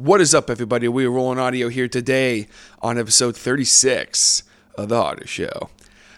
What 0.00 0.22
is 0.22 0.34
up, 0.34 0.48
everybody? 0.48 0.88
We 0.88 1.04
are 1.04 1.10
rolling 1.10 1.38
audio 1.38 1.68
here 1.68 1.86
today 1.86 2.48
on 2.80 2.96
episode 2.96 3.36
36 3.36 4.44
of 4.74 4.88
The 4.88 4.96
Harder 4.96 5.26
Show. 5.26 5.68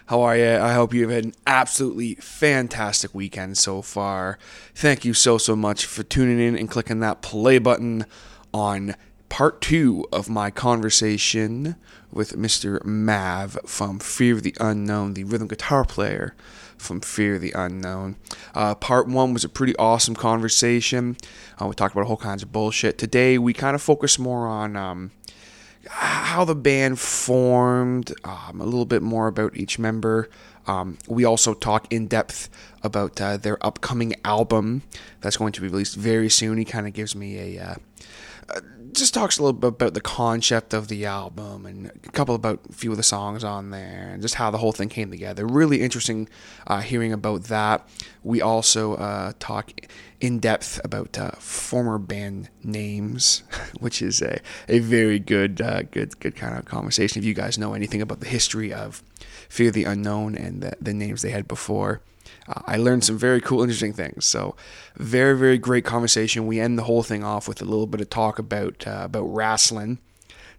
How 0.05 0.21
are 0.21 0.37
you? 0.37 0.55
I 0.55 0.71
hope 0.71 0.93
you've 0.93 1.09
had 1.09 1.25
an 1.25 1.33
absolutely 1.45 2.15
fantastic 2.15 3.13
weekend 3.13 3.57
so 3.57 3.81
far. 3.81 4.39
Thank 4.73 5.03
you 5.03 5.13
so, 5.13 5.37
so 5.37 5.57
much 5.57 5.85
for 5.85 6.01
tuning 6.01 6.39
in 6.39 6.57
and 6.57 6.69
clicking 6.69 7.01
that 7.01 7.21
play 7.21 7.57
button 7.57 8.05
on 8.53 8.95
part 9.27 9.59
two 9.59 10.05
of 10.13 10.29
my 10.29 10.49
conversation 10.49 11.75
with 12.09 12.37
Mr. 12.37 12.81
Mav 12.85 13.59
from 13.65 13.99
Fear 13.99 14.35
of 14.35 14.43
the 14.43 14.55
Unknown, 14.61 15.13
the 15.13 15.25
rhythm 15.25 15.49
guitar 15.49 15.83
player 15.83 16.33
from 16.77 17.01
Fear 17.01 17.35
of 17.35 17.41
the 17.41 17.51
Unknown. 17.53 18.15
Uh, 18.53 18.75
part 18.75 19.07
one 19.07 19.33
was 19.33 19.43
a 19.43 19.49
pretty 19.49 19.75
awesome 19.77 20.15
conversation. 20.15 21.17
Uh, 21.61 21.67
we 21.67 21.75
talked 21.75 21.95
about 21.95 22.07
all 22.07 22.17
kinds 22.17 22.43
of 22.43 22.51
bullshit. 22.51 22.97
Today, 22.97 23.37
we 23.37 23.53
kind 23.53 23.75
of 23.75 23.81
focus 23.81 24.17
more 24.19 24.47
on. 24.47 24.75
Um, 24.75 25.11
how 25.89 26.45
the 26.45 26.55
band 26.55 26.99
formed, 26.99 28.13
um, 28.23 28.61
a 28.61 28.65
little 28.65 28.85
bit 28.85 29.01
more 29.01 29.27
about 29.27 29.55
each 29.57 29.77
member. 29.77 30.29
Um, 30.65 30.97
we 31.07 31.25
also 31.25 31.53
talk 31.53 31.91
in 31.91 32.07
depth 32.07 32.49
about 32.83 33.19
uh, 33.19 33.37
their 33.37 33.63
upcoming 33.65 34.15
album 34.23 34.83
that's 35.21 35.37
going 35.37 35.51
to 35.53 35.61
be 35.61 35.67
released 35.67 35.95
very 35.95 36.29
soon. 36.29 36.57
He 36.57 36.65
kind 36.65 36.87
of 36.87 36.93
gives 36.93 37.15
me 37.15 37.57
a 37.57 37.63
uh, 37.63 37.75
uh, 38.49 38.61
just 38.95 39.13
talks 39.13 39.37
a 39.37 39.43
little 39.43 39.59
bit 39.59 39.67
about 39.67 39.93
the 39.93 40.01
concept 40.01 40.73
of 40.73 40.87
the 40.87 41.05
album 41.05 41.65
and 41.65 41.87
a 41.87 42.11
couple 42.11 42.35
about 42.35 42.59
a 42.69 42.73
few 42.73 42.91
of 42.91 42.97
the 42.97 43.03
songs 43.03 43.43
on 43.43 43.71
there 43.71 44.09
and 44.11 44.21
just 44.21 44.35
how 44.35 44.51
the 44.51 44.57
whole 44.57 44.71
thing 44.71 44.89
came 44.89 45.09
together. 45.09 45.45
Really 45.45 45.81
interesting 45.81 46.27
uh, 46.67 46.81
hearing 46.81 47.13
about 47.13 47.43
that. 47.45 47.87
We 48.23 48.41
also 48.41 48.95
uh, 48.95 49.33
talk 49.39 49.71
in 50.21 50.39
depth 50.39 50.79
about 50.83 51.17
uh, 51.17 51.31
former 51.31 51.97
band 51.97 52.49
names, 52.63 53.43
which 53.79 54.01
is 54.01 54.21
a, 54.21 54.39
a 54.67 54.79
very 54.79 55.19
good 55.19 55.61
uh, 55.61 55.83
good 55.83 56.19
good 56.19 56.35
kind 56.35 56.57
of 56.57 56.65
conversation. 56.65 57.19
If 57.19 57.25
you 57.25 57.33
guys 57.33 57.57
know 57.57 57.73
anything 57.73 58.01
about 58.01 58.19
the 58.19 58.27
history 58.27 58.73
of 58.73 59.03
Fear 59.49 59.71
the 59.71 59.83
Unknown 59.83 60.35
and 60.35 60.61
the, 60.61 60.73
the 60.81 60.93
names 60.93 61.21
they 61.21 61.31
had 61.31 61.47
before. 61.47 62.01
Uh, 62.47 62.61
I 62.65 62.77
learned 62.77 63.03
some 63.03 63.17
very 63.17 63.41
cool, 63.41 63.61
interesting 63.61 63.93
things. 63.93 64.25
So, 64.25 64.55
very, 64.95 65.37
very 65.37 65.57
great 65.57 65.85
conversation. 65.85 66.47
We 66.47 66.59
end 66.59 66.77
the 66.77 66.83
whole 66.83 67.03
thing 67.03 67.23
off 67.23 67.47
with 67.47 67.61
a 67.61 67.65
little 67.65 67.87
bit 67.87 68.01
of 68.01 68.09
talk 68.09 68.39
about 68.39 68.85
uh, 68.87 69.01
about 69.05 69.23
wrestling. 69.23 69.99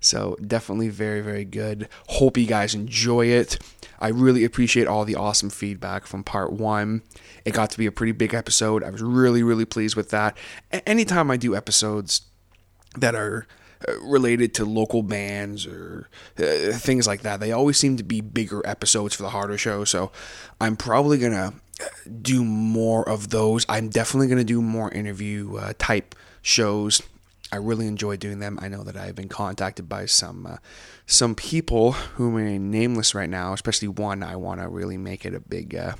So, 0.00 0.36
definitely 0.46 0.88
very, 0.88 1.20
very 1.20 1.44
good. 1.44 1.88
Hope 2.08 2.36
you 2.36 2.46
guys 2.46 2.74
enjoy 2.74 3.26
it. 3.26 3.58
I 3.98 4.08
really 4.08 4.44
appreciate 4.44 4.86
all 4.86 5.04
the 5.04 5.16
awesome 5.16 5.50
feedback 5.50 6.06
from 6.06 6.24
part 6.24 6.52
one. 6.52 7.02
It 7.44 7.54
got 7.54 7.70
to 7.70 7.78
be 7.78 7.86
a 7.86 7.92
pretty 7.92 8.12
big 8.12 8.34
episode. 8.34 8.82
I 8.82 8.90
was 8.90 9.02
really, 9.02 9.42
really 9.42 9.64
pleased 9.64 9.96
with 9.96 10.10
that. 10.10 10.36
A- 10.72 10.86
anytime 10.88 11.30
I 11.30 11.36
do 11.36 11.56
episodes 11.56 12.22
that 12.96 13.14
are 13.14 13.46
uh, 13.88 14.00
related 14.00 14.54
to 14.54 14.64
local 14.64 15.02
bands 15.02 15.66
or 15.66 16.08
uh, 16.38 16.72
things 16.72 17.06
like 17.06 17.22
that. 17.22 17.40
They 17.40 17.52
always 17.52 17.76
seem 17.76 17.96
to 17.96 18.04
be 18.04 18.20
bigger 18.20 18.62
episodes 18.64 19.14
for 19.14 19.22
the 19.22 19.30
harder 19.30 19.58
show. 19.58 19.84
So 19.84 20.12
I'm 20.60 20.76
probably 20.76 21.18
going 21.18 21.32
to 21.32 21.52
do 22.20 22.44
more 22.44 23.08
of 23.08 23.30
those. 23.30 23.66
I'm 23.68 23.88
definitely 23.88 24.28
going 24.28 24.38
to 24.38 24.44
do 24.44 24.62
more 24.62 24.90
interview 24.90 25.56
uh, 25.56 25.72
type 25.78 26.14
shows. 26.42 27.02
I 27.52 27.56
really 27.56 27.86
enjoy 27.86 28.16
doing 28.16 28.40
them. 28.40 28.58
I 28.60 28.68
know 28.68 28.82
that 28.82 28.96
I've 28.96 29.14
been 29.14 29.28
contacted 29.28 29.88
by 29.88 30.06
some 30.06 30.46
uh, 30.46 30.56
some 31.06 31.34
people 31.34 31.92
who 31.92 32.36
are 32.36 32.40
nameless 32.40 33.14
right 33.14 33.30
now, 33.30 33.52
especially 33.52 33.88
one. 33.88 34.22
I 34.22 34.36
want 34.36 34.60
to 34.60 34.68
really 34.68 34.96
make 34.96 35.24
it 35.24 35.34
a 35.34 35.40
big 35.40 35.74
uh, 35.74 35.94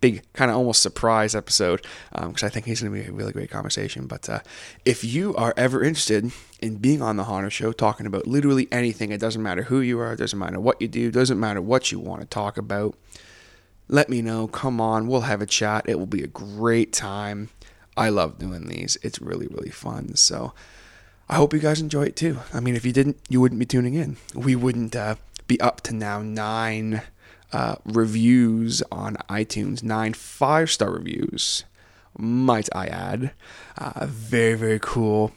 big 0.00 0.22
kind 0.32 0.50
of 0.50 0.56
almost 0.56 0.82
surprise 0.82 1.34
episode 1.34 1.86
because 2.12 2.42
um, 2.42 2.46
I 2.46 2.48
think 2.48 2.66
he's 2.66 2.82
going 2.82 2.92
to 2.92 3.02
be 3.02 3.08
a 3.08 3.12
really 3.12 3.32
great 3.32 3.50
conversation. 3.50 4.06
But 4.06 4.28
uh, 4.28 4.40
if 4.84 5.04
you 5.04 5.34
are 5.36 5.54
ever 5.56 5.82
interested 5.82 6.30
in 6.60 6.76
being 6.76 7.00
on 7.00 7.16
the 7.16 7.24
Harder 7.24 7.50
Show, 7.50 7.72
talking 7.72 8.06
about 8.06 8.26
literally 8.26 8.68
anything, 8.70 9.10
it 9.10 9.20
doesn't 9.20 9.42
matter 9.42 9.62
who 9.62 9.80
you 9.80 9.98
are, 10.00 10.12
it 10.12 10.18
doesn't 10.18 10.38
matter 10.38 10.60
what 10.60 10.80
you 10.82 10.88
do, 10.88 11.10
doesn't 11.10 11.40
matter 11.40 11.62
what 11.62 11.90
you 11.90 11.98
want 11.98 12.20
to 12.20 12.26
talk 12.26 12.58
about 12.58 12.94
let 13.88 14.08
me 14.08 14.22
know. 14.22 14.46
Come 14.48 14.80
on, 14.80 15.06
we'll 15.06 15.22
have 15.22 15.42
a 15.42 15.46
chat. 15.46 15.84
It 15.88 15.98
will 15.98 16.06
be 16.06 16.22
a 16.22 16.28
great 16.28 16.92
time. 16.92 17.50
I 17.96 18.08
love 18.08 18.38
doing 18.38 18.66
these. 18.66 18.96
It's 19.02 19.20
really, 19.20 19.46
really 19.46 19.70
fun. 19.70 20.16
So 20.16 20.52
I 21.28 21.36
hope 21.36 21.52
you 21.52 21.60
guys 21.60 21.80
enjoy 21.80 22.04
it 22.04 22.16
too. 22.16 22.38
I 22.52 22.60
mean, 22.60 22.74
if 22.74 22.84
you 22.84 22.92
didn't, 22.92 23.18
you 23.28 23.40
wouldn't 23.40 23.58
be 23.58 23.66
tuning 23.66 23.94
in. 23.94 24.16
We 24.34 24.56
wouldn't 24.56 24.96
uh, 24.96 25.16
be 25.46 25.60
up 25.60 25.80
to 25.82 25.94
now 25.94 26.20
nine 26.22 27.02
uh, 27.52 27.76
reviews 27.84 28.82
on 28.90 29.16
iTunes, 29.28 29.82
nine 29.82 30.12
five 30.12 30.70
star 30.70 30.90
reviews, 30.90 31.64
might 32.18 32.68
I 32.74 32.86
add. 32.86 33.30
Uh, 33.78 34.06
very, 34.06 34.54
very 34.54 34.80
cool. 34.80 35.32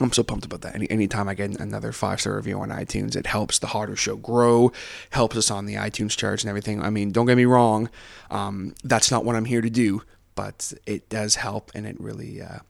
I'm 0.00 0.12
so 0.12 0.22
pumped 0.22 0.46
about 0.46 0.62
that. 0.62 0.74
Any 0.74 0.90
anytime 0.90 1.28
I 1.28 1.34
get 1.34 1.58
another 1.60 1.92
five 1.92 2.20
star 2.20 2.36
review 2.36 2.58
on 2.60 2.70
iTunes, 2.70 3.16
it 3.16 3.26
helps 3.26 3.58
the 3.58 3.68
harder 3.68 3.96
show 3.96 4.16
grow, 4.16 4.72
helps 5.10 5.36
us 5.36 5.50
on 5.50 5.66
the 5.66 5.74
iTunes 5.74 6.16
charts 6.16 6.42
and 6.42 6.48
everything. 6.48 6.82
I 6.82 6.90
mean, 6.90 7.12
don't 7.12 7.26
get 7.26 7.36
me 7.36 7.44
wrong, 7.44 7.90
um, 8.30 8.74
that's 8.82 9.10
not 9.10 9.24
what 9.24 9.36
I'm 9.36 9.44
here 9.44 9.60
to 9.60 9.70
do, 9.70 10.02
but 10.34 10.72
it 10.86 11.08
does 11.08 11.36
help, 11.36 11.70
and 11.74 11.86
it 11.86 12.00
really 12.00 12.40
uh, 12.40 12.60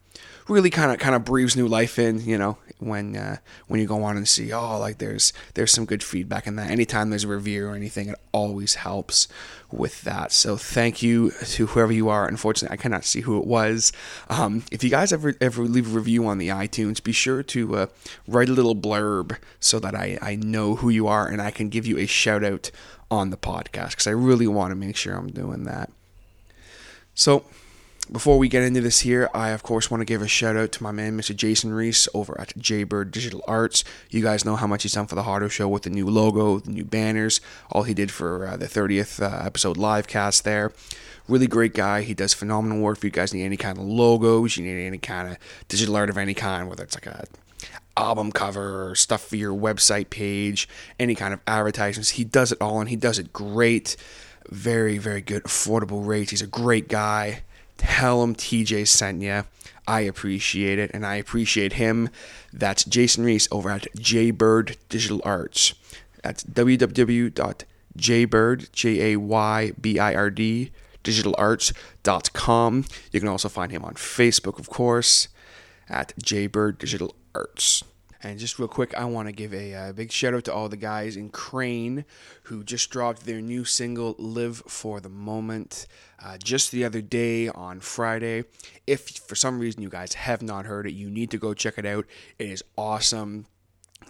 really 0.48 0.70
kind 0.70 0.92
of 0.92 0.98
kind 0.98 1.14
of 1.14 1.24
breathes 1.24 1.56
new 1.56 1.66
life 1.66 1.98
in. 1.98 2.20
You 2.20 2.38
know, 2.38 2.58
when 2.78 3.16
uh, 3.16 3.36
when 3.68 3.80
you 3.80 3.86
go 3.86 4.02
on 4.02 4.16
and 4.16 4.28
see, 4.28 4.52
oh, 4.52 4.78
like 4.78 4.98
there's 4.98 5.32
there's 5.54 5.72
some 5.72 5.84
good 5.84 6.02
feedback 6.02 6.46
in 6.46 6.56
that. 6.56 6.70
Anytime 6.70 7.10
there's 7.10 7.24
a 7.24 7.28
review 7.28 7.68
or 7.68 7.74
anything, 7.74 8.08
it 8.08 8.16
always 8.32 8.76
helps 8.76 9.28
with 9.70 10.02
that. 10.02 10.32
So 10.32 10.56
thank 10.56 11.02
you 11.02 11.30
to 11.30 11.66
whoever 11.68 11.92
you 11.92 12.08
are. 12.08 12.26
Unfortunately, 12.26 12.74
I 12.74 12.80
cannot 12.80 13.04
see 13.04 13.20
who 13.20 13.38
it 13.38 13.46
was. 13.46 13.92
Um, 14.28 14.64
if 14.72 14.82
you 14.82 14.90
guys 14.90 15.12
ever 15.12 15.34
ever 15.40 15.62
leave 15.64 15.94
a 15.94 15.96
review 15.96 16.26
on 16.26 16.38
the 16.38 16.48
iTunes, 16.48 17.02
be 17.02 17.12
sure 17.12 17.42
to 17.44 17.76
uh, 17.76 17.86
write 18.26 18.48
a 18.48 18.52
little 18.52 18.76
blurb 18.76 19.36
so 19.60 19.78
that 19.78 19.94
I 19.94 20.18
I 20.20 20.36
know 20.36 20.76
who 20.76 20.88
you 20.88 21.06
are 21.06 21.26
and 21.26 21.40
I 21.40 21.50
can 21.50 21.68
give 21.68 21.86
you 21.86 21.98
a 21.98 22.06
shout 22.06 22.44
out 22.44 22.70
on 23.10 23.30
the 23.30 23.36
podcast 23.36 23.90
because 23.90 24.06
I 24.06 24.12
really 24.12 24.46
want 24.46 24.70
to 24.70 24.76
make 24.76 24.96
sure 24.96 25.14
I'm 25.14 25.30
doing 25.30 25.64
that. 25.64 25.90
So 27.14 27.44
before 28.12 28.38
we 28.38 28.48
get 28.48 28.62
into 28.62 28.80
this 28.80 29.00
here, 29.00 29.28
I 29.32 29.50
of 29.50 29.62
course 29.62 29.90
want 29.90 30.00
to 30.00 30.04
give 30.04 30.22
a 30.22 30.28
shout 30.28 30.56
out 30.56 30.72
to 30.72 30.82
my 30.82 30.90
man, 30.90 31.16
Mr. 31.16 31.34
Jason 31.34 31.72
Reese 31.72 32.08
over 32.12 32.38
at 32.40 32.56
Jaybird 32.56 33.10
Digital 33.10 33.42
Arts. 33.46 33.84
You 34.10 34.22
guys 34.22 34.44
know 34.44 34.56
how 34.56 34.66
much 34.66 34.82
he's 34.82 34.92
done 34.92 35.06
for 35.06 35.14
the 35.14 35.22
Harder 35.22 35.48
Show 35.48 35.68
with 35.68 35.84
the 35.84 35.90
new 35.90 36.08
logo, 36.08 36.58
the 36.58 36.70
new 36.70 36.84
banners, 36.84 37.40
all 37.70 37.84
he 37.84 37.94
did 37.94 38.10
for 38.10 38.46
uh, 38.46 38.56
the 38.56 38.66
30th 38.66 39.22
uh, 39.22 39.44
episode 39.44 39.76
live 39.76 40.08
cast 40.08 40.44
there. 40.44 40.72
Really 41.28 41.46
great 41.46 41.74
guy. 41.74 42.02
He 42.02 42.14
does 42.14 42.34
phenomenal 42.34 42.80
work. 42.80 42.98
If 42.98 43.04
you 43.04 43.10
guys 43.10 43.32
need 43.32 43.44
any 43.44 43.56
kind 43.56 43.78
of 43.78 43.84
logos, 43.84 44.56
you 44.56 44.64
need 44.64 44.84
any 44.84 44.98
kind 44.98 45.28
of 45.28 45.38
digital 45.68 45.94
art 45.94 46.10
of 46.10 46.18
any 46.18 46.34
kind, 46.34 46.68
whether 46.68 46.82
it's 46.82 46.96
like 46.96 47.06
a 47.06 47.26
album 47.96 48.32
cover 48.32 48.94
stuff 48.94 49.22
for 49.22 49.36
your 49.36 49.54
website 49.54 50.10
page, 50.10 50.68
any 50.98 51.14
kind 51.14 51.34
of 51.34 51.40
advertisements, 51.46 52.10
he 52.10 52.24
does 52.24 52.50
it 52.50 52.58
all 52.60 52.80
and 52.80 52.88
he 52.88 52.96
does 52.96 53.18
it 53.18 53.32
great. 53.32 53.96
Very, 54.48 54.98
very 54.98 55.20
good, 55.20 55.44
affordable 55.44 56.04
rates. 56.04 56.32
He's 56.32 56.42
a 56.42 56.46
great 56.46 56.88
guy 56.88 57.42
Tell 57.80 58.22
him 58.22 58.34
TJ 58.34 58.86
sent 58.86 59.22
you. 59.22 59.44
I 59.86 60.00
appreciate 60.00 60.78
it, 60.78 60.90
and 60.92 61.06
I 61.06 61.14
appreciate 61.14 61.72
him. 61.72 62.10
That's 62.52 62.84
Jason 62.84 63.24
Reese 63.24 63.48
over 63.50 63.70
at 63.70 63.86
Jaybird 63.96 64.76
Digital 64.90 65.22
Arts. 65.24 65.72
That's 66.22 66.44
www.jaybird, 66.44 68.68
J 68.74 69.12
A 69.12 69.16
Y 69.16 69.72
B 69.80 69.98
I 69.98 70.14
R 70.14 70.28
D, 70.28 70.72
digitalarts.com. 71.02 72.84
You 73.12 73.20
can 73.20 73.30
also 73.30 73.48
find 73.48 73.72
him 73.72 73.82
on 73.82 73.94
Facebook, 73.94 74.58
of 74.58 74.68
course, 74.68 75.28
at 75.88 76.12
Jaybird 76.22 76.76
Digital 76.76 77.14
Arts. 77.34 77.82
And 78.22 78.38
just 78.38 78.58
real 78.58 78.68
quick, 78.68 78.94
I 78.94 79.04
want 79.06 79.28
to 79.28 79.32
give 79.32 79.54
a, 79.54 79.74
uh, 79.74 79.92
big 79.92 80.12
shout 80.12 80.34
out 80.34 80.44
to 80.44 80.52
all 80.52 80.68
the 80.68 80.76
guys 80.76 81.16
in 81.16 81.30
Kraign 81.30 82.04
who 82.44 82.62
just 82.62 82.90
dropped 82.90 83.24
their 83.24 83.40
new 83.40 83.64
single, 83.64 84.14
Live 84.18 84.62
for 84.66 85.00
the 85.00 85.08
Moment, 85.08 85.86
uh, 86.22 86.36
just 86.36 86.70
the 86.70 86.84
other 86.84 87.00
day 87.00 87.48
on 87.48 87.80
Friday. 87.80 88.44
If 88.86 89.08
for 89.08 89.34
some 89.34 89.58
reason 89.58 89.80
you 89.80 89.88
guys 89.88 90.14
have 90.14 90.42
not 90.42 90.66
heard 90.66 90.86
it, 90.86 90.92
you 90.92 91.08
need 91.08 91.30
to 91.30 91.38
go 91.38 91.54
check 91.54 91.78
it 91.78 91.86
out. 91.86 92.04
It 92.38 92.50
is 92.50 92.62
awesome. 92.76 93.46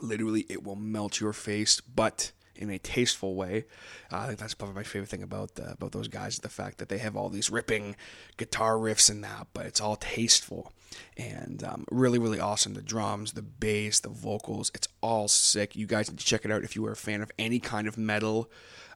Literally, 0.03 0.45
it 0.49 0.65
will 0.65 0.77
melt 0.77 1.21
your 1.21 1.33
face, 1.33 1.81
but 1.81 2.33
in 2.57 2.71
a 2.71 2.79
tasteful 2.79 3.35
way. 3.35 3.65
Uh, 4.13 4.19
I 4.19 4.27
think 4.27 4.39
that's 4.39 4.55
probably 4.55 4.77
my 4.77 4.83
favorite 4.83 5.09
thing 5.09 5.23
about 5.23 5.53
uh, 5.59 5.73
about 5.73 5.93
those 5.93 6.09
guys 6.09 6.39
the 6.39 6.49
fact 6.49 6.79
that 6.79 6.89
they 6.89 6.99
have 6.99 7.17
all 7.17 7.31
these 7.31 7.51
ripping 7.51 7.97
guitar 8.37 8.75
riffs 8.75 9.09
and 9.09 9.25
that, 9.25 9.49
but 9.55 9.67
it's 9.67 9.81
all 9.81 9.97
tasteful 9.97 10.73
and 11.17 11.63
um, 11.65 11.85
really 11.91 12.19
really 12.19 12.41
awesome. 12.41 12.75
The 12.75 12.83
drums, 12.83 13.33
the 13.33 13.43
bass, 13.43 14.01
the 14.01 14.09
vocals, 14.09 14.71
it's 14.75 14.89
all 15.01 15.29
sick. 15.29 15.77
You 15.77 15.87
guys 15.87 16.11
need 16.11 16.19
to 16.19 16.25
check 16.25 16.45
it 16.45 16.51
out 16.51 16.65
if 16.65 16.77
you 16.77 16.87
are 16.87 16.93
a 16.93 16.97
fan 16.97 17.23
of 17.23 17.31
any 17.39 17.61
kind 17.61 17.87
of 17.87 17.97
metal. 17.99 18.51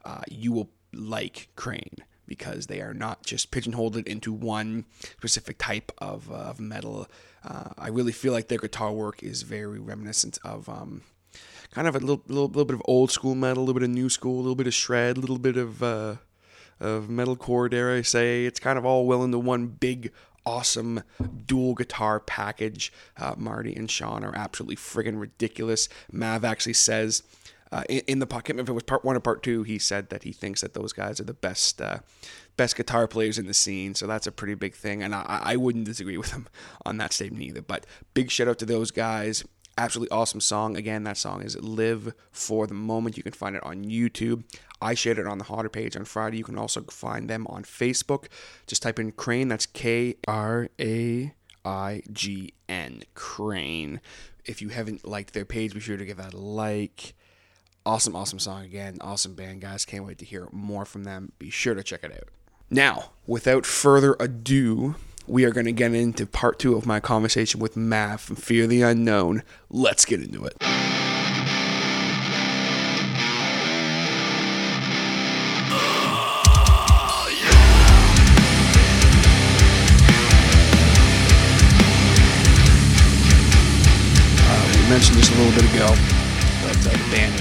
Uh, 0.05 0.23
you 0.29 0.53
will 0.53 0.71
like 0.93 1.49
Kraign 1.57 1.97
because 2.27 2.67
they 2.67 2.81
are 2.81 2.95
not 2.95 3.25
just 3.25 3.51
pigeonholed 3.51 3.97
into 3.97 4.33
one 4.33 4.85
specific 5.19 5.59
type 5.59 5.93
of, 5.99 6.31
uh, 6.31 6.35
of 6.35 6.61
metal. 6.61 7.07
Uh, 7.45 7.71
I 7.77 7.89
really 7.89 8.13
feel 8.13 8.33
like 8.33 8.49
their 8.49 8.59
guitar 8.59 8.93
work 8.93 9.23
is 9.23 9.43
very 9.43 9.79
reminiscent 9.79 10.39
of 10.43 10.69
um, 10.69 11.03
kind 11.71 11.87
of 11.87 11.95
a 11.95 11.99
little, 11.99 12.23
little, 12.29 12.47
little 12.47 12.65
bit 12.65 12.75
of 12.75 12.83
old 12.87 13.11
school 13.11 13.35
metal, 13.35 13.63
a 13.63 13.65
little 13.65 13.81
bit 13.81 13.83
of 13.83 13.91
new 13.91 14.09
school, 14.09 14.37
a 14.37 14.43
little 14.43 14.55
bit 14.55 14.67
of 14.67 14.75
shred, 14.75 15.17
a 15.17 15.21
little 15.21 15.39
bit 15.39 15.57
of 15.57 15.83
uh, 15.83 16.17
of 16.81 17.07
metalcore, 17.07 17.71
dare 17.71 17.95
I 17.95 18.03
say. 18.03 18.47
It's 18.47 18.61
kind 18.61 18.79
of 18.79 18.85
all 18.85 19.07
well 19.07 19.23
into 19.23 19.39
one 19.39 19.67
big, 19.67 20.11
awesome 20.47 21.03
dual 21.47 21.75
guitar 21.75 22.21
package. 22.21 22.93
Uh, 23.17 23.35
Marty 23.37 23.75
and 23.75 23.91
Sean 23.91 24.25
are 24.25 24.37
absolutely 24.37 24.77
friggin' 24.77 25.21
ridiculous. 25.21 25.89
Mav 26.13 26.45
actually 26.45 26.75
says 26.75 27.23
uh, 27.75 27.83
in, 27.89 28.03
in, 28.07 28.19
the 28.21 28.27
pocket, 28.27 28.59
if 28.61 28.69
it 28.69 28.73
was 28.73 28.85
part 28.85 29.05
one 29.05 29.17
or 29.17 29.21
part 29.21 29.43
two, 29.43 29.65
he 29.65 29.81
said 29.81 30.09
that 30.11 30.23
he 30.23 30.33
thinks 30.33 30.61
that 30.61 30.75
those 30.75 30.93
guys 30.93 31.19
are 31.19 31.25
the 31.25 31.35
best 31.35 31.83
uh, 31.83 31.99
best 32.57 32.77
guitar 32.77 33.09
players 33.09 33.37
in 33.37 33.47
the 33.47 33.55
scene. 33.55 33.97
So 33.97 34.07
that's 34.07 34.29
a 34.29 34.33
pretty 34.33 34.55
big 34.55 34.77
thing, 34.77 35.03
and 35.03 35.13
I, 35.13 35.41
I 35.43 35.57
wouldn't 35.57 35.85
disagree 35.85 36.17
with 36.17 36.31
him 36.31 36.47
on 36.87 36.99
that 36.99 37.13
statement 37.13 37.43
either. 37.43 37.63
But 37.63 37.85
big 38.15 38.31
shout 38.31 38.47
out 38.47 38.59
to 38.61 38.67
those 38.67 38.93
guys. 38.93 39.45
Absolutely 39.77 40.17
awesome 40.17 40.41
song. 40.41 40.77
Again, 40.77 41.03
that 41.03 41.17
song 41.17 41.43
is 41.43 41.61
Live 41.61 42.15
for 42.31 42.69
the 42.69 42.75
Moment. 42.75 43.17
You 43.17 43.25
can 43.25 43.33
find 43.33 43.57
it 43.57 43.65
on 43.65 43.85
YouTube. 43.85 44.45
I 44.85 44.93
shared 44.93 45.19
it 45.19 45.27
on 45.27 45.39
the 45.39 45.45
Hotter 45.45 45.71
page 45.71 45.97
on 45.97 46.05
Friday. 46.05 46.37
You 46.37 46.45
can 46.45 46.59
also 46.59 46.83
find 46.83 47.31
them 47.31 47.47
on 47.49 47.63
Facebook. 47.63 48.27
Just 48.67 48.83
type 48.83 48.99
in 48.99 49.13
Kraign. 49.13 49.49
That's 49.49 49.65
K 49.65 50.17
R 50.29 50.69
A 50.79 51.33
I 51.65 52.03
G 52.13 52.53
N. 52.69 53.03
Kraign. 53.15 54.03
If 54.45 54.61
you 54.61 54.69
haven't 54.69 55.09
liked 55.09 55.33
their 55.33 55.47
page, 55.47 55.73
be 55.73 55.81
sure 55.81 55.97
to 55.97 56.05
give 56.05 56.19
that 56.19 56.35
a 56.35 56.39
like. 56.39 57.15
Awesome, 57.87 58.15
awesome 58.15 58.39
song 58.39 58.63
again. 58.65 58.99
Awesome 59.01 59.35
band, 59.35 59.63
guys. 59.63 59.87
Can't 59.87 60.05
wait 60.05 60.19
to 60.19 60.27
hear 60.27 60.49
more 60.53 60.85
from 60.85 61.05
them. 61.05 61.33
Be 61.39 61.49
sure 61.49 61.75
to 61.75 61.83
check 61.83 62.05
it 62.05 62.13
out. 62.13 62.29
Now, 62.69 63.13
without 63.27 63.65
further 63.65 64.17
ado, 64.21 64.97
we 65.27 65.47
are 65.47 65.51
going 65.51 65.65
to 65.67 65.73
get 65.73 65.95
into 65.95 66.27
part 66.27 66.59
two 66.59 66.77
of 66.77 66.85
my 66.85 67.01
conversation 67.01 67.59
with 67.59 67.75
Mav 67.75 68.21
from 68.21 68.37
Fear 68.37 68.67
the 68.67 68.83
Unknown. 68.83 69.45
Let's 69.71 70.05
get 70.05 70.21
into 70.21 70.45
it. 70.45 70.63
Mentioned 84.95 85.19
just 85.19 85.33
a 85.33 85.39
little 85.39 85.61
bit 85.61 85.75
ago, 85.75 85.89
but 86.63 86.77
uh, 86.87 86.93
the 86.93 87.11
band 87.11 87.41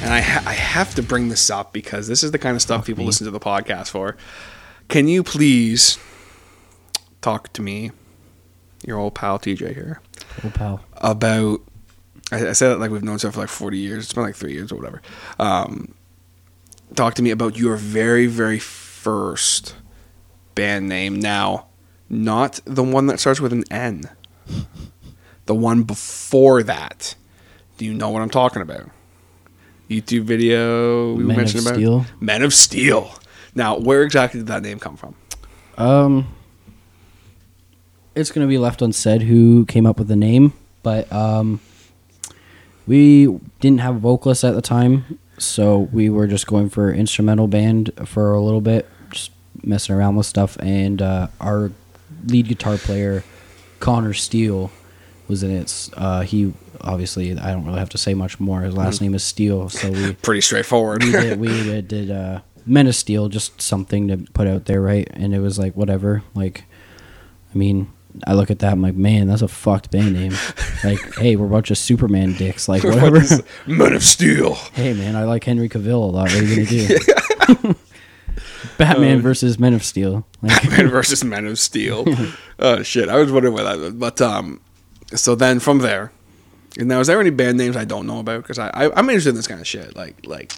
and 0.00 0.14
I, 0.14 0.20
ha- 0.20 0.42
I 0.46 0.54
have 0.54 0.94
to 0.94 1.02
bring 1.02 1.28
this 1.28 1.50
up 1.50 1.74
because 1.74 2.08
this 2.08 2.22
is 2.22 2.30
the 2.30 2.38
kind 2.38 2.56
of 2.56 2.62
stuff 2.62 2.86
people 2.86 3.04
listen 3.04 3.26
to 3.26 3.30
the 3.30 3.38
podcast 3.38 3.90
for. 3.90 4.16
Can 4.88 5.06
you 5.06 5.22
please 5.22 5.98
talk 7.20 7.52
to 7.52 7.60
me, 7.60 7.90
your 8.86 8.96
old 8.96 9.14
pal 9.14 9.38
TJ 9.38 9.74
here, 9.74 10.00
old 10.42 10.54
pal, 10.54 10.80
about? 10.94 11.60
I, 12.32 12.48
I 12.48 12.52
said 12.54 12.72
it 12.72 12.78
like 12.78 12.90
we've 12.90 13.04
known 13.04 13.16
each 13.16 13.26
other 13.26 13.32
for 13.32 13.40
like 13.40 13.50
forty 13.50 13.76
years. 13.76 14.04
It's 14.04 14.14
been 14.14 14.22
like 14.22 14.34
three 14.34 14.54
years 14.54 14.72
or 14.72 14.76
whatever. 14.76 15.02
Um, 15.38 15.94
talk 16.94 17.12
to 17.16 17.22
me 17.22 17.32
about 17.32 17.58
your 17.58 17.76
very 17.76 18.28
very 18.28 18.60
first 18.60 19.74
band 20.54 20.88
name. 20.88 21.20
Now, 21.20 21.66
not 22.08 22.60
the 22.64 22.82
one 22.82 23.08
that 23.08 23.20
starts 23.20 23.40
with 23.40 23.52
an 23.52 23.64
N. 23.70 24.08
The 25.46 25.54
one 25.54 25.84
before 25.84 26.62
that. 26.64 27.14
Do 27.78 27.84
you 27.84 27.94
know 27.94 28.10
what 28.10 28.22
I'm 28.22 28.30
talking 28.30 28.62
about? 28.62 28.90
YouTube 29.88 30.22
video 30.22 31.14
we 31.14 31.24
Men 31.24 31.36
mentioned 31.36 31.62
about? 31.66 31.74
Steel. 31.74 32.06
Men 32.20 32.42
of 32.42 32.52
Steel. 32.52 33.14
Now, 33.54 33.78
where 33.78 34.02
exactly 34.02 34.40
did 34.40 34.48
that 34.48 34.62
name 34.62 34.78
come 34.78 34.96
from? 34.96 35.14
Um, 35.78 36.26
it's 38.14 38.32
going 38.32 38.46
to 38.46 38.48
be 38.48 38.58
left 38.58 38.82
unsaid 38.82 39.22
who 39.22 39.64
came 39.66 39.86
up 39.86 39.98
with 39.98 40.08
the 40.08 40.16
name, 40.16 40.52
but 40.82 41.10
um, 41.12 41.60
we 42.86 43.26
didn't 43.60 43.80
have 43.80 43.96
a 43.96 43.98
vocalist 43.98 44.42
at 44.42 44.54
the 44.54 44.62
time, 44.62 45.18
so 45.38 45.80
we 45.92 46.10
were 46.10 46.26
just 46.26 46.46
going 46.46 46.68
for 46.70 46.92
instrumental 46.92 47.46
band 47.46 47.92
for 48.06 48.32
a 48.32 48.40
little 48.40 48.60
bit, 48.60 48.88
just 49.10 49.30
messing 49.62 49.94
around 49.94 50.16
with 50.16 50.26
stuff. 50.26 50.56
And 50.60 51.00
uh, 51.00 51.28
our 51.40 51.70
lead 52.26 52.48
guitar 52.48 52.78
player, 52.78 53.22
Connor 53.80 54.14
Steele, 54.14 54.70
was 55.28 55.42
in 55.42 55.50
it. 55.50 55.90
Uh, 55.94 56.22
he 56.22 56.52
obviously 56.80 57.36
I 57.38 57.52
don't 57.52 57.64
really 57.64 57.78
have 57.78 57.90
to 57.90 57.98
say 57.98 58.14
much 58.14 58.38
more. 58.40 58.62
His 58.62 58.76
last 58.76 58.98
mm. 58.98 59.02
name 59.02 59.14
is 59.14 59.22
Steele, 59.22 59.68
so 59.68 59.90
we 59.90 60.12
pretty 60.22 60.40
straightforward. 60.40 61.02
we 61.02 61.12
did, 61.12 61.40
we 61.40 61.48
did, 61.64 61.88
did 61.88 62.10
uh, 62.10 62.40
Men 62.64 62.86
of 62.86 62.94
Steel, 62.94 63.28
just 63.28 63.60
something 63.60 64.08
to 64.08 64.18
put 64.32 64.46
out 64.46 64.64
there, 64.66 64.80
right? 64.80 65.08
And 65.12 65.34
it 65.34 65.40
was 65.40 65.58
like 65.58 65.76
whatever. 65.76 66.22
Like, 66.34 66.64
I 67.54 67.58
mean, 67.58 67.92
I 68.26 68.34
look 68.34 68.50
at 68.50 68.60
that, 68.60 68.72
I'm 68.72 68.82
like, 68.82 68.94
man, 68.94 69.28
that's 69.28 69.42
a 69.42 69.48
fucked 69.48 69.90
band 69.90 70.14
name. 70.14 70.32
like, 70.84 71.14
hey, 71.16 71.36
we're 71.36 71.46
a 71.46 71.50
bunch 71.50 71.70
of 71.70 71.78
Superman 71.78 72.32
dicks, 72.34 72.68
like 72.68 72.82
whatever. 72.82 73.20
Men 73.66 73.92
of 73.92 74.02
Steel. 74.02 74.54
Hey, 74.54 74.94
man, 74.94 75.16
I 75.16 75.24
like 75.24 75.44
Henry 75.44 75.68
Cavill 75.68 76.02
a 76.02 76.06
lot. 76.06 76.30
What 76.30 76.34
are 76.34 76.44
you 76.44 76.66
gonna 76.66 77.64
do? 77.66 77.74
Batman 78.78 79.16
um, 79.16 79.22
versus 79.22 79.58
Men 79.58 79.74
of 79.74 79.82
Steel. 79.82 80.26
Like, 80.42 80.62
Batman 80.62 80.88
versus 80.88 81.24
Men 81.24 81.46
of 81.46 81.58
Steel. 81.58 82.04
oh 82.58 82.82
shit! 82.82 83.08
I 83.08 83.16
was 83.16 83.32
wondering 83.32 83.54
what 83.54 83.62
that 83.64 83.78
was, 83.78 83.92
but 83.94 84.20
um, 84.20 84.60
so 85.14 85.34
then 85.34 85.60
from 85.60 85.78
there, 85.78 86.12
and 86.78 86.88
now 86.88 87.00
is 87.00 87.06
there 87.06 87.20
any 87.20 87.30
band 87.30 87.58
names 87.58 87.76
I 87.76 87.84
don't 87.84 88.06
know 88.06 88.18
about? 88.18 88.42
Because 88.42 88.58
I, 88.58 88.68
I 88.68 88.98
am 88.98 89.08
interested 89.08 89.30
in 89.30 89.36
this 89.36 89.46
kind 89.46 89.60
of 89.60 89.66
shit. 89.66 89.96
Like 89.96 90.26
like, 90.26 90.52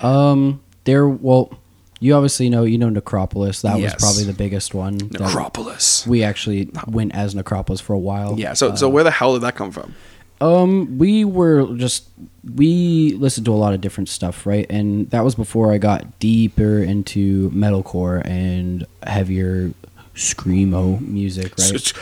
um, 0.00 0.62
there. 0.84 1.08
Well, 1.08 1.56
you 2.00 2.14
obviously 2.14 2.48
know 2.48 2.64
you 2.64 2.78
know 2.78 2.88
Necropolis. 2.88 3.62
That 3.62 3.78
yes. 3.78 3.94
was 3.94 4.02
probably 4.02 4.24
the 4.24 4.36
biggest 4.36 4.74
one. 4.74 4.98
Necropolis. 4.98 6.06
We 6.06 6.22
actually 6.22 6.70
went 6.86 7.14
as 7.14 7.34
Necropolis 7.34 7.80
for 7.80 7.92
a 7.92 7.98
while. 7.98 8.38
Yeah. 8.38 8.52
So 8.54 8.70
uh, 8.70 8.76
so 8.76 8.88
where 8.88 9.04
the 9.04 9.10
hell 9.10 9.34
did 9.34 9.42
that 9.42 9.54
come 9.54 9.70
from? 9.70 9.94
Um, 10.40 10.98
we 10.98 11.24
were 11.24 11.74
just 11.76 12.08
we 12.54 13.14
listened 13.14 13.46
to 13.46 13.52
a 13.52 13.56
lot 13.56 13.72
of 13.72 13.80
different 13.80 14.08
stuff, 14.08 14.46
right? 14.46 14.66
And 14.68 15.08
that 15.10 15.24
was 15.24 15.34
before 15.34 15.72
I 15.72 15.78
got 15.78 16.18
deeper 16.18 16.82
into 16.82 17.50
metalcore 17.50 18.24
and 18.26 18.86
heavier 19.06 19.72
screamo 20.14 21.00
music, 21.00 21.54
right? 21.58 21.92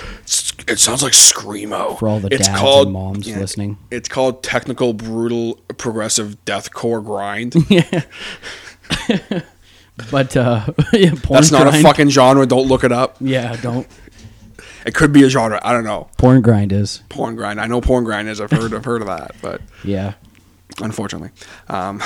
It 0.69 0.79
sounds 0.79 1.03
like 1.03 1.13
screamo 1.13 1.99
for 1.99 2.09
all 2.09 2.21
the 2.21 2.29
it's 2.33 2.47
dads 2.47 2.61
called, 2.61 2.89
and 2.89 2.93
moms 2.93 3.29
yeah, 3.29 3.39
listening. 3.39 3.79
It's 3.91 4.09
called 4.09 4.43
technical, 4.43 4.93
brutal, 4.93 5.55
progressive 5.77 6.43
deathcore 6.45 7.05
grind. 7.05 7.55
yeah. 7.69 8.03
but 10.11 10.37
uh, 10.37 10.67
yeah, 10.93 11.11
that's 11.29 11.51
not 11.51 11.63
grind. 11.63 11.77
a 11.77 11.83
fucking 11.83 12.09
genre. 12.11 12.47
Don't 12.47 12.69
look 12.69 12.85
it 12.85 12.93
up. 12.93 13.17
Yeah, 13.21 13.57
don't. 13.57 13.87
It 14.87 14.95
could 14.95 15.13
be 15.13 15.23
a 15.25 15.29
genre. 15.29 15.61
I 15.63 15.73
don't 15.73 15.85
know. 15.85 16.09
Porn 16.19 16.43
grind 16.43 16.73
is. 16.73 17.03
Porn 17.09 17.37
grind. 17.37 17.61
I 17.61 17.67
know 17.67 17.81
porn 17.81 18.05
grind 18.05 18.29
is. 18.29 18.41
I've 18.41 18.51
heard. 18.51 18.75
I've 18.75 18.85
heard 18.85 19.01
of 19.01 19.09
that. 19.09 19.35
But 19.41 19.61
yeah, 19.85 20.15
unfortunately. 20.81 21.31
Um, 21.69 22.03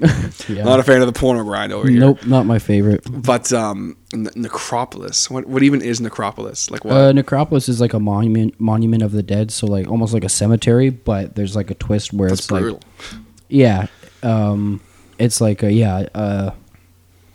yeah. 0.48 0.64
Not 0.64 0.80
a 0.80 0.82
fan 0.82 1.00
of 1.00 1.06
the 1.06 1.18
porno 1.18 1.42
grind 1.44 1.72
over 1.72 1.88
here. 1.88 2.00
Nope, 2.00 2.26
not 2.26 2.46
my 2.46 2.58
favorite. 2.58 3.04
But 3.10 3.52
um, 3.52 3.96
Necropolis. 4.12 5.30
What 5.30 5.46
what 5.46 5.62
even 5.62 5.82
is 5.82 6.00
Necropolis? 6.00 6.70
Like 6.70 6.84
what? 6.84 6.96
Uh, 6.96 7.12
Necropolis 7.12 7.68
is 7.68 7.80
like 7.80 7.92
a 7.92 8.00
monument 8.00 8.58
monument 8.60 9.02
of 9.02 9.12
the 9.12 9.22
dead. 9.22 9.50
So 9.50 9.66
like 9.66 9.88
almost 9.88 10.14
like 10.14 10.24
a 10.24 10.28
cemetery, 10.28 10.90
but 10.90 11.34
there's 11.34 11.56
like 11.56 11.70
a 11.70 11.74
twist 11.74 12.12
where 12.12 12.28
That's 12.28 12.40
it's 12.40 12.48
brutal. 12.48 12.80
like, 13.12 13.20
yeah, 13.48 13.86
um, 14.22 14.80
it's 15.18 15.40
like 15.40 15.62
a 15.62 15.72
yeah 15.72 16.06
uh, 16.14 16.50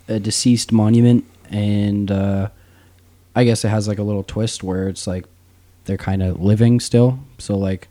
a 0.07 0.19
deceased 0.19 0.71
monument, 0.71 1.25
and 1.49 2.11
uh, 2.11 2.49
I 3.35 3.43
guess 3.43 3.63
it 3.65 3.69
has 3.69 3.87
like 3.87 3.99
a 3.99 4.03
little 4.03 4.23
twist 4.23 4.63
where 4.63 4.87
it's 4.87 5.07
like 5.07 5.25
they're 5.85 5.97
kind 5.97 6.23
of 6.23 6.41
living 6.41 6.79
still. 6.79 7.19
So 7.37 7.57
like 7.57 7.87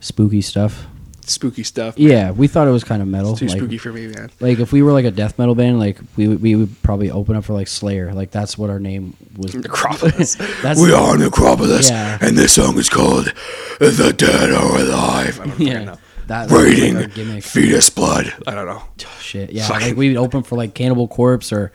spooky 0.00 0.40
stuff 0.40 0.86
spooky 1.28 1.62
stuff. 1.62 1.98
Yeah, 1.98 2.30
we 2.30 2.48
thought 2.48 2.68
it 2.68 2.72
was 2.72 2.84
kind 2.84 3.02
of 3.02 3.08
metal. 3.08 3.32
It's 3.32 3.40
too 3.40 3.46
like, 3.46 3.58
spooky 3.58 3.78
for 3.78 3.92
me, 3.92 4.06
man. 4.08 4.30
Like 4.40 4.58
if 4.58 4.72
we 4.72 4.82
were 4.82 4.92
like 4.92 5.04
a 5.04 5.10
death 5.10 5.38
metal 5.38 5.54
band, 5.54 5.78
like 5.78 5.98
we 6.16 6.28
would, 6.28 6.42
we 6.42 6.54
would 6.54 6.82
probably 6.82 7.10
open 7.10 7.36
up 7.36 7.44
for 7.44 7.52
like 7.52 7.68
Slayer. 7.68 8.12
Like 8.12 8.30
that's 8.30 8.56
what 8.58 8.70
our 8.70 8.78
name 8.78 9.16
was. 9.36 9.54
Necropolis. 9.54 10.38
we 10.78 10.92
are 10.92 11.16
Necropolis, 11.16 11.90
yeah. 11.90 12.18
and 12.20 12.36
this 12.36 12.54
song 12.54 12.78
is 12.78 12.88
called 12.88 13.32
"The 13.78 14.14
Dead 14.16 14.50
Are 14.50 14.78
Alive." 14.78 15.40
Yeah. 15.62 15.84
know. 15.84 15.98
That, 16.28 16.50
Rating 16.50 16.94
like 17.28 17.42
fetus 17.42 17.90
blood. 17.90 18.32
I 18.46 18.54
don't 18.54 18.66
know. 18.66 18.82
Oh, 18.82 19.18
shit. 19.20 19.50
Yeah, 19.52 19.68
like 19.68 19.96
we 19.96 20.08
would 20.08 20.16
open 20.16 20.42
for 20.42 20.56
like 20.56 20.74
Cannibal 20.74 21.08
Corpse 21.08 21.52
or 21.52 21.72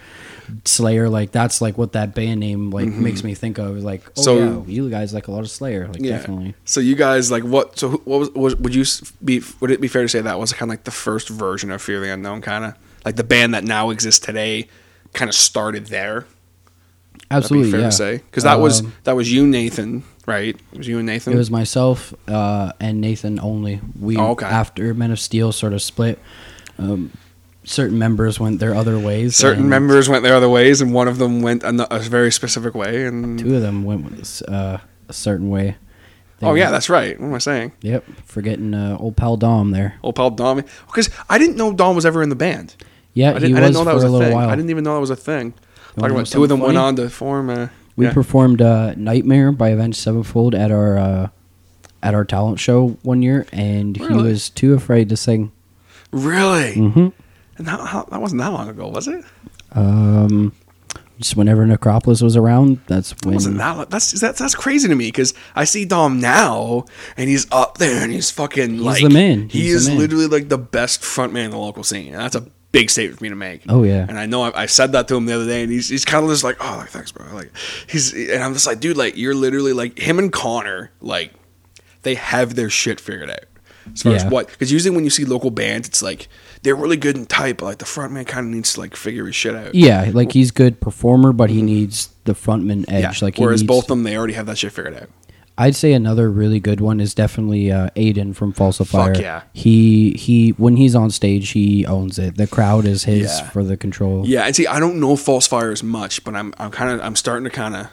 Slayer, 0.63 1.09
like 1.09 1.31
that's 1.31 1.59
like 1.59 1.77
what 1.77 1.91
that 1.93 2.15
band 2.15 2.39
name 2.39 2.71
like 2.71 2.87
mm-hmm. 2.87 3.03
makes 3.03 3.23
me 3.23 3.33
think 3.33 3.57
of. 3.57 3.77
Like, 3.83 4.03
oh 4.17 4.21
so, 4.21 4.37
yeah, 4.37 4.63
you 4.65 4.89
guys 4.89 5.13
like 5.13 5.27
a 5.27 5.31
lot 5.31 5.41
of 5.41 5.49
Slayer, 5.49 5.87
like 5.87 6.01
yeah. 6.01 6.17
definitely. 6.17 6.55
So 6.63 6.79
you 6.79 6.95
guys 6.95 7.29
like 7.29 7.43
what? 7.43 7.77
So 7.77 7.89
what 7.89 8.19
was, 8.19 8.29
was 8.31 8.55
would 8.55 8.73
you 8.73 8.85
be? 9.23 9.41
Would 9.59 9.71
it 9.71 9.81
be 9.81 9.89
fair 9.89 10.03
to 10.03 10.09
say 10.09 10.21
that 10.21 10.39
was 10.39 10.53
kind 10.53 10.63
of 10.63 10.69
like 10.69 10.85
the 10.85 10.91
first 10.91 11.27
version 11.27 11.71
of 11.71 11.81
Fear 11.81 11.99
the 11.99 12.13
Unknown, 12.13 12.41
kind 12.41 12.63
of 12.63 12.75
like 13.03 13.17
the 13.17 13.25
band 13.25 13.53
that 13.53 13.65
now 13.65 13.89
exists 13.89 14.25
today, 14.25 14.69
kind 15.13 15.27
of 15.27 15.35
started 15.35 15.87
there. 15.87 16.25
Absolutely, 17.29 17.71
fair 17.71 17.81
yeah. 17.81 17.85
to 17.87 17.91
say 17.91 18.17
because 18.17 18.43
that 18.43 18.55
um, 18.55 18.61
was 18.61 18.83
that 19.03 19.17
was 19.17 19.31
you, 19.31 19.45
Nathan, 19.45 20.03
right? 20.27 20.55
It 20.72 20.77
was 20.77 20.88
you 20.88 21.00
and 21.00 21.07
Nathan. 21.07 21.34
It 21.34 21.38
was 21.38 21.50
myself 21.50 22.13
uh, 22.27 22.74
and 22.79 23.01
Nathan 23.01 23.39
only. 23.39 23.81
We 24.00 24.17
oh, 24.17 24.31
okay. 24.31 24.46
after 24.46 24.93
Men 24.93 25.10
of 25.10 25.19
Steel 25.19 25.51
sort 25.51 25.74
of 25.74 25.81
split. 25.81 26.19
Um, 26.77 27.12
certain 27.63 27.98
members 27.98 28.39
went 28.39 28.60
their 28.60 28.75
other 28.75 29.00
ways. 29.00 29.36
Certain 29.36 29.67
members 29.67 30.07
went 30.07 30.24
their 30.24 30.36
other 30.36 30.50
ways, 30.50 30.81
and 30.81 30.93
one 30.93 31.07
of 31.07 31.17
them 31.17 31.41
went 31.41 31.63
a, 31.63 31.96
a 31.96 32.00
very 32.00 32.31
specific 32.31 32.75
way, 32.75 33.05
and 33.05 33.39
two 33.39 33.55
of 33.55 33.63
them 33.63 33.84
went 33.84 34.41
uh, 34.48 34.77
a 35.07 35.13
certain 35.13 35.50
way. 35.50 35.77
They 36.39 36.46
oh 36.46 36.53
yeah, 36.53 36.69
that's 36.69 36.88
right. 36.89 37.19
What 37.19 37.27
am 37.27 37.34
I 37.34 37.39
saying? 37.39 37.72
Yep, 37.81 38.05
forgetting 38.25 38.75
uh, 38.75 38.98
old 39.00 39.17
pal 39.17 39.38
Dom 39.38 39.72
there. 39.72 39.98
Old 40.03 40.15
pal 40.15 40.29
Dom, 40.29 40.63
because 40.86 41.10
I 41.29 41.39
didn't 41.39 41.55
know 41.55 41.74
Dom 41.74 41.96
was 41.96 42.05
ever 42.05 42.22
in 42.22 42.29
the 42.29 42.36
band. 42.36 42.75
Yeah, 43.13 43.31
I 43.31 43.39
didn't, 43.39 43.57
I 43.57 43.62
didn't 43.62 43.74
know 43.74 43.86
that 43.86 43.96
was 43.96 44.03
a, 44.03 44.12
a 44.12 44.19
thing. 44.19 44.34
While. 44.36 44.50
I 44.50 44.55
didn't 44.55 44.69
even 44.69 44.84
know 44.84 44.93
that 44.93 45.00
was 45.00 45.10
a 45.10 45.15
thing. 45.15 45.55
Talking 45.96 46.12
about 46.12 46.27
two 46.27 46.43
of 46.43 46.50
them 46.50 46.60
funny? 46.60 46.75
went 46.75 46.77
on 46.77 46.96
to 46.98 47.10
form 47.10 47.50
a 47.50 47.72
We 47.97 48.05
Yeah. 48.05 48.13
performed 48.13 48.61
uh, 48.61 48.93
"Nightmare" 48.95 49.51
by 49.51 49.69
Avenged 49.69 49.97
Sevenfold 49.97 50.55
at 50.55 50.71
our 50.71 50.97
uh, 50.97 51.29
at 52.01 52.13
our 52.13 52.23
talent 52.23 52.59
show 52.59 52.97
one 53.01 53.21
year, 53.21 53.45
and 53.51 53.97
he 53.97 54.13
was 54.13 54.49
too 54.49 54.73
afraid 54.75 55.09
to 55.09 55.17
sing. 55.17 55.51
Really? 56.11 56.75
hmm 56.75 57.07
And 57.57 57.67
how, 57.67 57.83
how, 57.83 58.03
that 58.03 58.21
wasn't 58.21 58.39
that 58.41 58.49
long 58.53 58.69
ago, 58.69 58.87
was 58.87 59.07
it? 59.09 59.25
Um, 59.73 60.53
just 61.19 61.35
whenever 61.35 61.65
Necropolis 61.65 62.21
was 62.21 62.37
around, 62.37 62.79
that's 62.87 63.13
when. 63.23 63.33
wasn't 63.33 63.57
that. 63.57 63.89
That's 63.89 64.11
that's 64.11 64.39
that's 64.39 64.55
crazy 64.55 64.87
to 64.87 64.95
me 64.95 65.07
because 65.07 65.33
I 65.55 65.63
see 65.65 65.83
Dom 65.83 66.19
now 66.21 66.85
and 67.17 67.27
he's 67.29 67.47
up 67.51 67.79
there 67.79 68.03
and 68.03 68.11
he's 68.13 68.29
fucking 68.29 68.77
like 68.77 69.01
the 69.01 69.09
man. 69.09 69.49
He 69.49 69.69
is 69.69 69.87
man. 69.89 69.97
literally 69.97 70.27
like 70.27 70.49
the 70.49 70.57
best 70.59 71.03
front 71.03 71.33
man 71.33 71.45
in 71.45 71.51
the 71.51 71.57
local 71.57 71.83
scene, 71.83 72.11
that's 72.13 72.35
a 72.35 72.45
big 72.71 72.89
statement 72.89 73.19
for 73.19 73.24
me 73.24 73.29
to 73.29 73.36
make. 73.36 73.63
Oh, 73.69 73.83
yeah. 73.83 74.05
And 74.07 74.19
I 74.19 74.25
know 74.25 74.43
I, 74.43 74.63
I 74.63 74.65
said 74.65 74.91
that 74.91 75.07
to 75.07 75.15
him 75.15 75.25
the 75.25 75.33
other 75.33 75.45
day, 75.45 75.63
and 75.63 75.71
he's 75.71 75.89
he's 75.89 76.05
kind 76.05 76.24
of 76.24 76.31
just 76.31 76.43
like, 76.43 76.57
oh, 76.59 76.77
like 76.77 76.89
thanks, 76.89 77.12
bro. 77.12 77.25
Like 77.33 77.51
he's 77.88 78.13
and 78.13 78.43
I'm 78.43 78.53
just 78.53 78.67
like, 78.67 78.79
dude, 78.79 78.97
like 78.97 79.17
you're 79.17 79.36
literally 79.36 79.74
like 79.74 79.97
him 79.97 80.19
and 80.19 80.31
Connor, 80.31 80.91
like 81.01 81.33
they 82.03 82.15
have 82.15 82.55
their 82.55 82.69
shit 82.69 83.00
figured 83.00 83.29
out. 83.29 83.45
As 83.93 84.01
far 84.01 84.13
as 84.13 84.25
what, 84.25 84.47
because 84.47 84.71
usually 84.71 84.93
when 84.93 85.05
you 85.05 85.09
see 85.09 85.24
local 85.24 85.50
bands, 85.50 85.88
it's 85.88 86.01
like 86.01 86.27
they're 86.62 86.75
really 86.75 86.97
good 86.97 87.15
and 87.15 87.27
tight, 87.27 87.57
but 87.57 87.65
like 87.65 87.77
the 87.77 87.86
front 87.86 88.12
man 88.12 88.25
kind 88.25 88.45
of 88.45 88.53
needs 88.53 88.74
to 88.74 88.81
like 88.81 88.95
figure 88.97 89.25
his 89.25 89.36
shit 89.36 89.55
out. 89.55 89.74
Yeah, 89.74 90.12
like 90.13 90.33
he's 90.33 90.51
good 90.51 90.81
performer, 90.81 91.31
but 91.31 91.50
he 91.50 91.62
needs 91.62 92.09
the 92.25 92.33
frontman 92.33 92.86
edge. 92.89 93.03
Yeah. 93.21 93.25
Like 93.25 93.38
he 93.38 93.43
Whereas 93.43 93.62
needs, 93.62 93.67
both 93.67 93.86
of 93.86 93.89
them, 93.89 94.03
they 94.03 94.17
already 94.17 94.33
have 94.33 94.45
that 94.47 94.57
shit 94.57 94.74
figured 94.74 94.95
out. 94.95 95.09
I'd 95.57 95.75
say 95.75 95.93
another 95.93 96.29
really 96.29 96.59
good 96.59 96.79
one 96.81 96.99
is 96.99 97.15
definitely 97.15 97.71
uh, 97.71 97.89
Aiden 97.95 98.35
from 98.35 98.53
Falsifier. 98.53 99.15
Fuck 99.15 99.17
yeah. 99.21 99.41
He 99.53 100.11
he 100.11 100.49
when 100.51 100.77
he's 100.77 100.93
on 100.95 101.09
stage, 101.09 101.49
he 101.49 101.85
owns 101.85 102.19
it. 102.19 102.37
The 102.37 102.45
crowd 102.47 102.85
is 102.85 103.05
his 103.05 103.23
Yeah. 103.39 103.49
for 103.49 103.63
the 103.63 103.75
control. 103.75 104.27
Yeah, 104.27 104.43
and 104.45 104.55
see, 104.55 104.67
I 104.67 104.79
don't 104.79 104.99
know 104.99 105.15
Falsifier 105.15 105.81
much, 105.81 106.23
but 106.23 106.35
I'm 106.35 106.53
I'm 106.59 106.69
kind 106.71 106.91
of 106.91 107.01
I'm 107.01 107.15
starting 107.15 107.43
to 107.45 107.49
kind 107.49 107.75
of 107.75 107.87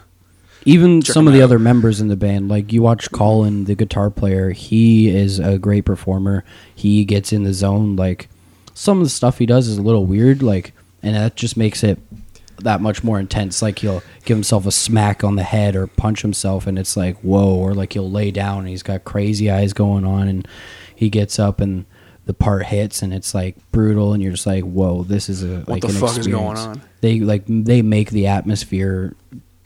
Even 0.65 1.01
Check 1.01 1.13
some 1.13 1.27
of 1.27 1.33
the 1.33 1.41
out. 1.41 1.45
other 1.45 1.59
members 1.59 1.99
in 2.01 2.07
the 2.07 2.15
band, 2.15 2.49
like 2.49 2.71
you 2.71 2.81
watch 2.83 3.11
Colin, 3.11 3.65
the 3.65 3.75
guitar 3.75 4.09
player, 4.11 4.51
he 4.51 5.09
is 5.09 5.39
a 5.39 5.57
great 5.57 5.85
performer. 5.85 6.43
He 6.75 7.03
gets 7.05 7.33
in 7.33 7.43
the 7.43 7.53
zone. 7.53 7.95
Like 7.95 8.29
some 8.75 8.99
of 8.99 9.03
the 9.05 9.09
stuff 9.09 9.39
he 9.39 9.45
does 9.47 9.67
is 9.67 9.77
a 9.77 9.81
little 9.81 10.05
weird, 10.05 10.43
like, 10.43 10.73
and 11.01 11.15
that 11.15 11.35
just 11.35 11.55
makes 11.57 11.83
it 11.83 11.97
that 12.57 12.81
much 12.81 13.03
more 13.03 13.19
intense. 13.19 13.61
Like 13.61 13.79
he'll 13.79 14.03
give 14.25 14.37
himself 14.37 14.65
a 14.65 14.71
smack 14.71 15.23
on 15.23 15.35
the 15.35 15.43
head 15.43 15.75
or 15.75 15.87
punch 15.87 16.21
himself, 16.21 16.67
and 16.67 16.77
it's 16.79 16.95
like 16.95 17.17
whoa. 17.19 17.55
Or 17.55 17.73
like 17.73 17.93
he'll 17.93 18.09
lay 18.09 18.31
down 18.31 18.59
and 18.59 18.67
he's 18.69 18.83
got 18.83 19.03
crazy 19.03 19.49
eyes 19.49 19.73
going 19.73 20.05
on, 20.05 20.27
and 20.27 20.47
he 20.95 21.09
gets 21.09 21.39
up 21.39 21.59
and 21.61 21.85
the 22.25 22.33
part 22.33 22.65
hits 22.65 23.03
and 23.03 23.13
it's 23.13 23.35
like 23.35 23.55
brutal, 23.71 24.13
and 24.13 24.21
you're 24.23 24.31
just 24.31 24.47
like 24.47 24.63
whoa, 24.63 25.03
this 25.03 25.29
is 25.29 25.43
a 25.43 25.63
like 25.67 25.81
the 25.81 25.89
an 25.89 25.93
fuck 25.93 26.17
is 26.17 26.27
going 26.27 26.51
experience. 26.51 26.79
on? 26.79 26.81
They 27.01 27.19
like 27.19 27.43
they 27.47 27.81
make 27.81 28.09
the 28.09 28.27
atmosphere 28.27 29.15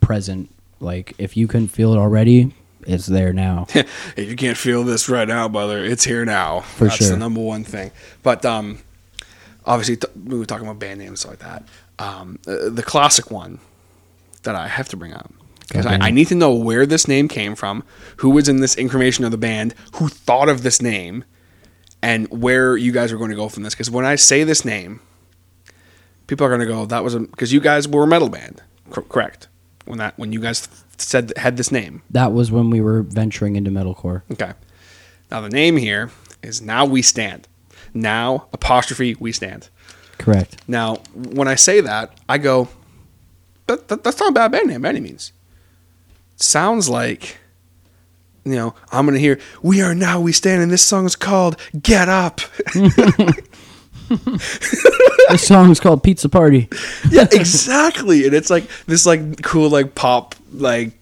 present. 0.00 0.50
Like 0.80 1.14
if 1.18 1.36
you 1.36 1.46
can 1.46 1.68
feel 1.68 1.94
it 1.94 1.98
already, 1.98 2.54
it's 2.86 3.06
there 3.06 3.32
now. 3.32 3.66
if 3.74 4.16
you 4.16 4.36
can't 4.36 4.56
feel 4.56 4.84
this 4.84 5.08
right 5.08 5.28
now, 5.28 5.48
brother, 5.48 5.84
it's 5.84 6.04
here 6.04 6.24
now. 6.24 6.60
For 6.60 6.84
That's 6.84 6.96
sure. 6.96 7.10
the 7.10 7.16
number 7.16 7.40
one 7.40 7.64
thing. 7.64 7.90
But 8.22 8.44
um, 8.44 8.78
obviously, 9.64 9.96
t- 9.96 10.08
we 10.24 10.38
were 10.38 10.46
talking 10.46 10.66
about 10.66 10.78
band 10.78 11.00
names 11.00 11.26
like 11.26 11.38
that. 11.40 11.64
Um, 12.00 12.38
uh, 12.46 12.68
the 12.70 12.82
classic 12.82 13.30
one 13.30 13.58
that 14.44 14.54
I 14.54 14.68
have 14.68 14.88
to 14.88 14.96
bring 14.96 15.12
up 15.12 15.30
because 15.68 15.84
I, 15.86 15.94
Okay. 15.96 16.06
I 16.06 16.10
need 16.10 16.28
to 16.28 16.34
know 16.34 16.52
where 16.54 16.86
this 16.86 17.06
name 17.06 17.28
came 17.28 17.54
from, 17.54 17.84
who 18.16 18.30
was 18.30 18.48
in 18.48 18.60
this 18.60 18.74
incarnation 18.74 19.24
of 19.24 19.30
the 19.30 19.38
band, 19.38 19.74
who 19.96 20.08
thought 20.08 20.48
of 20.48 20.62
this 20.62 20.80
name, 20.82 21.24
and 22.02 22.26
where 22.30 22.76
you 22.76 22.90
guys 22.90 23.12
are 23.12 23.18
going 23.18 23.30
to 23.30 23.36
go 23.36 23.48
from 23.48 23.62
this. 23.64 23.74
Because 23.74 23.90
when 23.90 24.04
I 24.06 24.16
say 24.16 24.42
this 24.44 24.64
name, 24.64 25.00
people 26.26 26.46
are 26.46 26.48
going 26.48 26.60
to 26.60 26.66
go, 26.66 26.86
"That 26.86 27.04
was 27.04 27.14
because 27.14 27.52
you 27.52 27.60
guys 27.60 27.86
were 27.86 28.04
a 28.04 28.06
metal 28.06 28.28
band, 28.30 28.62
cor- 28.90 29.04
correct? 29.04 29.48
When 29.84 29.98
that 29.98 30.18
when 30.18 30.32
you 30.32 30.40
guys 30.40 30.66
said 30.98 31.32
had 31.36 31.56
this 31.56 31.70
name. 31.72 32.02
that 32.10 32.32
was 32.32 32.50
when 32.50 32.70
we 32.70 32.80
were 32.80 33.02
venturing 33.02 33.56
into 33.56 33.70
metalcore. 33.70 34.22
Okay. 34.32 34.52
Now 35.30 35.40
the 35.40 35.48
name 35.50 35.76
here 35.76 36.10
is 36.42 36.60
Now 36.62 36.84
We 36.84 37.02
Stand. 37.02 37.46
Now 37.94 38.46
apostrophe 38.52 39.14
We 39.20 39.32
Stand. 39.32 39.68
Correct. 40.20 40.56
Now 40.68 40.96
when 41.14 41.48
I 41.48 41.54
say 41.54 41.80
that, 41.80 42.12
I 42.28 42.38
go, 42.38 42.68
that, 43.66 43.88
that 43.88 44.04
that's 44.04 44.20
not 44.20 44.30
a 44.30 44.32
bad 44.32 44.52
band 44.52 44.68
name 44.68 44.82
by 44.82 44.90
any 44.90 45.00
means. 45.00 45.32
Sounds 46.36 46.88
like, 46.88 47.38
you 48.44 48.54
know, 48.54 48.74
I'm 48.92 49.06
gonna 49.06 49.18
hear 49.18 49.40
We 49.62 49.80
Are 49.80 49.94
Now 49.94 50.20
We 50.20 50.32
Stand, 50.32 50.62
and 50.62 50.70
this 50.70 50.84
song 50.84 51.06
is 51.06 51.16
called 51.16 51.56
Get 51.80 52.08
Up. 52.08 52.42
this 55.28 55.46
song 55.46 55.70
is 55.70 55.80
called 55.80 56.02
Pizza 56.02 56.28
Party. 56.28 56.68
yeah, 57.10 57.26
exactly. 57.32 58.26
And 58.26 58.34
it's 58.34 58.50
like 58.50 58.64
this 58.86 59.06
like 59.06 59.42
cool 59.42 59.70
like 59.70 59.94
pop 59.94 60.34
like 60.52 60.92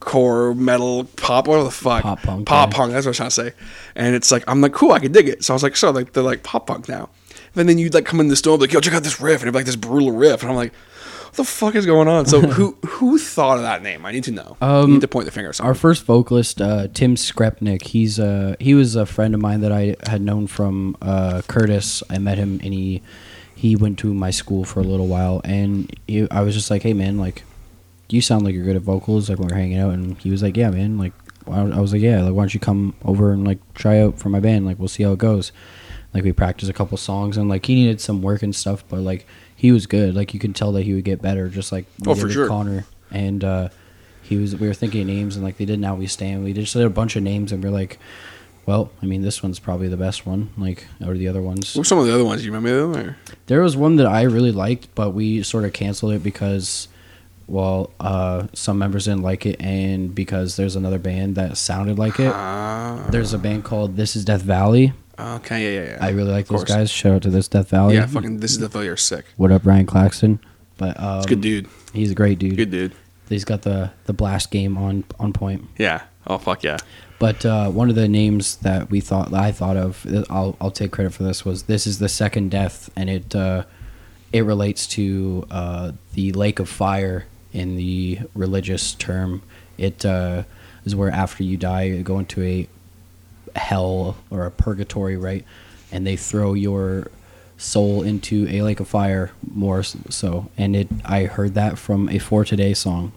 core 0.00 0.54
metal 0.54 1.04
pop 1.16 1.46
what 1.46 1.62
the 1.62 1.70
fuck 1.70 2.02
Pop 2.02 2.22
punk, 2.22 2.46
pop 2.48 2.70
yeah. 2.70 2.76
punk 2.76 2.92
that's 2.92 3.04
what 3.04 3.08
I 3.08 3.10
was 3.10 3.16
trying 3.18 3.28
to 3.28 3.34
say 3.34 3.52
and 3.94 4.14
it's 4.14 4.32
like 4.32 4.42
I'm 4.48 4.62
like 4.62 4.72
cool 4.72 4.92
I 4.92 4.98
can 4.98 5.12
dig 5.12 5.28
it 5.28 5.44
so 5.44 5.52
I 5.52 5.54
was 5.54 5.62
like 5.62 5.76
so 5.76 5.90
like 5.90 6.14
they're 6.14 6.22
like 6.22 6.42
pop 6.42 6.68
punk 6.68 6.88
now 6.88 7.10
and 7.56 7.68
then 7.68 7.78
you'd 7.78 7.94
like 7.94 8.04
come 8.04 8.20
in 8.20 8.28
the 8.28 8.36
store 8.36 8.54
and 8.54 8.60
be 8.60 8.66
like 8.66 8.72
yo 8.72 8.80
check 8.80 8.94
out 8.94 9.02
this 9.02 9.20
riff 9.20 9.40
and 9.40 9.44
it'd 9.44 9.52
be 9.54 9.58
like 9.58 9.66
this 9.66 9.76
brutal 9.76 10.12
riff 10.12 10.42
and 10.42 10.50
I'm 10.50 10.56
like 10.56 10.72
what 11.26 11.36
the 11.36 11.44
fuck 11.44 11.74
is 11.76 11.86
going 11.86 12.08
on 12.08 12.26
so 12.26 12.40
who 12.56 12.76
who 12.86 13.18
thought 13.18 13.56
of 13.56 13.62
that 13.62 13.82
name 13.82 14.04
I 14.04 14.12
need 14.12 14.24
to 14.24 14.32
know 14.32 14.56
Um, 14.60 14.94
need 14.94 15.00
to 15.02 15.08
point 15.08 15.26
the 15.26 15.30
finger 15.32 15.52
Our 15.60 15.74
first 15.74 16.04
vocalist, 16.04 16.60
uh, 16.60 16.88
Tim 16.92 17.14
Skrepnik, 17.14 17.82
he's 17.82 18.18
uh, 18.18 18.56
he 18.58 18.74
was 18.74 18.96
a 18.96 19.06
friend 19.06 19.34
of 19.34 19.40
mine 19.40 19.60
that 19.60 19.72
I 19.72 19.96
had 20.06 20.22
known 20.22 20.46
from 20.46 20.96
uh, 21.00 21.42
Curtis. 21.46 22.02
I 22.10 22.18
met 22.18 22.38
him 22.38 22.60
and 22.62 22.72
he 22.74 23.02
he 23.54 23.76
went 23.76 23.98
to 23.98 24.14
my 24.14 24.30
school 24.30 24.64
for 24.64 24.80
a 24.80 24.82
little 24.82 25.06
while, 25.06 25.42
and 25.44 25.94
he, 26.08 26.26
I 26.30 26.40
was 26.40 26.54
just 26.54 26.70
like, 26.70 26.82
"Hey 26.82 26.94
man, 26.94 27.18
like, 27.18 27.44
you 28.08 28.22
sound 28.22 28.42
like 28.46 28.54
you're 28.54 28.64
good 28.64 28.76
at 28.76 28.80
vocals." 28.80 29.28
Like 29.28 29.38
when 29.38 29.48
we 29.48 29.52
we're 29.52 29.58
hanging 29.58 29.78
out, 29.78 29.92
and 29.92 30.16
he 30.16 30.30
was 30.30 30.42
like, 30.42 30.56
"Yeah, 30.56 30.70
man." 30.70 30.96
Like 30.96 31.12
I 31.46 31.60
I 31.60 31.78
was 31.78 31.92
like, 31.92 32.00
"Yeah, 32.00 32.22
like 32.22 32.32
why 32.32 32.42
don't 32.42 32.54
you 32.54 32.60
come 32.60 32.94
over 33.04 33.32
and 33.32 33.46
like 33.46 33.58
try 33.74 34.00
out 34.00 34.18
for 34.18 34.30
my 34.30 34.40
band? 34.40 34.64
Like 34.64 34.78
we'll 34.78 34.88
see 34.88 35.02
how 35.02 35.12
it 35.12 35.18
goes." 35.18 35.52
Like 36.12 36.24
we 36.24 36.32
practiced 36.32 36.70
a 36.70 36.74
couple 36.74 36.96
songs, 36.98 37.36
and 37.36 37.48
like 37.48 37.66
he 37.66 37.74
needed 37.74 38.00
some 38.00 38.20
work 38.22 38.42
and 38.42 38.54
stuff, 38.54 38.82
but 38.88 39.00
like 39.00 39.26
he 39.54 39.70
was 39.72 39.86
good. 39.86 40.14
Like 40.14 40.34
you 40.34 40.40
could 40.40 40.54
tell 40.56 40.72
that 40.72 40.82
he 40.82 40.94
would 40.94 41.04
get 41.04 41.22
better, 41.22 41.48
just 41.48 41.70
like 41.72 41.84
Oh, 42.06 42.14
for 42.14 42.28
sure. 42.30 42.48
Connor. 42.48 42.84
And 43.12 43.44
uh, 43.44 43.68
he 44.22 44.36
was. 44.36 44.56
We 44.56 44.66
were 44.66 44.74
thinking 44.74 45.02
of 45.02 45.06
names, 45.06 45.36
and 45.36 45.44
like 45.44 45.56
they 45.58 45.64
did. 45.64 45.78
Now 45.78 45.94
we 45.94 46.06
stand. 46.06 46.42
We 46.44 46.52
just 46.52 46.72
did 46.72 46.82
a 46.84 46.90
bunch 46.90 47.14
of 47.16 47.22
names, 47.22 47.52
and 47.52 47.62
we're 47.62 47.70
like, 47.70 47.98
well, 48.66 48.90
I 49.02 49.06
mean, 49.06 49.22
this 49.22 49.42
one's 49.42 49.58
probably 49.58 49.88
the 49.88 49.96
best 49.96 50.26
one. 50.26 50.50
Like, 50.56 50.86
or 51.04 51.16
the 51.16 51.28
other 51.28 51.42
ones. 51.42 51.74
what 51.74 51.80
were 51.80 51.84
some 51.84 51.98
of 51.98 52.06
the 52.06 52.14
other 52.14 52.24
ones 52.24 52.44
you 52.44 52.52
remember 52.52 52.92
them 52.92 52.96
or 53.06 53.16
There 53.46 53.62
was 53.62 53.76
one 53.76 53.96
that 53.96 54.06
I 54.06 54.22
really 54.22 54.52
liked, 54.52 54.94
but 54.94 55.10
we 55.10 55.42
sort 55.42 55.64
of 55.64 55.72
canceled 55.72 56.12
it 56.12 56.22
because, 56.22 56.86
well, 57.46 57.90
uh, 57.98 58.46
some 58.52 58.78
members 58.78 59.06
didn't 59.06 59.22
like 59.22 59.46
it, 59.46 59.60
and 59.60 60.14
because 60.14 60.56
there's 60.56 60.76
another 60.76 60.98
band 60.98 61.34
that 61.36 61.56
sounded 61.56 61.98
like 61.98 62.20
it. 62.20 62.32
Ah, 62.34 63.08
There's 63.10 63.32
a 63.32 63.38
band 63.38 63.64
called 63.64 63.96
This 63.96 64.14
Is 64.16 64.24
Death 64.24 64.42
Valley. 64.42 64.92
Okay 65.36 65.62
yeah 65.74 65.80
yeah 65.82 65.90
yeah 65.92 65.98
I 66.04 66.10
really 66.10 66.30
like 66.32 66.46
those 66.46 66.60
course. 66.60 66.68
guys. 66.70 66.90
Shout 66.90 67.12
out 67.14 67.22
to 67.22 67.30
This 67.30 67.48
Death 67.48 67.70
Valley. 67.70 67.94
yeah 67.94 68.06
fucking 68.06 68.38
This 68.40 68.52
Is 68.52 68.58
Death 68.58 68.72
Valley 68.72 68.96
sick 68.96 69.24
What 69.36 69.52
up, 69.52 69.64
Ryan 69.66 69.86
Claxton? 69.86 70.40
But 70.78 70.98
um, 71.00 71.18
it's 71.18 71.26
a 71.26 71.28
good 71.28 71.40
dude 71.40 71.68
He's 71.92 72.10
a 72.10 72.14
great 72.14 72.38
dude. 72.38 72.56
good 72.56 72.70
dude 72.70 72.92
He's 73.28 73.44
got 73.44 73.62
the 73.62 73.90
the 74.04 74.12
blast 74.12 74.50
game 74.50 74.76
on 74.78 75.04
on 75.18 75.32
point. 75.32 75.66
yeah 75.78 76.02
oh 76.26 76.38
fuck 76.38 76.62
yeah 76.62 76.78
But 77.18 77.44
uh, 77.46 77.70
one 77.70 77.88
of 77.90 77.96
the 77.96 78.08
names 78.08 78.56
that 78.56 78.90
we 78.90 79.00
thought 79.00 79.30
that 79.30 79.40
I 79.40 79.52
thought 79.52 79.76
of, 79.76 80.06
I'll 80.30 80.56
I'll 80.60 80.70
take 80.70 80.90
credit 80.92 81.12
for 81.12 81.22
this 81.22 81.44
was 81.44 81.64
this 81.64 81.86
is 81.86 81.98
the 81.98 82.08
second 82.08 82.50
death, 82.50 82.88
and 82.96 83.10
it 83.10 83.34
uh, 83.36 83.64
it 84.32 84.42
relates 84.42 84.86
to 84.96 85.46
uh, 85.50 85.92
the 86.14 86.32
lake 86.32 86.58
of 86.58 86.68
fire 86.68 87.26
in 87.52 87.76
the 87.76 88.20
religious 88.34 88.94
term. 88.94 89.42
It 89.76 90.04
uh, 90.06 90.44
is 90.86 90.96
where 90.96 91.10
after 91.10 91.42
you 91.44 91.56
die, 91.58 91.82
you 91.84 92.02
go 92.02 92.18
into 92.18 92.42
a 92.42 92.66
hell 93.56 94.16
or 94.30 94.46
a 94.46 94.50
purgatory, 94.50 95.16
right? 95.16 95.44
And 95.92 96.06
they 96.06 96.16
throw 96.16 96.54
your 96.54 97.10
soul 97.56 98.02
into 98.02 98.46
a 98.48 98.62
lake 98.62 98.80
of 98.80 98.88
fire 98.88 99.32
more 99.52 99.82
so 99.82 100.50
and 100.56 100.74
it 100.74 100.88
i 101.04 101.24
heard 101.24 101.52
that 101.52 101.76
from 101.76 102.08
a 102.08 102.18
for 102.18 102.42
today 102.42 102.72
song 102.72 103.12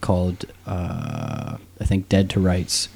called 0.00 0.44
uh, 0.66 1.56
I 1.80 1.84
think 1.84 2.08
Dead 2.08 2.28
to 2.30 2.40
Rights, 2.40 2.88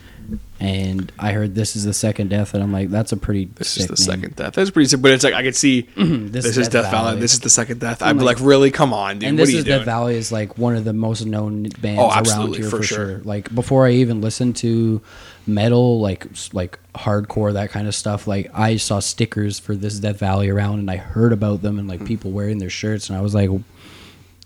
and 0.65 1.13
I 1.19 1.33
heard 1.33 1.55
this 1.55 1.77
is 1.77 1.85
the 1.85 1.93
second 1.93 2.31
death, 2.31 2.55
and 2.55 2.63
I'm 2.63 2.73
like, 2.73 2.89
that's 2.89 3.13
a 3.13 3.17
pretty. 3.17 3.45
This 3.45 3.77
is 3.77 3.87
the 3.87 3.93
name. 3.93 3.97
second 3.97 4.37
death. 4.37 4.55
That's 4.55 4.71
pretty 4.71 4.89
sick, 4.89 5.03
but 5.03 5.11
it's 5.13 5.23
like 5.23 5.35
I 5.35 5.43
could 5.43 5.55
see 5.55 5.83
This, 5.97 6.45
this, 6.45 6.57
is 6.57 6.69
Death 6.69 6.91
Valley. 6.91 7.21
This 7.21 7.35
is 7.35 7.41
the 7.41 7.51
second 7.51 7.81
death. 7.81 8.03
I'd 8.03 8.09
I'm 8.11 8.19
be 8.19 8.25
like- 8.25 8.39
like, 8.39 8.47
really? 8.47 8.71
Come 8.71 8.93
on, 8.95 9.19
dude. 9.19 9.29
and 9.29 9.39
this 9.39 9.51
is 9.53 9.65
doing? 9.65 9.79
Death 9.79 9.85
Valley 9.85 10.17
is 10.17 10.33
like 10.33 10.57
one 10.57 10.75
of 10.77 10.85
the 10.85 10.93
most 10.95 11.27
known 11.27 11.65
bands 11.81 12.01
Oh, 12.03 12.09
around 12.39 12.55
here 12.57 12.65
for 12.65 12.79
for, 12.79 12.83
sure. 12.83 12.97
sure. 13.09 13.19
Like 13.25 13.55
before 13.55 13.87
I 13.87 13.91
even 13.91 14.21
listened 14.23 14.57
to 14.57 15.03
metal, 15.47 16.01
like 16.01 16.27
like 16.53 16.79
hardcore 16.95 17.53
that 17.53 17.71
kind 17.71 17.87
of 17.87 17.95
stuff, 17.95 18.27
like 18.27 18.51
I 18.55 18.77
saw 18.79 19.01
stickers 19.01 19.59
for 19.59 19.77
this 19.77 19.99
Death 19.99 20.19
Valley 20.19 20.49
around, 20.49 20.79
and 20.79 20.91
I 20.91 20.97
heard 20.97 21.33
about 21.33 21.61
them 21.63 21.79
and 21.79 21.87
like 21.89 22.01
Hmm. 22.01 22.07
people 22.07 22.31
wearing 22.31 22.59
their 22.59 22.71
shirts, 22.71 23.09
and 23.11 23.19
I 23.19 23.21
was 23.21 23.35
like. 23.35 23.51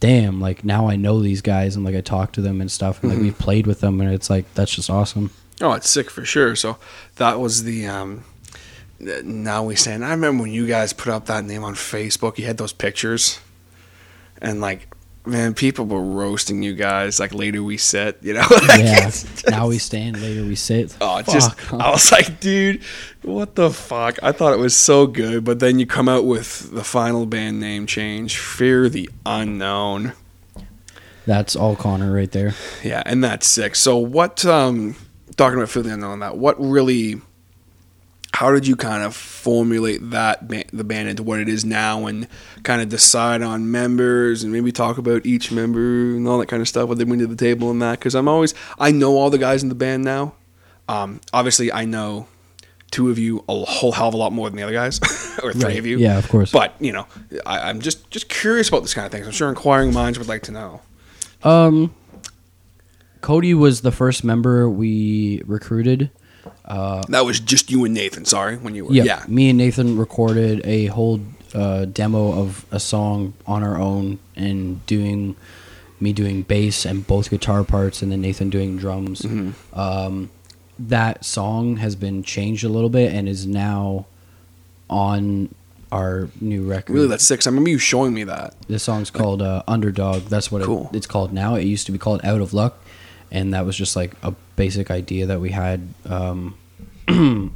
Damn, 0.01 0.41
like 0.41 0.65
now 0.65 0.89
I 0.89 0.95
know 0.95 1.21
these 1.21 1.41
guys 1.43 1.75
and 1.75 1.85
like 1.85 1.97
I 1.97 2.01
talk 2.03 2.31
to 2.35 2.41
them 2.41 2.61
and 2.61 2.71
stuff 2.71 3.03
and 3.03 3.11
like 3.11 3.17
Mm-hmm. 3.17 3.25
we've 3.25 3.39
played 3.39 3.67
with 3.67 3.81
them 3.81 4.01
and 4.01 4.13
it's 4.15 4.31
like 4.31 4.45
that's 4.55 4.73
just 4.73 4.89
awesome. 4.89 5.31
Oh, 5.61 5.73
it's 5.73 5.89
sick 5.91 6.11
for 6.11 6.25
sure. 6.25 6.55
So 6.57 6.79
that 7.17 7.41
was 7.41 7.65
the 7.65 7.87
um 7.87 8.25
now 9.01 9.65
we 9.65 9.77
stand. 9.77 10.05
I 10.05 10.11
remember 10.11 10.43
when 10.43 10.53
you 10.53 10.67
guys 10.67 10.93
put 10.93 11.13
up 11.13 11.27
that 11.27 11.45
name 11.45 11.63
on 11.65 11.75
Facebook, 11.75 12.39
you 12.39 12.47
had 12.47 12.57
those 12.59 12.73
pictures. 12.73 13.41
And 14.41 14.61
like 14.61 14.89
man, 15.27 15.53
people 15.53 15.85
were 15.85 16.03
roasting 16.03 16.63
you 16.63 16.75
guys. 16.75 17.21
Like 17.21 17.35
later 17.35 17.63
we 17.63 17.77
sit, 17.77 18.19
you 18.23 18.33
know. 18.35 18.47
Like, 18.69 18.81
yeah. 18.81 19.05
just- 19.05 19.49
now 19.51 19.69
we 19.69 19.79
stand. 19.79 20.21
Later 20.23 20.43
we 20.43 20.55
sit. 20.55 20.97
Oh, 21.01 21.17
Fuck. 21.23 21.27
just 21.35 21.73
I 21.73 21.91
was 21.91 22.11
like, 22.11 22.41
dude, 22.41 22.83
what 23.23 23.55
the 23.55 23.71
fuck? 23.71 24.19
I 24.23 24.33
thought 24.33 24.53
it 24.53 24.59
was 24.59 24.77
so 24.77 25.07
good, 25.07 25.45
but 25.45 25.59
then 25.61 25.79
you 25.79 25.87
come 25.87 26.09
out 26.09 26.25
with 26.25 26.71
the 26.73 26.83
final 26.85 27.27
band 27.27 27.61
name 27.61 27.87
change, 27.87 28.39
Fear 28.39 28.89
the 28.89 29.11
Unknown. 29.27 30.13
That's 31.27 31.55
all 31.55 31.77
Connor 31.77 32.11
right 32.13 32.31
there. 32.33 32.55
Yeah, 32.83 33.03
and 33.05 33.23
that's 33.23 33.47
sick. 33.47 33.75
So 33.77 33.99
what 33.99 34.47
um 34.47 34.97
talking 35.39 35.57
about 35.59 35.71
Fear 35.71 35.85
the 35.85 35.95
Unknown 35.95 36.19
that, 36.21 36.37
what 36.37 36.57
really 36.61 37.21
how 38.35 38.53
did 38.53 38.67
you 38.67 38.77
kind 38.77 39.03
of 39.03 39.17
formulate 39.17 40.11
that 40.11 40.47
the 40.49 40.85
band 40.85 41.09
into 41.09 41.23
what 41.23 41.41
it 41.41 41.49
is 41.49 41.65
now 41.65 42.07
and 42.07 42.29
kind 42.63 42.81
of 42.83 42.89
decide 42.89 43.41
on 43.43 43.71
members 43.71 44.45
and 44.45 44.53
maybe 44.53 44.71
talk 44.71 44.99
about 44.99 45.25
each 45.27 45.51
member 45.51 45.81
and 46.15 46.29
all 46.29 46.39
that 46.39 46.47
kind 46.47 46.61
of 46.61 46.69
stuff 46.69 46.89
what 46.89 46.99
they 46.99 47.05
bring 47.05 47.19
to 47.19 47.27
the 47.27 47.35
table 47.35 47.71
and 47.71 47.81
that? 47.83 47.99
Because 47.99 48.15
i'm 48.15 48.29
always 48.29 48.55
i 48.79 48.91
know 48.93 49.17
all 49.17 49.31
the 49.31 49.39
guys 49.39 49.63
in 49.63 49.69
the 49.71 49.75
band 49.75 50.05
now. 50.05 50.35
Um, 50.89 51.21
obviously 51.33 51.73
i 51.73 51.85
know 51.85 52.29
two 52.91 53.11
of 53.11 53.19
you 53.19 53.45
a 53.49 53.65
whole 53.65 53.93
hell 53.93 54.09
of 54.09 54.15
a 54.15 54.17
lot 54.19 54.33
more 54.33 54.49
than 54.49 54.57
the 54.57 54.63
other 54.63 54.73
guys 54.73 54.99
or 55.43 55.53
three 55.53 55.65
Right. 55.65 55.79
of 55.79 55.87
you. 55.87 55.99
Yeah, 55.99 56.19
of 56.19 56.29
course. 56.29 56.53
but 56.53 56.75
you 56.81 56.93
know 56.93 57.07
I, 57.47 57.71
i'm 57.71 57.81
just 57.81 58.11
just 58.11 58.29
curious 58.29 58.69
about 58.69 58.83
this 58.83 58.95
kind 58.95 59.07
of 59.07 59.11
things 59.13 59.27
i'm 59.27 59.33
sure 59.33 59.49
inquiring 59.49 59.93
minds 59.93 60.19
would 60.19 60.29
like 60.29 60.43
to 60.45 60.53
know. 60.53 60.81
Um, 61.43 61.95
Cody 63.21 63.55
was 63.55 63.81
the 63.83 63.93
first 63.93 64.25
member 64.25 64.69
we 64.69 65.43
recruited. 65.47 66.11
that 67.09 67.25
was 67.25 67.41
just 67.41 67.71
you 67.71 67.85
and 67.85 67.95
nathan 67.95 68.25
sorry 68.25 68.57
when 68.57 68.75
you 68.75 68.85
were 68.85 68.93
Yeah, 68.93 69.05
yeah 69.05 69.25
me 69.29 69.49
and 69.51 69.59
Nathan 69.59 69.99
recorded 69.99 70.65
a 70.67 70.87
whole 70.87 71.21
uh, 71.55 71.85
demo 71.87 72.41
of 72.43 72.65
a 72.71 72.79
song 72.81 73.35
on 73.47 73.63
our 73.63 73.79
own 73.79 74.19
and 74.37 74.85
doing 74.87 75.35
me 76.01 76.13
doing 76.13 76.43
bass 76.43 76.85
and 76.85 77.07
both 77.07 77.31
guitar 77.31 77.65
parts, 77.65 78.03
and 78.03 78.13
then 78.13 78.21
Nathan 78.21 78.51
doing 78.51 78.77
drums. 78.77 79.23
Mm-hmm. 79.23 79.79
Um, 79.79 80.31
that 80.79 81.25
song 81.25 81.79
has 81.79 81.97
been 81.97 82.23
changed 82.23 82.65
a 82.65 82.69
little 82.69 82.91
bit 82.91 83.13
and 83.13 83.29
is 83.29 83.47
now 83.47 84.07
on 84.89 85.53
our 85.91 86.29
new 86.41 86.63
record. 86.65 86.93
Really, 86.95 87.09
that's 87.09 87.25
six. 87.27 87.47
I 87.47 87.51
remember 87.51 87.71
you 87.71 87.79
showing 87.79 88.15
me 88.15 88.25
that. 88.25 88.55
This 88.69 88.83
song's 88.85 89.11
called 89.11 89.43
uh, 89.43 89.63
Underdog. 89.67 90.25
That's 90.25 90.53
what 90.53 90.63
Cool. 90.63 90.89
it, 90.93 90.99
it's 90.99 91.07
called 91.07 91.33
now. 91.33 91.55
It 91.57 91.65
used 91.65 91.87
to 91.87 91.93
be 91.93 91.99
called 91.99 92.21
Out 92.23 92.41
of 92.41 92.53
Luck, 92.55 92.79
and 93.31 93.55
that 93.55 93.65
was 93.67 93.77
just 93.77 93.97
like 93.97 94.13
a 94.23 94.33
basic 94.57 94.91
idea 94.91 95.27
that 95.27 95.41
we 95.41 95.51
had. 95.51 95.89
Um, 96.07 96.57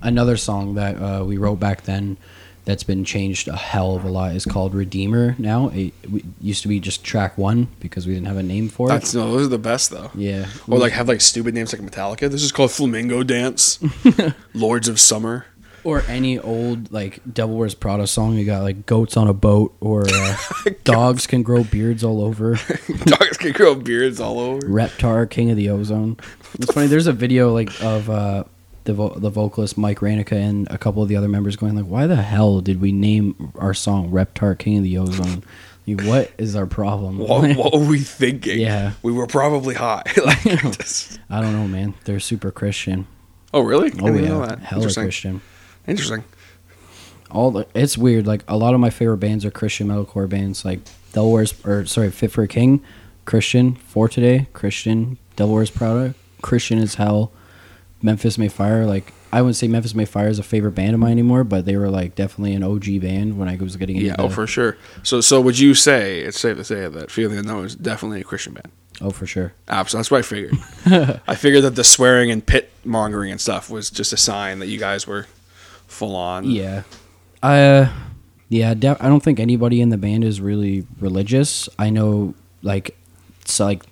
another 0.03 0.37
song 0.39 0.77
that 0.77 0.97
uh, 0.97 1.25
we 1.25 1.37
wrote 1.37 1.61
back 1.61 1.83
then 1.83 2.17
that's 2.65 2.85
been 2.85 3.05
changed 3.05 3.49
a 3.49 3.57
hell 3.57 3.97
of 3.97 4.05
a 4.05 4.09
lot 4.09 4.35
is 4.35 4.45
called 4.45 4.75
Redeemer 4.75 5.35
now. 5.39 5.69
It, 5.69 5.93
it 6.05 6.25
used 6.41 6.63
to 6.63 6.69
be 6.69 6.79
just 6.81 7.03
track 7.05 7.37
one 7.37 7.69
because 7.81 8.07
we 8.07 8.15
didn't 8.15 8.29
have 8.29 8.37
a 8.37 8.43
name 8.43 8.69
for 8.69 8.89
it. 8.89 8.93
That's 8.93 9.15
no, 9.15 9.31
those 9.33 9.47
are 9.47 9.51
the 9.51 9.59
best 9.59 9.91
though. 9.91 10.11
yeah. 10.15 10.47
Or 10.69 10.79
like 10.79 10.93
have 10.93 11.09
like 11.09 11.21
stupid 11.21 11.55
names 11.55 11.73
like 11.73 11.83
Metallica. 11.83 12.31
This 12.31 12.43
is 12.43 12.53
called 12.53 12.71
Flamingo 12.71 13.23
Dance, 13.23 13.79
Lords 14.55 14.89
of 14.89 15.01
Summer. 15.01 15.47
Or 15.85 16.03
any 16.09 16.39
old 16.39 16.93
like 16.93 17.21
Devil 17.33 17.57
Wears 17.57 17.75
Prada 17.75 18.07
song. 18.07 18.37
You 18.37 18.45
got 18.47 18.63
like 18.63 18.87
goats 18.87 19.17
on 19.17 19.27
a 19.27 19.33
boat, 19.35 19.75
or 19.81 20.05
uh, 20.09 20.37
dogs 20.85 21.27
can 21.27 21.43
grow 21.43 21.65
beards 21.65 22.05
all 22.05 22.23
over. 22.23 22.55
Dogs 23.05 23.37
can 23.37 23.51
grow 23.53 23.75
beards 23.75 24.21
all 24.21 24.39
over. 24.39 24.61
Reptar, 24.61 25.29
King 25.29 25.51
of 25.51 25.57
the 25.57 25.71
Ozone. 25.71 26.17
It's 26.55 26.73
funny. 26.73 26.87
There's 26.87 27.09
a 27.09 27.13
video 27.13 27.53
like 27.53 27.71
of 27.83 28.09
uh, 28.09 28.45
the 28.85 28.95
vo- 28.95 29.19
the 29.19 29.29
vocalist 29.31 29.77
Mike 29.77 29.99
Hranica 29.99 30.33
and 30.33 30.69
a 30.71 30.79
couple 30.79 31.03
of 31.03 31.09
the 31.09 31.17
other 31.17 31.29
members 31.29 31.57
going 31.57 31.75
like, 31.75 31.87
"Why 31.87 32.07
the 32.07 32.17
hell 32.17 32.61
did 32.61 32.81
we 32.81 32.93
name 32.93 33.53
our 33.59 33.75
song 33.75 34.11
Reptar, 34.13 34.57
King 34.57 34.79
of 34.79 34.85
the 34.85 34.99
Ozone? 34.99 35.43
Like, 35.89 36.07
what 36.07 36.31
is 36.39 36.55
our 36.55 36.67
problem?" 36.67 37.19
What, 37.19 37.57
what 37.57 37.73
were 37.73 37.85
we 37.87 37.99
thinking? 37.99 38.61
Yeah. 38.61 38.93
we 39.03 39.11
were 39.11 39.27
probably 39.27 39.75
high. 39.75 40.05
like, 40.25 40.43
just- 40.79 41.19
I 41.29 41.41
don't 41.41 41.55
know, 41.55 41.67
man. 41.67 41.95
They're 42.05 42.21
super 42.21 42.53
Christian. 42.53 43.09
oh 43.53 43.63
really? 43.63 43.91
Oh 44.01 44.07
yeah, 44.15 44.29
know 44.29 44.47
that. 44.47 44.61
hella 44.61 44.93
Christian. 44.93 45.41
Interesting. 45.87 46.25
All 47.31 47.51
the, 47.51 47.67
it's 47.75 47.97
weird. 47.97 48.27
Like 48.27 48.45
a 48.47 48.57
lot 48.57 48.75
of 48.75 48.81
my 48.81 48.91
favorite 48.91 49.19
bands 49.19 49.45
are 49.45 49.51
Christian 49.51 49.89
metalcore 49.89 50.29
bands. 50.29 50.65
Like 50.65 50.81
Devil 51.13 51.33
Wears 51.33 51.55
or 51.65 51.87
sorry, 51.87 52.11
Fit 52.11 52.31
for 52.31 52.43
a 52.43 52.49
King, 52.49 52.83
Christian. 53.25 53.75
For 53.75 54.09
Today, 54.09 54.49
Christian. 54.53 55.19
Devil 55.37 55.55
Wears 55.55 55.71
Prada, 55.71 56.15
Christian 56.43 56.79
is 56.79 56.97
hell. 56.97 57.33
Memphis 58.03 58.37
May 58.37 58.49
Fire. 58.49 58.85
Like 58.85 59.13
I 59.33 59.41
wouldn't 59.41 59.57
say 59.57 59.67
Memphis 59.67 59.95
May 59.95 60.05
Fire 60.05 60.29
is 60.29 60.39
a 60.39 60.43
favorite 60.43 60.73
band 60.73 60.93
of 60.93 61.01
mine 61.01 61.13
anymore, 61.13 61.43
but 61.43 61.65
they 61.65 61.77
were 61.77 61.89
like 61.89 62.15
definitely 62.15 62.53
an 62.53 62.63
OG 62.63 63.01
band 63.01 63.39
when 63.39 63.49
I 63.49 63.57
was 63.57 63.77
getting 63.77 63.97
into. 63.97 64.09
Yeah. 64.09 64.17
Oh, 64.19 64.29
for 64.29 64.47
sure. 64.47 64.77
So, 65.03 65.23
so 65.23 65.41
would 65.41 65.59
you 65.59 65.75
say 65.75 66.21
it's 66.21 66.39
safe 66.39 66.59
to 66.59 66.65
say 66.65 66.87
that 66.87 67.09
the 67.09 67.39
Unknown 67.39 67.65
is 67.65 67.75
definitely 67.75 68.21
a 68.21 68.25
Christian 68.25 68.53
band? 68.53 68.71
oh 69.01 69.11
for 69.11 69.27
sure. 69.27 69.53
Absolutely. 69.69 70.01
That's 70.01 70.11
what 70.11 70.19
I 70.19 70.23
figured. 70.23 71.21
I 71.27 71.35
figured 71.35 71.65
that 71.65 71.77
the 71.77 71.85
swearing 71.85 72.31
and 72.31 72.45
pit 72.45 72.71
mongering 72.85 73.31
and 73.31 73.41
stuff 73.41 73.71
was 73.71 73.91
just 73.91 74.13
a 74.13 74.17
sign 74.17 74.59
that 74.59 74.67
you 74.67 74.79
guys 74.79 75.07
were 75.07 75.27
full 75.93 76.17
on. 76.17 76.45
Yeah. 76.51 76.83
I 77.43 77.61
uh, 77.63 77.89
yeah, 78.49 78.75
de- 78.75 78.97
I 79.01 79.09
don't 79.09 79.23
think 79.23 79.41
anybody 79.41 79.81
in 79.81 79.89
the 79.91 79.97
band 79.99 80.25
is 80.25 80.41
really 80.41 80.87
religious. 81.01 81.69
I 81.79 81.91
know 81.91 82.35
like 82.63 82.97
so 83.45 83.65
like 83.67 83.83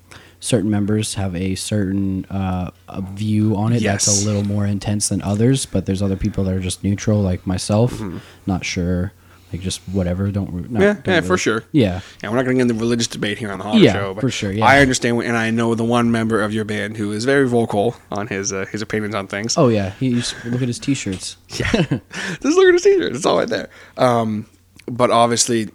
certain 0.41 0.71
members 0.71 1.15
have 1.15 1.35
a 1.37 1.55
certain 1.55 2.25
uh, 2.27 2.71
a 2.89 3.03
view 3.03 3.57
on 3.57 3.73
it 3.73 3.83
Yes. 3.83 4.07
that's 4.07 4.23
a 4.23 4.27
little 4.27 4.45
more 4.45 4.65
intense 4.67 5.09
than 5.09 5.21
others, 5.23 5.67
but 5.67 5.87
there's 5.87 6.01
other 6.03 6.17
people 6.17 6.45
that 6.45 6.55
are 6.55 6.61
just 6.61 6.83
neutral 6.85 7.21
like 7.21 7.47
myself, 7.47 8.01
not 8.47 8.65
sure, 8.65 9.13
like 9.53 9.63
just 9.63 9.81
whatever, 9.89 10.31
don't 10.31 10.71
not. 10.71 10.81
Yeah, 10.81 10.93
don't 10.95 11.07
yeah, 11.07 11.21
for 11.23 11.37
sure. 11.37 11.65
Yeah. 11.73 12.01
Yeah, 12.23 12.31
we're 12.31 12.37
not 12.37 12.45
going 12.45 12.57
to 12.57 12.65
get 12.65 12.71
into 12.71 12.75
the 12.75 12.81
religious 12.81 13.09
debate 13.09 13.39
here 13.39 13.51
on 13.51 13.59
the 13.59 13.65
Hot 13.65 13.79
Yeah, 13.79 13.93
Show, 13.93 14.15
but 14.15 14.21
for 14.21 14.31
sure, 14.31 14.53
yeah. 14.53 14.65
I 14.65 14.81
understand, 14.81 15.21
and 15.23 15.37
I 15.37 15.51
know 15.51 15.75
the 15.75 15.85
one 15.85 16.13
member 16.13 16.41
of 16.41 16.53
your 16.55 16.65
band 16.65 16.97
who 16.97 17.13
is 17.13 17.25
very 17.25 17.49
vocal 17.49 17.97
on 18.13 18.29
his 18.29 18.53
uh, 18.53 18.67
his 18.67 18.83
opinions 18.83 19.15
on 19.15 19.27
things. 19.27 19.59
Oh 19.59 19.69
yeah, 19.69 19.91
he 19.99 20.15
look 20.45 20.63
at 20.63 20.69
his 20.69 20.79
t-shirts. 20.79 21.37
Yeah, 21.59 21.71
just 21.73 22.57
look 22.57 22.69
at 22.69 22.75
his 22.75 22.83
t-shirts. 22.83 23.17
it's 23.17 23.27
all 23.27 23.39
right 23.39 23.49
there. 23.49 23.69
Um, 23.97 24.47
but 24.87 25.11
obviously, 25.11 25.69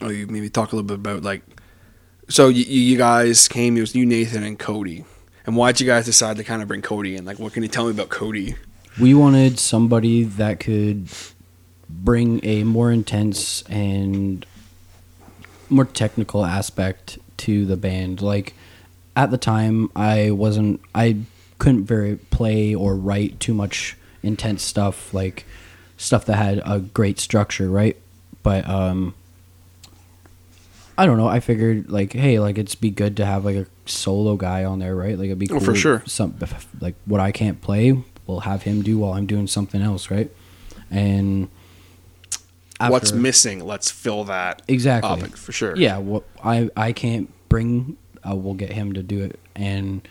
oh, 0.00 0.08
you 0.10 0.26
maybe 0.26 0.48
talk 0.48 0.72
a 0.72 0.76
little 0.76 0.86
bit 0.86 0.94
about 0.94 1.22
like, 1.22 1.42
so 2.28 2.48
you, 2.48 2.64
you 2.64 2.96
guys 2.96 3.48
came. 3.48 3.76
It 3.76 3.80
was 3.80 3.94
you, 3.94 4.06
Nathan, 4.06 4.42
and 4.44 4.58
Cody. 4.58 5.04
And 5.46 5.56
why'd 5.56 5.80
you 5.80 5.86
guys 5.86 6.06
decide 6.06 6.36
to 6.38 6.44
kind 6.44 6.62
of 6.62 6.68
bring 6.68 6.80
Cody 6.82 7.16
in? 7.16 7.24
Like, 7.24 7.38
what 7.38 7.52
can 7.52 7.62
you 7.62 7.68
tell 7.68 7.84
me 7.84 7.90
about 7.90 8.08
Cody? 8.08 8.54
we 9.00 9.12
wanted 9.12 9.58
somebody 9.58 10.22
that 10.22 10.60
could 10.60 11.08
bring 11.88 12.44
a 12.44 12.64
more 12.64 12.90
intense 12.90 13.62
and 13.62 14.44
more 15.68 15.84
technical 15.84 16.44
aspect 16.44 17.18
to 17.36 17.64
the 17.66 17.76
band 17.76 18.20
like 18.22 18.54
at 19.16 19.30
the 19.30 19.38
time 19.38 19.90
i 19.96 20.30
wasn't 20.30 20.80
i 20.94 21.16
couldn't 21.58 21.84
very 21.84 22.16
play 22.16 22.74
or 22.74 22.94
write 22.96 23.38
too 23.40 23.54
much 23.54 23.96
intense 24.22 24.62
stuff 24.62 25.12
like 25.14 25.44
stuff 25.96 26.24
that 26.26 26.36
had 26.36 26.60
a 26.66 26.78
great 26.80 27.18
structure 27.18 27.68
right 27.68 27.96
but 28.42 28.68
um 28.68 29.14
I 30.96 31.06
don't 31.06 31.16
know. 31.18 31.26
I 31.26 31.40
figured 31.40 31.90
like, 31.90 32.12
hey, 32.12 32.38
like 32.38 32.56
it's 32.56 32.76
be 32.76 32.88
good 32.90 33.16
to 33.16 33.26
have 33.26 33.44
like 33.44 33.56
a 33.56 33.66
solo 33.84 34.36
guy 34.36 34.62
on 34.62 34.78
there, 34.78 34.94
right? 34.94 35.18
Like 35.18 35.26
it'd 35.26 35.40
be 35.40 35.48
Oh, 35.50 35.54
cool. 35.54 35.60
for 35.60 35.74
sure. 35.74 36.04
Some 36.06 36.36
like 36.80 36.94
what 37.04 37.20
I 37.20 37.32
can't 37.32 37.60
play, 37.60 38.00
we'll 38.28 38.40
have 38.40 38.62
him 38.62 38.80
do 38.82 38.98
while 38.98 39.14
I'm 39.14 39.26
doing 39.26 39.48
something 39.48 39.82
else, 39.82 40.08
right? 40.08 40.30
And 40.92 41.48
What's 42.90 43.12
missing? 43.12 43.64
Let's 43.64 43.90
fill 43.90 44.24
that 44.24 44.62
exactly 44.68 45.22
up 45.22 45.36
for 45.36 45.52
sure. 45.52 45.76
Yeah, 45.76 45.98
what 45.98 46.24
I 46.42 46.70
I 46.76 46.92
can't 46.92 47.30
bring, 47.48 47.96
uh, 48.28 48.34
we'll 48.34 48.54
get 48.54 48.72
him 48.72 48.92
to 48.94 49.02
do 49.02 49.22
it, 49.22 49.38
and 49.54 50.06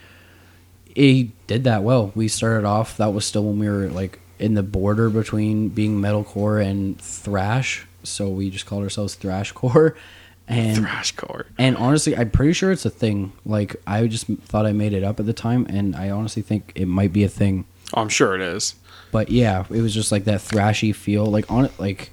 he 0.84 1.32
did 1.46 1.64
that 1.64 1.82
well. 1.82 2.12
We 2.14 2.28
started 2.28 2.66
off. 2.66 2.96
That 2.98 3.12
was 3.12 3.24
still 3.24 3.44
when 3.44 3.58
we 3.58 3.68
were 3.68 3.88
like 3.88 4.20
in 4.38 4.54
the 4.54 4.62
border 4.62 5.10
between 5.10 5.68
being 5.68 6.00
metalcore 6.00 6.64
and 6.64 7.00
thrash, 7.00 7.86
so 8.02 8.28
we 8.28 8.50
just 8.50 8.66
called 8.66 8.82
ourselves 8.82 9.16
thrashcore. 9.16 9.94
And 10.46 10.84
Thrashcore. 10.84 11.46
and 11.56 11.74
honestly, 11.78 12.14
I'm 12.14 12.28
pretty 12.28 12.52
sure 12.52 12.70
it's 12.70 12.84
a 12.84 12.90
thing. 12.90 13.32
Like 13.46 13.76
I 13.86 14.06
just 14.06 14.26
thought 14.26 14.66
I 14.66 14.72
made 14.72 14.92
it 14.92 15.02
up 15.02 15.18
at 15.18 15.24
the 15.24 15.32
time, 15.32 15.64
and 15.70 15.96
I 15.96 16.10
honestly 16.10 16.42
think 16.42 16.70
it 16.74 16.84
might 16.84 17.14
be 17.14 17.24
a 17.24 17.30
thing. 17.30 17.64
Oh, 17.94 18.02
I'm 18.02 18.10
sure 18.10 18.34
it 18.34 18.42
is. 18.42 18.74
But 19.10 19.30
yeah, 19.30 19.64
it 19.70 19.80
was 19.80 19.94
just 19.94 20.12
like 20.12 20.24
that 20.24 20.40
thrashy 20.40 20.94
feel. 20.94 21.24
Like 21.24 21.50
on 21.50 21.64
it, 21.64 21.72
like 21.78 22.10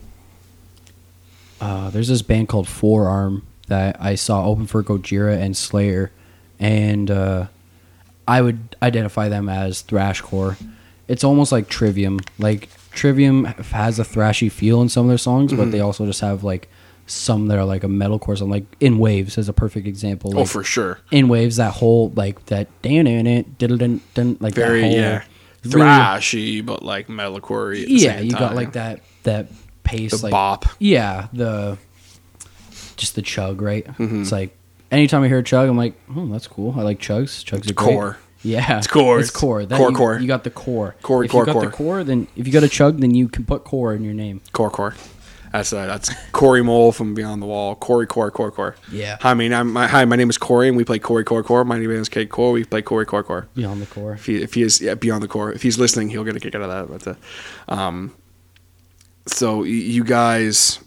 uh, 1.61 1.89
there's 1.91 2.07
this 2.09 2.21
band 2.21 2.49
called 2.49 2.67
Forearm 2.67 3.45
that 3.67 3.95
I 4.01 4.15
saw 4.15 4.45
open 4.45 4.65
for 4.67 4.83
Gojira 4.83 5.39
and 5.39 5.55
Slayer, 5.55 6.11
and 6.59 7.09
uh, 7.09 7.47
I 8.27 8.41
would 8.41 8.75
identify 8.81 9.29
them 9.29 9.47
as 9.47 9.81
thrashcore. 9.83 10.57
It's 11.07 11.23
almost 11.23 11.51
like 11.51 11.69
Trivium. 11.69 12.19
Like 12.39 12.69
Trivium 12.91 13.45
has 13.45 13.99
a 13.99 14.03
thrashy 14.03 14.51
feel 14.51 14.81
in 14.81 14.89
some 14.89 15.05
of 15.05 15.09
their 15.09 15.17
songs, 15.17 15.53
but 15.53 15.71
they 15.71 15.79
also 15.79 16.05
just 16.05 16.21
have 16.21 16.43
like 16.43 16.67
some 17.07 17.47
that 17.47 17.57
are 17.57 17.65
like 17.65 17.83
a 17.83 17.87
metalcore 17.87 18.37
song. 18.37 18.49
Like 18.49 18.65
In 18.79 18.97
Waves 18.97 19.37
is 19.37 19.47
a 19.49 19.53
perfect 19.53 19.87
example. 19.87 20.37
oh, 20.37 20.45
for 20.45 20.63
sure. 20.63 20.99
In 21.11 21.27
Waves, 21.27 21.57
that 21.57 21.73
whole 21.73 22.09
like 22.15 22.45
that 22.47 22.67
dan 22.81 23.05
dan 23.05 23.27
it 23.27 23.57
dun 23.59 24.37
like 24.39 24.53
Very 24.55 24.81
that 24.81 24.87
whole, 24.87 24.95
yeah, 24.95 25.23
really- 25.65 25.85
thrashy, 25.85 26.65
but 26.65 26.83
like 26.83 27.07
metalcore. 27.07 27.79
At 27.79 27.87
the 27.87 27.93
yeah, 27.93 28.19
you 28.19 28.31
got 28.31 28.55
like 28.55 28.73
that 28.73 29.01
that 29.23 29.47
pace, 29.97 30.11
the 30.11 30.25
like 30.25 30.31
bop. 30.31 30.65
yeah, 30.79 31.27
the 31.33 31.77
just 32.97 33.15
the 33.15 33.21
chug, 33.21 33.61
right? 33.61 33.85
Mm-hmm. 33.85 34.21
It's 34.21 34.31
like 34.31 34.55
anytime 34.91 35.23
I 35.23 35.27
hear 35.27 35.39
a 35.39 35.43
chug, 35.43 35.69
I'm 35.69 35.77
like, 35.77 35.93
oh, 36.15 36.25
that's 36.27 36.47
cool. 36.47 36.73
I 36.77 36.83
like 36.83 36.99
chugs. 36.99 37.43
Chugs 37.43 37.69
are 37.69 37.73
great. 37.73 37.93
core. 37.95 38.17
Yeah, 38.43 38.79
It's 38.79 38.87
core. 38.87 39.19
It's 39.19 39.29
core. 39.29 39.65
That 39.65 39.77
Core, 39.77 39.91
you, 39.91 39.95
core. 39.95 40.19
You 40.19 40.27
got 40.27 40.43
the 40.43 40.49
core. 40.49 40.95
Core, 41.03 41.23
if 41.23 41.29
core, 41.31 41.41
you 41.43 41.45
got 41.45 41.53
core. 41.53 41.65
the 41.65 41.71
core, 41.71 42.03
then 42.03 42.27
if 42.35 42.47
you 42.47 42.53
got 42.53 42.63
a 42.63 42.67
chug, 42.69 42.99
then 42.99 43.13
you 43.13 43.27
can 43.29 43.45
put 43.45 43.63
core 43.63 43.93
in 43.93 44.03
your 44.03 44.15
name. 44.15 44.41
Core 44.51 44.71
core. 44.71 44.95
That's 45.51 45.73
uh, 45.73 45.85
that's 45.85 46.09
Corey 46.31 46.63
Mole 46.63 46.91
from 46.91 47.13
Beyond 47.13 47.41
the 47.41 47.45
Wall. 47.45 47.75
Corey 47.75 48.07
Core 48.07 48.31
Core 48.31 48.51
Core. 48.51 48.75
Yeah. 48.91 49.17
Hi, 49.21 49.31
I 49.31 49.33
mean, 49.33 49.53
I'm, 49.53 49.73
my, 49.73 49.85
hi, 49.85 50.05
my 50.05 50.15
name 50.15 50.29
is 50.29 50.37
Corey, 50.37 50.69
and 50.69 50.77
we 50.77 50.85
play 50.85 50.97
Corey 50.97 51.23
Core 51.25 51.43
Core. 51.43 51.65
My 51.65 51.77
name 51.77 51.91
is 51.91 52.07
Kate 52.09 52.29
Core. 52.29 52.53
We 52.53 52.63
play 52.63 52.81
Corey 52.81 53.05
Core 53.05 53.21
Core. 53.23 53.47
Beyond 53.53 53.81
the 53.81 53.85
core. 53.87 54.13
If 54.13 54.25
he, 54.27 54.41
if 54.41 54.53
he 54.53 54.61
is 54.63 54.79
yeah, 54.81 54.95
beyond 54.95 55.21
the 55.21 55.27
core, 55.27 55.51
if 55.51 55.61
he's 55.61 55.77
listening, 55.77 56.09
he'll 56.09 56.23
get 56.23 56.35
a 56.37 56.39
kick 56.39 56.55
out 56.55 56.61
of 56.61 56.89
that. 56.89 57.03
But 57.05 57.17
uh, 57.69 57.73
um, 57.79 58.13
so 59.25 59.63
you 59.63 60.03
guys, 60.03 60.79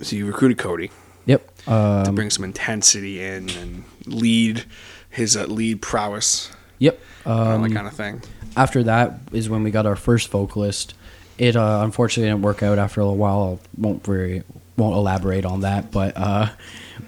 so 0.00 0.16
you 0.16 0.26
recruited 0.26 0.58
Cody 0.58 0.90
Yep. 1.26 1.56
to 1.64 1.72
Um, 1.72 2.14
bring 2.14 2.30
some 2.30 2.44
intensity 2.44 3.22
in 3.22 3.48
and 3.50 3.84
lead 4.06 4.64
his 5.10 5.36
uh, 5.36 5.44
lead 5.46 5.82
prowess, 5.82 6.50
yep. 6.78 7.00
Um, 7.24 7.62
that 7.62 7.72
kind 7.72 7.86
of 7.88 7.94
thing. 7.94 8.22
after 8.56 8.82
that 8.84 9.18
is 9.32 9.48
when 9.48 9.62
we 9.64 9.70
got 9.70 9.86
our 9.86 9.96
first 9.96 10.28
vocalist. 10.28 10.94
It 11.38 11.56
uh, 11.56 11.80
unfortunately 11.82 12.30
didn't 12.30 12.42
work 12.42 12.62
out 12.62 12.78
after 12.78 13.00
a 13.00 13.04
little 13.04 13.18
while. 13.18 13.58
I 13.60 13.80
won't 13.80 14.04
very 14.04 14.42
won't 14.76 14.94
elaborate 14.96 15.44
on 15.44 15.60
that, 15.62 15.90
but 15.90 16.16
uh, 16.16 16.48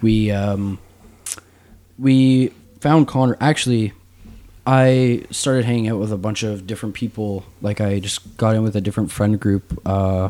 we 0.03 0.31
um, 0.33 0.79
we 1.99 2.49
found 2.81 3.09
Connor. 3.09 3.37
Actually, 3.41 3.93
I 4.69 5.25
started 5.31 5.65
hanging 5.65 5.89
out 5.89 5.99
with 5.99 6.13
a 6.13 6.19
bunch 6.19 6.43
of 6.43 6.67
different 6.67 6.95
people. 6.95 7.43
Like 7.63 7.81
I 7.81 8.01
just 8.01 8.37
got 8.37 8.55
in 8.55 8.63
with 8.63 8.77
a 8.77 8.83
different 8.83 9.11
friend 9.11 9.41
group 9.41 9.81
uh, 9.87 10.29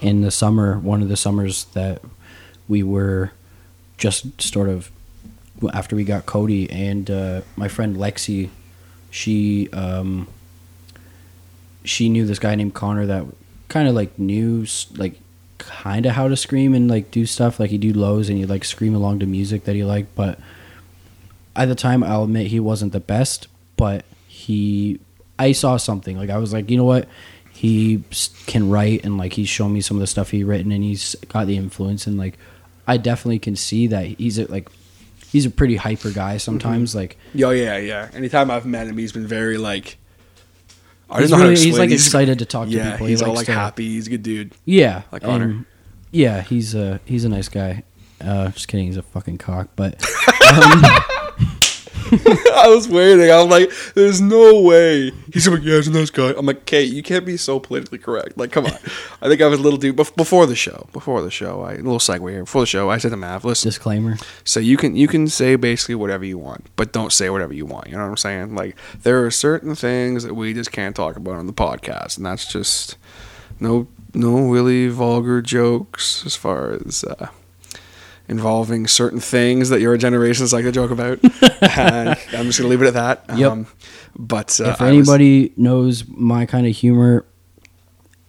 in 0.00 0.22
the 0.22 0.30
summer. 0.30 0.78
One 0.78 1.02
of 1.02 1.10
the 1.10 1.18
summers 1.18 1.64
that 1.74 2.00
we 2.66 2.82
were 2.82 3.32
just 3.98 4.40
sort 4.40 4.70
of 4.70 4.90
after 5.74 5.94
we 5.96 6.04
got 6.04 6.24
Cody 6.24 6.70
and 6.70 7.10
uh, 7.10 7.42
my 7.56 7.68
friend 7.68 7.94
Lexi. 7.94 8.48
She 9.10 9.68
um, 9.74 10.28
she 11.84 12.08
knew 12.08 12.24
this 12.24 12.38
guy 12.38 12.54
named 12.54 12.72
Connor 12.72 13.04
that 13.04 13.26
kind 13.68 13.86
of 13.86 13.94
like 13.94 14.18
knew 14.18 14.64
like 14.96 15.20
kind 15.58 16.06
of 16.06 16.12
how 16.12 16.28
to 16.28 16.38
scream 16.38 16.72
and 16.72 16.88
like 16.88 17.10
do 17.10 17.26
stuff 17.26 17.60
like 17.60 17.68
he'd 17.68 17.82
do 17.82 17.92
lows 17.92 18.30
and 18.30 18.38
he'd 18.38 18.46
like 18.46 18.64
scream 18.64 18.94
along 18.94 19.18
to 19.18 19.26
music 19.26 19.64
that 19.64 19.74
he 19.74 19.84
liked 19.84 20.14
but 20.14 20.38
at 21.56 21.66
the 21.66 21.74
time 21.74 22.02
I'll 22.02 22.24
admit 22.24 22.48
he 22.48 22.60
wasn't 22.60 22.92
the 22.92 23.00
best 23.00 23.46
but 23.76 24.04
he 24.28 25.00
I 25.38 25.52
saw 25.52 25.76
something 25.76 26.16
like 26.16 26.30
I 26.30 26.38
was 26.38 26.52
like 26.52 26.70
you 26.70 26.76
know 26.76 26.84
what 26.84 27.08
he 27.52 28.02
can 28.46 28.68
write 28.68 29.04
and 29.04 29.16
like 29.16 29.32
he's 29.32 29.48
shown 29.48 29.72
me 29.72 29.80
some 29.80 29.96
of 29.96 30.00
the 30.00 30.06
stuff 30.06 30.30
he 30.30 30.42
written 30.44 30.72
and 30.72 30.82
he's 30.82 31.14
got 31.28 31.46
the 31.46 31.56
influence 31.56 32.06
and 32.06 32.18
like 32.18 32.36
I 32.86 32.96
definitely 32.96 33.38
can 33.38 33.56
see 33.56 33.86
that 33.88 34.04
he's 34.06 34.38
a, 34.38 34.46
like 34.50 34.68
he's 35.30 35.46
a 35.46 35.50
pretty 35.50 35.76
hyper 35.76 36.10
guy 36.10 36.36
sometimes 36.36 36.94
like 36.94 37.16
Oh 37.42 37.50
yeah, 37.50 37.76
yeah. 37.78 38.10
Anytime 38.14 38.50
I've 38.50 38.66
met 38.66 38.86
him, 38.86 38.96
he's 38.98 39.12
been 39.12 39.26
very 39.26 39.56
like. 39.58 39.98
I 41.10 41.20
he's, 41.20 41.30
don't 41.30 41.38
know 41.40 41.48
really, 41.50 41.60
he's 41.60 41.78
like 41.78 41.90
excited 41.90 42.38
to 42.40 42.44
talk 42.46 42.68
to 42.68 42.90
people. 42.92 43.06
he's 43.06 43.20
he 43.20 43.26
all 43.26 43.34
like 43.34 43.46
to, 43.46 43.52
happy. 43.52 43.88
He's 43.88 44.06
a 44.06 44.10
good 44.10 44.22
dude. 44.22 44.52
Yeah, 44.64 45.02
Like 45.12 45.22
Connor. 45.22 45.44
and- 45.44 45.64
Yeah, 46.10 46.40
he's 46.42 46.74
a 46.74 47.00
he's 47.04 47.24
a 47.24 47.28
nice 47.28 47.48
guy. 47.48 47.82
Uh, 48.20 48.50
just 48.50 48.68
kidding, 48.68 48.86
he's 48.86 48.96
a 48.96 49.02
fucking 49.02 49.38
cock. 49.38 49.68
But 49.76 49.96
I 52.54 52.68
was 52.68 52.88
waiting. 52.88 53.30
I 53.30 53.42
was 53.42 53.50
like, 53.50 53.70
"There's 53.94 54.20
no 54.20 54.60
way." 54.60 55.10
He's 55.32 55.48
like, 55.48 55.62
"Yeah, 55.62 55.76
he's 55.76 55.88
a 55.88 55.92
nice 55.92 56.10
guy." 56.10 56.32
I'm 56.36 56.46
like, 56.46 56.66
"Kate, 56.66 56.92
you 56.92 57.02
can't 57.02 57.24
be 57.24 57.36
so 57.36 57.60
politically 57.60 57.98
correct." 57.98 58.36
Like, 58.36 58.52
come 58.52 58.66
on. 58.66 58.72
I 59.22 59.28
think 59.28 59.40
I 59.40 59.46
was 59.46 59.58
a 59.58 59.62
little 59.62 59.78
bef- 59.78 60.16
before 60.16 60.46
the 60.46 60.56
show. 60.56 60.88
Before 60.92 61.22
the 61.22 61.30
show, 61.30 61.62
I 61.62 61.72
a 61.72 61.76
little 61.76 61.98
segue 61.98 62.30
here. 62.30 62.44
Before 62.44 62.62
the 62.62 62.66
show, 62.66 62.90
I 62.90 62.98
said 62.98 63.10
to 63.10 63.16
Mav, 63.16 63.44
"Listen, 63.44 63.68
disclaimer. 63.68 64.16
so 64.44 64.60
you 64.60 64.76
can 64.76 64.96
you 64.96 65.08
can 65.08 65.28
say 65.28 65.56
basically 65.56 65.94
whatever 65.94 66.24
you 66.24 66.38
want, 66.38 66.66
but 66.76 66.92
don't 66.92 67.12
say 67.12 67.30
whatever 67.30 67.52
you 67.52 67.66
want. 67.66 67.88
You 67.88 67.96
know 67.96 68.02
what 68.04 68.10
I'm 68.10 68.16
saying? 68.16 68.54
Like, 68.54 68.76
there 69.02 69.24
are 69.24 69.30
certain 69.30 69.74
things 69.74 70.22
that 70.24 70.34
we 70.34 70.54
just 70.54 70.72
can't 70.72 70.94
talk 70.94 71.16
about 71.16 71.36
on 71.36 71.46
the 71.46 71.52
podcast, 71.52 72.16
and 72.16 72.26
that's 72.26 72.46
just 72.46 72.96
no 73.60 73.86
no 74.14 74.48
really 74.48 74.88
vulgar 74.88 75.42
jokes 75.42 76.24
as 76.26 76.36
far 76.36 76.72
as. 76.72 77.04
Uh, 77.04 77.28
Involving 78.26 78.86
certain 78.86 79.20
things 79.20 79.68
that 79.68 79.80
your 79.82 79.96
generations 79.98 80.52
like 80.52 80.64
to 80.64 80.72
joke 80.72 80.90
about, 80.90 81.18
and 81.76 82.08
I'm 82.32 82.46
just 82.46 82.58
gonna 82.58 82.70
leave 82.70 82.80
it 82.80 82.86
at 82.86 82.94
that. 82.94 83.38
Yep. 83.38 83.52
Um, 83.52 83.66
but 84.16 84.58
uh, 84.60 84.70
if 84.70 84.80
I 84.80 84.92
was- 84.92 85.08
anybody 85.08 85.52
knows 85.58 86.04
my 86.08 86.46
kind 86.46 86.66
of 86.66 86.74
humor, 86.74 87.26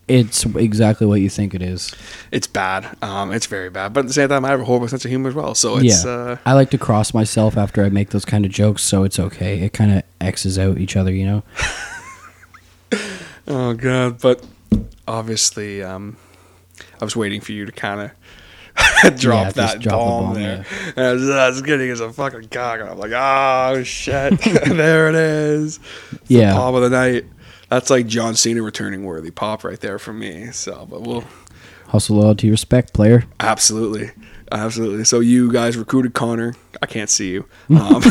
it's 0.09 0.45
exactly 0.45 1.07
what 1.07 1.21
you 1.21 1.29
think 1.29 1.55
it 1.55 1.61
is. 1.61 1.95
it's 2.31 2.45
bad. 2.45 2.95
Um, 3.01 3.31
it's 3.31 3.45
very 3.45 3.69
bad. 3.69 3.93
But 3.93 4.01
at 4.01 4.07
the 4.07 4.13
same 4.13 4.27
time, 4.27 4.43
I 4.43 4.49
have 4.49 4.59
a 4.59 4.65
horrible 4.65 4.87
sense 4.89 5.05
of 5.05 5.09
humor 5.09 5.29
as 5.29 5.33
well. 5.35 5.55
So 5.55 5.77
it's 5.77 6.03
yeah, 6.03 6.11
uh, 6.11 6.37
I 6.45 6.53
like 6.53 6.71
to 6.71 6.77
cross 6.77 7.13
myself 7.13 7.55
after 7.57 7.83
I 7.85 7.89
make 7.89 8.09
those 8.09 8.25
kind 8.25 8.45
of 8.45 8.51
jokes, 8.51 8.83
so 8.83 9.05
it's 9.05 9.17
okay. 9.17 9.61
It 9.61 9.71
kind 9.71 9.93
of 9.93 10.03
x's 10.19 10.59
out 10.59 10.77
each 10.77 10.97
other, 10.97 11.11
you 11.13 11.25
know. 11.25 11.43
oh 13.47 13.73
god. 13.73 14.19
But 14.21 14.45
obviously, 15.07 15.81
um, 15.83 16.17
I 16.99 17.05
was 17.05 17.15
waiting 17.15 17.41
for 17.41 17.53
you 17.53 17.65
to 17.65 17.71
kind 17.71 18.01
of 18.01 18.11
drop 19.17 19.45
Yeah, 19.45 19.51
that 19.51 19.79
drop 19.79 19.83
the 19.83 19.89
bomb, 19.89 20.23
bomb, 20.25 20.33
there. 20.35 20.65
And 20.95 21.05
I 21.05 21.13
was, 21.49 21.61
I 21.61 21.65
getting 21.65 21.89
as 21.89 21.99
a 21.99 22.11
fucking 22.11 22.49
cock, 22.49 22.81
I'm 22.81 22.97
like, 22.97 23.11
oh 23.13 23.83
shit, 23.83 24.39
there 24.67 25.09
it 25.09 25.15
is. 25.15 25.79
It's 26.11 26.27
the 26.27 26.35
Yeah. 26.35 26.53
pop 26.53 26.73
of 26.75 26.81
the 26.81 26.89
night. 26.89 27.25
That's 27.69 27.89
like 27.89 28.05
John 28.07 28.35
Cena 28.35 28.61
returning 28.61 29.03
worthy 29.05 29.31
pop 29.31 29.63
right 29.63 29.79
there 29.79 29.97
for 29.99 30.13
me. 30.13 30.51
So, 30.51 30.85
but 30.89 31.01
we'll 31.01 31.23
Hustle 31.87 32.17
loyalty, 32.17 32.49
respect, 32.49 32.93
player. 32.93 33.25
Absolutely. 33.39 34.11
Absolutely. 34.51 35.03
So 35.05 35.19
you 35.19 35.51
guys 35.51 35.77
recruited 35.77 36.13
Connor. 36.13 36.53
I 36.81 36.85
can't 36.87 37.09
see 37.09 37.29
you. 37.31 37.45
Um, 37.69 38.01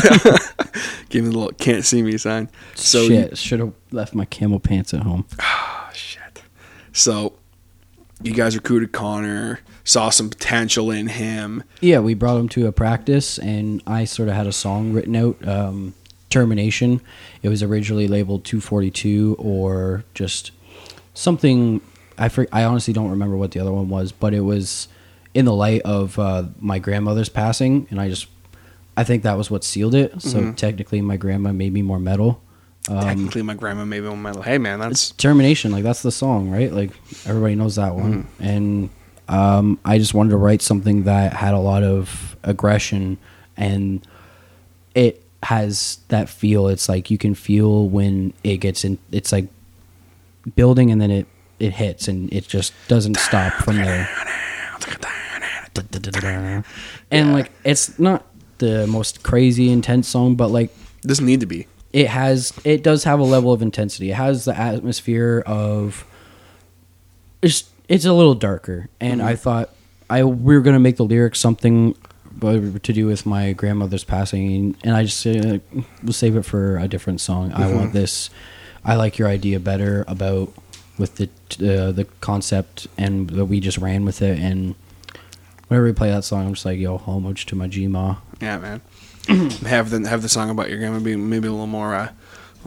give 1.09 1.23
me 1.23 1.29
the 1.31 1.37
little 1.37 1.51
can't 1.53 1.85
see 1.85 2.01
me 2.01 2.17
sign. 2.17 2.49
So 2.75 3.07
Shit, 3.07 3.37
should 3.37 3.59
have 3.59 3.73
left 3.91 4.13
my 4.15 4.25
camel 4.25 4.59
pants 4.59 4.93
at 4.93 5.01
home. 5.01 5.25
oh, 5.41 5.89
shit. 5.93 6.41
So 6.93 7.33
you 8.21 8.33
guys 8.33 8.55
recruited 8.55 8.91
Connor, 8.91 9.59
saw 9.85 10.09
some 10.09 10.29
potential 10.29 10.91
in 10.91 11.07
him. 11.07 11.63
Yeah, 11.79 11.99
we 11.99 12.13
brought 12.15 12.37
him 12.37 12.49
to 12.49 12.67
a 12.67 12.73
practice, 12.73 13.37
and 13.37 13.81
I 13.87 14.03
sort 14.03 14.27
of 14.27 14.35
had 14.35 14.47
a 14.47 14.51
song 14.51 14.91
written 14.91 15.15
out. 15.15 15.47
Um, 15.47 15.93
Termination. 16.27 16.99
It 17.43 17.47
was 17.47 17.63
originally 17.63 18.09
labeled 18.09 18.43
242 18.43 19.37
or 19.39 20.03
just 20.13 20.51
something. 21.13 21.79
I 22.17 22.27
for, 22.27 22.45
I 22.51 22.65
honestly 22.65 22.93
don't 22.93 23.09
remember 23.09 23.37
what 23.37 23.51
the 23.51 23.61
other 23.61 23.71
one 23.71 23.87
was, 23.87 24.11
but 24.11 24.33
it 24.33 24.41
was 24.41 24.89
in 25.33 25.45
the 25.45 25.53
light 25.53 25.81
of 25.83 26.19
uh, 26.19 26.45
my 26.59 26.77
grandmother's 26.79 27.29
passing, 27.29 27.87
and 27.89 28.01
I 28.01 28.09
just 28.09 28.27
I 28.97 29.05
think 29.05 29.23
that 29.23 29.37
was 29.37 29.49
what 29.49 29.63
sealed 29.63 29.95
it. 29.95 30.21
So 30.21 30.51
technically, 30.53 30.99
my 30.99 31.15
grandma 31.15 31.53
made 31.53 31.71
me 31.71 31.81
more 31.83 31.99
metal. 31.99 32.41
Um, 32.89 32.99
Technically, 32.99 33.41
my 33.41 33.53
grandma 33.53 33.85
maybe 33.85 34.07
on 34.07 34.21
my 34.21 34.33
hey 34.41 34.57
man, 34.57 34.79
that's 34.79 35.11
termination 35.11 35.71
like 35.71 35.83
that's 35.83 36.01
the 36.01 36.11
song 36.11 36.49
right 36.51 36.71
like 36.71 36.91
everybody 37.25 37.55
knows 37.55 37.77
that 37.77 37.95
one 37.95 38.27
and 38.39 38.89
um, 39.27 39.79
i 39.85 39.97
just 39.97 40.13
wanted 40.13 40.29
to 40.29 40.37
write 40.37 40.61
something 40.61 41.03
that 41.03 41.33
had 41.33 41.53
a 41.53 41.59
lot 41.59 41.83
of 41.83 42.35
aggression 42.43 43.17
and 43.57 44.05
it 44.93 45.23
has 45.43 45.99
that 46.07 46.29
feel 46.29 46.67
it's 46.67 46.89
like 46.89 47.11
you 47.11 47.17
can 47.17 47.35
feel 47.35 47.87
when 47.87 48.33
it 48.43 48.57
gets 48.57 48.83
in 48.83 48.97
it's 49.11 49.31
like 49.31 49.47
building 50.55 50.91
and 50.91 51.01
then 51.01 51.11
it 51.11 51.27
it 51.59 51.73
hits 51.73 52.07
and 52.07 52.31
it 52.33 52.47
just 52.47 52.73
doesn't 52.87 53.17
stop 53.17 53.53
from 53.53 53.77
there 53.77 54.09
and 57.11 57.33
like 57.33 57.51
it's 57.63 57.97
not 57.99 58.25
the 58.57 58.87
most 58.87 59.23
crazy 59.23 59.69
intense 59.69 60.07
song 60.07 60.35
but 60.35 60.49
like 60.49 60.71
doesn't 61.05 61.25
need 61.25 61.39
to 61.39 61.45
be. 61.45 61.67
it 61.93 62.07
has 62.07 62.51
it 62.63 62.83
does 62.83 63.03
have 63.03 63.19
a 63.19 63.23
level 63.23 63.53
of 63.53 63.61
intensity. 63.61 64.11
It 64.11 64.15
has 64.15 64.45
the 64.45 64.57
atmosphere 64.57 65.43
of 65.45 66.05
it's 67.41 67.69
it's 67.87 68.05
a 68.05 68.13
little 68.13 68.35
darker, 68.35 68.89
and 68.99 69.21
I 69.21 69.35
thought 69.35 69.69
I 70.09 70.23
we 70.23 70.55
were 70.55 70.61
gonna 70.61 70.79
make 70.79 70.97
the 70.97 71.05
lyrics 71.05 71.39
something 71.39 71.95
uh, 72.41 72.59
to 72.83 72.93
do 72.93 73.07
with 73.07 73.25
my 73.25 73.53
grandmother's 73.53 74.03
passing, 74.03 74.75
and 74.83 74.95
I 74.95 75.03
just 75.03 75.19
said 75.19 75.61
we'll 76.03 76.13
save 76.13 76.35
it 76.35 76.43
for 76.43 76.77
a 76.77 76.87
different 76.87 77.21
song. 77.21 77.51
I 77.53 77.71
want 77.73 77.93
this. 77.93 78.29
I 78.83 78.95
like 78.95 79.17
your 79.17 79.27
idea 79.27 79.59
better 79.59 80.05
about 80.07 80.53
with 80.97 81.15
the 81.15 81.25
uh, 81.25 81.91
the 81.91 82.07
concept, 82.21 82.87
and 82.97 83.29
that 83.31 83.45
we 83.45 83.59
just 83.59 83.77
ran 83.77 84.05
with 84.05 84.21
it. 84.21 84.39
And 84.39 84.75
whenever 85.67 85.85
we 85.85 85.93
play 85.93 86.09
that 86.09 86.23
song, 86.23 86.47
I'm 86.47 86.53
just 86.53 86.65
like, 86.65 86.79
yo, 86.79 86.97
homage 86.97 87.45
to 87.47 87.55
my 87.55 87.67
G-Ma. 87.67 88.17
Yeah, 88.41 88.57
man. 88.59 88.81
have 89.65 89.89
the 89.89 90.07
have 90.07 90.21
the 90.21 90.29
song 90.29 90.49
about 90.49 90.69
your 90.69 90.77
grandma 90.77 90.99
be 90.99 91.15
maybe 91.15 91.47
a 91.47 91.51
little 91.51 91.67
more. 91.67 91.95
Uh, 91.95 92.11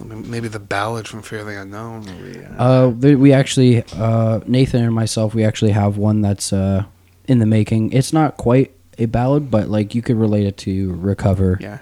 maybe 0.05 0.49
the 0.49 0.59
ballad 0.59 1.07
from 1.09 1.23
Fear 1.23 1.45
the 1.45 1.61
Unknown. 1.61 2.05
Maybe, 2.07 2.45
uh, 2.59 2.65
Uh, 2.65 2.89
we 2.91 3.33
actually, 3.33 3.85
uh, 3.97 4.41
Nathan 4.47 4.85
and 4.85 4.95
myself, 4.95 5.35
we 5.35 5.45
actually 5.45 5.73
have 5.73 5.97
one 5.97 6.21
that's 6.23 6.53
uh, 6.53 6.85
in 7.27 7.39
the 7.39 7.47
making. 7.47 7.93
It's 7.93 8.13
not 8.13 8.37
quite 8.37 8.73
a 8.99 9.07
ballad, 9.07 9.51
but 9.51 9.69
like 9.69 9.95
you 9.95 10.03
could 10.03 10.17
relate 10.17 10.47
it 10.47 10.57
to 10.59 10.93
"Recover." 10.95 11.59
Yeah. 11.61 11.79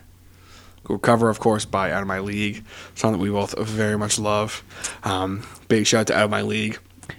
Cool 0.85 0.99
cover, 0.99 1.29
of 1.29 1.41
course, 1.41 1.65
by 1.65 1.91
Out 1.91 2.03
of 2.03 2.07
My 2.09 2.21
League, 2.21 2.65
song 2.95 3.13
that 3.13 3.19
we 3.19 3.29
both 3.29 3.59
very 3.59 3.99
much 3.99 4.21
love. 4.21 4.63
Um, 5.03 5.43
big 5.67 5.85
shout 5.85 6.03
out 6.03 6.07
to 6.09 6.17
Out 6.17 6.25
of 6.27 6.31
My 6.31 6.43
League. 6.43 6.79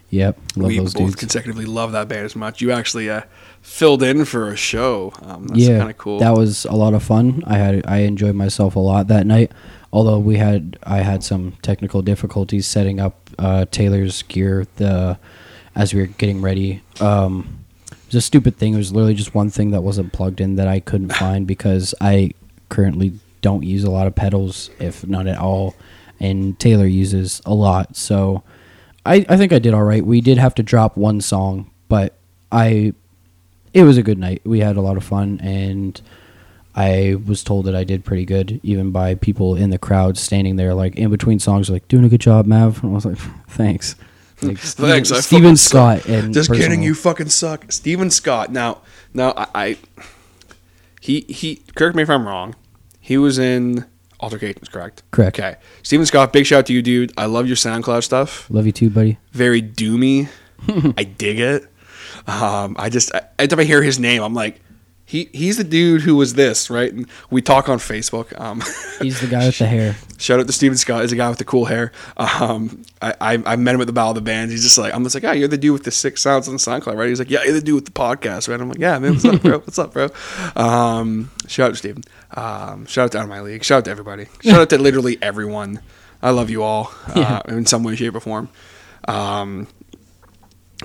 Yep, 0.10 0.40
love 0.56 0.68
we 0.68 0.80
both 0.80 0.94
dudes. 0.94 1.16
consecutively 1.16 1.66
love 1.66 1.92
that 1.92 2.08
band 2.08 2.26
as 2.26 2.36
much. 2.36 2.62
You 2.62 2.72
actually 2.72 3.10
uh, 3.10 3.24
filled 3.68 4.02
in 4.02 4.26
for 4.26 4.50
a 4.50 4.56
show. 4.56 5.14
Um, 5.22 5.48
that's 5.48 5.60
yeah, 5.60 5.78
kind 5.78 5.92
of 5.92 5.98
cool. 5.98 6.20
That 6.20 6.34
was 6.36 6.66
a 6.66 6.72
lot 6.72 6.94
of 6.94 7.04
fun. 7.04 7.44
I 7.46 7.58
had 7.58 7.86
I 7.86 7.98
enjoyed 8.00 8.34
myself 8.34 8.76
a 8.76 8.80
lot 8.80 9.08
that 9.10 9.28
night. 9.28 9.52
Although 9.92 10.20
we 10.20 10.38
had 10.38 10.80
I 10.84 10.98
had 11.00 11.24
some 11.24 11.52
technical 11.62 12.02
difficulties 12.02 12.66
setting 12.66 13.00
up 13.00 13.30
uh, 13.38 13.66
Taylor's 13.70 14.24
gear 14.24 14.66
the 14.78 15.20
as 15.76 15.94
we 15.94 16.00
were 16.00 16.08
getting 16.08 16.42
ready. 16.42 16.82
Um, 17.00 17.66
it 17.92 18.08
was 18.08 18.16
a 18.16 18.22
stupid 18.22 18.58
thing. 18.58 18.74
It 18.74 18.78
was 18.78 18.94
literally 18.94 19.14
just 19.14 19.36
one 19.36 19.50
thing 19.50 19.72
that 19.72 19.82
wasn't 19.82 20.14
plugged 20.14 20.42
in 20.42 20.56
that 20.56 20.68
I 20.68 20.80
couldn't 20.80 21.14
find 21.14 21.46
because 21.46 21.94
I 22.02 22.32
currently 22.70 23.20
don't 23.42 23.64
use 23.64 23.84
a 23.84 23.92
lot 23.92 24.08
of 24.08 24.16
pedals, 24.16 24.70
if 24.80 25.06
not 25.06 25.28
at 25.28 25.38
all, 25.38 25.76
and 26.20 26.58
Taylor 26.60 26.88
uses 26.88 27.42
a 27.46 27.54
lot. 27.54 27.96
So 27.96 28.44
I, 29.06 29.26
I 29.30 29.38
think 29.38 29.54
I 29.54 29.60
did 29.60 29.74
all 29.74 29.84
right. 29.84 30.06
We 30.06 30.22
did 30.22 30.38
have 30.38 30.56
to 30.56 30.64
drop 30.64 30.98
one 30.98 31.22
song, 31.22 31.70
but 31.90 32.18
I 32.52 32.94
it 33.74 33.84
was 33.84 33.98
a 33.98 34.04
good 34.04 34.18
night. 34.18 34.42
We 34.46 34.60
had 34.60 34.78
a 34.78 34.82
lot 34.82 34.98
of 34.98 35.04
fun, 35.04 35.40
and 35.42 36.00
I 36.76 37.16
was 37.26 37.44
told 37.44 37.66
that 37.66 37.76
I 37.76 37.84
did 37.84 38.06
pretty 38.06 38.26
good, 38.26 38.60
even 38.64 38.92
by 38.92 39.16
people 39.16 39.56
in 39.56 39.70
the 39.70 39.78
crowd 39.80 40.18
standing 40.18 40.56
there, 40.56 40.74
like 40.74 40.96
in 40.96 41.10
between 41.10 41.40
songs, 41.40 41.70
like 41.70 41.88
doing 41.88 42.06
a 42.06 42.10
good 42.10 42.22
job, 42.22 42.46
Mav. 42.46 42.84
And 42.84 42.92
I 42.92 42.96
was 42.96 43.06
like, 43.06 43.18
thanks. 43.48 43.96
Like, 44.42 44.58
Thanks, 44.60 45.12
I 45.12 45.20
Steven 45.22 45.58
Scott. 45.58 46.02
suck. 46.02 46.10
And 46.10 46.34
Just 46.34 46.50
personal. 46.50 46.70
kidding, 46.70 46.84
you 46.84 46.94
fucking 46.94 47.30
suck, 47.30 47.72
Steven 47.72 48.12
Scott. 48.12 48.52
Now, 48.52 48.82
now 49.14 49.34
I, 49.36 49.48
I, 49.56 49.78
he 51.02 51.22
he. 51.22 51.64
Correct 51.76 51.96
me 51.96 52.04
if 52.04 52.10
I'm 52.10 52.28
wrong. 52.28 52.56
He 53.00 53.18
was 53.18 53.40
in 53.40 53.86
Altercations, 54.20 54.70
correct? 54.70 55.02
Correct. 55.12 55.40
Okay, 55.40 55.56
Steven 55.82 56.06
Scott. 56.06 56.34
Big 56.34 56.46
shout 56.46 56.60
out 56.60 56.66
to 56.68 56.74
you, 56.74 56.82
dude. 56.84 57.14
I 57.18 57.26
love 57.26 57.48
your 57.48 57.56
SoundCloud 57.56 58.04
stuff. 58.04 58.48
Love 58.52 58.66
you 58.68 58.72
too, 58.72 58.90
buddy. 58.92 59.18
Very 59.32 59.62
doomy. 59.62 60.30
I 60.98 61.04
dig 61.04 61.40
it. 61.40 61.66
Um, 62.28 62.76
I 62.78 62.90
just 62.90 63.14
I, 63.16 63.22
every 63.40 63.48
time 63.48 63.60
I 63.60 63.64
hear 63.64 63.82
his 63.82 64.00
name, 64.00 64.22
I'm 64.22 64.34
like, 64.34 64.60
he 65.08 65.30
he's 65.32 65.56
the 65.56 65.64
dude 65.64 66.02
who 66.02 66.18
was 66.18 66.34
this, 66.34 66.70
right? 66.70 66.92
And 66.92 67.08
we 67.30 67.42
talk 67.42 67.70
on 67.70 67.78
Facebook. 67.78 68.38
Um, 68.40 68.62
He's 69.02 69.22
the 69.22 69.28
guy 69.28 69.46
with 69.46 69.58
the 69.58 69.66
hair. 69.66 69.96
Shout 70.18 70.42
out 70.42 70.48
to 70.48 70.52
Steven 70.52 70.78
Scott. 70.78 71.04
He's 71.04 71.14
a 71.14 71.16
guy 71.16 71.30
with 71.30 71.38
the 71.38 71.46
cool 71.46 71.64
hair. 71.64 71.94
Um, 72.18 72.84
I, 73.02 73.14
I 73.22 73.44
I 73.46 73.56
met 73.56 73.74
him 73.74 73.80
at 73.80 73.88
the 73.88 73.94
Battle 73.94 74.10
of 74.10 74.16
the 74.16 74.22
Bands. 74.22 74.52
He's 74.52 74.64
just 74.64 74.78
like 74.78 74.94
I'm 74.94 75.04
just 75.04 75.16
like, 75.16 75.24
yeah, 75.24 75.32
you're 75.32 75.48
the 75.48 75.58
dude 75.58 75.72
with 75.72 75.86
the 75.86 75.92
sick 75.92 76.18
sounds 76.18 76.50
on 76.50 76.56
the 76.56 76.60
SoundCloud, 76.60 76.98
right? 76.98 77.08
He's 77.08 77.20
like, 77.20 77.30
yeah, 77.30 77.44
you're 77.46 77.54
the 77.54 77.62
dude 77.62 77.76
with 77.76 77.86
the 77.86 77.92
podcast, 77.92 78.50
right? 78.50 78.60
I'm 78.60 78.68
like, 78.68 78.80
yeah, 78.80 79.00
man, 79.00 79.14
what's 79.14 79.24
up, 79.24 79.42
bro? 79.42 79.60
What's 79.60 79.80
up, 79.80 79.94
bro? 79.94 80.10
Um, 80.58 81.32
shout 81.48 81.68
out 81.68 81.72
to 81.72 81.76
Steven. 81.78 82.04
Um, 82.36 82.86
shout 82.86 83.06
out 83.06 83.12
to 83.14 83.20
Out 83.20 83.24
of 83.24 83.30
My 83.30 83.40
League. 83.40 83.64
Shout 83.64 83.78
out 83.78 83.86
to 83.86 83.92
everybody. 83.92 84.28
Shout 84.42 84.60
out 84.60 84.70
to 84.72 84.78
literally 84.78 85.18
everyone. 85.22 85.80
I 86.22 86.32
love 86.32 86.50
you 86.50 86.64
all 86.64 86.92
uh, 87.16 87.44
in 87.48 87.66
some 87.66 87.84
way, 87.84 87.96
shape, 87.96 88.16
or 88.16 88.20
form. 88.20 88.50
Um, 89.08 89.68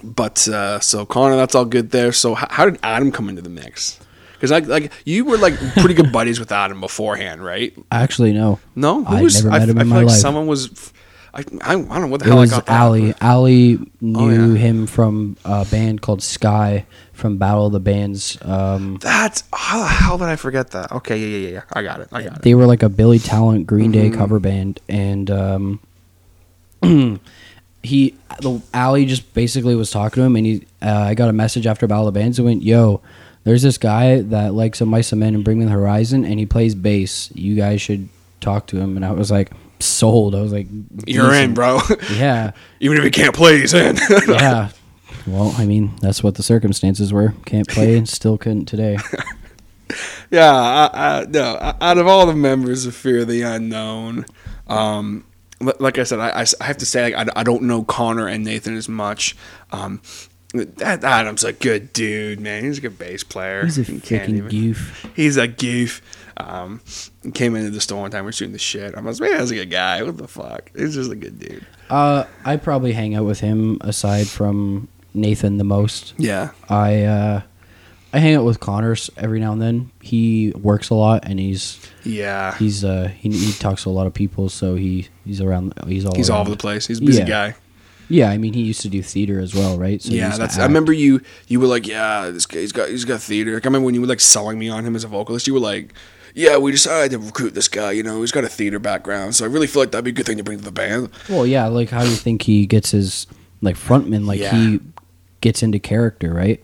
but 0.03 0.47
uh, 0.49 0.81
so 0.81 1.05
Connor, 1.07 1.37
that's 1.37 1.55
all 1.55 1.65
good 1.65 1.91
there. 1.91 2.13
So 2.13 2.35
how, 2.35 2.47
how 2.51 2.65
did 2.65 2.79
Adam 2.83 3.13
come 3.13 3.29
into 3.29 3.43
the 3.43 3.49
mix? 3.51 3.99
Because 4.35 4.51
like 4.51 4.67
like 4.67 4.93
you 5.05 5.25
were 5.25 5.37
like 5.39 5.57
pretty 5.75 5.95
good 5.95 6.11
buddies 6.19 6.41
with 6.41 6.51
Adam 6.53 6.81
beforehand, 6.81 7.45
right? 7.45 7.73
Actually, 7.91 8.33
no. 8.33 8.59
No, 8.75 9.05
who 9.05 9.17
I'd 9.17 9.23
was? 9.23 9.45
never 9.45 9.55
I, 9.55 9.59
met 9.61 9.69
him 9.69 9.79
I 9.79 9.83
in 9.83 9.89
my 9.89 9.97
like 9.99 10.07
life. 10.09 10.17
someone 10.17 10.47
was. 10.47 10.93
I, 11.35 11.39
I, 11.63 11.71
I 11.71 11.75
don't 11.77 11.89
know 11.89 12.07
what 12.09 12.21
the 12.21 12.27
It 12.27 12.29
hell 12.29 12.41
was 12.41 12.53
I 12.53 12.57
got. 12.61 12.69
Ali. 12.69 13.15
Ali 13.23 13.79
knew 14.03 14.21
Oh, 14.21 14.29
yeah. 14.53 14.59
him 14.59 14.87
from 14.87 15.39
a 15.47 15.65
band 15.65 16.03
called 16.03 16.23
Sky 16.23 16.85
from 17.15 17.39
Battle 17.39 17.67
of 17.67 17.73
the 17.73 17.81
Bands. 17.81 18.37
Um, 18.43 18.99
That's 19.01 19.43
how 19.51 19.79
the 19.79 19.87
hell 19.87 20.19
did 20.19 20.29
I 20.29 20.37
forget 20.37 20.73
that? 20.73 20.93
Okay, 20.93 21.17
yeah, 21.19 21.27
yeah, 21.39 21.47
yeah, 21.49 21.53
yeah. 21.55 21.63
I 21.73 21.83
got 21.83 22.01
it. 22.01 22.09
I 22.13 22.23
got 22.25 22.37
it. 22.37 22.43
they 22.43 22.55
were 22.55 22.67
like 22.67 22.83
a 22.83 22.91
Billy 22.91 23.19
Talent 23.19 23.67
Green 23.67 23.93
Day 23.93 24.11
Mm-hmm. 24.11 24.19
cover 24.19 24.41
band, 24.41 24.81
and 24.91 25.31
um, 25.31 25.81
he 27.83 28.15
the 28.41 28.61
Ali 28.73 29.07
just 29.07 29.33
basically 29.35 29.75
was 29.75 29.91
talking 29.91 30.21
to 30.21 30.23
him, 30.23 30.37
and 30.37 30.47
he 30.47 30.67
uh, 30.81 31.07
I 31.09 31.15
got 31.15 31.29
a 31.29 31.33
message 31.33 31.67
after 31.67 31.87
Battle 31.87 32.09
of 32.09 32.15
the 32.15 32.21
Bands 32.21 32.39
and 32.39 32.47
went, 32.47 32.63
"Yo, 32.63 33.01
there's 33.45 33.63
this 33.63 33.79
guy 33.79 34.21
that 34.23 34.55
likes 34.55 34.79
some 34.79 34.89
Mice 34.89 35.13
Men 35.13 35.35
and 35.35 35.45
Bring 35.45 35.59
Me 35.59 35.65
the 35.65 35.71
Horizon, 35.71 36.25
and 36.25 36.39
he 36.39 36.47
plays 36.47 36.75
bass. 36.75 37.31
You 37.35 37.55
guys 37.55 37.81
should 37.83 38.09
talk 38.41 38.67
to 38.69 38.79
him." 38.79 38.97
And 38.97 39.05
I 39.05 39.13
was 39.13 39.31
like, 39.31 39.51
sold. 39.83 40.35
I 40.35 40.41
was 40.41 40.53
like, 40.53 40.69
You're 41.07 41.35
in, 41.35 41.55
bro. 41.55 41.81
Yeah, 42.13 42.53
Even 42.81 42.99
if 42.99 43.05
he 43.05 43.11
can't 43.11 43.35
play, 43.35 43.61
he's 43.61 43.75
in. 43.75 43.97
yeah. 44.29 44.71
Well, 45.27 45.55
I 45.57 45.67
mean, 45.67 45.95
that's 46.01 46.25
what 46.25 46.35
the 46.35 46.43
circumstances 46.43 47.13
were. 47.13 47.35
Can't 47.45 47.69
play 47.69 47.97
and 47.97 48.09
still 48.09 48.37
couldn't 48.37 48.65
today. 48.65 48.99
yeah, 50.33 50.51
I, 50.53 50.91
I, 51.21 51.25
no. 51.27 51.75
Out 51.81 51.99
of 51.99 52.09
all 52.09 52.27
the 52.27 52.35
members 52.35 52.87
of 52.87 52.97
Fear 52.97 53.25
the 53.27 53.43
Unknown, 53.43 54.25
um, 54.67 55.25
like 55.79 55.99
I 55.99 56.05
said, 56.05 56.19
I, 56.19 56.45
I, 56.61 56.65
have 56.65 56.79
to 56.79 56.87
say, 56.87 57.13
like, 57.15 57.29
I, 57.29 57.41
I 57.41 57.43
don't 57.43 57.63
know 57.63 57.85
Connor 57.85 58.27
and 58.29 58.45
Nathan 58.45 58.77
as 58.77 58.89
much. 58.89 59.37
Um, 59.71 60.01
that 60.53 61.03
Adam's 61.03 61.45
a 61.45 61.53
good 61.53 61.93
dude, 61.93 62.41
man. 62.41 62.65
He's 62.65 62.79
a 62.79 62.81
good 62.83 62.99
bass 62.99 63.25
player. 63.25 63.65
He's 63.65 63.79
a 63.79 63.83
freaking 63.83 64.51
goof. 64.51 65.07
He's 65.17 65.37
a 65.37 65.49
goof. 65.49 66.03
Um, 66.37 66.81
came 67.35 67.57
into 67.57 67.71
the 67.71 67.81
store 67.81 68.03
one 68.03 68.11
time. 68.11 68.25
We 68.25 68.31
are 68.31 68.33
shooting 68.33 68.53
the 68.53 68.59
shit. 68.59 68.95
I'm 68.97 69.07
like, 69.07 69.19
man, 69.21 69.39
that's 69.39 69.51
a 69.51 69.55
good 69.55 69.71
guy. 69.71 70.03
What 70.03 70.17
the 70.17 70.29
fuck? 70.29 70.71
He's 70.77 70.95
just 70.95 71.11
a 71.11 71.15
good 71.15 71.39
dude. 71.39 71.65
Uh, 71.89 72.25
I 72.45 72.57
probably 72.57 72.93
hang 72.93 73.15
out 73.15 73.25
with 73.25 73.41
him 73.41 73.79
aside 73.83 74.29
from 74.29 74.89
Nathan 75.15 75.59
the 75.59 75.65
most. 75.65 76.15
Yeah. 76.19 76.51
I 76.69 77.03
uh, 77.03 77.43
I 78.13 78.19
hang 78.19 78.35
out 78.35 78.45
with 78.45 78.61
Connors 78.61 79.11
every 79.17 79.41
now 79.41 79.53
and 79.53 79.63
then. 79.63 79.91
He 80.03 80.53
works 80.55 80.91
a 80.91 80.95
lot 80.95 81.25
and 81.25 81.41
he's 81.41 81.79
Yeah. 82.05 82.55
he's 82.59 82.85
uh 82.85 83.11
he, 83.17 83.31
he 83.31 83.53
talks 83.53 83.85
to 83.85 83.89
a 83.89 83.91
lot 83.93 84.07
of 84.07 84.13
people, 84.15 84.49
so 84.49 84.75
he 84.75 85.09
he's 85.25 85.41
around. 85.41 85.73
He's 85.87 86.05
all 86.05 86.15
He's 86.15 86.29
all 86.31 86.41
over 86.43 86.51
the 86.51 86.57
place. 86.57 86.87
He's 86.87 86.99
a 86.99 87.03
busy 87.05 87.21
Yeah. 87.23 87.29
guy. 87.29 87.55
Yeah, 88.09 88.29
I 88.31 88.37
mean 88.37 88.53
he 88.53 88.61
used 88.63 88.83
to 88.83 88.89
do 88.91 89.03
theater 89.03 89.41
as 89.41 89.55
well, 89.55 89.79
right? 89.79 90.03
So 90.03 90.13
yeah, 90.13 90.37
that's. 90.37 90.59
I 90.59 90.65
remember 90.65 90.93
you. 90.93 91.23
You 91.49 91.61
were 91.61 91.67
like, 91.67 91.87
yeah, 91.87 92.29
this 92.29 92.45
guy, 92.45 92.59
he's 92.61 92.73
got, 92.73 92.91
he's 92.91 93.07
got 93.07 93.23
theater. 93.23 93.55
Like, 93.55 93.65
I 93.65 93.69
remember 93.69 93.87
when 93.87 93.95
you 93.95 94.03
were 94.03 94.07
like 94.07 94.21
selling 94.21 94.59
me 94.59 94.69
on 94.69 94.85
him 94.85 94.95
as 94.95 95.05
a 95.05 95.09
vocalist. 95.09 95.47
You 95.47 95.55
were 95.55 95.61
like, 95.61 95.95
yeah, 96.35 96.59
we 96.59 96.73
decided 96.73 97.13
to 97.13 97.19
recruit 97.19 97.55
this 97.55 97.69
guy. 97.69 97.93
You 97.93 98.03
know, 98.03 98.21
he's 98.21 98.33
got 98.33 98.45
a 98.45 98.49
theater 98.49 98.79
background, 98.79 99.35
so 99.35 99.47
I 99.47 99.49
really 99.49 99.67
feel 99.67 99.81
like 99.81 99.93
that'd 99.93 100.05
be 100.05 100.11
a 100.11 100.15
good 100.15 100.27
thing 100.27 100.37
to 100.37 100.45
bring 100.45 100.59
to 100.59 100.65
the 100.65 100.73
band. 100.73 101.09
Well, 101.31 101.47
yeah, 101.47 101.67
like 101.69 101.89
how 101.89 102.03
do 102.03 102.11
you 102.11 102.17
think 102.17 102.43
he 102.43 102.67
gets 102.67 102.91
his 102.91 103.27
like 103.63 103.77
frontman? 103.77 104.27
Like 104.27 104.41
Yeah. 104.41 104.55
he 104.55 104.81
gets 105.41 105.63
into 105.63 105.79
character, 105.79 106.35
right? 106.35 106.63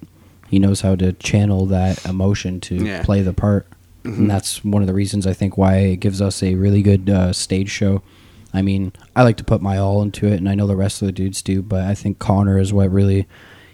He 0.48 0.58
knows 0.58 0.80
how 0.80 0.94
to 0.96 1.12
channel 1.14 1.66
that 1.66 2.04
emotion 2.06 2.60
to 2.62 2.74
Yeah. 2.76 3.02
play 3.02 3.22
the 3.22 3.32
part, 3.32 3.66
and 4.04 4.30
that's 4.30 4.64
one 4.64 4.82
of 4.82 4.86
the 4.88 4.94
reasons 4.94 5.26
I 5.26 5.34
think 5.34 5.58
why 5.58 5.76
it 5.78 5.96
gives 5.96 6.22
us 6.22 6.42
a 6.42 6.54
really 6.54 6.82
good 6.82 7.10
uh, 7.10 7.32
stage 7.32 7.70
show. 7.70 8.02
I 8.54 8.62
mean, 8.62 8.92
I 9.14 9.22
like 9.24 9.36
to 9.38 9.44
put 9.44 9.60
my 9.60 9.76
all 9.76 10.00
into 10.00 10.26
it, 10.26 10.34
and 10.34 10.48
I 10.48 10.54
know 10.54 10.66
the 10.66 10.76
rest 10.76 11.02
of 11.02 11.06
the 11.06 11.12
dudes 11.12 11.42
do, 11.42 11.60
but 11.62 11.82
I 11.82 11.94
think 11.94 12.18
Connor 12.18 12.58
is 12.58 12.72
what 12.72 12.90
really 12.90 13.26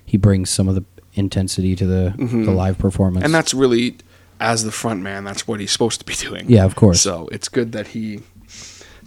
he 0.04 0.16
brings 0.16 0.50
some 0.50 0.68
of 0.68 0.74
the 0.74 0.84
intensity 1.14 1.76
to 1.76 1.86
the 1.86 2.14
the 2.18 2.50
live 2.50 2.76
performance, 2.78 3.24
And 3.24 3.32
that's 3.32 3.54
really, 3.54 3.98
as 4.40 4.64
the 4.64 4.72
front 4.72 5.00
man, 5.02 5.22
that's 5.22 5.46
what 5.46 5.60
he's 5.60 5.70
supposed 5.70 6.00
to 6.00 6.04
be 6.06 6.14
doing. 6.14 6.46
yeah, 6.48 6.64
of 6.64 6.74
course. 6.74 7.00
So 7.00 7.28
it's 7.30 7.48
good 7.48 7.70
that 7.70 7.88
he 7.88 8.20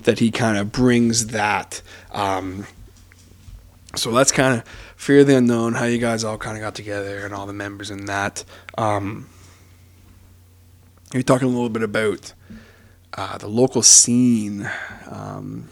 that 0.04 0.20
he 0.20 0.32
kind 0.32 0.58
of 0.58 0.72
brings 0.72 1.28
that. 1.28 1.82
Um, 2.14 2.66
so 3.96 4.12
that's 4.12 4.32
kind 4.32 4.60
of 4.60 4.64
fear 4.98 5.22
of 5.22 5.28
the 5.28 5.38
unknown. 5.38 5.74
How 5.74 5.86
you 5.86 6.00
guys 6.00 6.26
all 6.26 6.38
kind 6.38 6.58
of 6.58 6.62
got 6.62 6.76
together 6.76 7.24
and 7.24 7.34
all 7.34 7.46
the 7.46 7.54
members 7.54 7.90
in 7.90 8.06
that. 8.08 8.44
Um, 8.78 9.30
you're 11.14 11.24
talking 11.24 11.48
a 11.48 11.52
little 11.52 11.70
bit 11.70 11.84
about 11.84 12.34
uh, 13.14 13.38
the 13.38 13.48
local 13.48 13.82
scene. 13.82 14.70
Um, 15.10 15.70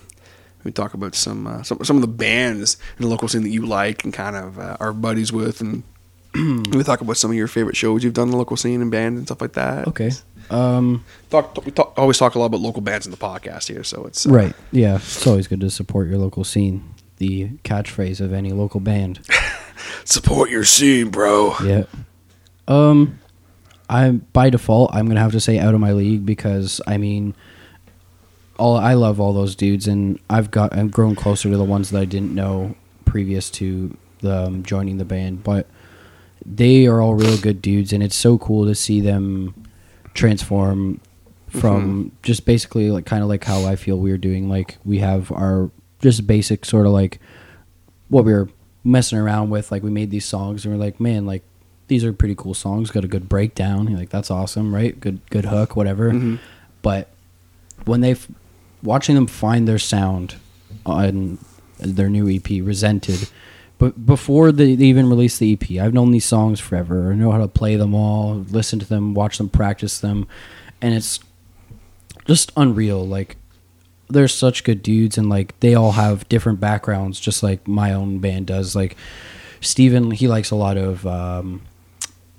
we 0.64 0.72
talk 0.72 0.94
about 0.94 1.14
some, 1.14 1.46
uh, 1.46 1.64
some 1.64 1.84
some 1.84 1.98
of 1.98 2.02
the 2.02 2.08
bands 2.08 2.78
in 2.98 3.04
the 3.04 3.10
local 3.10 3.28
scene 3.28 3.44
that 3.44 3.50
you 3.50 3.66
like 3.66 4.04
and 4.04 4.14
kind 4.14 4.36
of 4.36 4.58
uh, 4.58 4.78
are 4.80 4.94
buddies 4.94 5.32
with, 5.34 5.62
and 5.62 5.84
we 6.74 6.84
talk 6.84 7.02
about 7.02 7.18
some 7.18 7.30
of 7.32 7.38
your 7.38 7.48
favorite 7.48 7.76
shows 7.76 8.04
you've 8.04 8.14
done 8.14 8.30
in 8.30 8.32
the 8.32 8.38
local 8.38 8.58
scene 8.58 8.82
and 8.82 8.90
bands 8.90 9.18
and 9.20 9.28
stuff 9.28 9.42
like 9.42 9.54
that. 9.54 9.88
okay. 9.90 10.12
Um, 10.50 11.04
Talk, 11.32 11.66
we 11.66 11.72
talk, 11.72 11.94
always 11.98 12.20
talk 12.20 12.36
a 12.36 12.40
lot 12.40 12.46
about 12.46 12.62
local 12.62 12.82
bands 12.82 13.08
in 13.08 13.12
the 13.12 13.18
podcast 13.18 13.68
here, 13.68 13.84
so 13.84 14.06
it's 14.06 14.26
uh, 14.28 14.32
right. 14.32 14.56
Yeah, 14.72 14.96
it's 14.98 15.26
always 15.28 15.48
good 15.48 15.60
to 15.62 15.70
support 15.70 16.08
your 16.08 16.20
local 16.20 16.44
scene. 16.44 16.95
The 17.18 17.50
catchphrase 17.64 18.20
of 18.20 18.34
any 18.34 18.52
local 18.52 18.80
band. 18.80 19.22
Support 20.04 20.50
your 20.50 20.64
scene, 20.64 21.10
bro. 21.10 21.56
Yeah. 21.64 21.86
Um, 22.68 23.20
I'm 23.90 24.26
by 24.34 24.50
default. 24.50 24.94
I'm 24.94 25.08
gonna 25.08 25.20
have 25.20 25.32
to 25.34 25.40
say 25.40 25.60
out 25.60 25.74
of 25.74 25.80
my 25.80 25.94
league 25.94 26.26
because 26.26 26.82
I 26.88 26.98
mean, 26.98 27.36
all 28.58 28.78
I 28.78 28.94
love 28.94 29.20
all 29.20 29.34
those 29.34 29.56
dudes, 29.56 29.88
and 29.88 30.20
I've 30.30 30.52
got 30.52 30.76
I've 30.76 30.92
grown 30.92 31.16
closer 31.16 31.50
to 31.50 31.58
the 31.58 31.64
ones 31.64 31.92
that 31.92 32.00
I 32.00 32.06
didn't 32.06 32.34
know 32.34 32.76
previous 33.06 33.50
to 33.52 33.96
the, 34.20 34.46
um, 34.46 34.64
joining 34.64 34.98
the 34.98 35.06
band, 35.06 35.44
but 35.44 35.68
they 36.46 36.86
are 36.86 37.02
all 37.02 37.16
real 37.16 37.38
good 37.38 37.62
dudes, 37.62 37.94
and 37.94 38.04
it's 38.04 38.16
so 38.16 38.38
cool 38.38 38.66
to 38.66 38.76
see 38.76 39.02
them 39.02 39.54
transform 40.14 41.00
from 41.50 42.12
just 42.22 42.46
basically 42.46 42.92
like 42.92 43.06
kind 43.06 43.24
of 43.24 43.30
like 43.30 43.44
how 43.44 43.66
I 43.66 43.76
feel 43.76 43.98
we're 43.98 44.18
doing. 44.18 44.50
Like 44.50 44.78
we 44.84 45.00
have 45.00 45.32
our 45.32 45.70
just 46.06 46.28
basic 46.28 46.66
sort 46.66 46.86
of 46.86 46.92
like 46.94 47.20
what 48.10 48.24
we 48.26 48.32
were 48.32 48.48
messing 48.84 49.18
around 49.18 49.50
with. 49.50 49.72
Like 49.72 49.82
we 49.82 49.90
made 49.90 50.12
these 50.12 50.26
songs 50.26 50.64
and 50.64 50.72
we're 50.74 50.80
like, 50.84 51.00
man, 51.00 51.26
like 51.26 51.42
these 51.88 52.04
are 52.06 52.14
pretty 52.14 52.36
cool 52.36 52.54
songs. 52.54 52.92
Got 52.92 53.04
a 53.04 53.08
good 53.08 53.28
breakdown. 53.28 53.88
You're 53.90 53.98
like 54.00 54.10
that's 54.12 54.30
awesome, 54.30 54.74
right? 54.74 55.00
Good 55.00 55.20
good 55.32 55.46
hook, 55.46 55.76
whatever. 55.76 56.12
Mhm. 56.12 56.38
But 56.84 57.10
when 57.86 58.02
they 58.02 58.12
f- 58.12 58.28
watching 58.84 59.16
them 59.16 59.26
find 59.28 59.68
their 59.68 59.80
sound 59.80 60.36
on 60.86 61.40
their 61.80 62.10
new 62.10 62.30
EP, 62.30 62.62
Resented, 62.62 63.28
but 63.80 64.06
before 64.06 64.52
they, 64.52 64.76
they 64.76 64.86
even 64.86 65.10
released 65.10 65.40
the 65.40 65.52
EP, 65.54 65.84
I've 65.84 65.94
known 65.94 66.12
these 66.12 66.26
songs 66.26 66.60
forever. 66.60 67.12
I 67.12 67.16
know 67.16 67.32
how 67.32 67.40
to 67.40 67.48
play 67.48 67.76
them 67.76 67.94
all, 67.96 68.36
listen 68.52 68.78
to 68.80 68.86
them, 68.86 69.14
watch 69.16 69.38
them, 69.40 69.50
practice 69.50 70.00
them, 70.00 70.28
and 70.82 70.94
it's 70.94 71.20
just 72.26 72.52
unreal. 72.56 73.06
Like 73.06 73.36
they're 74.10 74.28
such 74.28 74.64
good 74.64 74.84
dudes, 74.84 75.18
and 75.18 75.30
like 75.30 75.60
they 75.60 75.74
all 75.76 75.94
have 75.94 76.28
different 76.30 76.60
backgrounds, 76.60 77.20
just 77.20 77.42
like 77.44 77.68
my 77.68 77.94
own 77.94 78.20
band 78.20 78.48
does. 78.48 78.76
Like 78.76 78.96
Steven, 79.62 80.12
he 80.12 80.28
likes 80.28 80.52
a 80.52 80.56
lot 80.56 80.78
of 80.78 81.06
um, 81.08 81.62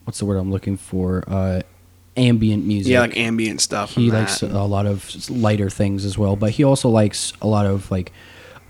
what's 0.05 0.18
the 0.18 0.24
word 0.26 0.37
I'm 0.37 0.50
looking 0.50 0.76
for? 0.76 1.24
Uh, 1.26 1.62
ambient 2.16 2.64
music. 2.64 2.92
Yeah, 2.92 3.00
like 3.00 3.16
ambient 3.16 3.61
stuff. 3.61 3.94
he 3.94 4.11
likes 4.11 4.40
that. 4.40 4.50
a 4.52 4.62
lot 4.64 4.87
of 4.87 5.29
lighter 5.31 5.68
things 5.70 6.05
as 6.05 6.16
well, 6.16 6.37
but 6.37 6.52
he 6.52 6.64
also 6.64 6.88
likes 6.88 7.33
a 7.42 7.46
lot 7.46 7.66
of 7.66 7.90
like 7.90 8.12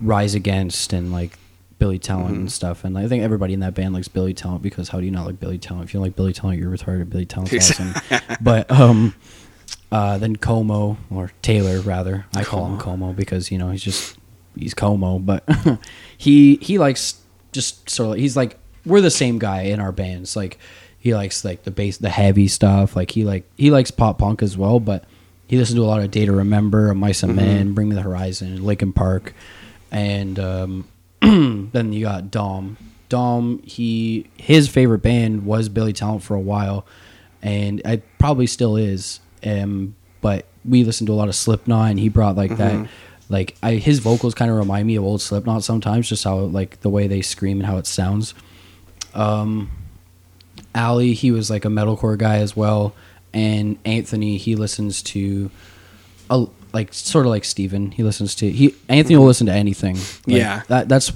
Rise 0.01 0.35
Against 0.35 0.91
and 0.93 1.11
like 1.11 1.37
Billy 1.79 1.99
Talent 1.99 2.31
Mm-hmm. 2.31 2.39
and 2.41 2.51
stuff. 2.51 2.83
And 2.83 2.97
I 2.97 3.07
think 3.07 3.23
everybody 3.23 3.53
in 3.53 3.59
that 3.61 3.73
band 3.75 3.93
likes 3.93 4.07
Billy 4.07 4.33
Talent 4.33 4.63
because 4.63 4.89
how 4.89 4.99
do 4.99 5.05
you 5.05 5.11
not 5.11 5.25
like 5.27 5.39
Billy 5.39 5.59
Talent? 5.59 5.85
If 5.85 5.93
you 5.93 5.99
don't 5.99 6.07
like 6.07 6.15
Billy 6.15 6.33
Talent, 6.33 6.59
you're 6.59 6.71
retarded. 6.75 7.09
Billy 7.09 7.25
Talent's 7.25 7.53
awesome. 7.71 7.93
but 8.41 8.69
um, 8.71 9.13
uh, 9.91 10.17
then 10.17 10.35
Como 10.35 10.97
or 11.09 11.31
Taylor 11.41 11.79
rather, 11.81 12.25
I 12.35 12.43
call 12.43 12.65
him 12.65 12.77
Como 12.77 13.13
because 13.13 13.51
you 13.51 13.57
know 13.57 13.69
he's 13.71 13.83
just 13.83 14.17
he's 14.57 14.73
Como, 14.73 15.19
but 15.19 15.47
he 16.17 16.57
he 16.57 16.77
likes 16.77 17.21
just 17.51 17.89
sort 17.89 18.17
of 18.17 18.21
he's 18.21 18.35
like 18.35 18.57
we're 18.85 19.01
the 19.01 19.11
same 19.11 19.39
guy 19.39 19.63
in 19.63 19.79
our 19.79 19.91
bands. 19.91 20.35
Like 20.35 20.57
he 20.97 21.13
likes 21.13 21.45
like 21.45 21.63
the 21.63 21.71
bass, 21.71 21.97
the 21.97 22.09
heavy 22.09 22.47
stuff. 22.47 22.95
Like 22.95 23.11
he 23.11 23.23
like 23.23 23.43
he 23.55 23.71
likes 23.71 23.91
pop 23.91 24.17
punk 24.17 24.41
as 24.41 24.57
well, 24.57 24.79
but 24.79 25.05
he 25.47 25.57
listens 25.57 25.77
to 25.77 25.83
a 25.83 25.85
lot 25.85 26.01
of 26.01 26.11
Day 26.11 26.25
to 26.25 26.31
Remember, 26.31 26.93
Mice 26.93 27.23
and 27.23 27.35
Men, 27.35 27.73
Bring 27.73 27.89
Me 27.89 27.95
the 27.95 28.01
Horizon, 28.01 28.63
Linkin 28.63 28.91
Park, 28.91 29.33
and 29.91 30.37
um, 30.39 30.87
then 31.21 31.93
you 31.93 32.03
got 32.05 32.29
Dom. 32.29 32.77
Dom, 33.09 33.61
he 33.63 34.29
his 34.37 34.67
favorite 34.67 35.01
band 35.01 35.45
was 35.45 35.69
Billy 35.69 35.93
Talent 35.93 36.23
for 36.23 36.35
a 36.35 36.41
while, 36.41 36.85
and 37.41 37.81
it 37.85 38.03
probably 38.19 38.47
still 38.47 38.75
is. 38.75 39.19
Um, 39.45 39.95
but 40.21 40.45
we 40.65 40.83
listened 40.83 41.07
to 41.07 41.13
a 41.13 41.15
lot 41.15 41.27
of 41.27 41.35
Slipknot, 41.35 41.91
and 41.91 41.99
he 41.99 42.09
brought 42.09 42.35
like 42.35 42.57
that. 42.57 42.87
Like 43.29 43.55
I, 43.61 43.73
his 43.73 43.99
vocals 43.99 44.33
kind 44.33 44.49
of 44.49 44.57
remind 44.57 44.87
me 44.87 44.95
of 44.95 45.03
old 45.03 45.21
Slipknot 45.21 45.63
sometimes, 45.63 46.07
just 46.09 46.23
how 46.23 46.37
like 46.37 46.79
the 46.81 46.89
way 46.89 47.07
they 47.07 47.21
scream 47.21 47.59
and 47.59 47.65
how 47.67 47.77
it 47.77 47.85
sounds. 47.87 48.33
Um, 49.13 49.69
Ali, 50.75 51.13
he 51.13 51.31
was 51.31 51.49
like 51.49 51.65
a 51.65 51.69
metalcore 51.69 52.17
guy 52.17 52.37
as 52.37 52.55
well, 52.55 52.93
and 53.33 53.77
Anthony, 53.85 54.37
he 54.37 54.55
listens 54.55 55.01
to, 55.03 55.49
a, 56.29 56.45
like 56.73 56.93
sort 56.93 57.25
of 57.25 57.31
like 57.31 57.43
Steven. 57.45 57.91
He 57.91 58.03
listens 58.03 58.35
to 58.35 58.49
he 58.49 58.75
Anthony 58.87 59.17
will 59.17 59.25
listen 59.25 59.47
to 59.47 59.53
anything. 59.53 59.95
Like, 59.95 60.23
Yeah. 60.27 60.61
that 60.67 60.87
that's 60.89 61.11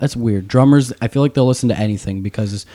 that's 0.00 0.16
weird. 0.16 0.48
Drummers, 0.48 0.92
I 1.00 1.08
feel 1.08 1.22
like 1.22 1.34
they'll 1.34 1.46
listen 1.46 1.68
to 1.70 1.78
anything 1.78 2.22
because, 2.22 2.66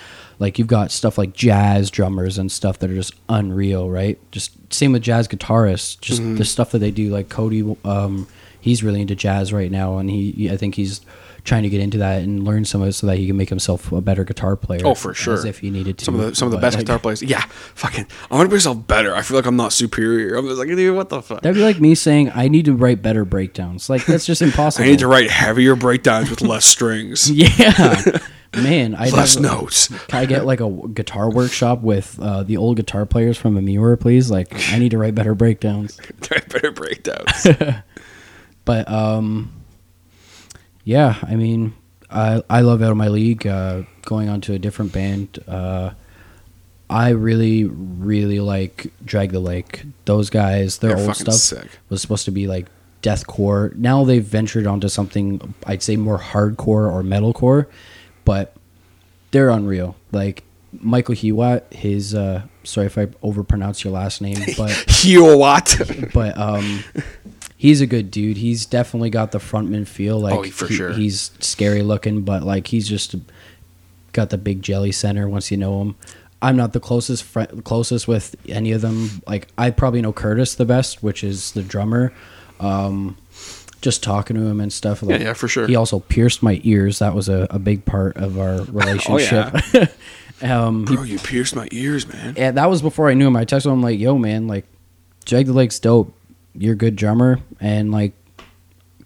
like, 0.41 0.57
you've 0.57 0.67
got 0.67 0.91
stuff 0.91 1.17
like 1.19 1.33
jazz 1.33 1.91
drummers 1.91 2.37
and 2.39 2.51
stuff 2.51 2.79
that 2.79 2.89
are 2.89 2.95
just 2.95 3.13
unreal, 3.29 3.89
right? 3.89 4.19
Just 4.31 4.51
same 4.73 4.91
with 4.91 5.03
jazz 5.03 5.27
guitarists, 5.27 6.01
just 6.01 6.21
the 6.37 6.43
stuff 6.43 6.71
that 6.71 6.79
they 6.79 6.89
do. 6.91 7.09
Like 7.11 7.29
Cody, 7.29 7.77
um, 7.85 8.27
he's 8.59 8.83
really 8.83 9.01
into 9.01 9.15
jazz 9.15 9.53
right 9.53 9.69
now, 9.71 9.99
and 9.99 10.09
he, 10.09 10.49
I 10.51 10.57
think 10.57 10.73
he's 10.75 11.01
trying 11.43 11.63
to 11.63 11.69
get 11.69 11.81
into 11.81 11.97
that 11.97 12.21
and 12.21 12.43
learn 12.43 12.63
some 12.65 12.81
of 12.83 12.87
it 12.87 12.93
so 12.93 13.07
that 13.07 13.17
he 13.17 13.25
can 13.25 13.35
make 13.35 13.49
himself 13.49 13.91
a 13.91 13.99
better 14.01 14.23
guitar 14.23 14.55
player. 14.55 14.81
Oh, 14.83 14.93
for 14.93 15.11
as 15.11 15.17
sure. 15.17 15.45
if 15.45 15.59
he 15.59 15.69
needed 15.71 15.97
to. 15.99 16.05
Some 16.05 16.19
of 16.19 16.21
the 16.21 16.35
some 16.35 16.47
of 16.47 16.51
the 16.51 16.57
But, 16.57 16.61
best 16.61 16.77
like, 16.77 16.85
guitar 16.85 16.99
players. 17.03 17.21
Yeah, 17.21 17.41
fucking. 17.75 18.07
I 18.31 18.35
want 18.35 18.47
to 18.47 18.49
make 18.49 18.57
myself 18.57 18.87
better. 18.87 19.15
I 19.15 19.21
feel 19.21 19.37
like 19.37 19.45
I'm 19.45 19.55
not 19.57 19.73
superior. 19.73 20.35
I'm 20.35 20.47
just 20.47 20.57
like, 20.57 20.67
dude, 20.69 20.95
what 20.95 21.09
the 21.09 21.21
fuck? 21.21 21.41
That'd 21.41 21.55
be 21.55 21.63
like 21.63 21.79
me 21.79 21.93
saying 21.95 22.31
I 22.33 22.47
need 22.47 22.65
to 22.65 22.73
write 22.73 23.01
better 23.01 23.25
breakdowns. 23.25 23.89
Like 23.89 24.05
that's 24.05 24.25
just 24.25 24.41
impossible. 24.41 24.85
I 24.87 24.89
need 24.91 24.99
to 24.99 25.07
write 25.07 25.29
heavier 25.29 25.75
breakdowns 25.75 26.29
with 26.29 26.41
less 26.41 26.65
strings, 26.65 27.29
Yeah, 27.59 28.01
man. 28.55 28.95
I 28.95 29.09
less 29.09 29.37
notes. 29.37 29.87
Can 30.07 30.19
I 30.19 30.25
get 30.25 30.45
like 30.45 30.59
a 30.61 30.69
guitar 30.69 31.29
workshop 31.29 31.81
with 31.81 32.19
uh, 32.21 32.43
the 32.43 32.57
old 32.57 32.77
guitar 32.77 33.05
players 33.05 33.37
from 33.37 33.55
Amura, 33.55 33.99
please? 33.99 34.29
Like, 34.31 34.53
I 34.71 34.79
need 34.79 34.89
to 34.91 34.97
write 34.97 35.15
better 35.15 35.35
breakdowns. 35.35 35.99
Write 36.31 36.49
better 36.49 36.71
breakdowns. 36.71 37.47
But 38.63 38.87
um, 38.91 39.51
yeah, 40.83 41.15
I 41.23 41.35
mean, 41.35 41.73
I 42.11 42.43
I 42.47 42.61
love 42.61 42.81
out 42.83 42.91
of 42.91 42.97
my 42.97 43.07
league. 43.07 43.45
Uh, 43.47 43.83
going 44.03 44.29
on 44.29 44.39
to 44.41 44.53
a 44.53 44.59
different 44.59 44.93
band. 44.93 45.39
Uh, 45.47 45.91
I 46.87 47.09
really 47.09 47.63
really 47.65 48.39
like 48.39 48.93
Drag 49.03 49.31
the 49.31 49.39
Lake. 49.39 49.83
Those 50.05 50.29
guys, 50.29 50.77
their 50.77 50.95
They're 50.95 51.07
old 51.07 51.15
stuff 51.15 51.33
sick. 51.35 51.67
was 51.89 52.01
supposed 52.03 52.25
to 52.25 52.31
be 52.31 52.45
like 52.45 52.67
deathcore. 53.01 53.75
Now 53.75 54.03
they've 54.03 54.23
ventured 54.23 54.67
onto 54.67 54.89
something 54.89 55.55
I'd 55.65 55.81
say 55.81 55.95
more 55.95 56.19
hardcore 56.19 56.91
or 56.91 57.01
metalcore, 57.01 57.65
but 58.25 58.55
they're 59.31 59.49
unreal. 59.49 59.95
Like 60.11 60.43
Michael 60.73 61.15
Hewat, 61.15 61.71
his 61.73 62.13
uh 62.15 62.43
sorry 62.63 62.87
if 62.87 62.97
I 62.97 63.07
overpronounce 63.07 63.83
your 63.83 63.93
last 63.93 64.21
name, 64.21 64.37
but 64.57 64.71
what? 65.37 65.81
but 66.13 66.37
um 66.37 66.83
he's 67.57 67.81
a 67.81 67.87
good 67.87 68.11
dude. 68.11 68.37
He's 68.37 68.65
definitely 68.65 69.09
got 69.09 69.31
the 69.31 69.39
frontman 69.39 69.87
feel 69.87 70.19
like 70.19 70.33
Oh, 70.33 70.43
for 70.43 70.67
he- 70.67 70.75
sure. 70.75 70.93
he's 70.93 71.31
scary 71.39 71.81
looking, 71.81 72.21
but 72.21 72.43
like 72.43 72.67
he's 72.67 72.87
just 72.87 73.15
got 74.13 74.29
the 74.29 74.37
big 74.37 74.61
jelly 74.61 74.91
center 74.91 75.27
once 75.29 75.51
you 75.51 75.57
know 75.57 75.81
him. 75.81 75.95
I'm 76.41 76.57
not 76.57 76.73
the 76.73 76.79
closest 76.79 77.23
fri 77.23 77.45
closest 77.63 78.07
with 78.07 78.35
any 78.49 78.71
of 78.71 78.81
them. 78.81 79.21
Like 79.27 79.47
I 79.57 79.69
probably 79.69 80.01
know 80.01 80.11
Curtis 80.11 80.55
the 80.55 80.65
best, 80.65 81.03
which 81.03 81.23
is 81.23 81.51
the 81.51 81.61
drummer. 81.61 82.11
Um, 82.59 83.15
just 83.81 84.03
talking 84.03 84.35
to 84.37 84.43
him 84.43 84.59
and 84.61 84.71
stuff. 84.71 85.01
Like, 85.03 85.21
yeah, 85.21 85.33
for 85.33 85.47
sure. 85.47 85.67
He 85.67 85.75
also 85.75 85.99
pierced 85.99 86.41
my 86.43 86.61
ears. 86.63 86.99
That 86.99 87.13
was 87.15 87.27
a, 87.29 87.47
a 87.49 87.59
big 87.59 87.83
part 87.85 88.15
of 88.17 88.39
our 88.39 88.61
relationship. 88.71 89.53
um, 90.41 90.87
he 90.87 90.95
Bro, 90.95 91.03
you 91.03 91.19
pierced 91.19 91.55
my 91.55 91.67
ears, 91.71 92.07
man. 92.07 92.35
and 92.37 92.57
that 92.57 92.69
was 92.69 92.81
before 92.81 93.09
I 93.09 93.13
knew 93.15 93.27
him. 93.27 93.35
I 93.35 93.45
texted 93.45 93.71
him 93.71 93.81
like, 93.81 93.99
"Yo, 93.99 94.17
man, 94.17 94.47
like, 94.47 94.65
Drag 95.25 95.45
the 95.47 95.53
Lake's 95.53 95.79
dope. 95.79 96.13
You're 96.53 96.73
a 96.73 96.77
good 96.77 96.95
drummer." 96.95 97.39
And 97.59 97.91
like, 97.91 98.13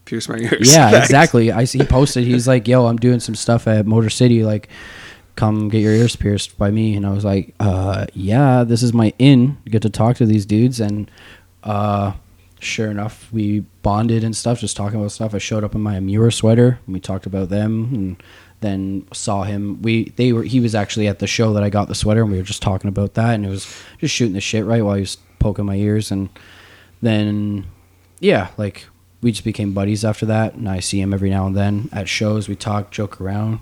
Pierced 0.06 0.30
my 0.30 0.38
ears. 0.38 0.72
yeah, 0.74 0.90
Thanks. 0.92 1.08
exactly. 1.08 1.52
I 1.52 1.64
see 1.64 1.80
he 1.80 1.86
posted. 1.86 2.26
He's 2.26 2.48
like, 2.48 2.68
"Yo, 2.68 2.86
I'm 2.86 2.98
doing 2.98 3.20
some 3.20 3.34
stuff 3.36 3.68
at 3.68 3.86
Motor 3.86 4.10
City. 4.10 4.44
Like, 4.44 4.70
come 5.36 5.68
get 5.70 5.80
your 5.80 5.94
ears 5.94 6.16
pierced 6.16 6.58
by 6.58 6.70
me." 6.70 6.96
And 6.96 7.06
I 7.08 7.12
was 7.12 7.26
like, 7.26 7.56
"Uh, 7.60 8.06
yeah, 8.14 8.64
this 8.66 8.84
is 8.84 8.94
my 8.94 9.14
in. 9.20 9.58
Get 9.66 9.82
to 9.84 9.90
talk 9.90 10.18
to 10.18 10.26
these 10.26 10.46
dudes." 10.46 10.80
And 10.80 11.10
uh, 11.64 12.12
sure 12.60 12.90
enough, 12.90 13.32
we 13.32 13.62
bonded 13.82 14.24
and 14.24 14.36
stuff, 14.36 14.60
just 14.60 14.78
talking 14.78 15.00
about 15.00 15.12
stuff. 15.12 15.34
I 15.34 15.38
showed 15.38 15.64
up 15.64 15.76
in 15.76 15.82
my 15.82 15.96
Amura 15.96 16.34
sweater. 16.34 16.80
And 16.86 16.94
we 16.94 17.00
talked 17.00 17.26
about 17.26 17.50
them, 17.50 17.94
and 17.94 18.24
then 18.62 19.08
saw 19.14 19.44
him. 19.44 19.82
We 19.82 20.10
they 20.16 20.34
were 20.34 20.44
he 20.44 20.60
was 20.60 20.76
actually 20.76 21.08
at 21.08 21.20
the 21.20 21.28
show 21.28 21.54
that 21.54 21.64
I 21.64 21.70
got 21.70 21.88
the 21.88 21.96
sweater, 21.96 22.22
and 22.22 22.32
we 22.32 22.38
were 22.38 22.44
just 22.44 22.62
talking 22.62 22.88
about 22.88 23.14
that, 23.16 23.36
and 23.36 23.46
it 23.46 23.50
was 23.50 23.66
just 24.00 24.14
shooting 24.14 24.34
the 24.34 24.42
shit 24.42 24.66
right 24.66 24.84
while 24.84 24.96
he 24.96 25.02
was 25.02 25.18
poking 25.40 25.66
my 25.66 25.76
ears, 25.76 26.12
and 26.12 26.30
then 27.02 27.66
yeah, 28.20 28.50
like 28.58 28.88
we 29.22 29.32
just 29.32 29.44
became 29.44 29.74
buddies 29.74 30.06
after 30.06 30.26
that, 30.28 30.56
and 30.56 30.70
I 30.70 30.80
see 30.80 31.00
him 31.02 31.14
every 31.14 31.30
now 31.30 31.48
and 31.48 31.56
then 31.56 31.90
at 31.92 32.10
shows. 32.10 32.48
We 32.48 32.56
talk, 32.56 32.92
joke 32.92 33.20
around. 33.22 33.60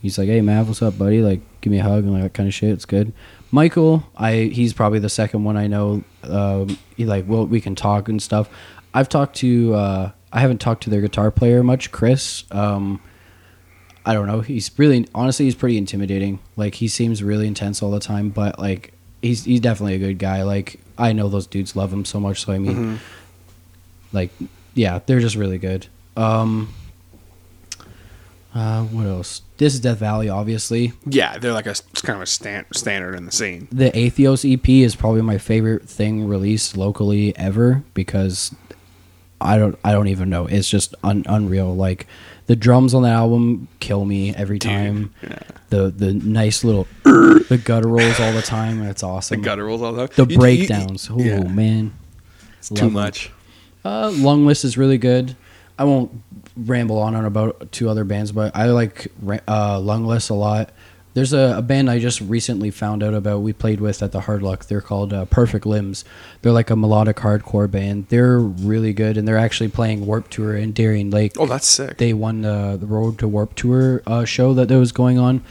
He's 0.00 0.18
like, 0.18 0.28
"Hey, 0.28 0.40
Mav, 0.40 0.68
what's 0.68 0.82
up, 0.82 0.98
buddy? 0.98 1.22
Like, 1.22 1.40
give 1.60 1.70
me 1.70 1.78
a 1.78 1.82
hug 1.82 2.04
and 2.04 2.12
like 2.12 2.22
that 2.22 2.34
kind 2.34 2.48
of 2.48 2.54
shit. 2.54 2.70
It's 2.70 2.84
good." 2.84 3.12
Michael, 3.54 4.02
I 4.16 4.50
he's 4.52 4.72
probably 4.72 4.98
the 4.98 5.08
second 5.08 5.44
one 5.44 5.56
I 5.56 5.68
know. 5.68 6.02
Um, 6.24 6.76
he 6.96 7.04
like, 7.04 7.24
well, 7.28 7.46
we 7.46 7.60
can 7.60 7.76
talk 7.76 8.08
and 8.08 8.20
stuff. 8.20 8.48
I've 8.92 9.08
talked 9.08 9.36
to, 9.36 9.74
uh, 9.74 10.10
I 10.32 10.40
haven't 10.40 10.60
talked 10.60 10.82
to 10.84 10.90
their 10.90 11.00
guitar 11.00 11.30
player 11.30 11.62
much, 11.62 11.92
Chris. 11.92 12.42
Um, 12.50 13.00
I 14.04 14.12
don't 14.12 14.26
know. 14.26 14.40
He's 14.40 14.76
really, 14.76 15.06
honestly, 15.14 15.44
he's 15.44 15.54
pretty 15.54 15.78
intimidating. 15.78 16.40
Like, 16.56 16.74
he 16.74 16.88
seems 16.88 17.22
really 17.22 17.46
intense 17.46 17.80
all 17.80 17.92
the 17.92 18.00
time, 18.00 18.30
but 18.30 18.58
like, 18.58 18.92
he's 19.22 19.44
he's 19.44 19.60
definitely 19.60 19.94
a 19.94 19.98
good 19.98 20.18
guy. 20.18 20.42
Like, 20.42 20.80
I 20.98 21.12
know 21.12 21.28
those 21.28 21.46
dudes 21.46 21.76
love 21.76 21.92
him 21.92 22.04
so 22.04 22.18
much. 22.18 22.44
So 22.44 22.52
I 22.52 22.58
mean, 22.58 22.98
like, 24.12 24.30
yeah, 24.74 24.98
they're 25.06 25.20
just 25.20 25.36
really 25.36 25.58
good. 25.58 25.86
Um, 26.16 26.74
uh, 28.54 28.84
what 28.84 29.06
else? 29.06 29.42
This 29.56 29.74
is 29.74 29.80
Death 29.80 29.98
Valley, 29.98 30.28
obviously. 30.28 30.92
Yeah, 31.04 31.38
they're 31.38 31.52
like 31.52 31.66
a 31.66 31.70
it's 31.70 32.00
kind 32.02 32.16
of 32.16 32.22
a 32.22 32.26
stand, 32.26 32.66
standard 32.72 33.16
in 33.16 33.26
the 33.26 33.32
scene. 33.32 33.66
The 33.72 33.90
Atheos 33.90 34.50
EP 34.50 34.68
is 34.68 34.94
probably 34.94 35.22
my 35.22 35.38
favorite 35.38 35.88
thing 35.88 36.28
released 36.28 36.76
locally 36.76 37.36
ever 37.36 37.82
because 37.94 38.54
I 39.40 39.58
don't 39.58 39.76
I 39.84 39.90
don't 39.92 40.08
even 40.08 40.30
know. 40.30 40.46
It's 40.46 40.68
just 40.68 40.94
un- 41.02 41.24
unreal. 41.28 41.74
Like 41.74 42.06
the 42.46 42.54
drums 42.54 42.94
on 42.94 43.02
the 43.02 43.08
album 43.08 43.66
kill 43.80 44.04
me 44.04 44.34
every 44.34 44.58
time. 44.60 45.12
yeah. 45.22 45.38
The 45.70 45.90
the 45.90 46.12
nice 46.12 46.62
little 46.62 46.86
the 47.02 47.60
gutturals 47.64 48.24
all 48.24 48.32
the 48.32 48.42
time. 48.42 48.82
It's 48.82 49.02
awesome. 49.02 49.42
The 49.42 49.48
gutturals 49.48 49.80
all 49.82 49.92
the 49.92 50.06
time. 50.06 50.26
The 50.28 50.36
breakdowns. 50.36 51.10
Oh 51.10 51.18
yeah. 51.18 51.42
man, 51.42 51.92
It's 52.58 52.68
too 52.68 52.90
much. 52.90 53.32
Uh, 53.84 54.10
list 54.10 54.64
is 54.64 54.78
really 54.78 54.96
good. 54.98 55.36
I 55.78 55.84
won't 55.84 56.10
ramble 56.56 56.98
on 56.98 57.14
on 57.14 57.24
about 57.24 57.72
two 57.72 57.88
other 57.88 58.04
bands, 58.04 58.32
but 58.32 58.54
I 58.54 58.66
like 58.66 59.08
uh, 59.48 59.78
Lungless 59.78 60.30
a 60.30 60.34
lot. 60.34 60.70
There's 61.14 61.32
a, 61.32 61.54
a 61.58 61.62
band 61.62 61.88
I 61.88 62.00
just 62.00 62.20
recently 62.20 62.72
found 62.72 63.02
out 63.02 63.14
about. 63.14 63.40
We 63.40 63.52
played 63.52 63.80
with 63.80 64.02
at 64.02 64.10
the 64.10 64.20
Hard 64.22 64.42
Luck. 64.42 64.64
They're 64.66 64.80
called 64.80 65.12
uh, 65.12 65.26
Perfect 65.26 65.64
Limbs. 65.64 66.04
They're 66.42 66.52
like 66.52 66.70
a 66.70 66.76
melodic 66.76 67.16
hardcore 67.16 67.70
band. 67.70 68.08
They're 68.08 68.38
really 68.38 68.92
good, 68.92 69.16
and 69.16 69.26
they're 69.26 69.38
actually 69.38 69.68
playing 69.68 70.06
Warp 70.06 70.28
Tour 70.28 70.56
in 70.56 70.72
Darien 70.72 71.10
Lake. 71.10 71.34
Oh, 71.38 71.46
that's 71.46 71.68
sick. 71.68 71.98
They 71.98 72.12
won 72.12 72.42
the 72.42 72.76
the 72.80 72.86
Road 72.86 73.18
to 73.20 73.28
Warp 73.28 73.54
Tour 73.54 74.02
uh, 74.06 74.24
show 74.24 74.54
that 74.54 74.70
was 74.70 74.90
going 74.90 75.18
on 75.18 75.44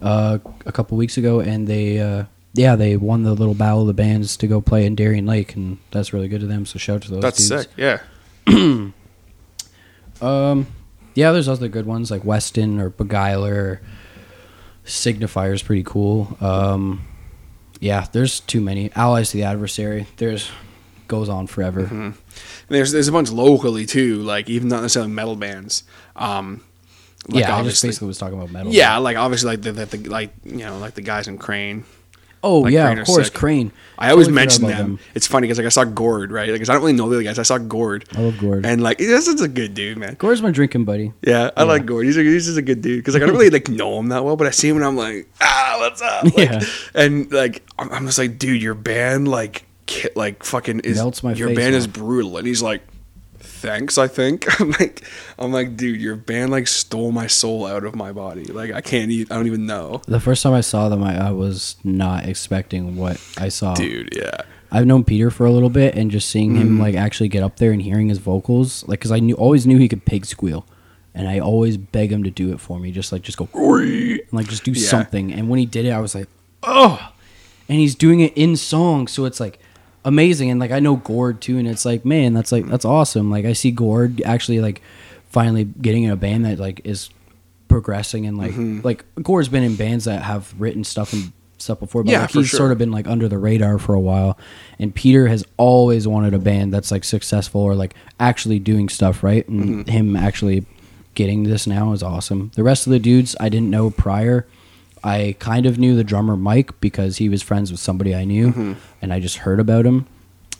uh, 0.00 0.38
a 0.66 0.72
couple 0.72 0.96
weeks 0.96 1.16
ago, 1.16 1.40
and 1.40 1.66
they 1.66 1.98
uh, 1.98 2.24
yeah 2.54 2.76
they 2.76 2.96
won 2.96 3.24
the 3.24 3.34
little 3.34 3.54
battle 3.54 3.82
of 3.82 3.86
the 3.88 3.94
bands 3.94 4.36
to 4.36 4.46
go 4.46 4.60
play 4.60 4.86
in 4.86 4.94
Darien 4.94 5.26
Lake, 5.26 5.56
and 5.56 5.78
that's 5.90 6.12
really 6.12 6.28
good 6.28 6.40
to 6.40 6.46
them. 6.46 6.64
So 6.64 6.78
shout 6.78 6.96
out 6.96 7.02
to 7.02 7.10
those. 7.10 7.22
that's 7.22 7.48
dudes. 7.48 7.62
sick. 7.62 7.70
Yeah. 7.76 8.00
Um, 10.20 10.66
yeah, 11.14 11.32
there's 11.32 11.48
other 11.48 11.68
good 11.68 11.86
ones 11.86 12.10
like 12.10 12.24
Weston 12.24 12.80
or 12.80 12.90
Beguiler. 12.90 13.80
Signifier 14.84 15.52
is 15.52 15.62
pretty 15.62 15.82
cool. 15.84 16.36
Um, 16.40 17.06
yeah, 17.80 18.06
there's 18.12 18.40
too 18.40 18.60
many. 18.60 18.90
Allies 18.94 19.30
to 19.30 19.36
the 19.36 19.44
adversary. 19.44 20.06
There's 20.16 20.50
goes 21.08 21.28
on 21.28 21.46
forever. 21.46 21.80
And 21.80 22.14
there's 22.68 22.92
there's 22.92 23.08
a 23.08 23.12
bunch 23.12 23.30
locally 23.30 23.86
too, 23.86 24.16
like 24.22 24.48
even 24.48 24.68
not 24.68 24.82
necessarily 24.82 25.12
metal 25.12 25.36
bands. 25.36 25.84
Um, 26.16 26.62
like 27.28 27.40
yeah, 27.40 27.46
I 27.46 27.48
just 27.48 27.58
obviously- 27.58 27.88
basically 27.88 28.08
was 28.08 28.18
talking 28.18 28.38
about 28.38 28.50
metal. 28.50 28.72
Yeah, 28.72 28.96
like 28.98 29.16
obviously 29.16 29.50
like 29.50 29.62
the, 29.62 29.72
the, 29.72 29.86
the 29.96 30.08
like 30.10 30.30
you 30.44 30.58
know 30.58 30.78
like 30.78 30.94
the 30.94 31.02
guys 31.02 31.28
in 31.28 31.38
Kraign. 31.38 31.84
Oh 32.42 32.60
Like 32.60 32.72
yeah, 32.72 32.90
of 32.92 33.06
course. 33.06 33.30
Kraign. 33.30 33.72
I 33.98 34.10
always 34.10 34.26
Totally 34.28 34.34
mention 34.42 34.64
forgot 34.66 34.78
them. 34.78 34.98
It's 35.14 35.26
funny 35.26 35.46
because 35.46 35.58
like 35.58 35.66
I 35.66 35.70
saw 35.70 35.84
Gord 35.84 36.30
right, 36.30 36.48
like 36.50 36.60
'cause 36.60 36.68
I 36.68 36.72
don't 36.74 36.82
really 36.82 36.92
know 36.92 37.08
the 37.08 37.16
other 37.16 37.24
guys. 37.24 37.38
I 37.38 37.42
saw 37.42 37.58
Gord, 37.58 38.04
I 38.16 38.20
love 38.20 38.38
Gord. 38.38 38.64
and 38.64 38.80
like 38.82 38.98
this 38.98 39.26
is 39.26 39.40
a 39.40 39.48
good 39.48 39.74
dude, 39.74 39.98
man. 39.98 40.14
Gord's 40.18 40.40
my 40.40 40.50
drinking 40.52 40.84
buddy. 40.84 41.12
Yeah, 41.22 41.50
I 41.56 41.64
like 41.64 41.84
Gord. 41.84 42.06
He's 42.06 42.16
a, 42.16 42.22
he's 42.22 42.46
just 42.46 42.58
a 42.58 42.62
good 42.62 42.80
dude 42.80 42.98
because 43.00 43.14
like 43.14 43.22
I 43.22 43.26
don't 43.26 43.34
really 43.36 43.50
like 43.50 43.68
know 43.68 43.98
him 43.98 44.08
that 44.10 44.24
well, 44.24 44.36
but 44.36 44.46
I 44.46 44.50
see 44.50 44.68
him 44.68 44.76
and 44.76 44.84
I'm 44.84 44.96
like, 44.96 45.28
ah, 45.40 45.76
what's 45.80 46.00
up? 46.00 46.24
Like, 46.24 46.36
Yeah. 46.36 46.60
and 46.94 47.30
like 47.32 47.62
I'm, 47.78 47.90
I'm 47.90 48.06
just 48.06 48.18
like, 48.18 48.38
dude, 48.38 48.62
your 48.62 48.74
band 48.74 49.26
like 49.28 49.64
like 50.14 50.44
fucking 50.44 50.80
is 50.80 50.96
Melts 50.98 51.22
my 51.22 51.32
your 51.32 51.48
face, 51.48 51.56
band 51.56 51.74
is 51.74 51.86
brutal, 51.86 52.36
and 52.36 52.46
he's 52.46 52.62
like, 52.62 52.82
thanks. 53.58 53.98
I 53.98 54.08
think 54.08 54.46
I'm 54.60 54.70
like 54.72 55.02
I'm 55.38 55.52
like, 55.52 55.76
dude, 55.76 56.00
your 56.00 56.16
band 56.16 56.50
like 56.50 56.66
stole 56.66 57.12
my 57.12 57.26
soul 57.26 57.66
out 57.66 57.84
of 57.84 57.94
my 57.94 58.12
body. 58.12 58.44
Like 58.44 58.72
I 58.72 58.80
can't 58.80 59.10
even 59.10 59.32
I 59.32 59.36
don't 59.36 59.46
even 59.46 59.66
know, 59.66 60.02
The 60.06 60.20
first 60.20 60.42
time 60.42 60.52
I 60.54 60.60
saw 60.62 60.88
them, 60.88 61.02
I, 61.02 61.28
I 61.28 61.30
was 61.32 61.76
not 61.84 62.24
expecting 62.26 62.96
what 62.96 63.20
I 63.36 63.48
saw. 63.48 63.74
dude. 63.74 64.14
Yeah, 64.16 64.42
I've 64.72 64.86
known 64.86 65.04
Peter 65.04 65.30
for 65.30 65.46
a 65.46 65.50
little 65.52 65.70
bit, 65.70 65.94
and 65.94 66.10
just 66.10 66.28
seeing 66.30 66.54
Mm. 66.54 66.58
him 66.58 66.78
like 66.80 66.94
actually 66.94 67.28
get 67.28 67.42
up 67.42 67.56
there 67.56 67.72
and 67.72 67.82
hearing 67.82 68.08
his 68.08 68.18
vocals, 68.18 68.86
like, 68.88 68.98
because 69.00 69.12
I 69.12 69.18
knew 69.20 69.34
always 69.34 69.66
knew 69.66 69.78
he 69.78 69.88
could 69.88 70.04
pig 70.04 70.24
squeal, 70.26 70.66
and 71.14 71.28
I 71.28 71.38
always 71.40 71.76
beg 71.76 72.10
him 72.12 72.22
to 72.24 72.30
do 72.30 72.52
it 72.52 72.60
for 72.60 72.78
me, 72.78 72.90
just 72.92 73.12
like 73.12 73.22
just 73.22 73.38
go 73.38 73.48
and 73.54 74.20
like 74.32 74.48
just 74.48 74.64
do 74.64 74.72
Yeah. 74.72 74.88
something. 74.88 75.32
And 75.32 75.48
when 75.48 75.58
he 75.58 75.66
did 75.66 75.84
it, 75.86 75.90
I 75.90 76.00
was 76.00 76.14
like, 76.14 76.28
oh, 76.62 77.12
and 77.68 77.78
he's 77.78 77.94
doing 77.94 78.20
it 78.20 78.32
in 78.36 78.56
song, 78.56 79.06
so 79.08 79.24
it's 79.24 79.40
like 79.40 79.58
amazing. 80.04 80.50
And 80.50 80.60
like 80.60 80.70
I 80.70 80.80
know 80.80 80.96
Gord 80.96 81.40
too, 81.40 81.58
and 81.58 81.66
it's 81.68 81.84
like, 81.84 82.04
man, 82.04 82.34
that's 82.34 82.52
like 82.52 82.66
that's 82.66 82.84
awesome. 82.84 83.30
Like 83.30 83.44
I 83.44 83.52
see 83.52 83.70
Gord 83.70 84.22
actually 84.24 84.60
like 84.60 84.82
finally 85.30 85.64
getting 85.64 86.04
in 86.04 86.10
a 86.10 86.16
band 86.16 86.44
that 86.44 86.58
like 86.58 86.80
is 86.84 87.10
progressing 87.68 88.26
and 88.26 88.38
like 88.38 88.52
Mm-hmm. 88.52 88.80
like 88.82 89.04
Gord's 89.22 89.48
been 89.48 89.62
in 89.62 89.76
bands 89.76 90.04
that 90.06 90.22
have 90.22 90.54
written 90.58 90.84
stuff 90.84 91.12
and 91.12 91.32
stuff 91.58 91.80
before, 91.80 92.02
but 92.04 92.10
Yeah, 92.12 92.22
like 92.22 92.30
he's 92.30 92.48
sure. 92.48 92.56
sort 92.58 92.72
of 92.72 92.78
been 92.78 92.90
like 92.92 93.06
under 93.06 93.28
the 93.28 93.36
radar 93.38 93.78
for 93.78 93.94
a 93.94 94.00
while. 94.00 94.38
And 94.78 94.94
Peter 94.94 95.26
has 95.28 95.44
always 95.56 96.06
wanted 96.08 96.32
a 96.32 96.38
band 96.38 96.72
that's 96.72 96.90
like 96.90 97.04
successful 97.04 97.60
or 97.60 97.74
like 97.74 97.94
actually 98.20 98.58
doing 98.58 98.88
stuff 98.88 99.22
right, 99.22 99.46
and 99.48 99.64
Mm-hmm. 99.84 99.90
him 99.90 100.16
actually 100.16 100.64
getting 101.14 101.42
this 101.42 101.66
now 101.66 101.92
is 101.92 102.02
awesome. 102.02 102.52
The 102.54 102.62
rest 102.62 102.86
of 102.86 102.92
the 102.92 102.98
dudes 103.00 103.34
I 103.40 103.48
didn't 103.48 103.70
know 103.70 103.90
prior. 103.90 104.46
I 105.04 105.36
kind 105.38 105.66
of 105.66 105.78
knew 105.78 105.94
the 105.96 106.04
drummer 106.04 106.36
Mike 106.36 106.78
because 106.80 107.16
he 107.18 107.28
was 107.28 107.42
friends 107.42 107.70
with 107.70 107.80
somebody 107.80 108.14
I 108.14 108.24
knew, 108.24 108.48
Mm-hmm. 108.48 108.72
and 109.02 109.12
I 109.12 109.20
just 109.20 109.38
heard 109.38 109.60
about 109.60 109.86
him. 109.86 110.06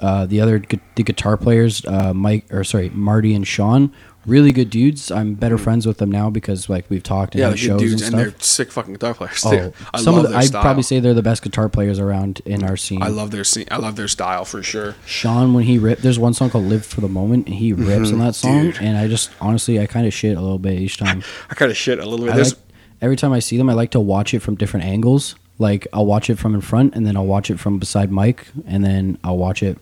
Uh, 0.01 0.27
the 0.27 0.41
other 0.41 0.61
gu- 0.61 0.79
the 0.95 1.03
guitar 1.03 1.37
players, 1.37 1.85
uh, 1.87 2.15
Mike 2.15 2.45
or 2.53 2.63
sorry 2.63 2.89
Marty 2.91 3.35
and 3.35 3.45
Sean, 3.45 3.93
really 4.27 4.53
good 4.53 4.71
dudes. 4.71 5.11
I'm 5.11 5.35
better 5.35 5.59
friends 5.59 5.89
with 5.89 5.99
them 5.99 6.09
now 6.13 6.31
because 6.31 6.69
like 6.69 6.89
we've 6.89 7.03
talked 7.03 7.35
and 7.35 7.43
Mm-hmm. 7.43 7.47
yeah, 7.47 7.51
had 7.51 7.59
shows 7.59 7.81
dudes, 7.81 8.03
and 8.03 8.15
and, 8.15 8.25
they're 8.33 8.35
sick 8.39 8.71
fucking 8.71 8.93
guitar 8.93 9.13
players. 9.15 9.43
Oh, 9.45 9.51
too. 9.51 9.73
I 9.93 10.01
some 10.01 10.15
love 10.15 10.27
of 10.27 10.31
the, 10.31 10.37
I'd 10.37 10.53
probably 10.53 10.85
say 10.85 11.01
they're 11.01 11.15
the 11.15 11.23
best 11.23 11.43
guitar 11.43 11.69
players 11.69 11.99
around 11.99 12.41
in 12.45 12.63
our 12.63 12.77
scene. 12.77 13.03
I 13.03 13.09
love 13.09 13.33
their 13.33 13.43
scene. 13.43 13.67
I 13.73 13.79
love 13.79 13.97
their 13.97 14.07
style 14.07 14.45
for 14.45 14.63
sure. 14.63 14.95
Sean 15.05 15.53
when 15.53 15.65
he 15.65 15.79
ripped. 15.81 16.03
There's 16.03 16.19
one 16.19 16.33
song 16.33 16.51
called 16.51 16.67
"Live 16.67 16.87
for 16.87 17.01
the 17.01 17.09
Moment," 17.09 17.47
and 17.47 17.57
he 17.57 17.73
rips 17.73 18.13
on 18.13 18.21
that 18.21 18.37
song. 18.37 18.53
Mm-hmm. 18.53 18.71
Dude. 18.71 18.83
And 18.83 18.99
I 18.99 19.09
just 19.09 19.31
honestly, 19.41 19.81
I 19.81 19.87
kind 19.87 20.07
of 20.07 20.15
shit 20.15 20.37
a 20.37 20.41
little 20.41 20.61
bit 20.61 20.79
each 20.79 20.97
time. 20.99 21.25
I 21.51 21.55
kind 21.55 21.73
of 21.73 21.77
shit 21.77 21.99
a 21.99 22.07
little 22.09 22.25
bit. 22.25 22.35
I 22.35 22.37
There's, 22.37 22.53
like, 22.55 22.63
every 23.01 23.17
time 23.17 23.33
I 23.33 23.39
see 23.39 23.57
them, 23.57 23.71
I 23.71 23.75
like 23.75 23.91
to 23.93 24.01
watch 24.01 24.35
it 24.35 24.41
from 24.41 24.55
different 24.55 24.87
angles. 24.87 25.35
Like 25.59 25.87
I'll 25.93 26.07
watch 26.07 26.31
it 26.31 26.39
from 26.39 26.55
in 26.55 26.61
front, 26.61 26.95
and 26.95 27.07
then 27.07 27.17
I'll 27.17 27.27
watch 27.27 27.51
it 27.51 27.59
from 27.59 27.79
beside 27.79 28.11
Mike, 28.11 28.47
and 28.67 28.85
then 28.85 29.19
I'll 29.25 29.39
watch 29.39 29.63
it 29.63 29.79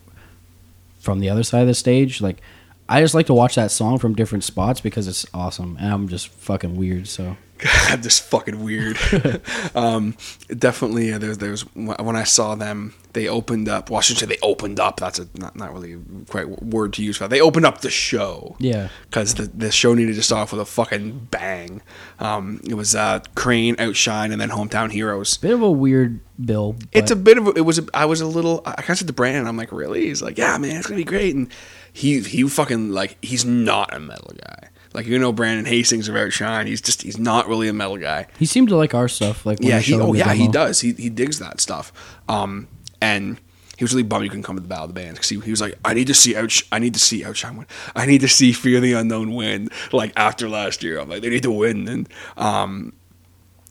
from 0.99 1.19
the 1.19 1.29
other 1.29 1.43
side 1.43 1.61
of 1.61 1.67
the 1.67 1.73
stage. 1.73 2.21
Like 2.21 2.41
I 2.89 3.01
just 3.01 3.13
like 3.13 3.27
to 3.27 3.33
watch 3.33 3.55
that 3.55 3.71
song 3.71 3.99
from 3.99 4.15
different 4.15 4.43
spots 4.43 4.81
because 4.81 5.07
it's 5.07 5.25
awesome, 5.33 5.77
and 5.79 5.93
I'm 5.93 6.07
just 6.07 6.29
fucking 6.29 6.75
weird. 6.75 7.07
So 7.07 7.37
God, 7.57 8.03
this 8.03 8.19
fucking 8.19 8.63
weird. 8.63 8.97
um, 9.75 10.15
definitely, 10.49 11.13
uh, 11.13 11.17
there's 11.17 11.37
there's 11.37 11.61
when 11.75 12.15
I 12.15 12.23
saw 12.23 12.55
them, 12.55 12.93
they 13.13 13.27
opened 13.27 13.67
up. 13.67 13.89
Well, 13.89 13.97
I 13.97 14.01
should 14.01 14.17
say 14.17 14.25
they 14.25 14.37
opened 14.41 14.79
up. 14.79 14.99
That's 14.99 15.19
a 15.19 15.27
not 15.35 15.55
not 15.55 15.73
really 15.73 15.97
quite 16.29 16.63
word 16.63 16.93
to 16.93 17.03
use 17.03 17.17
for 17.17 17.23
that. 17.23 17.29
They 17.29 17.41
opened 17.41 17.65
up 17.65 17.81
the 17.81 17.89
show. 17.89 18.55
Yeah. 18.59 18.89
because 19.09 19.35
the 19.35 19.43
the 19.43 19.71
show 19.71 19.93
needed 19.93 20.15
to 20.15 20.23
start 20.23 20.43
off 20.43 20.51
with 20.51 20.61
a 20.61 20.65
fucking 20.65 21.27
bang. 21.31 21.81
Um, 22.19 22.61
it 22.67 22.75
was 22.75 22.95
uh, 22.95 23.21
Kraign, 23.35 23.75
Outshine, 23.79 24.31
and 24.31 24.39
then 24.39 24.49
Hometown 24.49 24.91
Heroes. 24.91 25.37
bit 25.37 25.53
of 25.53 25.61
a 25.61 25.71
weird 25.71 26.19
bill. 26.43 26.75
It's 26.91 27.11
a 27.11 27.15
bit 27.15 27.37
of 27.37 27.47
a, 27.47 27.51
it 27.51 27.61
was. 27.61 27.79
A, 27.79 27.85
I 27.93 28.05
was 28.05 28.21
a 28.21 28.27
little. 28.27 28.61
I 28.65 28.73
kind 28.73 28.91
of 28.91 28.97
said 28.99 29.07
to 29.07 29.13
Brandon, 29.13 29.47
I'm 29.47 29.57
like, 29.57 29.71
really? 29.71 30.05
He's 30.05 30.21
like, 30.21 30.37
yeah, 30.37 30.57
man, 30.57 30.77
it's 30.77 30.87
gonna 30.87 30.97
be 30.97 31.03
great. 31.03 31.35
And 31.35 31.51
he 31.91 32.21
he 32.21 32.47
fucking 32.47 32.91
like 32.91 33.17
he's 33.23 33.45
not 33.45 33.93
a 33.93 33.99
metal 33.99 34.33
guy. 34.45 34.69
Like 34.97 35.05
you 35.05 35.19
know, 35.19 35.31
Brandon 35.31 35.65
Hastings 35.65 36.09
of 36.09 36.15
Outshine. 36.15 36.65
He's 36.65 36.81
just 36.81 37.03
he's 37.03 37.19
not 37.19 37.47
really 37.47 37.67
a 37.67 37.73
metal 37.73 37.97
guy. 37.97 38.25
he 38.39 38.47
seemed 38.47 38.67
to 38.69 38.75
like 38.75 38.95
our 38.95 39.07
stuff. 39.07 39.45
Like 39.45 39.59
when 39.59 39.69
Yeah, 39.69 39.79
he 39.79 39.93
oh 39.93 40.13
yeah, 40.13 40.33
he 40.33 40.47
does. 40.47 40.81
He 40.81 40.91
he 40.93 41.09
digs 41.09 41.37
that 41.37 41.61
stuff. 41.61 41.93
Um, 42.27 42.67
and 42.99 43.39
he 43.77 43.83
was 43.83 43.93
really 43.93 44.01
bummed 44.01 44.23
you 44.23 44.31
couldn't 44.31 44.41
come 44.43 44.55
to 44.55 44.61
the 44.61 44.67
battle 44.67 44.85
of 44.85 44.89
the 44.95 44.99
bands 44.99 45.19
because 45.19 45.29
he, 45.29 45.39
he 45.39 45.51
was 45.51 45.61
like, 45.61 45.75
I 45.85 45.93
need 45.93 46.07
to 46.07 46.15
see 46.15 46.35
out, 46.35 46.51
I 46.71 46.79
need 46.79 46.95
to 46.95 46.99
see 46.99 47.23
Outshine 47.23 47.57
win. 47.57 47.67
I 47.95 48.07
need 48.07 48.21
to 48.21 48.27
see 48.27 48.51
Fear 48.51 48.79
the 48.79 48.93
Unknown 48.93 49.35
win. 49.35 49.69
Like 49.93 50.13
after 50.15 50.49
last 50.49 50.81
year, 50.81 50.99
I'm 50.99 51.07
like, 51.07 51.21
they 51.21 51.29
need 51.29 51.43
to 51.43 51.51
win. 51.51 51.87
And 51.87 52.09
um, 52.37 52.93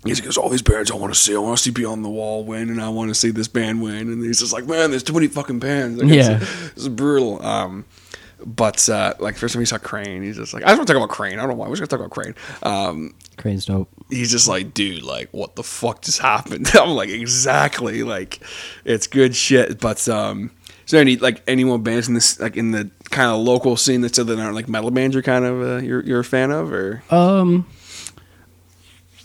he's 0.05 0.25
like, 0.25 0.39
all 0.39 0.49
these 0.49 0.63
bands 0.63 0.93
I 0.93 0.95
want 0.95 1.13
to 1.13 1.19
see. 1.19 1.35
I 1.35 1.39
want 1.39 1.57
to 1.59 1.63
see 1.65 1.73
Beyond 1.73 2.05
the 2.05 2.09
Wall 2.09 2.45
win, 2.45 2.71
and 2.71 2.81
I 2.81 2.89
want 2.89 3.09
to 3.09 3.17
see 3.17 3.31
this 3.31 3.49
band 3.49 3.83
win. 3.83 3.97
And 4.13 4.25
he's 4.25 4.39
just 4.39 4.53
like, 4.53 4.67
man, 4.67 4.91
there's 4.91 5.03
too 5.03 5.13
many 5.13 5.27
fucking 5.27 5.59
bands. 5.59 6.01
Like, 6.01 6.13
Yeah. 6.13 6.39
it's, 6.41 6.63
it's 6.77 6.89
brutal. 6.89 7.45
Um, 7.45 7.85
but 8.47 8.89
uh, 8.89 9.13
like 9.19 9.37
first 9.37 9.55
time 9.55 9.61
he 9.61 9.67
saw 9.67 9.77
Kraign, 9.79 10.23
he's 10.23 10.37
just 10.37 10.55
like, 10.55 10.63
I 10.63 10.69
just 10.69 10.79
want 10.79 10.87
to 10.87 10.95
talk 10.95 11.03
about 11.03 11.13
Kraign. 11.15 11.35
I 11.35 11.43
don't 11.43 11.49
know 11.51 11.55
why. 11.57 11.67
We're 11.69 11.75
just 11.77 11.91
gonna 11.91 12.01
talk 12.03 12.07
about 12.07 12.23
Kraign. 12.23 12.35
Um, 12.63 13.15
Kraign's 13.37 13.67
dope. 13.67 13.89
he's 14.09 14.31
just 14.31 14.47
like, 14.49 14.73
dude, 14.73 15.03
like, 15.03 15.29
what 15.33 15.57
the 15.57 15.63
fuck 15.65 16.03
just 16.03 16.21
happened? 16.21 16.71
I'm 16.75 16.91
like, 16.91 17.09
exactly, 17.11 18.03
like, 18.05 18.41
it's 18.85 19.07
good 19.09 19.35
shit. 19.37 19.81
But 19.81 20.09
um, 20.09 20.53
is 20.85 20.93
there 20.93 21.01
any 21.01 21.17
like 21.17 21.43
any 21.49 21.65
more 21.65 21.79
bands 21.79 22.07
in 22.09 22.15
this 22.15 22.39
like 22.39 22.57
in 22.57 22.71
the 22.71 22.89
kind 23.11 23.31
of 23.31 23.41
local 23.41 23.77
scene 23.77 24.01
that 24.03 24.15
that 24.15 24.39
aren't 24.39 24.55
like 24.55 24.69
metal 24.69 24.91
bands 24.91 25.15
you're 25.15 25.23
kind 25.23 25.45
of 25.45 25.61
uh, 25.61 25.77
you're 25.85 26.03
you're 26.05 26.21
a 26.21 26.25
fan 26.25 26.51
of 26.53 26.73
or 26.73 27.03
Um, 27.11 27.67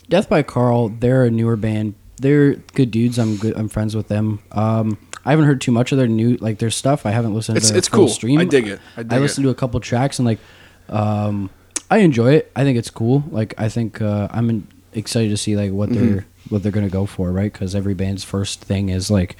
Death 0.09 0.28
by 0.28 0.43
Carl. 0.43 0.89
They're 0.89 1.24
a 1.26 1.32
newer 1.32 1.55
band. 1.55 1.93
They're 2.17 2.55
good 2.55 2.91
dudes. 2.91 3.17
I'm 3.17 3.38
good. 3.38 3.55
I'm 3.55 3.69
friends 3.69 3.95
with 3.95 4.07
them. 4.07 4.39
Um, 4.51 4.97
I 5.26 5.32
haven't 5.32 5.45
heard 5.45 5.61
too 5.61 5.72
much 5.72 5.91
of 5.91 5.97
their 5.97 6.07
new 6.07 6.38
like 6.38 6.57
their 6.59 6.72
stuff. 6.72 7.05
I 7.05 7.11
haven't 7.11 7.34
listened 7.34 7.57
It's- 7.57 7.67
to 7.69 7.74
their 7.74 7.78
it's 7.80 7.88
full 7.88 7.99
cool. 7.99 8.07
stream. 8.09 8.39
I 8.39 8.45
dig 8.45 8.67
it. 8.67 8.80
I 8.97 9.03
dig 9.03 9.13
I 9.13 9.19
listened 9.19 9.43
to 9.45 9.49
a 9.49 9.55
couple 9.55 9.80
tracks 9.80 10.19
and 10.19 10.26
like, 10.26 10.39
um, 10.89 11.49
I 11.89 11.99
enjoy 11.99 12.34
it. 12.34 12.51
I 12.55 12.63
think 12.63 12.78
it's 12.78 12.89
cool. 12.89 13.24
Like 13.32 13.53
I 13.57 13.69
think 13.69 14.01
uh, 14.01 14.28
I'm 14.32 14.49
in, 14.49 14.67
excited 14.93 15.30
to 15.30 15.38
see 15.38 15.55
like 15.55 15.72
what 15.72 15.89
Mm-hmm. 15.89 16.13
they're 16.13 16.26
what 16.49 16.63
they're 16.63 16.72
gonna 16.72 16.89
go 16.89 17.05
for, 17.05 17.32
right? 17.32 17.51
Because 17.51 17.76
every 17.76 17.93
band's 17.93 18.24
first 18.24 18.61
thing 18.63 18.89
is 18.89 19.09
like. 19.11 19.36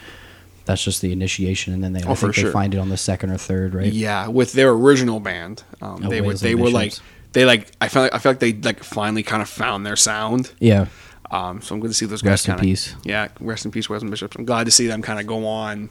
That's 0.64 0.84
just 0.84 1.02
the 1.02 1.12
initiation, 1.12 1.74
and 1.74 1.84
then 1.84 1.94
they 1.94 2.04
Oh, 2.06 2.14
they 2.14 2.32
sure. 2.32 2.52
find 2.52 2.76
it 2.76 2.78
on 2.78 2.90
the 2.90 2.96
second 2.96 3.32
or 3.32 3.38
third, 3.38 3.74
right? 3.74 3.92
yeah, 3.92 4.28
with 4.28 4.54
their 4.54 4.70
original 4.70 5.20
band, 5.20 5.64
um, 5.82 6.02
Oh, 6.06 6.08
they 6.10 6.22
were 6.22 6.36
they 6.36 6.54
were 6.54 6.70
like 6.70 6.94
they 7.34 7.46
like 7.46 7.72
I 7.82 7.88
feel 7.88 8.04
like 8.04 8.14
I 8.14 8.20
feel 8.20 8.30
like 8.32 8.40
they 8.40 8.54
like 8.54 8.84
finally 8.84 9.24
kind 9.24 9.42
of 9.42 9.50
found 9.50 9.88
their 9.88 9.96
sound. 9.96 10.52
Yeah. 10.60 10.86
Um, 11.32 11.62
so 11.62 11.74
I'm 11.74 11.82
good 11.82 11.88
to 11.90 11.94
see 11.94 12.06
those 12.06 12.22
guys 12.22 12.30
Rest 12.32 12.46
in 12.48 12.52
kind 12.52 12.60
of 12.60 12.66
peace. 12.66 12.96
yeah, 13.04 13.30
rest 13.40 13.66
in 13.66 13.72
peace, 13.72 13.90
Wes 13.90 14.02
and 14.02 14.12
Bishops. 14.12 14.36
I'm 14.36 14.46
glad 14.46 14.66
to 14.66 14.72
see 14.72 14.86
them 14.88 15.02
kind 15.02 15.20
of 15.20 15.26
go 15.28 15.48
on. 15.48 15.90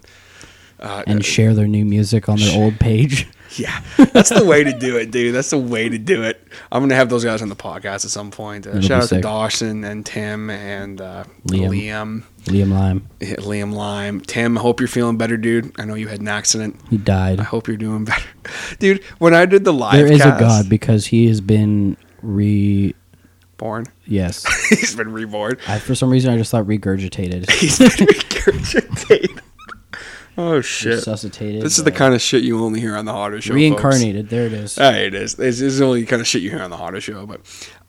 Uh, 0.78 1.03
and 1.07 1.22
share 1.24 1.53
their 1.55 1.66
new 1.66 1.84
music 1.84 2.28
on 2.28 2.38
their 2.38 2.57
old 2.59 2.78
page. 2.78 3.26
Yeah, 3.57 3.82
that's 4.12 4.28
the 4.28 4.45
way 4.45 4.62
to 4.62 4.72
do 4.72 4.97
it, 4.97 5.11
dude. 5.11 5.34
That's 5.34 5.51
the 5.51 5.59
way 5.59 5.88
to 5.88 5.99
do 5.99 6.22
it. 6.22 6.41
I'm 6.70 6.82
gonna 6.84 6.95
have 6.95 7.09
those 7.09 7.24
guys 7.24 7.43
on 7.43 7.49
the 7.49 7.57
podcast 7.57 8.05
at 8.05 8.12
some 8.12 8.30
point. 8.30 8.64
Uh, 8.64 8.80
shout 8.80 9.03
out 9.03 9.09
to. 9.09 9.20
Dawson 9.20 9.82
and 9.82 10.07
Tim 10.07 10.51
and 10.51 11.01
uh, 11.01 11.24
Liam. 11.49 11.68
Liam. 11.68 12.22
Liam 12.45 12.70
Lime, 12.70 13.09
Yeah, 13.18 13.34
Liam 13.38 13.72
Lime. 13.74 14.20
Tim, 14.20 14.57
I 14.57 14.61
hope 14.61 14.78
you're 14.78 14.86
feeling 14.86 15.16
better, 15.18 15.36
dude. 15.36 15.72
I 15.80 15.84
know 15.84 15.95
you 15.95 16.07
had 16.07 16.20
an 16.20 16.28
accident. 16.28 16.76
he 16.91 16.97
died. 16.97 17.41
I 17.41 17.43
hope 17.43 17.66
you're 17.66 17.76
doing 17.76 18.05
better, 18.05 18.28
dude. 18.78 19.03
When 19.18 19.34
I 19.34 19.47
did 19.47 19.64
the 19.64 19.72
live, 19.72 19.95
There 19.95 20.12
is 20.12 20.20
a 20.20 20.36
God 20.38 20.68
because 20.68 21.07
he 21.07 21.26
has 21.26 21.41
been 21.41 21.97
re 22.22 22.95
born. 23.61 23.87
Yes. 24.07 24.45
He's 24.71 24.97
been 24.97 25.13
reborn. 25.13 25.59
I, 25.69 25.79
for 25.79 25.95
some 25.95 26.11
reason, 26.11 26.33
I 26.35 26.37
just 26.39 26.51
thought 26.51 26.65
regurgitated. 26.67 27.49
He's 27.61 27.79
been 27.79 27.89
regurgitated. 27.89 29.41
Oh 30.39 30.61
shit! 30.63 30.95
Resuscitated. 30.95 31.63
This 31.63 31.77
is 31.77 31.85
the 31.85 31.93
uh, 31.93 31.97
kind 31.97 32.15
of 32.15 32.23
shit 32.23 32.43
you 32.43 32.65
only 32.65 32.81
hear 32.81 32.97
on 32.97 33.05
the 33.05 33.13
Harder 33.13 33.41
Show. 33.41 33.51
folks. 33.51 33.57
reincarnated. 33.57 34.31
There 34.31 34.47
it 34.47 34.53
is. 34.55 34.77
Hey, 34.77 35.07
it 35.07 35.15
is. 35.15 35.35
This 35.35 35.61
is 35.61 35.79
the 35.79 35.85
only 35.85 36.07
kind 36.07 36.21
of 36.21 36.27
shit 36.27 36.41
you 36.43 36.51
hear 36.51 36.63
on 36.63 36.71
the 36.71 36.79
Harder 36.79 37.01
Show. 37.01 37.27
But, 37.27 37.41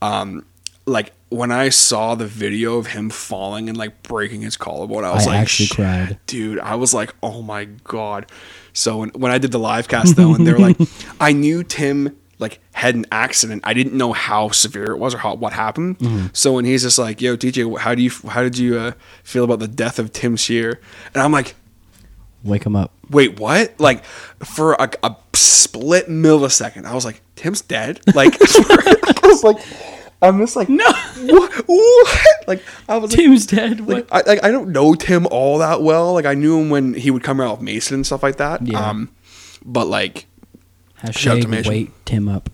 um, 0.01 0.45
like 0.85 1.13
when 1.29 1.51
I 1.51 1.69
saw 1.69 2.15
the 2.15 2.25
video 2.27 2.77
of 2.77 2.87
him 2.87 3.09
falling 3.09 3.69
and 3.69 3.77
like 3.77 4.03
breaking 4.03 4.41
his 4.41 4.57
collarbone, 4.57 5.05
I 5.05 5.13
was 5.13 5.27
I 5.27 5.31
like, 5.31 5.39
actually 5.39 5.69
cried. 5.69 6.19
dude. 6.25 6.59
I 6.59 6.75
was 6.75 6.93
like, 6.93 7.15
oh 7.23 7.41
my 7.41 7.65
god. 7.65 8.29
So 8.73 8.97
when 8.97 9.09
when 9.11 9.31
I 9.31 9.37
did 9.37 9.51
the 9.51 9.59
live 9.59 9.87
cast 9.87 10.15
though, 10.17 10.33
and 10.33 10.45
they 10.45 10.51
were 10.51 10.59
like, 10.59 10.77
I 11.21 11.31
knew 11.31 11.63
Tim 11.63 12.17
like 12.41 12.59
had 12.73 12.95
an 12.95 13.05
accident. 13.11 13.61
I 13.65 13.73
didn't 13.73 13.93
know 13.93 14.11
how 14.13 14.49
severe 14.49 14.91
it 14.91 14.97
was 14.97 15.13
or 15.13 15.19
how 15.19 15.35
what 15.35 15.53
happened. 15.53 15.99
Mm-hmm. 15.99 16.27
So 16.33 16.53
when 16.53 16.65
he's 16.65 16.81
just 16.83 16.97
like, 16.97 17.21
yo, 17.21 17.37
DJ, 17.37 17.77
how 17.77 17.95
do 17.95 18.01
you 18.01 18.09
how 18.27 18.41
did 18.43 18.57
you 18.57 18.77
uh, 18.77 18.91
feel 19.23 19.43
about 19.43 19.59
the 19.59 19.67
death 19.67 19.99
of 19.99 20.11
Tim 20.11 20.35
Shear? 20.35 20.79
And 21.13 21.21
I'm 21.23 21.31
like 21.31 21.55
Wake 22.43 22.65
him 22.65 22.75
up. 22.75 22.91
wait, 23.09 23.39
what? 23.39 23.79
Like 23.79 24.03
for 24.03 24.73
a, 24.73 24.89
a 25.03 25.15
split 25.33 26.07
millisecond, 26.07 26.85
I 26.85 26.95
was 26.95 27.05
like, 27.05 27.21
Tim's 27.35 27.61
dead. 27.61 28.01
Like 28.15 28.33
I 28.41 29.19
was 29.23 29.43
like, 29.43 29.57
I'm 30.23 30.39
just 30.39 30.55
like, 30.55 30.67
no, 30.67 30.83
what? 31.17 31.53
what? 31.67 32.47
Like 32.47 32.63
I 32.89 32.97
was 32.97 33.11
like, 33.11 33.19
Tim's 33.19 33.45
dead. 33.45 33.79
like, 33.81 34.09
What? 34.09 34.27
I, 34.27 34.29
like 34.29 34.43
I 34.43 34.49
don't 34.49 34.69
know 34.69 34.95
Tim 34.95 35.27
all 35.27 35.59
that 35.59 35.83
well. 35.83 36.13
Like 36.13 36.25
I 36.25 36.33
knew 36.33 36.59
him 36.59 36.71
when 36.71 36.95
he 36.95 37.11
would 37.11 37.21
come 37.23 37.39
around 37.39 37.51
with 37.51 37.61
Mason 37.61 37.95
and 37.95 38.05
stuff 38.05 38.23
like 38.23 38.37
that. 38.37 38.65
Yeah. 38.65 38.89
Um, 38.89 39.09
but 39.63 39.85
like, 39.85 40.25
shout 40.25 40.25
out 40.25 40.29
to 40.29 40.30
Hashtag 41.01 41.67
wake 41.67 41.91
Tim 42.05 42.27
up. 42.29 42.49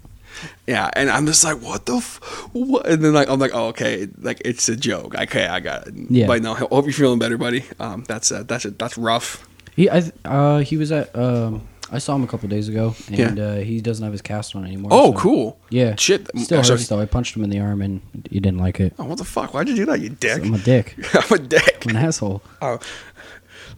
yeah, 0.68 0.90
and 0.94 1.10
I'm 1.10 1.26
just 1.26 1.44
like, 1.44 1.62
what 1.62 1.86
the, 1.86 1.96
f- 1.98 2.20
what? 2.54 2.88
And 2.88 3.04
then 3.04 3.14
like 3.14 3.28
I'm 3.30 3.40
like, 3.40 3.52
oh 3.54 3.68
okay, 3.70 4.08
like 4.20 4.42
it's 4.46 4.70
a 4.70 4.76
joke. 4.76 5.16
Okay, 5.16 5.48
I 5.48 5.60
got 5.60 5.88
it. 5.88 5.94
Yeah. 6.10 6.28
But 6.28 6.42
no, 6.44 6.54
I 6.54 6.58
hope 6.60 6.86
you're 6.86 6.94
feeling 6.94 7.20
better, 7.20 7.38
buddy. 7.38 7.64
Um, 7.80 8.04
that's 8.08 8.32
uh, 8.32 8.44
that's 8.44 8.66
it. 8.66 8.78
That's 8.80 8.98
rough. 8.98 9.48
He, 9.76 9.90
I, 9.90 10.12
uh, 10.26 10.60
he 10.60 10.78
was 10.78 10.92
at. 10.92 11.16
Um, 11.16 11.68
I 11.90 12.00
saw 12.00 12.16
him 12.16 12.24
a 12.24 12.28
couple 12.28 12.50
days 12.50 12.68
ago, 12.68 12.96
and 13.10 13.38
Yeah. 13.38 13.44
uh, 13.46 13.56
he 13.62 13.80
doesn't 13.80 14.04
have 14.04 14.12
his 14.12 14.22
cast 14.22 14.56
on 14.58 14.66
anymore. 14.66 14.90
Oh, 14.94 15.14
so- 15.14 15.18
cool. 15.20 15.60
Yeah. 15.70 15.96
Shit. 15.96 16.28
Still 16.38 16.62
So- 16.64 16.74
hurts 16.74 16.88
though. 16.90 17.00
I 17.00 17.06
punched 17.06 17.36
him 17.36 17.44
in 17.46 17.50
the 17.50 17.60
arm, 17.60 17.82
and 17.82 18.02
he 18.30 18.40
didn't 18.42 18.60
like 18.60 18.80
it. 18.82 18.94
Oh, 19.00 19.06
what 19.06 19.18
the 19.20 19.24
fuck? 19.24 19.54
Why'd 19.54 19.70
you 19.70 19.76
do 19.76 19.86
that, 19.86 20.02
you 20.02 20.10
dick? 20.10 20.44
I'm 20.44 20.54
a 20.54 20.58
dick. 20.58 20.96
I'm 21.16 21.32
a 21.32 21.40
dick. 21.40 21.84
I'm 21.86 21.96
an 21.96 22.04
asshole. 22.06 22.42
Oh, 22.62 22.80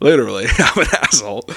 literally, 0.02 0.46
I'm 0.58 0.82
an 0.82 0.88
asshole. 1.04 1.48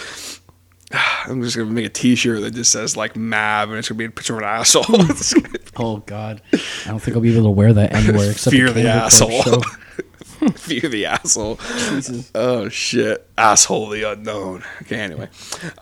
I'm 1.27 1.43
just 1.43 1.57
gonna 1.57 1.71
make 1.71 1.87
a 1.87 1.91
T-shirt 1.91 2.41
that 2.43 2.53
just 2.55 2.71
says 2.73 2.97
like 2.97 3.17
"Mav" 3.17 3.71
and 3.71 3.79
it's 3.79 3.89
gonna 3.89 3.99
be 3.99 4.05
a 4.05 4.11
picture 4.11 4.35
of 4.35 4.41
an 4.41 4.45
asshole. 4.45 4.85
Oh 5.75 5.99
God, 6.05 6.43
I 6.53 6.59
don't 6.89 7.01
think 7.01 7.17
I'll 7.17 7.23
be 7.23 7.33
able 7.33 7.45
to 7.45 7.51
wear 7.51 7.73
that 7.73 7.95
anywhere 7.95 8.31
except 8.33 8.55
Fear 8.55 8.67
the 8.69 8.73
the 8.75 8.83
Cannibal 8.83 9.09
Corpse 9.43 9.47
asshole. 9.49 10.51
Fear 10.53 10.81
the 10.91 11.07
asshole. 11.07 11.57
Jesus. 11.89 12.31
Oh 12.35 12.69
shit, 12.69 13.27
asshole 13.39 13.89
the 13.89 14.03
unknown. 14.03 14.65
Okay, 14.83 14.97
anyway, 15.01 15.31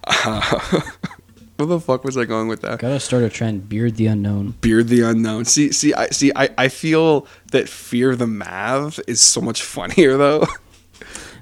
uh, 0.05 0.61
where 1.57 1.67
the 1.67 1.81
fuck 1.81 2.05
was 2.05 2.17
I 2.17 2.25
going 2.25 2.47
with 2.47 2.61
that? 2.61 2.79
Gotta 2.79 3.01
start 3.01 3.25
a 3.25 3.29
trend. 3.29 3.69
Beard 3.69 3.97
the 3.97 4.07
unknown. 4.07 4.53
Beard 4.61 4.87
the 4.87 5.03
unknown. 5.03 5.45
See, 5.45 5.73
see, 5.73 5.93
I 5.93 6.07
see. 6.11 6.31
I, 6.37 6.51
I 6.57 6.69
feel 6.69 7.27
that 7.51 7.69
Fear 7.69 8.15
the 8.15 8.29
Mav 8.29 9.01
is 9.09 9.21
so 9.21 9.41
much 9.41 9.63
funnier 9.63 10.17
though. 10.17 10.47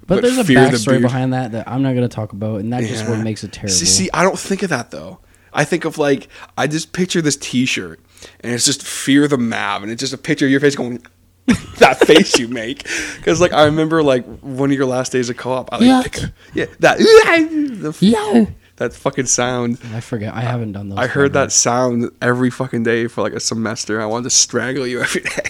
But, 0.08 0.22
there's 0.22 0.38
a 0.38 0.42
Fear 0.44 0.70
the 0.70 0.76
backstory 0.76 0.86
Beard- 0.92 1.02
behind 1.02 1.32
that 1.34 1.52
that 1.52 1.68
I'm 1.68 1.82
not 1.82 1.94
gonna 1.94 2.08
talk 2.08 2.32
about, 2.32 2.60
and 2.60 2.72
that's 2.72 2.88
just 2.88 3.08
what 3.08 3.20
makes 3.20 3.44
it 3.44 3.52
terrible. 3.52 3.72
See, 3.74 3.84
see, 3.86 4.10
I 4.12 4.24
don't 4.24 4.38
think 4.38 4.62
of 4.64 4.70
that 4.70 4.90
though. 4.90 5.20
I 5.52 5.64
think 5.64 5.84
of 5.84 5.96
like 5.98 6.28
I 6.56 6.66
just 6.66 6.92
picture 6.92 7.20
this 7.22 7.36
T-shirt, 7.36 8.00
and 8.40 8.52
it's 8.52 8.64
just 8.64 8.82
Fear 8.82 9.28
the 9.28 9.38
Mav, 9.38 9.82
and 9.82 9.92
it's 9.92 10.00
just 10.00 10.12
a 10.12 10.18
picture 10.18 10.46
of 10.46 10.50
your 10.50 10.60
face 10.60 10.74
going. 10.74 11.00
that 11.78 11.98
face 12.06 12.38
you 12.38 12.46
make, 12.48 12.82
because 13.16 13.40
like 13.40 13.52
I 13.54 13.64
remember 13.64 14.02
like 14.02 14.26
one 14.40 14.70
of 14.70 14.76
your 14.76 14.84
last 14.86 15.12
days 15.12 15.30
of 15.30 15.36
co-op. 15.38 15.72
I 15.72 15.76
like 15.76 15.86
Yeah. 15.86 16.02
pick- 16.02 16.32
yeah 16.54 16.64
that 16.80 16.98
the, 16.98 17.96
Yeah. 18.00 18.44
that 18.76 18.92
fucking 18.92 19.24
sound. 19.26 19.78
I 19.94 20.00
forget. 20.00 20.34
I 20.34 20.40
haven't 20.42 20.72
done 20.72 20.90
those. 20.90 20.98
I 20.98 21.06
heard 21.06 21.32
that 21.32 21.50
sound 21.52 22.10
every 22.20 22.50
fucking 22.50 22.82
day 22.82 23.06
for 23.06 23.22
like 23.22 23.32
a 23.32 23.40
semester. 23.40 23.98
I 24.00 24.04
wanted 24.04 24.24
to 24.24 24.30
strangle 24.30 24.86
you 24.86 25.00
every 25.02 25.22
day. 25.22 25.44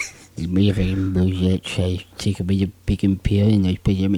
Fucking 0.47 1.13
bullshit 1.13 1.67
say 1.67 2.05
take 2.17 2.39
a 2.39 2.43
bit 2.43 2.61
of 2.63 2.85
pick 2.85 3.03
and 3.03 3.19
I 3.67 3.75
put 3.83 3.95
in 3.95 3.99
your 3.99 4.09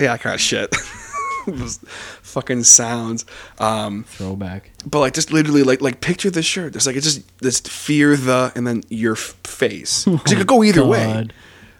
yeah, 0.00 0.08
that 0.08 0.20
kind 0.20 0.34
of 0.34 0.40
shit. 0.40 0.74
Those 1.46 1.78
fucking 2.22 2.62
sounds. 2.64 3.24
Um, 3.58 4.04
throwback. 4.04 4.70
But 4.84 5.00
like, 5.00 5.14
just 5.14 5.32
literally, 5.32 5.62
like, 5.62 5.80
like 5.80 6.00
picture 6.02 6.30
this 6.30 6.44
shirt. 6.44 6.72
There's 6.74 6.86
like, 6.86 6.94
it's 6.94 7.06
just 7.06 7.38
this 7.38 7.60
fear 7.60 8.16
the, 8.16 8.52
and 8.54 8.66
then 8.66 8.82
your 8.90 9.14
f- 9.14 9.34
face. 9.44 10.04
'Cause 10.04 10.32
it 10.32 10.36
could 10.36 10.46
go 10.46 10.62
either 10.62 10.84
way. 10.84 11.28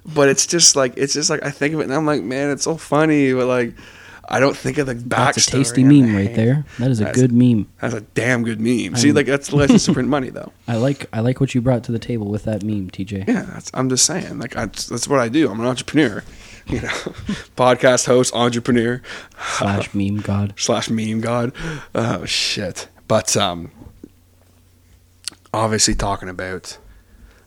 But 0.07 0.30
it's 0.30 0.46
just 0.46 0.74
like, 0.74 0.94
it's 0.96 1.12
just 1.12 1.28
like 1.28 1.44
I 1.44 1.51
think 1.51 1.74
of 1.74 1.80
it, 1.80 1.84
and 1.84 1.92
I'm 1.94 2.07
like, 2.07 2.22
man, 2.22 2.51
it's 2.51 2.64
so 2.64 2.76
funny. 2.78 3.34
But 3.34 3.46
like, 3.46 3.74
I 4.31 4.41
don't 4.41 4.57
think 4.57 4.76
of 4.79 4.87
the 4.87 4.95
backstory. 4.95 5.09
That's 5.35 5.49
a 5.49 5.51
tasty 5.51 5.85
meme 5.85 6.14
right 6.14 6.35
there. 6.35 6.66
That 6.79 6.91
is 6.91 7.01
a 7.01 7.05
That's- 7.05 7.20
good 7.20 7.33
meme. 7.33 7.66
That's 7.81 7.95
a 7.95 8.03
damn 8.03 8.45
good 8.45 8.61
meme. 8.61 8.95
See, 8.97 9.11
like 9.12 9.24
that's 9.26 9.49
the 9.49 9.57
license 9.57 9.87
to 9.87 9.95
print 9.95 10.09
money, 10.11 10.29
though. 10.29 10.53
I 10.66 10.76
like 10.76 11.07
I 11.14 11.20
like 11.20 11.41
what 11.41 11.55
you 11.55 11.62
brought 11.62 11.83
to 11.85 11.93
the 11.93 11.99
table 11.99 12.29
with 12.29 12.45
that 12.45 12.62
meme, 12.62 12.91
TJ. 12.91 13.26
Yeah, 13.26 13.43
that's, 13.43 13.70
I'm 13.72 13.89
just 13.89 14.05
saying. 14.05 14.39
Like, 14.39 14.55
I, 14.57 14.66
that's 14.66 15.09
what 15.09 15.18
I 15.18 15.29
do. 15.31 15.51
I'm 15.51 15.59
an 15.61 15.66
entrepreneur. 15.66 16.22
You 16.68 16.83
know, 16.83 16.89
podcast 17.57 18.05
host, 18.05 18.35
entrepreneur. 18.35 19.01
Slash 19.57 19.95
meme 19.95 20.18
god. 20.18 20.53
slash 20.59 20.91
meme 20.91 21.22
god. 21.22 21.55
Oh 21.95 22.26
shit. 22.26 22.89
But 23.09 23.35
um 23.39 23.70
obviously 25.55 25.95
talking 25.95 26.29
about 26.29 26.76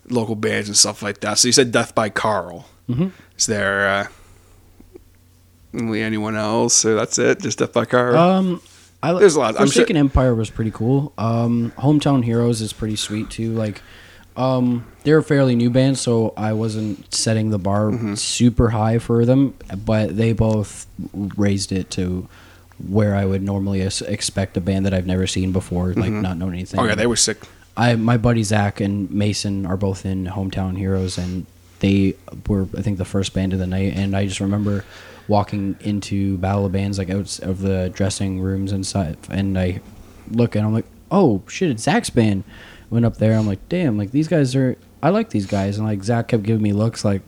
local 0.10 0.36
bands 0.36 0.68
and 0.68 0.76
stuff 0.76 1.04
like 1.04 1.20
that. 1.22 1.38
So 1.38 1.48
you 1.48 1.52
said 1.52 1.72
Death 1.72 1.94
by 1.94 2.10
Carl. 2.10 2.66
hmm 2.88 3.10
Is 3.38 3.46
there 3.46 3.88
uh 3.88 4.08
anyone 6.02 6.36
else 6.36 6.86
or 6.86 6.96
that's 6.96 7.18
it? 7.18 7.42
Just 7.42 7.60
Carl? 7.90 8.18
Um, 8.18 8.62
I 9.04 9.14
There's 9.14 9.36
a 9.36 9.40
lot. 9.40 9.60
I'm 9.60 9.68
sure- 9.70 9.98
Empire 9.98 10.36
was 10.36 10.50
pretty 10.50 10.72
cool. 10.72 11.12
Um, 11.18 11.72
Hometown 11.78 12.24
Heroes 12.24 12.62
is 12.62 12.72
pretty 12.74 12.96
sweet 12.96 13.30
too. 13.30 13.52
Like, 13.54 13.82
um, 14.38 14.86
they're 15.04 15.18
a 15.18 15.24
fairly 15.24 15.56
new 15.56 15.70
band, 15.70 15.98
so 15.98 16.34
I 16.38 16.54
wasn't 16.54 17.14
setting 17.14 17.50
the 17.50 17.58
bar 17.60 17.90
Mm-hmm. 17.92 18.14
super 18.16 18.70
high 18.70 19.00
for 19.00 19.26
them, 19.26 19.56
but 19.86 20.16
they 20.18 20.34
both 20.34 20.86
raised 21.14 21.72
it 21.72 21.90
to 21.92 22.28
where 22.88 23.16
I 23.16 23.26
would 23.26 23.42
normally 23.44 23.82
expect 23.82 24.58
a 24.58 24.62
band 24.62 24.86
that 24.86 24.94
I've 24.94 25.06
never 25.08 25.28
seen 25.28 25.52
before, 25.52 25.94
like 25.94 26.12
not 26.12 26.38
knowing 26.38 26.54
anything. 26.54 26.80
oh 26.80 26.86
yeah, 26.86 26.96
they 26.96 27.08
were 27.08 27.16
sick. 27.16 27.38
I 27.78 27.96
my 27.96 28.18
buddy 28.18 28.44
Zach 28.44 28.80
and 28.82 29.10
Mason 29.12 29.66
are 29.66 29.78
both 29.78 30.06
in 30.06 30.26
Hometown 30.28 30.78
Heroes, 30.78 31.18
and 31.18 31.46
they 31.82 32.16
were 32.48 32.68
I 32.78 32.82
think 32.82 32.98
the 32.98 33.06
first 33.06 33.34
band 33.34 33.54
of 33.54 33.60
the 33.60 33.68
night. 33.68 33.94
And 33.96 34.16
I 34.16 34.26
just 34.26 34.40
remember 34.40 34.86
walking 35.28 35.76
into 35.82 36.38
Battle 36.38 36.66
of 36.66 36.72
Bands 36.72 36.98
like 36.98 37.10
out 37.10 37.40
of 37.40 37.60
the 37.60 37.92
dressing 37.94 38.40
rooms 38.40 38.72
inside, 38.72 39.18
and 39.30 39.60
I 39.60 39.82
look 40.32 40.56
and 40.56 40.66
I'm 40.66 40.74
like, 40.74 40.86
oh 41.12 41.44
shit, 41.48 41.70
it's 41.70 41.84
Zach's 41.84 42.10
band. 42.10 42.44
Went 42.90 43.06
up 43.06 43.18
there, 43.18 43.38
I'm 43.38 43.48
like, 43.48 43.68
damn, 43.70 43.98
like 43.98 44.12
these 44.12 44.28
guys 44.28 44.56
are. 44.56 44.78
I 45.04 45.10
like 45.10 45.30
these 45.30 45.46
guys, 45.48 45.78
and 45.78 45.88
like 45.88 46.04
Zach 46.04 46.28
kept 46.28 46.44
giving 46.44 46.62
me 46.62 46.74
looks 46.74 47.04
like, 47.04 47.22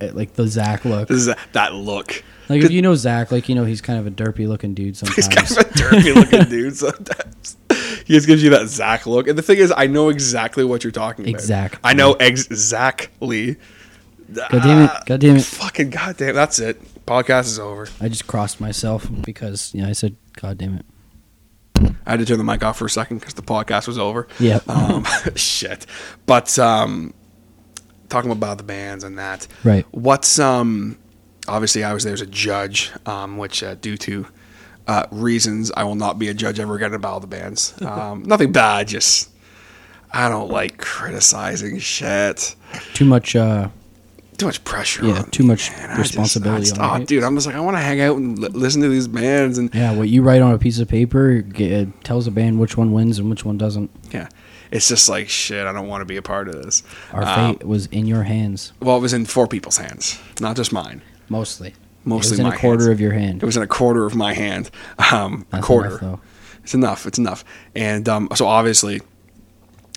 eh, 0.00 0.10
like 0.12 0.34
the 0.34 0.48
Zach 0.48 0.84
look. 0.84 1.08
That, 1.52 1.74
look. 1.74 2.24
Like 2.48 2.62
if 2.62 2.70
you 2.70 2.82
know 2.82 2.94
Zach, 2.94 3.30
like 3.30 3.48
you 3.48 3.54
know 3.54 3.64
he's 3.64 3.80
kind 3.80 3.98
of 3.98 4.06
a 4.06 4.10
derpy 4.10 4.48
looking 4.48 4.74
dude 4.74 4.96
sometimes. 4.96 5.26
He's 5.26 5.28
kind 5.28 5.50
of 5.50 5.58
a 5.58 5.70
derpy 5.70 6.14
looking 6.14 6.48
dude 6.48 6.76
sometimes. 6.76 7.56
He 8.06 8.12
just 8.12 8.26
gives 8.26 8.42
you 8.42 8.50
that 8.50 8.68
Zach 8.68 9.06
look. 9.06 9.28
And 9.28 9.38
the 9.38 9.42
thing 9.42 9.56
is, 9.56 9.72
I 9.74 9.86
know 9.86 10.10
exactly 10.10 10.62
what 10.62 10.84
you're 10.84 10.90
talking 10.90 11.24
about. 11.24 11.34
Exactly. 11.34 11.80
I 11.82 11.94
know 11.94 12.12
exactly. 12.14 13.56
God 14.34 14.62
damn 14.62 14.82
it! 14.84 14.90
God 15.06 15.20
damn 15.20 15.36
it! 15.36 15.44
Fucking 15.44 15.90
god 15.90 16.16
goddamn. 16.16 16.34
That's 16.34 16.58
it. 16.58 16.80
Podcast 17.06 17.46
is 17.46 17.58
over. 17.58 17.88
I 18.00 18.08
just 18.08 18.26
crossed 18.26 18.60
myself 18.60 19.06
because 19.22 19.72
you 19.74 19.82
know 19.82 19.88
I 19.88 19.92
said, 19.92 20.16
God 20.40 20.58
damn 20.58 20.76
it. 20.76 20.86
I 22.06 22.10
had 22.12 22.20
to 22.20 22.26
turn 22.26 22.38
the 22.38 22.44
mic 22.44 22.62
off 22.64 22.78
for 22.78 22.86
a 22.86 22.90
second 22.90 23.18
because 23.18 23.34
the 23.34 23.42
podcast 23.42 23.86
was 23.86 23.98
over. 23.98 24.28
Yeah. 24.38 24.60
Um, 24.68 25.04
shit. 25.34 25.86
But 26.26 26.58
um, 26.58 27.12
talking 28.08 28.30
about 28.30 28.58
the 28.58 28.64
bands 28.64 29.04
and 29.04 29.18
that. 29.18 29.46
Right. 29.64 29.86
What's 29.90 30.38
um? 30.38 30.98
Obviously, 31.46 31.84
I 31.84 31.92
was 31.92 32.04
there 32.04 32.14
as 32.14 32.22
a 32.22 32.26
judge, 32.26 32.90
um, 33.04 33.36
which 33.36 33.62
uh, 33.62 33.74
due 33.74 33.98
to 33.98 34.26
uh, 34.86 35.06
reasons 35.10 35.70
I 35.76 35.84
will 35.84 35.94
not 35.94 36.18
be 36.18 36.28
a 36.28 36.34
judge 36.34 36.58
ever 36.58 36.74
again 36.76 36.94
about 36.94 37.20
the 37.20 37.26
bands. 37.26 37.74
Um, 37.82 38.22
nothing 38.22 38.50
bad, 38.52 38.88
just 38.88 39.30
I 40.12 40.28
don't 40.28 40.50
like 40.50 40.78
criticizing 40.78 41.78
shit. 41.78 42.54
Too 42.94 43.04
much. 43.04 43.36
uh 43.36 43.68
Too 44.36 44.46
much 44.46 44.64
pressure. 44.64 45.06
Yeah, 45.06 45.22
too 45.30 45.44
much 45.44 45.70
man. 45.72 45.90
I 45.90 45.96
just- 45.96 46.10
responsibility 46.10 46.56
I 46.66 46.68
just- 46.68 46.78
on 46.78 47.02
oh, 47.02 47.04
dude, 47.04 47.22
I'm 47.22 47.34
just 47.36 47.46
like 47.46 47.54
I 47.56 47.60
want 47.60 47.76
to 47.76 47.80
hang 47.82 48.00
out 48.00 48.16
and 48.16 48.38
li- 48.38 48.48
listen 48.52 48.82
to 48.82 48.88
these 48.88 49.06
bands 49.06 49.58
and 49.58 49.72
Yeah, 49.74 49.92
what 49.94 50.08
you 50.08 50.22
write 50.22 50.42
on 50.42 50.52
a 50.52 50.58
piece 50.58 50.78
of 50.80 50.88
paper 50.88 51.42
ge- 51.42 51.60
it 51.60 52.04
tells 52.04 52.26
a 52.26 52.30
band 52.30 52.58
which 52.58 52.76
one 52.76 52.92
wins 52.92 53.18
and 53.18 53.30
which 53.30 53.44
one 53.44 53.56
doesn't. 53.58 53.90
yeah. 54.12 54.28
It's 54.72 54.88
just 54.88 55.08
like 55.08 55.28
shit. 55.28 55.66
I 55.66 55.72
don't 55.72 55.86
want 55.86 56.00
to 56.00 56.04
be 56.04 56.16
a 56.16 56.22
part 56.22 56.48
of 56.48 56.60
this. 56.64 56.82
Our 57.12 57.22
Um, 57.22 57.54
fate 57.54 57.64
was 57.66 57.86
in 57.86 58.06
your 58.06 58.24
hands, 58.24 58.72
Well, 58.80 58.96
it 58.96 59.00
was 59.00 59.12
in 59.12 59.24
four 59.24 59.46
people's 59.46 59.76
hands, 59.76 60.18
not 60.40 60.56
just 60.56 60.72
mine. 60.72 61.02
mostly. 61.28 61.74
Mostly 62.04 62.28
it 62.28 62.30
was 62.32 62.38
in 62.40 62.46
my 62.46 62.54
a 62.54 62.58
quarter 62.58 62.84
hands. 62.84 62.92
of 62.92 63.00
your 63.00 63.12
hand. 63.12 63.42
It 63.42 63.46
was 63.46 63.56
in 63.56 63.62
a 63.62 63.66
quarter 63.68 64.04
of 64.04 64.14
my 64.16 64.34
hand. 64.34 64.70
Um, 65.12 65.46
a 65.52 65.60
quarter. 65.60 65.98
enough. 65.98 66.20
It's 66.64 66.74
enough. 66.74 67.06
It's 67.06 67.18
enough. 67.18 67.44
And 67.76 68.08
um, 68.08 68.28
so 68.34 68.46
obviously, 68.46 69.00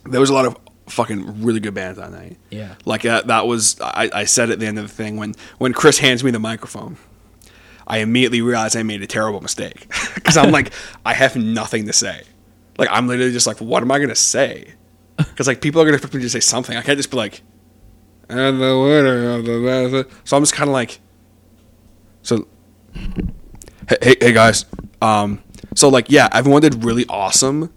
there 0.06 0.20
was 0.22 0.30
a 0.30 0.34
lot 0.34 0.46
of 0.46 0.56
fucking 0.88 1.44
really 1.44 1.60
good 1.60 1.74
bands 1.74 2.00
that 2.00 2.12
night. 2.12 2.38
Yeah. 2.50 2.76
Like 2.86 3.04
that, 3.04 3.28
that 3.28 3.48
was 3.48 3.80
I, 3.82 4.10
I 4.14 4.24
said 4.26 4.50
at 4.50 4.60
the 4.60 4.66
end 4.66 4.80
of 4.80 4.88
the 4.88 4.94
thing 4.94 5.18
when 5.18 5.34
when 5.58 5.74
Chris 5.74 6.00
hands 6.00 6.24
me 6.24 6.32
the 6.32 6.40
microphone, 6.40 6.98
I 7.86 8.00
immediately 8.00 8.42
realized 8.42 8.76
I 8.76 8.84
made 8.84 9.02
a 9.02 9.08
terrible 9.08 9.42
mistake 9.42 9.88
because 10.16 10.38
I'm 10.38 10.52
like 10.52 10.72
I 11.06 11.14
have 11.14 11.36
nothing 11.36 11.86
to 11.88 11.94
say. 11.94 12.24
Like 12.78 12.90
I'm 12.92 13.08
literally 13.08 13.32
just 13.32 13.48
like, 13.48 13.60
what 13.60 13.84
am 13.84 13.92
I 13.92 14.00
gonna 14.00 14.16
say? 14.16 14.74
Because 15.18 15.48
like 15.48 15.62
people 15.62 15.82
are 15.82 15.86
gonna 15.86 15.96
expect 15.96 16.14
me 16.14 16.22
to 16.22 16.30
say 16.30 16.40
something. 16.40 16.78
I 16.78 16.82
can't 16.82 16.98
just 16.98 17.12
be 17.12 17.18
like, 17.18 17.42
and 18.30 18.62
the 18.62 18.80
winner 18.80 19.32
of 19.32 19.46
the 19.46 20.08
so 20.24 20.38
I'm 20.38 20.44
just 20.44 20.54
kind 20.54 20.70
of 20.70 20.74
like, 20.74 21.00
so 22.22 22.48
hey, 23.90 23.98
hey 24.02 24.16
hey 24.20 24.34
guys, 24.34 24.66
um, 25.02 25.42
so 25.76 25.90
like 25.90 26.10
yeah, 26.10 26.30
everyone 26.32 26.62
did 26.62 26.84
really 26.84 27.06
awesome. 27.10 27.74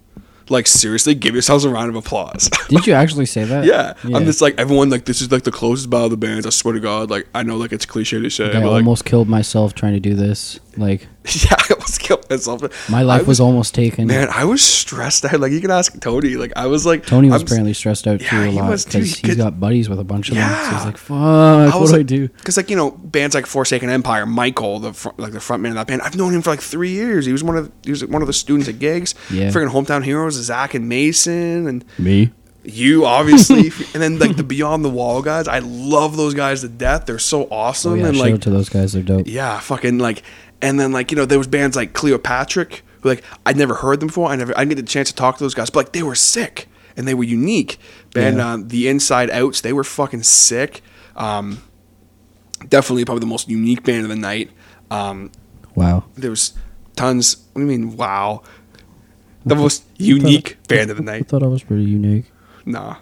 Like 0.51 0.67
seriously, 0.67 1.15
give 1.15 1.35
yourselves 1.35 1.65
a 1.65 1.71
round 1.71 1.91
of 1.91 1.97
applause. 1.97 2.51
Did 2.69 2.87
you 2.87 2.93
actually 2.93 3.27
say 3.27 3.45
that? 3.45 3.65
Yeah. 3.65 3.95
I'm 4.05 4.25
just 4.25 4.41
like 4.41 4.59
everyone 4.59 4.91
like 4.91 5.05
this 5.05 5.21
is 5.23 5.31
like 5.31 5.45
the 5.45 5.53
closest 5.53 5.89
battle 5.89 6.07
of 6.07 6.11
the 6.11 6.17
bands. 6.17 6.45
I 6.45 6.51
swear 6.51 6.75
to 6.75 6.81
God, 6.81 7.09
like 7.09 7.29
I 7.35 7.43
know 7.45 7.57
like 7.57 7.73
it's 7.73 7.87
cliche 7.87 8.21
to 8.21 8.31
say, 8.31 8.47
Like, 8.47 8.57
I 8.57 8.59
like 8.59 8.67
almost 8.67 9.05
killed 9.05 9.29
myself 9.29 9.75
trying 9.75 9.95
to 9.95 10.01
do 10.01 10.15
this. 10.15 10.59
Like 10.77 11.03
yeah, 11.45 11.55
I 11.59 11.73
almost 11.75 12.01
killed 12.01 12.29
myself. 12.31 12.89
my 12.91 13.03
life 13.03 13.23
I 13.23 13.25
was, 13.25 13.41
almost 13.41 13.75
taken. 13.75 14.07
man. 14.07 14.29
I 14.33 14.45
was 14.45 14.63
stressed 14.63 15.25
out. 15.25 15.41
Like 15.41 15.53
you 15.53 15.61
can 15.61 15.71
ask 15.71 15.99
Tony. 16.01 16.37
Like 16.37 16.53
I 16.57 16.67
was 16.67 16.87
like 16.87 17.07
Tony 17.07 17.29
was 17.29 17.43
I'm- 17.43 17.47
apparently 17.47 17.75
stressed 17.75 18.07
out 18.07 18.21
Yeah, 18.21 18.31
too 18.31 18.37
a 18.43 18.47
he 18.47 18.59
lot 18.61 18.67
because 18.67 18.85
He 18.93 18.99
he's 19.01 19.21
could- 19.21 19.37
got 19.37 19.59
buddies 19.61 19.89
with 19.89 19.99
a 19.99 20.05
bunch 20.05 20.29
of 20.29 20.37
them. 20.37 20.49
So 20.49 20.55
Yeah. 20.55 20.77
he's 20.77 20.85
like, 20.87 20.97
"Fuck, 20.97 21.75
what 21.81 21.89
do 21.91 21.97
I 21.97 22.03
do?" 22.03 22.29
Because 22.29 22.57
like 22.57 22.71
you 22.71 22.77
know 22.77 22.91
bands 22.93 23.35
like 23.35 23.47
Forsaken 23.47 23.91
Empire, 23.91 24.27
Michael, 24.27 24.79
the 24.81 24.93
fr- 24.93 25.09
like 25.19 25.33
the 25.33 25.41
front 25.41 25.63
man 25.63 25.73
of 25.73 25.77
that 25.77 25.87
band. 25.87 26.03
I've 26.03 26.17
known 26.17 26.33
him 26.35 26.43
for 26.43 26.51
like 26.51 26.61
three 26.61 26.91
years. 26.91 27.27
He 27.27 27.33
was 27.33 27.43
one 27.45 27.57
of 27.57 27.71
he 27.85 27.91
was 27.91 28.05
one 28.05 28.23
of 28.23 28.27
the 28.27 28.33
students 28.33 28.69
at 28.69 28.79
gigs. 28.79 29.15
Yeah. 29.31 29.51
Freaking 29.51 29.71
hometown 29.71 30.05
heroes, 30.05 30.35
Zach 30.35 30.75
and 30.75 30.89
Mason, 30.89 31.67
and 31.67 31.85
Me. 31.99 32.31
you 32.65 33.05
obviously, 33.07 33.67
and 33.95 34.03
then 34.03 34.19
like 34.19 34.37
the 34.37 34.43
Beyond 34.45 34.85
the 34.85 34.91
Wall 34.91 35.23
guys. 35.23 35.49
I 35.49 35.59
love 35.61 36.17
those 36.17 36.35
guys 36.35 36.61
to 36.63 36.69
death. 36.69 37.07
They're 37.07 37.19
so 37.19 37.45
awesome 37.51 37.93
Oh 37.93 37.95
yeah, 37.97 38.07
and 38.09 38.19
like 38.19 38.41
to 38.43 38.51
those 38.51 38.69
guys. 38.69 38.93
They're 38.93 39.03
dope. 39.03 39.27
Yeah, 39.27 39.59
fucking 39.61 39.99
like, 39.99 40.23
and 40.63 40.79
then 40.81 40.93
like 40.93 41.11
you 41.11 41.17
know 41.17 41.25
there 41.25 41.39
was 41.39 41.47
bands 41.47 41.77
like 41.77 41.93
Cleopatra 41.93 42.67
who 43.03 43.09
like 43.09 43.25
I'd 43.47 43.57
never 43.57 43.75
heard 43.75 44.01
them 44.01 44.09
before. 44.09 44.29
I 44.31 44.37
never 44.37 44.53
I 44.57 44.61
didn't 44.65 44.77
get 44.77 44.87
the 44.87 44.93
chance 44.93 45.09
to 45.11 45.15
talk 45.15 45.39
to 45.39 45.45
those 45.45 45.55
guys, 45.55 45.71
but 45.71 45.87
like 45.87 45.93
they 45.93 46.03
were 46.03 46.15
sick 46.15 46.69
and 46.97 47.07
they 47.09 47.15
were 47.15 47.25
unique. 47.25 47.79
Band 48.15 48.37
Yeah. 48.39 48.55
uh, 48.55 48.59
the 48.63 48.89
Inside 48.89 49.31
Outs, 49.31 49.61
they 49.61 49.73
were 49.73 49.85
fucking 49.85 50.23
sick. 50.25 50.83
Um, 51.17 51.63
definitely 52.69 53.05
probably 53.05 53.21
the 53.21 53.27
most 53.27 53.49
unique 53.49 53.83
band 53.85 54.03
of 54.03 54.09
the 54.09 54.17
night. 54.17 54.51
Um, 54.91 55.31
Wow. 55.75 56.05
there 56.17 56.31
was 56.31 56.53
tons. 56.97 57.37
What 57.53 57.61
do 57.63 57.67
you 57.73 57.79
mean? 57.79 57.97
Wow, 57.97 58.43
the 59.47 59.55
most 59.55 59.85
unique 59.97 60.59
band 60.69 60.91
of 60.91 60.97
the 60.97 61.03
night. 61.03 61.23
I 61.23 61.29
thought 61.29 61.43
I 61.43 61.47
was 61.47 61.63
pretty 61.63 61.85
unique. 61.85 62.25
Nah, 62.67 62.97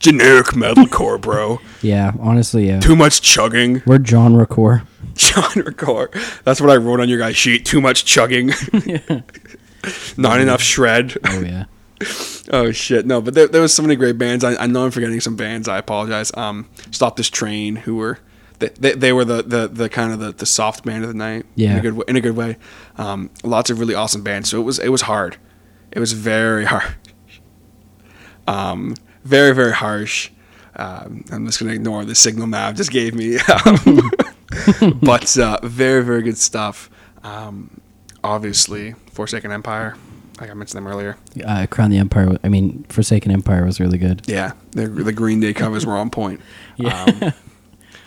generic 0.00 0.46
metalcore, 0.48 1.20
bro. 1.20 1.60
Yeah, 1.82 2.12
honestly, 2.20 2.66
yeah. 2.66 2.80
Too 2.80 2.96
much 2.96 3.20
chugging. 3.22 3.80
We're 3.86 4.04
genre 4.04 4.44
core. 4.46 4.82
genre 5.16 5.72
core. 5.72 6.10
That's 6.42 6.60
what 6.60 6.68
I 6.70 6.76
wrote 6.76 6.98
on 7.00 7.08
your 7.08 7.18
guys' 7.18 7.36
sheet. 7.36 7.64
Too 7.64 7.80
much 7.80 8.04
chugging. 8.04 8.50
Not 10.16 10.40
enough 10.40 10.60
shred. 10.62 11.16
Oh 11.24 11.40
yeah. 11.40 11.64
Oh 12.52 12.72
shit. 12.72 13.06
No, 13.06 13.20
but 13.20 13.34
there, 13.34 13.46
there 13.46 13.62
was 13.62 13.72
so 13.72 13.82
many 13.82 13.94
great 13.94 14.18
bands. 14.18 14.42
I, 14.42 14.56
I 14.56 14.66
know 14.66 14.84
I'm 14.84 14.90
forgetting 14.90 15.20
some 15.20 15.36
bands. 15.36 15.68
I 15.68 15.78
apologize. 15.78 16.32
Um, 16.36 16.68
Stop 16.90 17.16
This 17.16 17.30
Train, 17.30 17.76
who 17.76 17.96
were 17.96 18.18
they, 18.58 18.68
they, 18.70 18.92
they 18.94 19.12
were 19.12 19.24
the, 19.24 19.42
the, 19.42 19.68
the 19.68 19.88
kind 19.88 20.12
of 20.12 20.18
the, 20.18 20.32
the 20.32 20.46
soft 20.46 20.84
band 20.84 21.04
of 21.04 21.08
the 21.08 21.14
night. 21.16 21.44
in 21.56 21.62
Yeah. 21.64 21.76
a 21.76 21.80
good 21.80 22.02
in 22.08 22.16
a 22.16 22.20
good 22.20 22.34
way. 22.36 22.56
Um, 22.98 23.30
lots 23.44 23.70
of 23.70 23.78
really 23.78 23.94
awesome 23.94 24.22
bands. 24.24 24.50
So 24.50 24.60
it 24.60 24.64
was 24.64 24.78
it 24.80 24.88
was 24.88 25.02
hard. 25.02 25.36
It 25.92 26.00
was 26.00 26.12
very 26.14 26.64
hard. 26.64 26.96
Um, 28.48 28.94
very 29.26 29.54
very 29.54 29.72
harsh. 29.72 30.30
Um, 30.76 31.24
I'm 31.32 31.46
just 31.46 31.58
gonna 31.58 31.72
ignore 31.72 32.04
the 32.04 32.14
signal 32.14 32.46
Mav 32.46 32.74
just 32.76 32.90
gave 32.90 33.14
me. 33.14 33.38
Um, 33.38 34.10
but 35.02 35.36
uh, 35.38 35.58
very 35.62 36.04
very 36.04 36.22
good 36.22 36.38
stuff. 36.38 36.90
Um, 37.22 37.80
obviously, 38.22 38.94
Forsaken 39.12 39.50
Empire. 39.52 39.96
Like 40.40 40.50
I 40.50 40.54
mentioned 40.54 40.76
them 40.76 40.86
earlier. 40.86 41.16
Uh, 41.44 41.66
Crown 41.66 41.90
the 41.90 41.96
Empire. 41.96 42.36
I 42.44 42.48
mean, 42.48 42.84
Forsaken 42.90 43.32
Empire 43.32 43.64
was 43.64 43.80
really 43.80 43.96
good. 43.96 44.22
Yeah, 44.26 44.52
the, 44.72 44.86
the 44.86 45.12
Green 45.12 45.40
Day 45.40 45.54
covers 45.54 45.86
were 45.86 45.96
on 45.96 46.10
point. 46.10 46.40
Yeah. 46.78 47.32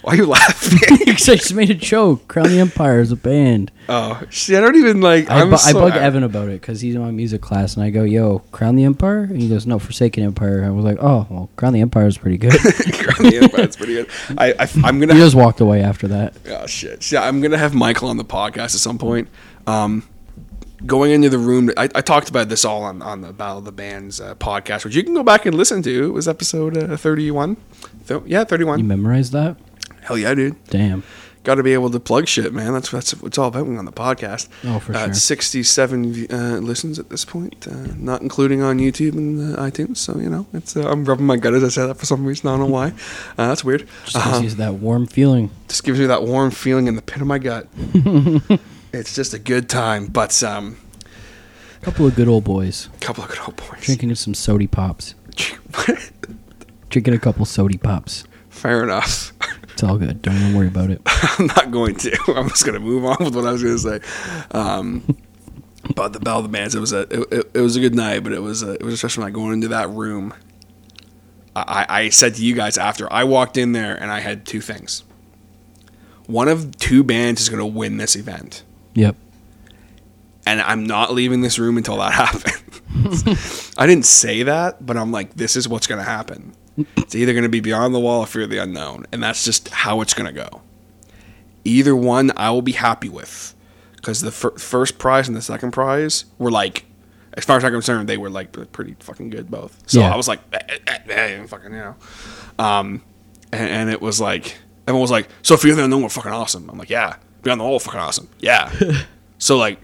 Why 0.10 0.16
are 0.16 0.18
you 0.18 0.26
laughing? 0.26 0.80
Because 1.10 1.30
I 1.30 1.36
just 1.36 1.54
made 1.54 1.70
a 1.70 1.76
joke. 1.76 2.28
Crown 2.28 2.48
the 2.50 2.60
Empire 2.60 3.00
is 3.00 3.12
a 3.12 3.16
band. 3.16 3.72
oh, 3.90 4.22
see, 4.32 4.56
I 4.56 4.62
don't 4.62 4.76
even 4.76 5.02
like. 5.02 5.30
I, 5.30 5.44
bu- 5.44 5.58
so, 5.58 5.70
I 5.70 5.74
bug 5.74 5.94
Evan 5.98 6.24
about 6.24 6.48
it 6.50 6.62
because 6.62 6.82
he's 6.82 6.96
in 6.96 7.02
my 7.02 7.12
music 7.12 7.42
class, 7.42 7.76
and 7.76 7.84
I 7.84 7.90
go, 7.90 8.04
"Yo, 8.04 8.40
Crown 8.52 8.76
the 8.76 8.86
Empire," 8.86 9.24
and 9.24 9.40
he 9.40 9.50
goes, 9.50 9.68
"No, 9.68 9.78
Forsaken 9.80 10.24
Empire." 10.24 10.64
I 10.64 10.70
was 10.70 10.86
like, 10.86 10.98
"Oh, 11.02 11.28
well, 11.30 11.50
Crown 11.58 11.74
the 11.74 11.82
Empire 11.82 12.08
is 12.08 12.18
pretty 12.18 12.38
good." 12.38 12.52
Crown 12.60 13.30
the 13.30 13.40
Empire, 13.44 13.62
it's 13.62 13.76
pretty 13.76 13.96
good. 13.96 14.10
I, 14.38 14.54
I 14.54 14.70
I'm 14.84 15.00
gonna. 15.00 15.14
he 15.16 15.20
just 15.20 15.36
walked 15.36 15.60
away 15.62 15.82
after 15.82 16.08
that. 16.08 16.36
Oh 16.48 16.66
shit! 16.66 17.12
Yeah, 17.12 17.24
I'm 17.24 17.42
gonna 17.42 17.58
have 17.58 17.74
Michael 17.76 18.10
on 18.10 18.18
the 18.18 18.26
podcast 18.26 18.74
at 18.76 18.82
some 18.82 18.98
point. 18.98 19.28
Um, 19.68 20.08
going 20.86 21.12
into 21.12 21.30
the 21.30 21.40
room, 21.40 21.70
I, 21.76 21.84
I 21.96 22.02
talked 22.02 22.30
about 22.30 22.50
this 22.50 22.64
all 22.64 22.84
on, 22.84 23.02
on 23.02 23.22
the 23.22 23.34
Battle 23.34 23.58
of 23.60 23.66
the 23.66 23.72
Bands 23.72 24.22
uh, 24.22 24.36
podcast, 24.36 24.86
which 24.86 24.96
you 24.96 25.04
can 25.04 25.14
go 25.14 25.24
back 25.24 25.46
and 25.46 25.56
listen 25.56 25.82
to. 25.84 26.06
It 26.06 26.14
was 26.14 26.28
episode 26.28 26.78
uh, 26.78 26.96
31. 26.96 27.58
Th- 28.08 28.22
yeah, 28.26 28.44
31. 28.46 28.80
You 28.80 28.86
memorized 28.86 29.34
that? 29.34 29.58
Hell 30.10 30.18
yeah, 30.18 30.34
dude. 30.34 30.62
Damn. 30.66 31.04
Got 31.44 31.56
to 31.56 31.64
be 31.64 31.72
able 31.74 31.90
to 31.92 32.00
plug 32.02 32.28
shit, 32.28 32.52
man. 32.54 32.74
That's 32.74 32.92
that's 32.92 33.14
what 33.16 33.28
it's 33.28 33.38
all 33.38 33.48
about 33.48 33.66
on 33.66 33.86
the 33.86 33.92
podcast. 33.94 34.50
Oh, 34.66 34.80
for 34.80 34.94
uh, 34.94 35.06
sure. 35.06 35.14
67 35.14 36.28
uh, 36.30 36.36
listens 36.62 37.00
at 37.00 37.10
this 37.10 37.24
point, 37.24 37.66
uh, 37.66 37.94
not 37.96 38.22
including 38.22 38.62
on 38.62 38.78
YouTube 38.80 39.14
and 39.14 39.56
uh, 39.56 39.62
iTunes. 39.62 39.98
So 39.98 40.18
you 40.18 40.30
know, 40.30 40.48
it's 40.52 40.76
uh, 40.76 40.90
I'm 40.90 41.06
rubbing 41.06 41.26
my 41.26 41.38
gut 41.38 41.54
as 41.54 41.64
I 41.64 41.70
say 41.70 41.88
that 41.88 41.96
for 41.96 42.06
some 42.06 42.26
reason. 42.26 42.50
I 42.50 42.54
don't 42.58 42.60
know 42.60 42.66
why. 42.74 42.88
Uh, 43.38 43.48
that's 43.48 43.64
weird. 43.64 43.88
Just 44.04 44.16
gives 44.18 44.28
Um, 44.38 44.44
you 44.44 44.50
that 44.50 44.74
warm 44.76 45.08
feeling. 45.08 45.50
just 45.70 45.86
gives 45.86 45.98
me 46.00 46.08
that 46.08 46.24
warm 46.24 46.52
feeling 46.52 46.88
in 46.88 46.96
the 46.98 47.02
pit 47.02 47.22
of 47.22 47.28
my 47.28 47.38
gut. 47.40 47.68
it's 48.92 49.16
just 49.16 49.34
a 49.34 49.40
good 49.40 49.70
time. 49.70 50.08
But 50.08 50.44
um, 50.44 50.76
A 51.82 51.86
couple 51.86 52.06
of 52.06 52.16
good 52.16 52.28
old 52.28 52.44
boys 52.44 52.90
a 52.96 52.98
couple 53.00 53.24
of 53.24 53.30
good 53.30 53.40
old 53.40 53.56
boys. 53.56 53.80
drinking 53.86 54.14
some 54.16 54.34
sody 54.34 54.68
pops. 54.68 55.16
Drinking 56.90 57.14
a 57.14 57.20
couple 57.20 57.46
sody 57.46 57.78
pops. 57.78 58.24
Fair 58.50 58.84
enough. 58.84 59.32
It's 59.80 59.84
all 59.86 59.98
good. 59.98 60.22
Don't 60.22 60.36
even 60.36 60.58
worry 60.58 60.68
about 60.68 60.90
it. 60.90 61.02
I'm 61.06 61.46
not 61.46 61.72
going 61.72 61.96
to. 61.96 62.12
I'm 62.36 62.50
just 62.50 62.66
going 62.66 62.74
to 62.74 62.82
move 62.82 63.06
on 63.06 63.16
with 63.24 63.34
what 63.34 63.46
I 63.46 63.54
was 63.54 63.64
going 63.64 63.78
to 63.78 64.02
say. 64.02 64.48
Um, 64.52 65.16
but 65.96 66.12
the 66.12 66.20
Battle 66.20 66.40
of 66.40 66.44
the 66.44 66.50
Bands, 66.50 66.76
it 66.76 66.82
was 66.82 66.92
a 66.92 67.04
it, 67.04 67.28
it, 67.32 67.52
it 67.54 67.62
was 67.62 67.78
a 67.78 67.80
good 67.80 67.96
night, 67.96 68.26
but 68.26 68.34
it 68.34 68.42
was 68.42 68.62
a, 68.62 68.74
it 68.74 68.84
was 68.84 68.94
especially 68.96 69.24
like 69.24 69.34
going 69.34 69.54
into 69.54 69.70
that 69.70 69.90
room. 69.90 70.34
I, 71.56 71.86
I 71.88 72.10
said 72.10 72.36
to 72.36 72.44
you 72.44 72.56
guys 72.56 72.78
after 72.78 73.12
I 73.12 73.24
walked 73.24 73.56
in 73.56 73.72
there, 73.72 73.96
and 73.96 74.12
I 74.12 74.20
had 74.20 74.46
two 74.46 74.60
things. 74.60 75.06
One 76.28 76.50
of 76.50 76.78
two 76.78 77.06
bands 77.06 77.40
is 77.40 77.48
going 77.48 77.60
to 77.62 77.66
win 77.66 77.96
this 77.96 78.18
event. 78.18 78.64
Yep. 78.96 79.16
and 80.46 80.60
I'm 80.60 80.86
not 80.86 81.14
leaving 81.14 81.40
this 81.40 81.58
room 81.58 81.78
until 81.78 81.96
that 82.00 82.12
happens. 82.14 83.74
I 83.78 83.88
didn't 83.88 84.06
say 84.06 84.44
that, 84.44 84.86
but 84.86 84.98
I'm 84.98 85.14
like, 85.14 85.36
this 85.36 85.56
is 85.56 85.70
what's 85.70 85.88
going 85.88 86.00
to 86.04 86.10
happen. 86.10 86.54
It's 86.98 87.16
either 87.16 87.34
going 87.34 87.44
to 87.44 87.50
be 87.50 87.60
Beyond 87.60 87.94
the 87.96 88.00
Wall 88.00 88.22
or 88.22 88.26
Fear 88.28 88.44
of 88.44 88.50
the 88.50 88.58
Unknown, 88.58 89.06
and 89.12 89.22
that's 89.24 89.44
just 89.46 89.70
how 89.70 90.02
it's 90.02 90.14
going 90.14 90.34
to 90.34 90.34
go. 90.50 90.62
Either 91.66 91.96
one, 91.96 92.32
I 92.38 92.52
will 92.52 92.62
be 92.62 92.72
happy 92.72 93.10
with, 93.10 93.54
because 93.96 94.22
the 94.22 94.32
fir- 94.32 94.58
first 94.58 94.98
prize 94.98 95.28
and 95.28 95.36
the 95.36 95.42
second 95.42 95.72
prize 95.72 96.26
were 96.38 96.52
like, 96.52 96.86
as 97.34 97.46
far 97.46 97.58
as 97.58 97.64
I'm 97.64 97.72
concerned, 97.72 98.10
they 98.10 98.18
were 98.18 98.30
like 98.30 98.52
pretty 98.72 98.96
fucking 99.00 99.30
good 99.30 99.50
both. 99.52 99.82
So 99.88 100.00
Yeah. 100.00 100.14
I 100.14 100.16
was 100.16 100.28
like, 100.28 100.40
eh, 100.54 100.60
eh, 100.70 100.78
eh, 100.88 100.98
eh, 101.10 101.46
fucking, 101.46 101.72
you 101.72 101.78
know, 101.78 101.96
um, 102.58 103.02
and, 103.52 103.70
and 103.70 103.90
it 103.90 104.02
was 104.02 104.20
like 104.20 104.58
everyone 104.88 105.02
was 105.02 105.12
like, 105.12 105.28
so 105.44 105.56
Fear 105.58 105.72
of 105.72 105.78
the 105.78 105.84
Unknown 105.86 106.02
were 106.04 106.10
fucking 106.10 106.32
awesome. 106.32 106.70
I'm 106.70 106.78
like, 106.78 106.90
yeah, 106.90 107.18
Beyond 107.44 107.60
the 107.62 107.64
Wall, 107.66 107.74
were 107.74 107.80
fucking 107.80 108.00
awesome, 108.00 108.30
yeah. 108.40 108.72
so 109.38 109.58
like, 109.58 109.80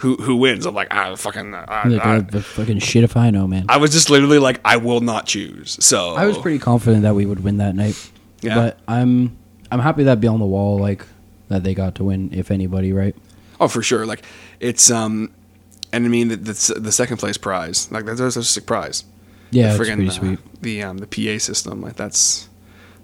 who 0.00 0.16
who 0.16 0.36
wins? 0.36 0.66
I'm 0.66 0.74
like, 0.74 0.88
ah, 0.90 1.14
fucking. 1.14 1.54
ah, 1.54 1.82
Like, 1.86 2.00
ah. 2.04 2.16
uh, 2.16 2.20
the 2.20 2.42
fucking 2.42 2.78
shit 2.80 3.04
if 3.04 3.16
I 3.16 3.30
know, 3.30 3.46
man. 3.46 3.66
I 3.68 3.76
was 3.76 3.90
just 3.92 4.10
literally 4.10 4.38
like, 4.38 4.60
I 4.64 4.76
will 4.78 5.00
not 5.00 5.26
choose. 5.26 5.76
So 5.84 6.14
I 6.14 6.26
was 6.26 6.36
pretty 6.38 6.58
confident 6.58 7.02
that 7.02 7.14
we 7.14 7.26
would 7.26 7.42
win 7.44 7.58
that 7.58 7.74
night. 7.74 8.10
Yeah. 8.40 8.54
But 8.54 8.78
I'm 8.88 9.36
I'm 9.70 9.80
happy 9.80 10.04
that 10.04 10.20
Beyond 10.20 10.40
the 10.40 10.46
Wall 10.46 10.78
like 10.78 11.04
that 11.48 11.62
they 11.64 11.74
got 11.74 11.94
to 11.96 12.04
win 12.04 12.30
if 12.32 12.50
anybody, 12.50 12.92
right? 12.92 13.14
Oh, 13.60 13.68
for 13.68 13.82
sure. 13.82 14.06
Like 14.06 14.22
it's 14.60 14.90
um, 14.90 15.30
and 15.92 16.04
I 16.06 16.08
mean 16.08 16.28
the 16.28 16.36
the, 16.36 16.74
the 16.80 16.92
second 16.92 17.18
place 17.18 17.36
prize. 17.36 17.90
Like 17.92 18.04
that's, 18.06 18.20
that's 18.20 18.36
a 18.36 18.44
sick 18.44 18.66
prize. 18.66 19.04
Yeah, 19.50 19.74
The 19.74 19.80
it's 19.82 19.90
friggin', 19.90 19.94
pretty 19.96 20.08
uh, 20.08 20.12
sweet. 20.12 20.62
the 20.62 20.82
um 20.82 20.98
the 20.98 21.06
PA 21.06 21.38
system. 21.38 21.82
Like 21.82 21.96
that's 21.96 22.48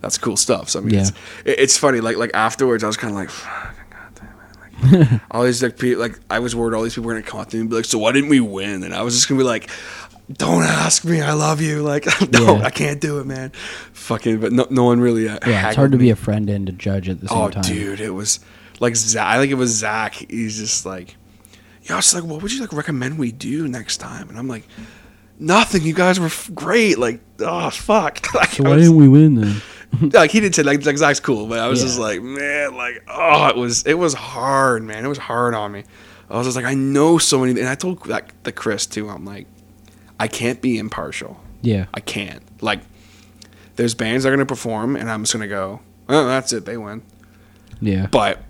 that's 0.00 0.16
cool 0.16 0.36
stuff. 0.36 0.70
So 0.70 0.78
I 0.80 0.82
mean, 0.82 0.94
Yeah. 0.94 1.00
it's 1.00 1.10
it, 1.44 1.58
it's 1.58 1.76
funny. 1.76 2.00
Like 2.00 2.16
like 2.16 2.30
afterwards, 2.34 2.82
I 2.84 2.86
was 2.86 2.96
kind 2.96 3.10
of 3.12 3.16
like. 3.18 3.28
"Fuck, 3.30 3.74
God 3.90 3.98
damn 4.14 4.26
it," 4.28 4.60
Like, 4.60 4.65
all 5.30 5.44
these 5.44 5.62
like 5.62 5.78
people, 5.78 6.00
like 6.00 6.18
I 6.30 6.38
was 6.38 6.54
worried 6.54 6.74
all 6.76 6.82
these 6.82 6.94
people 6.94 7.08
were 7.08 7.14
gonna 7.14 7.26
come 7.26 7.40
up 7.40 7.48
to 7.50 7.56
me 7.56 7.60
and 7.62 7.70
be 7.70 7.76
like, 7.76 7.84
"So 7.84 7.98
why 7.98 8.12
didn't 8.12 8.30
we 8.30 8.40
win?" 8.40 8.82
And 8.82 8.94
I 8.94 9.02
was 9.02 9.14
just 9.14 9.28
gonna 9.28 9.38
be 9.38 9.44
like, 9.44 9.70
"Don't 10.32 10.62
ask 10.62 11.04
me. 11.04 11.20
I 11.20 11.32
love 11.32 11.60
you. 11.60 11.82
Like, 11.82 12.06
no, 12.32 12.56
Yeah. 12.56 12.62
I 12.64 12.70
can't 12.70 13.00
do 13.00 13.18
it, 13.20 13.26
man. 13.26 13.50
Fucking." 13.92 14.40
But 14.40 14.52
no, 14.52 14.66
no 14.70 14.84
one 14.84 15.00
really. 15.00 15.28
Uh, 15.28 15.38
Yeah, 15.46 15.68
it's 15.68 15.76
hard 15.76 15.92
to 15.92 15.98
me. 15.98 16.04
be 16.04 16.10
a 16.10 16.16
friend 16.16 16.48
and 16.50 16.66
to 16.66 16.72
judge 16.72 17.08
at 17.08 17.20
the 17.20 17.28
same 17.28 17.38
Oh, 17.38 17.48
time. 17.50 17.62
dude, 17.62 18.00
it 18.00 18.10
was 18.10 18.40
like 18.80 18.96
Zach. 18.96 19.26
I 19.36 19.38
think 19.40 19.50
it 19.52 19.56
was 19.56 19.70
Zach. 19.70 20.14
He's 20.14 20.58
just 20.58 20.84
like, 20.84 21.16
yeah. 21.84 21.94
I 21.94 21.96
was 21.96 22.14
like, 22.14 22.24
what 22.24 22.42
would 22.42 22.52
you 22.52 22.60
like 22.60 22.72
recommend 22.72 23.18
we 23.18 23.32
do 23.32 23.66
next 23.68 23.96
time? 23.98 24.28
And 24.28 24.38
I'm 24.38 24.48
like, 24.48 24.68
nothing. 25.38 25.82
You 25.82 25.94
guys 25.94 26.20
were 26.20 26.26
f- 26.26 26.50
great. 26.54 26.98
Like, 26.98 27.20
oh 27.40 27.70
fuck. 27.70 28.20
like, 28.34 28.50
So 28.50 28.64
why 28.64 28.76
was- 28.76 28.84
didn't 28.84 28.96
we 28.98 29.08
win 29.08 29.34
then? 29.36 29.62
like 30.12 30.30
he 30.30 30.40
did 30.40 30.54
say 30.54 30.62
like, 30.62 30.84
like 30.84 30.96
Zach's 30.98 31.20
cool, 31.20 31.46
but 31.46 31.58
I 31.58 31.68
was 31.68 31.80
Yeah. 31.80 31.86
just 31.86 31.98
like, 31.98 32.22
man, 32.22 32.76
like 32.76 33.02
oh, 33.08 33.48
it 33.48 33.56
was 33.56 33.82
it 33.84 33.94
was 33.94 34.14
hard, 34.14 34.82
man. 34.82 35.04
It 35.04 35.08
was 35.08 35.18
hard 35.18 35.54
on 35.54 35.72
me. 35.72 35.84
I 36.28 36.36
was 36.36 36.46
just 36.46 36.56
like, 36.56 36.64
I 36.66 36.74
know 36.74 37.18
so 37.18 37.40
many, 37.40 37.58
and 37.60 37.68
I 37.68 37.74
told 37.76 38.06
like 38.06 38.42
the 38.42 38.52
Chris 38.52 38.86
too. 38.86 39.08
I'm 39.08 39.24
like, 39.24 39.46
I 40.18 40.28
can't 40.28 40.60
be 40.60 40.78
impartial. 40.78 41.40
Yeah. 41.62 41.86
I 41.94 42.00
can't. 42.00 42.42
Like, 42.62 42.80
there's 43.76 43.94
bands 43.94 44.24
that 44.24 44.30
are 44.30 44.36
gonna 44.36 44.44
perform, 44.46 44.96
and 44.96 45.10
I'm 45.10 45.22
just 45.22 45.32
gonna 45.32 45.46
go, 45.48 45.80
oh, 46.08 46.26
that's 46.26 46.52
it, 46.52 46.64
they 46.64 46.76
win. 46.76 47.02
Yeah. 47.80 48.06
But 48.10 48.42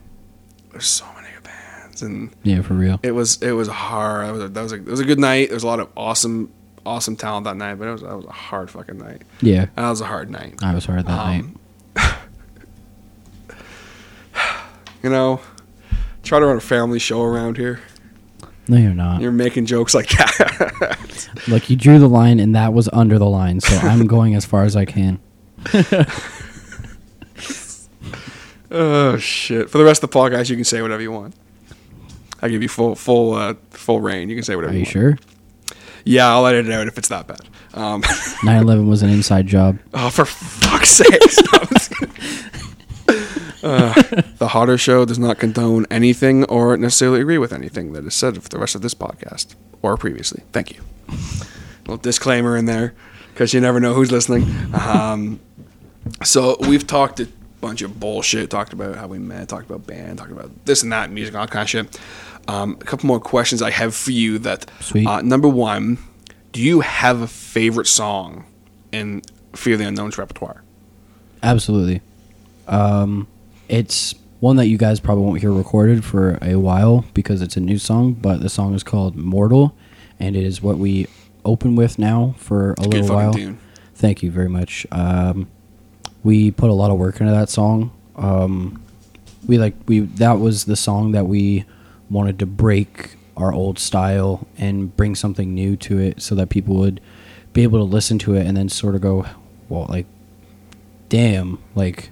there's 0.73 0.87
so 0.87 1.05
many 1.15 1.29
bands, 1.43 2.03
and 2.03 2.35
Yeah, 2.45 2.63
for 2.63 2.75
real. 2.75 2.99
it 3.03 3.13
was 3.13 3.43
it 3.43 3.53
was 3.53 3.69
hard. 3.69 4.27
That 4.27 4.33
was 4.33 4.43
a, 4.43 4.49
that 4.49 4.63
was 4.63 4.73
a, 4.73 4.77
it 4.77 4.85
was 4.87 5.01
a 5.01 5.05
good 5.05 5.21
night. 5.21 5.49
There 5.49 5.57
was 5.57 5.65
a 5.65 5.67
lot 5.69 5.81
of 5.81 5.89
awesome 5.97 6.51
awesome 6.87 7.17
talent 7.17 7.45
that 7.45 7.57
night, 7.57 7.75
but 7.75 7.89
it 7.89 7.93
was 7.93 8.03
that 8.03 8.17
was 8.17 8.25
a 8.25 8.33
hard 8.33 8.71
fucking 8.71 8.99
night. 8.99 9.23
Yeah. 9.41 9.67
That 9.75 9.91
was 9.91 10.01
a 10.01 10.07
hard 10.07 10.31
night. 10.31 10.55
I 10.63 10.75
was 10.75 10.85
hard 10.87 11.07
that 11.07 11.17
night. 11.17 11.45
Um, 11.45 11.59
You 15.03 15.11
know, 15.11 15.41
try 16.25 16.41
to 16.41 16.47
run 16.47 16.57
a 16.57 16.61
family 16.61 16.99
show 16.99 17.23
around 17.23 17.57
here. 17.59 17.81
No, 18.67 18.77
you're 18.77 18.95
not. 18.95 19.21
You're 19.21 19.31
making 19.31 19.67
jokes 19.67 19.95
like 19.95 20.09
that. 20.09 21.39
Look, 21.49 21.71
you 21.71 21.77
drew 21.77 22.01
the 22.01 22.09
line, 22.09 22.41
and 22.41 22.57
that 22.57 22.73
was 22.73 22.89
under 22.93 23.17
the 23.19 23.27
line, 23.27 23.61
so 23.61 23.77
I'm 23.77 24.09
going 24.09 24.35
as 24.35 24.45
far 24.45 24.65
as 24.65 24.75
I 24.75 24.85
can. 24.85 25.21
oh 28.71 29.17
shit! 29.19 29.71
For 29.71 29.79
the 29.79 29.85
rest 29.85 30.03
of 30.03 30.11
the 30.11 30.19
podcast, 30.19 30.51
you 30.51 30.57
can 30.57 30.65
say 30.65 30.83
whatever 30.83 31.03
you 31.03 31.13
want. 31.13 31.35
I 32.43 32.49
give 32.49 32.63
you 32.63 32.69
full 32.69 32.95
full 32.97 33.35
uh, 33.35 33.55
full 33.71 34.01
reign. 34.01 34.29
You 34.29 34.35
can 34.35 34.43
say 34.45 34.57
whatever. 34.57 34.73
Are 34.73 34.77
you 34.77 34.81
want. 34.81 34.89
sure? 34.89 35.19
Yeah, 36.09 36.29
I'll 36.29 36.47
edit 36.47 36.67
it 36.67 36.73
out 36.73 36.87
if 36.87 36.97
it's 36.99 37.09
that 37.09 37.27
bad. 37.27 37.41
Um, 37.75 38.03
9 38.45 38.63
11 38.63 38.87
was 38.87 39.03
an 39.03 39.11
inside 39.11 39.47
job. 39.49 39.79
oh, 39.93 40.09
for 40.09 40.25
fuck's 40.25 40.91
sake! 40.91 41.21
Uh, 43.63 43.93
the 44.39 44.49
Harder 44.49 44.79
Show 44.79 45.05
does 45.05 45.19
not 45.19 45.39
condone 45.41 45.87
anything 45.91 46.45
or 46.45 46.77
necessarily 46.77 47.21
agree 47.21 47.39
with 47.39 47.53
anything 47.53 47.95
that 47.95 48.05
is 48.05 48.15
said 48.15 48.41
for 48.41 48.49
the 48.49 48.59
rest 48.61 48.77
of 48.77 48.83
this 48.83 48.95
podcast 48.95 49.57
or 49.83 49.97
previously. 49.97 50.45
Thank 50.53 50.71
you. 50.77 50.83
little 51.81 51.97
disclaimer 51.97 52.57
in 52.57 52.67
there 52.67 52.95
because 53.33 53.53
you 53.53 53.61
never 53.61 53.81
know 53.81 53.93
who's 53.93 54.13
listening. 54.13 54.47
Um, 54.73 55.41
so 56.23 56.57
we've 56.61 56.87
talked 56.87 57.19
a 57.19 57.29
bunch 57.61 57.83
of 57.83 57.99
bullshit. 57.99 58.51
Talked 58.51 58.73
about 58.73 58.95
how 58.97 59.09
we 59.09 59.19
met. 59.19 59.49
Talked 59.49 59.67
about 59.69 59.85
band. 59.85 60.19
Talked 60.19 60.31
about 60.33 60.65
this 60.65 60.85
and 60.85 60.93
that, 60.93 61.11
music, 61.11 61.35
all 61.35 61.49
kind 61.49 61.65
of 61.65 61.69
shit. 61.69 62.01
Um, 62.49 62.77
a 62.81 62.85
couple 62.85 63.07
more 63.07 63.21
questions 63.21 63.61
I 63.63 63.71
have 63.71 63.95
for 63.95 64.13
you. 64.13 64.39
That 64.39 64.71
Sweet. 64.81 65.07
Uh, 65.07 65.21
number 65.23 65.49
one, 65.49 65.99
do 66.53 66.61
you 66.63 66.81
have 66.81 67.21
a 67.21 67.27
favorite 67.27 67.87
song 67.87 68.45
in 68.93 69.23
Fear 69.55 69.77
the 69.79 69.85
Unknown's 69.89 70.17
repertoire? 70.19 70.63
Absolutely. 71.43 72.01
Um, 72.69 73.27
it's 73.69 74.15
one 74.41 74.57
that 74.57 74.67
you 74.67 74.77
guys 74.79 75.01
probably 75.01 75.25
won't 75.25 75.41
hear 75.41 75.53
recorded 75.53 76.05
for 76.05 76.39
a 76.43 76.57
while 76.57 77.05
because 77.15 77.43
it's 77.43 77.57
a 77.57 77.61
new 77.61 77.79
song, 77.79 78.13
but 78.15 78.41
the 78.41 78.49
song 78.49 78.75
is 78.75 78.83
called 78.83 79.17
Mortal, 79.17 79.75
and 80.21 80.37
it 80.37 80.45
is 80.45 80.63
what 80.63 80.79
we 80.79 81.07
open 81.45 81.75
with 81.77 81.99
now 81.99 82.35
for 82.39 82.71
a 82.73 82.75
It's 82.79 82.87
little 82.89 83.17
while. 83.17 83.33
tune. 83.35 83.59
Thank 83.95 84.23
you 84.23 84.31
very 84.31 84.49
much. 84.49 84.87
Um, 84.93 85.49
we 86.23 86.51
put 86.51 86.71
a 86.71 86.75
lot 86.75 86.91
of 86.91 86.99
work 86.99 87.21
into 87.21 87.33
that 87.33 87.49
song. 87.49 87.93
Um, 88.17 88.83
we 89.47 89.59
like 89.59 89.75
we 89.87 90.01
that 90.01 90.39
was 90.41 90.65
the 90.65 90.77
song 90.77 91.13
that 91.13 91.27
we 91.27 91.65
wanted 92.11 92.39
to 92.39 92.47
break 92.47 93.17
our 93.37 93.53
old 93.53 93.79
style 93.79 94.47
and 94.57 94.97
bring 94.97 95.15
something 95.15 95.55
new 95.55 95.77
to 95.77 95.99
it, 95.99 96.23
so 96.23 96.35
that 96.35 96.49
people 96.49 96.77
would 96.77 97.01
be 97.53 97.63
able 97.63 97.79
to 97.79 97.85
listen 97.85 98.19
to 98.21 98.35
it 98.35 98.47
and 98.47 98.57
then 98.57 98.69
sort 98.69 98.95
of 98.95 99.01
go, 99.01 99.27
well, 99.69 99.87
like, 99.89 100.07
damn, 101.09 101.59
like 101.75 102.11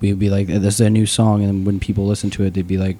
we'd 0.00 0.18
be 0.18 0.30
like, 0.30 0.46
this 0.48 0.74
is 0.74 0.80
a 0.80 0.90
new 0.90 1.06
song, 1.06 1.42
and 1.42 1.64
when 1.66 1.80
people 1.80 2.06
listen 2.06 2.30
to 2.30 2.44
it, 2.44 2.54
they'd 2.54 2.66
be 2.66 2.78
like, 2.78 2.98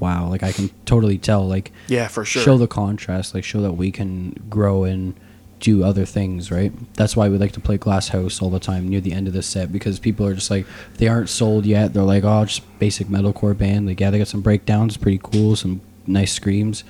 wow, 0.00 0.28
like 0.28 0.42
I 0.42 0.52
can 0.52 0.68
totally 0.84 1.16
tell, 1.18 1.46
like 1.46 1.72
Yeah, 1.88 2.08
for 2.08 2.24
sure. 2.24 2.42
show 2.42 2.58
the 2.58 2.66
contrast, 2.66 3.34
like 3.34 3.44
show 3.44 3.60
that 3.62 3.72
we 3.72 3.90
can 3.92 4.32
grow 4.50 4.84
and 4.84 5.14
do 5.62 5.84
other 5.84 6.04
things, 6.04 6.50
right? 6.50 6.72
That's 6.94 7.16
why 7.16 7.28
we 7.28 7.38
like 7.38 7.52
to 7.52 7.60
play 7.60 7.78
Glass 7.78 8.08
House 8.08 8.42
all 8.42 8.50
the 8.50 8.58
time 8.58 8.88
near 8.88 9.00
the 9.00 9.12
end 9.12 9.28
of 9.28 9.32
the 9.32 9.42
set 9.42 9.70
because 9.70 10.00
people 10.00 10.26
are 10.26 10.34
just 10.34 10.50
like 10.50 10.66
they 10.98 11.06
aren't 11.06 11.28
sold 11.28 11.64
yet. 11.64 11.94
They're 11.94 12.02
like, 12.02 12.24
oh, 12.24 12.44
just 12.44 12.78
basic 12.80 13.06
metalcore 13.06 13.56
band. 13.56 13.86
Like, 13.86 14.00
yeah, 14.00 14.10
they 14.10 14.18
got 14.18 14.26
some 14.26 14.42
breakdowns, 14.42 14.96
pretty 14.96 15.20
cool, 15.22 15.54
some 15.54 15.80
nice 16.06 16.32
screams. 16.32 16.82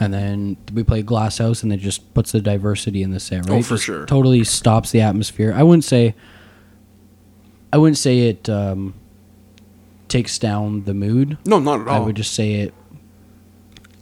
And 0.00 0.14
then 0.14 0.56
we 0.72 0.84
play 0.84 1.02
Glass 1.02 1.38
House, 1.38 1.62
and 1.62 1.72
it 1.72 1.78
just 1.78 2.14
puts 2.14 2.32
the 2.32 2.40
diversity 2.40 3.02
in 3.02 3.10
the 3.10 3.20
set, 3.20 3.48
right? 3.48 3.58
Oh, 3.58 3.62
for 3.62 3.74
Just 3.74 3.84
sure. 3.84 4.06
Totally 4.06 4.42
stops 4.44 4.90
the 4.90 5.02
atmosphere. 5.02 5.52
I 5.54 5.62
wouldn't 5.62 5.84
say. 5.84 6.14
I 7.72 7.76
wouldn't 7.76 7.98
say 7.98 8.20
it 8.28 8.48
um, 8.48 8.94
takes 10.08 10.38
down 10.38 10.84
the 10.84 10.94
mood. 10.94 11.36
no, 11.44 11.58
not 11.58 11.80
at 11.82 11.88
all. 11.88 11.94
I 11.96 11.98
would 11.98 12.16
just 12.16 12.32
say 12.32 12.54
it 12.54 12.74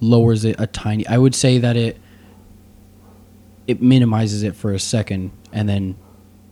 lowers 0.00 0.44
it 0.44 0.56
a 0.60 0.68
tiny. 0.68 1.06
I 1.08 1.18
would 1.18 1.34
say 1.34 1.58
that 1.58 1.76
it 1.76 1.98
it 3.66 3.82
minimizes 3.82 4.42
it 4.42 4.54
for 4.56 4.72
a 4.72 4.78
second 4.78 5.30
and 5.52 5.68
then 5.68 5.96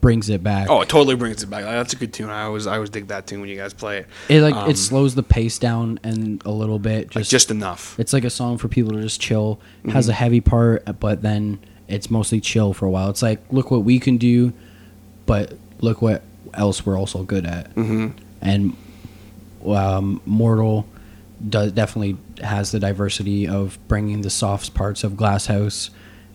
brings 0.01 0.29
it 0.29 0.43
back. 0.43 0.69
Oh, 0.69 0.83
it 0.83 0.89
totally 0.89 1.17
brings 1.17 1.43
it 1.43 1.47
back. 1.49 1.65
That's 1.65 1.95
a 1.95 1.97
good 1.97 2.13
tune. 2.13 2.29
I 2.29 2.43
always, 2.43 2.67
I 2.67 2.75
always 2.75 2.91
dig 2.91 3.09
that 3.09 3.27
tune 3.27 3.41
when 3.41 3.49
you 3.49 3.57
guys 3.57 3.73
play 3.73 3.99
it. 4.01 4.07
it 4.29 4.43
like 4.43 4.55
um, 4.55 4.69
it 4.69 4.77
slows 4.77 5.15
the 5.15 5.23
pace 5.23 5.59
down 5.59 5.99
and 6.03 6.45
a 6.45 6.51
little 6.51 6.79
bit. 6.79 7.15
Like 7.15 7.23
Just, 7.23 7.31
just 7.31 7.51
enough. 7.51 7.99
it's 7.99 8.13
like 8.13 8.25
a 8.25 8.31
song 8.31 8.59
for 8.59 8.69
people 8.69 8.93
to 8.93 9.01
just 9.01 9.21
chill. 9.21 9.61
Mm-hmm. 9.79 9.91
Has 9.91 10.09
a 10.09 10.13
heavy 10.13 10.41
part, 10.43 10.85
but 11.01 11.23
then 11.23 11.59
it's 11.89 12.11
mostly 12.11 12.41
chill 12.41 12.75
for 12.75 12.85
a 12.87 12.91
while. 12.91 13.09
It's 13.11 13.23
like 13.23 13.41
look 13.51 13.71
what 13.71 13.83
we 13.85 13.99
can 13.99 14.19
do, 14.19 14.53
but 15.27 15.55
look 15.81 16.03
what 16.03 16.23
else 16.53 16.85
we're 16.85 16.99
also 16.99 17.23
good 17.23 17.47
at. 17.47 17.69
hmm 17.69 18.09
and 18.43 18.77
um, 19.67 20.21
Mortal 20.27 20.87
does 21.49 21.73
definitely 21.73 22.19
has 22.43 22.73
the 22.73 22.79
diversity 22.79 23.49
of 23.49 23.79
bringing 23.89 24.21
the 24.21 24.29
soft 24.31 24.75
parts 24.75 25.03
of 25.03 25.17
Glass 25.17 25.47
House 25.47 25.89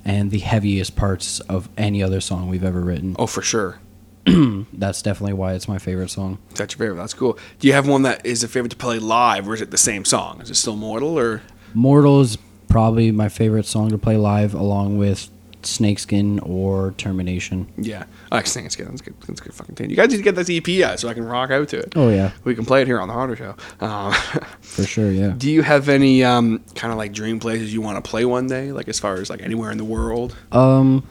and 0.09 0.31
the 0.31 0.39
heaviest 0.39 0.95
parts 0.95 1.39
of 1.41 1.69
any 1.77 2.01
other 2.01 2.19
song 2.19 2.49
we've 2.49 2.63
ever 2.63 2.81
written. 2.81 3.15
Oh, 3.19 3.27
for 3.27 3.43
sure. 3.43 3.79
That's 4.25 5.03
definitely 5.03 5.33
why 5.33 5.53
it's 5.53 5.67
my 5.67 5.77
favorite 5.77 6.09
song. 6.09 6.39
That's 6.55 6.73
your 6.73 6.79
favorite. 6.79 6.99
That's 6.99 7.13
cool. 7.13 7.37
Do 7.59 7.67
you 7.67 7.73
have 7.73 7.87
one 7.87 8.01
that 8.01 8.25
is 8.25 8.43
a 8.43 8.47
favorite 8.47 8.71
to 8.71 8.75
play 8.75 8.97
live, 8.97 9.47
or 9.47 9.53
is 9.53 9.61
it 9.61 9.69
the 9.69 9.77
same 9.77 10.05
song? 10.05 10.41
Is 10.41 10.49
it 10.49 10.55
still 10.55 10.75
Mortal, 10.75 11.19
or 11.19 11.43
Mortal 11.75 12.21
is 12.21 12.39
probably 12.69 13.11
my 13.11 13.29
favorite 13.29 13.67
song 13.67 13.89
to 13.89 13.99
play 13.99 14.17
live, 14.17 14.55
along 14.55 14.97
with 14.97 15.29
Snakeskin 15.63 16.39
or 16.39 16.93
Termination. 16.97 17.67
yeah? 17.77 18.05
I 18.31 18.35
like 18.35 18.45
It's 18.45 18.53
That's 18.55 18.75
good. 18.75 18.87
That's 18.91 19.41
a 19.41 19.43
good 19.43 19.53
fucking 19.53 19.75
tune. 19.75 19.89
You 19.89 19.95
guys 19.95 20.09
need 20.09 20.17
to 20.17 20.23
get 20.23 20.35
this 20.35 20.49
EP 20.49 20.67
out 20.83 20.99
so 20.99 21.07
I 21.09 21.13
can 21.13 21.25
rock 21.25 21.51
out 21.51 21.67
to 21.69 21.79
it. 21.79 21.93
Oh 21.95 22.09
yeah, 22.09 22.31
We 22.43 22.55
can 22.55 22.65
play 22.65 22.81
it 22.81 22.87
here 22.87 22.99
on 22.99 23.07
the 23.07 23.13
Harder 23.13 23.35
Show. 23.35 23.55
Um, 23.79 24.13
for 24.61 24.83
sure. 24.83 25.11
Yeah. 25.11 25.33
do 25.37 25.49
you 25.49 25.61
have 25.61 25.89
any 25.89 26.23
um, 26.23 26.63
kind 26.75 26.91
of 26.91 26.97
like 26.97 27.11
dream 27.13 27.39
places 27.39 27.73
you 27.73 27.81
want 27.81 28.03
to 28.03 28.09
play 28.09 28.25
one 28.25 28.47
day? 28.47 28.71
Like 28.71 28.87
as 28.87 28.99
far 28.99 29.15
as 29.15 29.29
like 29.29 29.41
anywhere 29.41 29.71
in 29.71 29.77
the 29.77 29.85
world? 29.85 30.35
Um, 30.51 31.05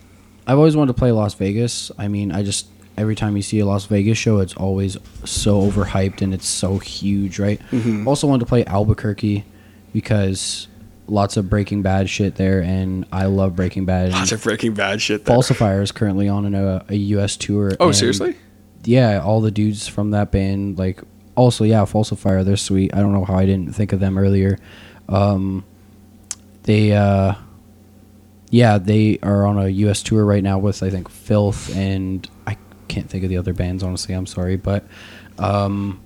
I've 0.47 0.57
always 0.59 0.77
wanted 0.77 0.93
to 0.95 0.99
play 0.99 1.13
Las 1.13 1.35
Vegas. 1.35 1.91
I 1.99 2.09
mean, 2.09 2.33
I 2.33 2.43
just 2.43 2.69
every 2.97 3.15
time 3.15 3.37
you 3.37 3.43
see 3.43 3.59
a 3.59 3.67
Las 3.67 3.85
Vegas 3.87 4.17
show, 4.19 4.39
it's 4.39 4.55
always 4.55 4.97
so 5.25 5.61
overhyped 5.63 6.23
and 6.23 6.33
it's 6.33 6.47
so 6.49 6.79
huge, 6.79 7.39
right? 7.39 7.61
Mhm. 7.71 8.07
Also 8.07 8.27
wanted 8.27 8.41
to 8.41 8.47
play 8.49 8.65
Albuquerque 8.65 9.45
because 9.93 10.68
lots 11.09 11.37
of 11.37 11.49
Breaking 11.49 11.83
Bad 11.83 12.09
shit 12.09 12.37
there, 12.37 12.61
and 12.61 13.07
I 13.13 13.27
love 13.27 13.57
Breaking 13.57 13.85
Bad. 13.85 14.13
Lots 14.13 14.33
of 14.33 14.43
Breaking 14.43 14.75
Bad 14.75 15.01
shit. 15.01 15.25
There. 15.25 15.37
Falsifier 15.37 15.83
is 15.83 15.93
currently 15.93 16.29
on 16.29 16.55
a, 16.55 16.85
a 16.89 16.95
U.S. 16.95 17.37
tour. 17.37 17.73
Oh, 17.81 17.93
seriously? 17.93 18.37
Yeah, 18.85 19.21
all 19.21 19.41
the 19.41 19.51
dudes 19.51 19.89
from 19.89 20.13
that 20.13 20.31
band, 20.31 20.79
like, 20.79 21.03
also 21.35 21.65
yeah, 21.65 21.83
Falsifier, 21.83 22.45
they're 22.45 22.57
sweet. 22.57 22.95
I 22.95 22.99
don't 23.01 23.13
know 23.13 23.25
how 23.25 23.35
I 23.35 23.47
didn't 23.47 23.75
think 23.75 23.93
of 23.93 24.01
them 24.01 24.19
earlier. 24.19 24.59
Um, 25.09 25.65
they, 26.65 26.93
uh, 26.93 27.35
yeah, 28.51 28.79
they 28.79 29.19
are 29.23 29.47
on 29.47 29.59
a 29.59 29.69
U.S. 29.69 30.03
tour 30.03 30.25
right 30.25 30.43
now 30.43 30.59
with 30.59 30.83
I 30.83 30.91
think 30.91 31.09
Filth 31.09 31.75
and 31.77 32.29
I 32.47 32.57
can't 32.89 33.09
think 33.09 33.25
of 33.25 33.31
the 33.31 33.37
other 33.37 33.53
bands. 33.53 33.83
Honestly, 33.83 34.15
I'm 34.15 34.27
sorry, 34.27 34.57
but 34.57 34.87
um, 35.39 36.01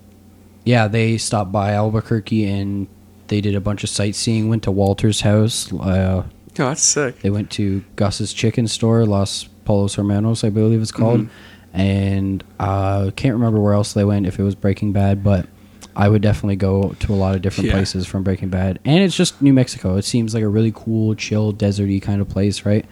yeah, 0.65 0.87
they 0.87 1.17
stopped 1.17 1.51
by 1.51 1.73
Albuquerque 1.73 2.45
and 2.45 2.87
they 3.33 3.41
did 3.41 3.55
a 3.55 3.59
bunch 3.61 3.83
of 3.83 3.89
sightseeing. 3.89 4.47
Went 4.47 4.61
to 4.63 4.71
Walter's 4.71 5.21
house. 5.21 5.73
Uh, 5.73 6.23
Oh, 6.59 6.67
that's 6.67 6.83
sick. 6.83 7.21
they 7.21 7.31
went 7.31 7.49
to 7.51 7.83
Gus's 7.95 8.31
Chicken 8.31 8.67
Store, 8.67 9.07
Los 9.07 9.45
Pollos 9.65 9.95
Hermanos, 9.95 10.43
I 10.43 10.51
believe 10.51 10.83
it's 10.83 10.91
called, 10.91 11.21
Mhm. 11.21 11.29
and 11.73 12.43
uh, 12.59 13.09
can't 13.15 13.33
remember 13.33 13.59
where 13.59 13.73
else 13.73 13.93
they 13.93 14.05
went 14.05 14.27
if 14.27 14.37
it 14.39 14.43
was 14.43 14.53
Breaking 14.53 14.91
Bad, 14.91 15.23
but 15.23 15.47
I 15.95 16.09
would 16.09 16.21
definitely 16.21 16.57
go 16.57 16.95
to 16.99 17.11
a 17.13 17.15
lot 17.15 17.33
of 17.33 17.41
different 17.41 17.69
Yeah. 17.69 17.73
places 17.73 18.05
from 18.05 18.21
Breaking 18.21 18.49
Bad, 18.49 18.77
and 18.85 19.03
it's 19.03 19.15
just 19.17 19.41
New 19.41 19.51
Mexico. 19.53 19.95
It 19.97 20.05
seems 20.05 20.35
like 20.35 20.43
a 20.43 20.47
really 20.47 20.71
cool, 20.75 21.15
chill, 21.15 21.51
deserty 21.53 21.99
kind 21.99 22.21
of 22.21 22.29
place, 22.29 22.65
right? 22.67 22.85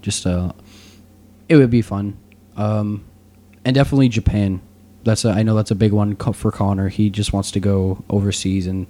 Just 0.00 0.24
uh, 0.24 0.52
it 1.48 1.56
would 1.56 1.70
be 1.70 1.82
fun, 1.82 2.14
um, 2.56 3.02
and 3.64 3.74
definitely 3.74 4.08
Japan. 4.10 4.60
That's 5.02 5.24
a, 5.24 5.30
I 5.30 5.42
know 5.42 5.56
that's 5.56 5.72
a 5.72 5.74
big 5.76 5.92
one 5.92 6.14
for 6.14 6.52
Connor. 6.52 6.88
He 6.88 7.10
just 7.10 7.32
wants 7.32 7.50
to 7.50 7.58
go 7.58 8.04
overseas 8.10 8.68
and 8.68 8.86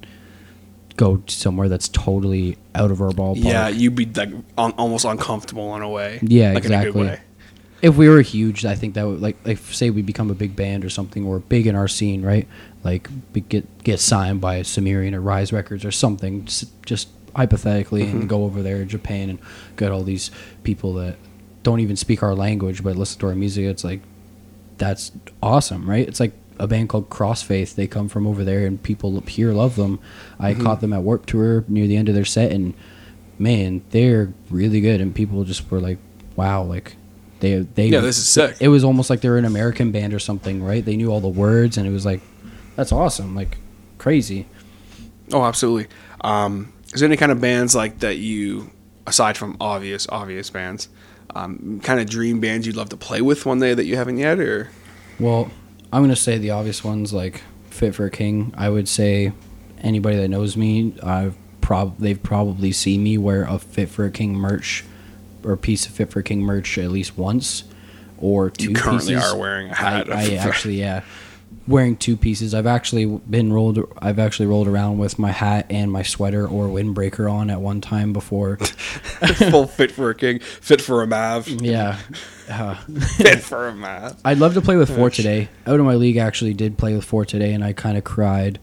go 0.98 1.22
somewhere 1.28 1.70
that's 1.70 1.88
totally 1.88 2.58
out 2.74 2.90
of 2.90 3.00
our 3.00 3.10
ballpark. 3.12 3.42
Yeah, 3.44 3.68
you'd 3.68 3.94
be 3.94 4.04
like 4.04 4.28
un- 4.58 4.72
almost 4.76 5.06
uncomfortable 5.06 5.74
in 5.76 5.80
a 5.82 5.88
way. 5.88 6.18
Yeah, 6.22 6.52
like 6.52 6.66
In 6.66 6.72
a 6.72 6.76
exactly. 6.76 6.92
good 7.02 7.10
way. 7.12 7.20
if 7.80 7.96
we 7.96 8.08
were 8.10 8.20
huge, 8.20 8.64
I 8.66 8.74
think 8.74 8.94
that 8.94 9.06
would 9.06 9.20
like 9.22 9.36
like 9.46 9.58
say 9.58 9.88
we 9.90 10.02
become 10.02 10.30
a 10.30 10.34
big 10.34 10.54
band 10.54 10.84
or 10.84 10.90
something, 10.90 11.24
or 11.24 11.38
big 11.38 11.66
in 11.66 11.74
our 11.74 11.88
scene, 11.88 12.22
right? 12.22 12.46
Like 12.84 13.08
get 13.48 13.64
get 13.84 14.00
signed 14.00 14.40
by 14.42 14.60
Sumerian 14.62 15.14
or 15.14 15.20
Rise 15.22 15.52
Records 15.52 15.84
or 15.84 15.90
something, 15.92 16.44
just, 16.44 16.82
just 16.84 17.08
hypothetically, 17.34 18.02
Mm-hmm. 18.02 18.20
and 18.20 18.28
go 18.28 18.44
over 18.44 18.62
there 18.62 18.78
to 18.78 18.84
Japan 18.84 19.30
and 19.30 19.38
get 19.76 19.90
all 19.92 20.02
these 20.02 20.30
people 20.64 20.92
that 20.94 21.16
don't 21.62 21.80
even 21.80 21.96
speak 21.96 22.22
our 22.22 22.34
language 22.34 22.82
but 22.82 22.96
listen 22.96 23.20
to 23.20 23.26
our 23.28 23.34
music. 23.34 23.64
It's 23.64 23.84
like 23.84 24.00
that's 24.78 25.12
awesome, 25.42 25.88
right? 25.88 26.06
It's 26.08 26.20
like 26.20 26.32
a 26.58 26.66
band 26.66 26.88
called 26.88 27.08
Crossfaith. 27.10 27.74
They 27.74 27.86
come 27.86 28.08
from 28.08 28.26
over 28.26 28.44
there, 28.44 28.66
and 28.66 28.82
people 28.82 29.20
here 29.26 29.52
love 29.52 29.76
them. 29.76 29.98
I 30.38 30.52
Mm-hmm. 30.52 30.62
caught 30.62 30.80
them 30.80 30.92
at 30.92 31.02
Warp 31.02 31.26
Tour 31.26 31.64
near 31.68 31.86
the 31.86 31.96
end 31.96 32.08
of 32.08 32.14
their 32.14 32.24
set, 32.24 32.52
and 32.52 32.74
man, 33.38 33.82
they're 33.90 34.32
really 34.50 34.80
good. 34.80 35.00
And 35.00 35.14
people 35.14 35.44
just 35.44 35.70
were 35.70 35.80
like, 35.80 35.98
"Wow!" 36.36 36.62
Like 36.64 36.96
they 37.40 37.60
they 37.60 37.86
Yeah, 37.86 38.00
this 38.00 38.18
is 38.18 38.28
sick. 38.28 38.56
It 38.60 38.68
was 38.68 38.84
almost 38.84 39.10
like 39.10 39.20
they 39.20 39.28
were 39.28 39.38
an 39.38 39.44
American 39.44 39.92
band 39.92 40.12
or 40.14 40.18
something, 40.18 40.62
right? 40.62 40.84
They 40.84 40.96
knew 40.96 41.10
all 41.10 41.20
the 41.20 41.28
words, 41.28 41.76
and 41.78 41.86
it 41.86 41.90
was 41.92 42.04
like, 42.04 42.20
that's 42.76 42.92
awesome, 42.92 43.34
like 43.34 43.58
crazy. 43.98 44.46
Oh, 45.32 45.44
absolutely. 45.44 45.88
Um, 46.22 46.72
is 46.94 47.00
there 47.00 47.06
any 47.08 47.16
kind 47.16 47.30
of 47.30 47.40
bands 47.40 47.74
like 47.74 47.98
that 48.00 48.16
you, 48.16 48.70
aside 49.06 49.36
from 49.36 49.56
obvious 49.60 50.06
obvious 50.08 50.48
bands, 50.50 50.88
um, 51.34 51.80
kind 51.84 52.00
of 52.00 52.08
dream 52.08 52.40
bands 52.40 52.66
you'd 52.66 52.76
love 52.76 52.88
to 52.88 52.96
play 52.96 53.20
with 53.20 53.44
one 53.46 53.60
day 53.60 53.74
that 53.74 53.84
you 53.84 53.96
haven't 53.96 54.16
yet, 54.18 54.40
or 54.40 54.70
Well, 55.20 55.50
I'm 55.92 56.02
gonna 56.02 56.16
say 56.16 56.38
the 56.38 56.50
obvious 56.50 56.84
ones 56.84 57.12
like 57.12 57.42
Fit 57.70 57.94
for 57.94 58.06
a 58.06 58.10
King. 58.10 58.52
I 58.56 58.68
would 58.68 58.88
say 58.88 59.32
anybody 59.80 60.16
that 60.16 60.28
knows 60.28 60.56
me, 60.56 60.94
I've 61.02 61.36
prob 61.60 61.98
they've 61.98 62.22
probably 62.22 62.72
seen 62.72 63.02
me 63.02 63.18
wear 63.18 63.44
a 63.44 63.58
Fit 63.58 63.88
for 63.88 64.04
a 64.04 64.10
King 64.10 64.34
merch 64.34 64.84
or 65.44 65.56
piece 65.56 65.86
of 65.86 65.92
Fit 65.92 66.10
for 66.10 66.20
a 66.20 66.22
King 66.22 66.40
merch 66.40 66.78
at 66.78 66.90
least 66.90 67.16
once 67.16 67.64
or 68.18 68.50
two 68.50 68.70
you 68.70 68.74
currently 68.74 69.14
pieces. 69.14 69.32
are 69.32 69.38
wearing 69.38 69.70
a 69.70 69.74
hat? 69.74 70.10
I, 70.10 70.32
I 70.32 70.34
actually 70.36 70.80
yeah, 70.80 71.02
wearing 71.68 71.96
two 71.96 72.16
pieces. 72.16 72.54
I've 72.54 72.66
actually 72.66 73.04
been 73.04 73.52
rolled. 73.52 73.78
I've 73.98 74.18
actually 74.18 74.46
rolled 74.46 74.66
around 74.66 74.98
with 74.98 75.18
my 75.18 75.30
hat 75.30 75.66
and 75.68 75.92
my 75.92 76.02
sweater 76.02 76.46
or 76.46 76.66
windbreaker 76.66 77.30
on 77.30 77.50
at 77.50 77.60
one 77.60 77.80
time 77.80 78.12
before. 78.12 78.56
full 79.50 79.66
fit 79.66 79.92
for 79.92 80.10
a 80.10 80.14
king, 80.14 80.40
fit 80.40 80.80
for 80.80 81.02
a 81.02 81.06
Mav, 81.06 81.46
yeah. 81.48 81.98
Uh, 82.48 82.74
fit 83.18 83.40
for 83.40 83.68
a 83.68 83.74
Mav. 83.74 84.18
I'd 84.24 84.38
love 84.38 84.54
to 84.54 84.62
play 84.62 84.76
with 84.76 84.88
For 84.94 85.10
Today. 85.10 85.48
Out 85.66 85.78
of 85.78 85.84
my 85.86 85.94
league, 85.94 86.16
actually 86.16 86.54
did 86.54 86.78
play 86.78 86.94
with 86.94 87.04
For 87.04 87.24
Today, 87.24 87.52
and 87.52 87.62
I 87.62 87.74
kind 87.74 87.98
of 87.98 88.04
cried, 88.04 88.58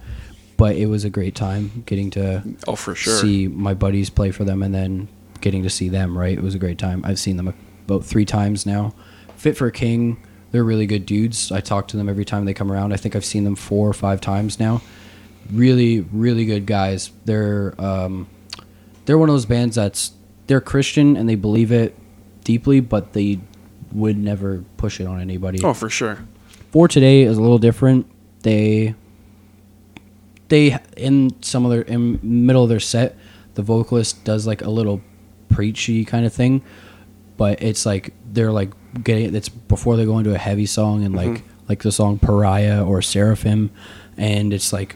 but 0.58 0.76
it 0.76 0.88
was 0.88 1.06
a 1.06 1.10
great 1.10 1.36
time 1.36 1.84
getting 1.86 2.10
to 2.12 2.44
Oh, 2.68 2.76
for 2.76 2.96
sure. 2.96 3.20
see 3.20 3.48
my 3.48 3.76
buddies 3.76 4.10
play 4.10 4.32
for 4.32 4.44
them, 4.44 4.64
and 4.64 4.74
then 4.74 5.08
getting 5.42 5.62
to 5.64 5.70
see 5.70 5.90
them. 5.90 6.18
Right, 6.18 6.38
it 6.38 6.44
was 6.44 6.56
a 6.56 6.60
great 6.60 6.80
time. 6.80 7.04
I've 7.06 7.20
seen 7.20 7.38
them 7.38 7.54
about 7.88 8.04
three 8.04 8.26
times 8.26 8.66
now. 8.66 8.96
Fit 9.38 9.56
for 9.56 9.68
a 9.68 9.72
King, 9.72 10.18
they're 10.56 10.64
really 10.64 10.86
good 10.86 11.06
dudes. 11.06 11.52
I 11.52 11.60
talk 11.60 11.90
to 11.90 11.98
them 11.98 12.08
every 12.08 12.24
time 12.24 12.46
they 12.46 12.54
come 12.54 12.72
around. 12.72 12.94
I 12.94 12.96
think 12.96 13.14
I've 13.14 13.26
seen 13.26 13.44
them 13.44 13.58
four 13.58 13.90
or 13.90 13.94
five 13.94 14.22
times 14.22 14.58
now. 14.58 14.82
Really, 15.52 16.00
really 16.00 16.46
good 16.46 16.66
guys. 16.66 17.12
They're 17.26 17.76
um, 17.78 18.30
they're 19.04 19.18
one 19.18 19.28
of 19.28 19.34
those 19.34 19.46
bands 19.46 19.76
that's 19.76 20.14
they're 20.48 20.62
Christian 20.62 21.18
and 21.18 21.28
they 21.28 21.36
believe 21.36 21.74
it 21.74 21.94
deeply, 22.46 22.80
but 22.80 23.12
they 23.12 23.42
would 23.92 24.18
never 24.18 24.64
push 24.78 25.02
it 25.02 25.08
on 25.08 25.20
anybody. 25.20 25.60
Oh, 25.62 25.74
for 25.74 25.90
sure. 25.90 26.26
For 26.72 26.88
today 26.88 27.24
is 27.24 27.38
a 27.38 27.42
little 27.42 27.58
different. 27.58 28.10
They 28.44 28.96
they 30.48 30.80
in 30.96 31.36
some 31.44 31.66
of 31.66 31.72
their 31.72 31.82
in 31.82 32.18
middle 32.24 32.64
of 32.64 32.70
their 32.70 32.80
set, 32.80 33.18
the 33.56 33.62
vocalist 33.62 34.24
does 34.24 34.48
like 34.48 34.62
a 34.62 34.70
little 34.70 35.02
preachy 35.50 36.06
kind 36.06 36.26
of 36.26 36.32
thing, 36.32 36.64
but 37.36 37.62
it's 37.62 37.86
like 37.86 38.14
they're 38.32 38.54
like 38.54 38.72
getting 39.04 39.36
it's 39.36 39.50
before 39.50 39.98
they 39.98 40.06
go 40.06 40.18
into 40.18 40.34
a 40.34 40.38
heavy 40.38 40.66
song 40.66 41.04
and 41.04 41.16
like 41.16 41.30
mm-hmm. 41.30 41.48
like 41.68 41.84
the 41.84 41.92
song 41.92 42.20
Pariah 42.20 42.84
or 42.84 43.02
Seraphim, 43.02 43.72
and 44.18 44.54
it's 44.54 44.72
like 44.72 44.96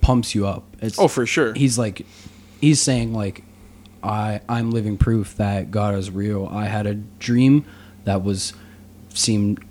pumps 0.00 0.34
you 0.34 0.46
up. 0.46 0.64
It's 0.80 0.98
Oh, 0.98 1.08
for 1.08 1.26
sure. 1.26 1.54
he's 1.54 1.78
like 1.78 2.06
he's 2.60 2.80
saying 2.80 3.12
like 3.12 3.44
i 4.02 4.40
i'm 4.48 4.70
living 4.70 4.96
proof 4.96 5.36
that 5.36 5.70
god 5.70 5.94
is 5.94 6.10
real. 6.10 6.48
I 6.50 6.66
had 6.66 6.86
a 6.86 6.94
dream 6.94 7.64
that 8.04 8.22
was 8.22 8.52
seemed 9.12 9.64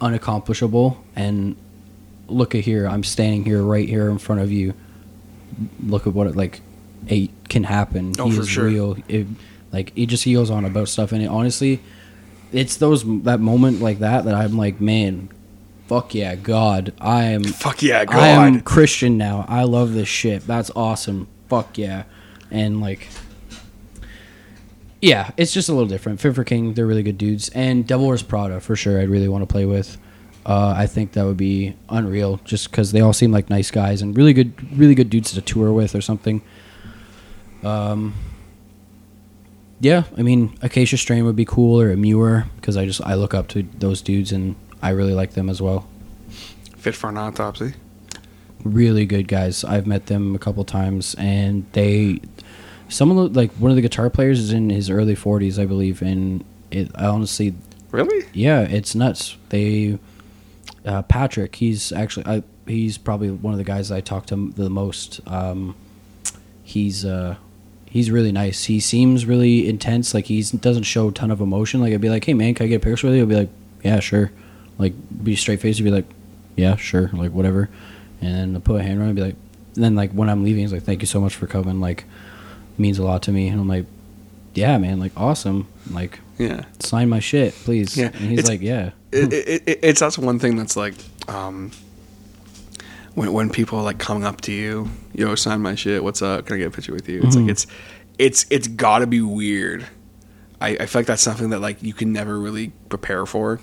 unaccomplishable 0.00 0.98
and 1.16 1.56
look 2.28 2.54
at 2.54 2.64
here. 2.64 2.86
I'm 2.86 3.04
standing 3.04 3.44
here 3.44 3.62
right 3.62 3.88
here 3.88 4.10
in 4.10 4.18
front 4.18 4.40
of 4.40 4.50
you. 4.50 4.74
Look 5.82 6.06
at 6.06 6.12
what 6.12 6.26
it 6.26 6.36
like 6.36 6.60
it 7.06 7.30
can 7.48 7.64
happen. 7.64 8.12
Oh, 8.18 8.28
he 8.28 8.36
for 8.36 8.42
is 8.42 8.48
sure. 8.48 8.64
real. 8.64 8.96
It, 9.08 9.26
like 9.72 9.94
he 9.94 10.06
just 10.06 10.24
he 10.24 10.34
goes 10.34 10.50
on 10.50 10.64
about 10.64 10.88
stuff. 10.88 11.12
And 11.12 11.22
it, 11.22 11.26
honestly 11.26 11.80
it's 12.52 12.76
those 12.76 13.04
that 13.22 13.40
moment 13.40 13.80
like 13.80 13.98
that 14.00 14.24
that 14.24 14.34
i'm 14.34 14.56
like 14.56 14.80
man 14.80 15.28
fuck 15.86 16.14
yeah 16.14 16.34
god 16.34 16.92
i 17.00 17.24
am 17.24 17.42
Fuck 17.44 17.82
yeah, 17.82 18.04
God. 18.04 18.16
I 18.16 18.28
am 18.28 18.60
Christian 18.60 19.16
now. 19.18 19.44
I 19.48 19.64
love 19.64 19.92
this 19.94 20.08
shit. 20.08 20.46
That's 20.46 20.70
awesome. 20.74 21.28
Fuck 21.48 21.76
yeah. 21.78 22.04
And 22.50 22.80
like 22.80 23.08
Yeah, 25.00 25.30
it's 25.36 25.52
just 25.52 25.68
a 25.68 25.72
little 25.72 25.88
different. 25.88 26.20
Fit 26.20 26.34
for 26.34 26.44
King, 26.44 26.74
they're 26.74 26.86
really 26.86 27.02
good 27.02 27.18
dudes. 27.18 27.48
And 27.50 27.86
Devil 27.86 28.06
Wears 28.06 28.22
Prada, 28.22 28.60
for 28.60 28.76
sure, 28.76 29.00
I'd 29.00 29.08
really 29.08 29.28
want 29.28 29.42
to 29.42 29.52
play 29.52 29.66
with. 29.66 29.98
Uh, 30.46 30.74
I 30.76 30.86
think 30.86 31.12
that 31.12 31.24
would 31.24 31.36
be 31.36 31.76
unreal, 31.88 32.40
just 32.44 32.70
because 32.70 32.92
they 32.92 33.00
all 33.00 33.12
seem 33.12 33.30
like 33.32 33.48
nice 33.50 33.70
guys 33.70 34.00
and 34.02 34.16
really 34.16 34.32
good, 34.32 34.52
really 34.76 34.94
good 34.94 35.10
dudes 35.10 35.32
to 35.32 35.40
tour 35.40 35.72
with 35.72 35.94
or 35.94 36.00
something. 36.00 36.42
Um, 37.64 38.14
yeah, 39.82 40.04
I 40.16 40.22
mean, 40.22 40.56
Acacia 40.62 40.96
Strain 40.96 41.24
would 41.26 41.36
be 41.36 41.44
cool 41.44 41.80
or 41.80 41.94
Muir 41.96 42.46
because 42.56 42.76
I 42.76 42.86
just 42.86 43.00
I 43.02 43.14
look 43.14 43.34
up 43.34 43.48
to 43.48 43.64
those 43.78 44.00
dudes 44.00 44.30
and 44.32 44.54
I 44.80 44.90
really 44.90 45.12
like 45.14 45.32
them 45.32 45.50
as 45.50 45.60
well 45.60 45.86
fit 46.76 46.94
for 46.96 47.10
an 47.10 47.16
autopsy. 47.18 47.74
really 48.64 49.06
good 49.06 49.28
guys. 49.28 49.62
I've 49.64 49.86
met 49.86 50.06
them 50.06 50.34
a 50.34 50.38
couple 50.38 50.64
times, 50.64 51.14
and 51.16 51.64
they, 51.72 52.20
some 52.88 53.10
of 53.10 53.32
the 53.32 53.38
like 53.40 53.52
one 53.52 53.70
of 53.70 53.76
the 53.76 53.82
guitar 53.82 54.10
players 54.10 54.38
is 54.40 54.52
in 54.52 54.70
his 54.70 54.88
early 54.90 55.14
forties, 55.14 55.58
I 55.58 55.66
believe, 55.66 56.00
and 56.02 56.44
it 56.70 56.90
I 56.94 57.06
honestly, 57.06 57.54
Really? 57.90 58.26
yeah, 58.32 58.62
it's 58.62 58.94
nuts. 58.94 59.36
They, 59.50 59.98
uh, 60.84 61.02
Patrick, 61.02 61.54
he's 61.56 61.92
actually 61.92 62.26
I 62.26 62.42
he's 62.66 62.98
probably 62.98 63.30
one 63.30 63.52
of 63.54 63.58
the 63.58 63.64
guys 63.64 63.90
I 63.92 64.00
talk 64.00 64.26
to 64.26 64.50
the 64.56 64.70
most. 64.70 65.20
Um, 65.26 65.74
he's 66.64 67.04
uh. 67.04 67.36
He's 67.92 68.10
really 68.10 68.32
nice. 68.32 68.64
He 68.64 68.80
seems 68.80 69.26
really 69.26 69.68
intense. 69.68 70.14
Like 70.14 70.24
he 70.26 70.42
doesn't 70.42 70.84
show 70.84 71.08
a 71.08 71.12
ton 71.12 71.30
of 71.30 71.40
emotion. 71.42 71.80
Like 71.82 71.92
I'd 71.92 72.00
be 72.00 72.08
like, 72.08 72.24
"Hey 72.24 72.32
man, 72.34 72.54
can 72.54 72.64
I 72.64 72.68
get 72.68 72.76
a 72.76 72.80
picture 72.80 73.06
with 73.06 73.14
you?" 73.16 73.20
He'll 73.20 73.28
be 73.28 73.36
like, 73.36 73.50
"Yeah, 73.84 74.00
sure." 74.00 74.30
Like 74.78 74.94
be 75.22 75.36
straight 75.36 75.60
faced. 75.60 75.78
He'd 75.78 75.84
be 75.84 75.90
like, 75.90 76.06
"Yeah, 76.56 76.76
sure." 76.76 77.10
Like 77.12 77.32
whatever. 77.32 77.68
And 78.22 78.34
then 78.34 78.54
I'll 78.54 78.60
put 78.62 78.80
a 78.80 78.82
hand 78.82 78.98
around. 78.98 79.08
and 79.08 79.16
be 79.16 79.22
like, 79.22 79.36
and 79.74 79.84
then 79.84 79.94
like 79.94 80.12
when 80.12 80.30
I'm 80.30 80.42
leaving, 80.44 80.62
he's 80.62 80.72
like, 80.72 80.84
thank 80.84 81.02
you 81.02 81.06
so 81.06 81.20
much 81.20 81.34
for 81.34 81.46
coming. 81.46 81.80
Like, 81.80 82.04
means 82.78 82.98
a 82.98 83.02
lot 83.04 83.22
to 83.24 83.32
me. 83.32 83.48
And 83.48 83.60
I'm 83.60 83.68
like, 83.68 83.84
yeah, 84.54 84.78
man, 84.78 84.98
like 85.00 85.12
awesome. 85.16 85.66
Like, 85.90 86.20
Yeah. 86.38 86.64
sign 86.78 87.08
my 87.08 87.20
shit, 87.20 87.52
please. 87.54 87.96
Yeah, 87.96 88.06
And 88.06 88.14
he's 88.30 88.38
it's- 88.40 88.48
like, 88.48 88.60
yeah. 88.62 88.90
it, 89.10 89.32
it, 89.32 89.62
it, 89.66 89.78
it's 89.82 90.00
that's 90.00 90.16
one 90.18 90.38
thing 90.38 90.56
that's 90.56 90.76
like 90.76 90.94
um, 91.28 91.70
when 93.14 93.32
when 93.32 93.50
people 93.50 93.78
are 93.78 93.82
like 93.82 93.98
coming 93.98 94.24
up 94.24 94.40
to 94.42 94.52
you, 94.52 94.88
yo, 95.14 95.34
sign 95.34 95.60
my 95.60 95.74
shit. 95.74 96.02
What's 96.02 96.22
up? 96.22 96.46
Can 96.46 96.56
I 96.56 96.58
get 96.58 96.68
a 96.68 96.70
picture 96.70 96.92
with 96.92 97.08
you? 97.08 97.22
It's 97.22 97.36
Mhm. 97.36 97.42
like 97.42 97.50
it's 97.50 97.66
it's 98.18 98.46
it's 98.50 98.68
got 98.68 99.00
to 99.00 99.06
be 99.06 99.20
weird. 99.20 99.86
I, 100.60 100.68
I 100.80 100.86
feel 100.86 101.00
like 101.00 101.06
that's 101.06 101.22
something 101.22 101.50
that 101.50 101.60
like 101.60 101.82
you 101.82 101.92
can 101.92 102.12
never 102.12 102.38
really 102.38 102.72
prepare 102.88 103.26
for. 103.26 103.60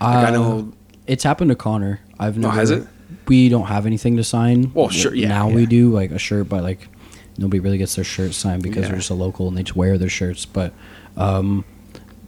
Like 0.00 0.16
I 0.16 0.28
Uh, 0.28 0.30
know. 0.30 0.72
It's 1.06 1.24
happened 1.24 1.50
to 1.50 1.56
Connor. 1.56 2.00
I've 2.18 2.36
Oh, 2.38 2.42
never. 2.42 2.54
has 2.54 2.70
it? 2.70 2.86
We 3.26 3.48
don't 3.48 3.66
have 3.66 3.84
anything 3.86 4.16
to 4.16 4.24
sign. 4.24 4.70
Well, 4.74 4.88
sure, 4.88 5.14
yeah, 5.14 5.28
Now 5.28 5.48
yeah. 5.48 5.54
we 5.56 5.66
do 5.66 5.90
like 5.92 6.10
a 6.12 6.18
shirt, 6.18 6.48
but 6.48 6.62
like 6.62 6.88
nobody 7.36 7.58
really 7.60 7.78
gets 7.78 7.94
their 7.96 8.04
shirts 8.04 8.36
signed 8.36 8.62
because 8.62 8.84
Yeah. 8.84 8.90
we're 8.92 8.96
just 8.98 9.10
a 9.10 9.14
local 9.14 9.48
and 9.48 9.56
they 9.56 9.62
just 9.64 9.76
wear 9.76 9.98
their 9.98 10.08
shirts. 10.08 10.46
But 10.46 10.72
um, 11.16 11.64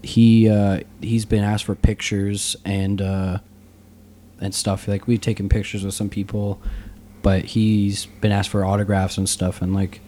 he 0.03 0.49
uh, 0.49 0.81
he's 1.01 1.25
been 1.25 1.45
asked 1.45 1.65
for 1.65 1.75
pictures 1.77 2.57
and 2.65 3.01
uh, 3.01 3.39
and 4.43 4.55
stuff. 4.55 4.87
Like 4.89 5.07
we've 5.07 5.21
taken 5.21 5.49
pictures 5.49 5.85
with 5.85 5.95
some 5.95 6.09
people, 6.09 6.61
but 7.23 7.45
he's 7.45 8.07
been 8.07 8.33
asked 8.33 8.51
for 8.51 8.65
autographs 8.65 9.17
and 9.17 9.29
stuff. 9.29 9.63
And 9.63 9.75
like 9.75 10.01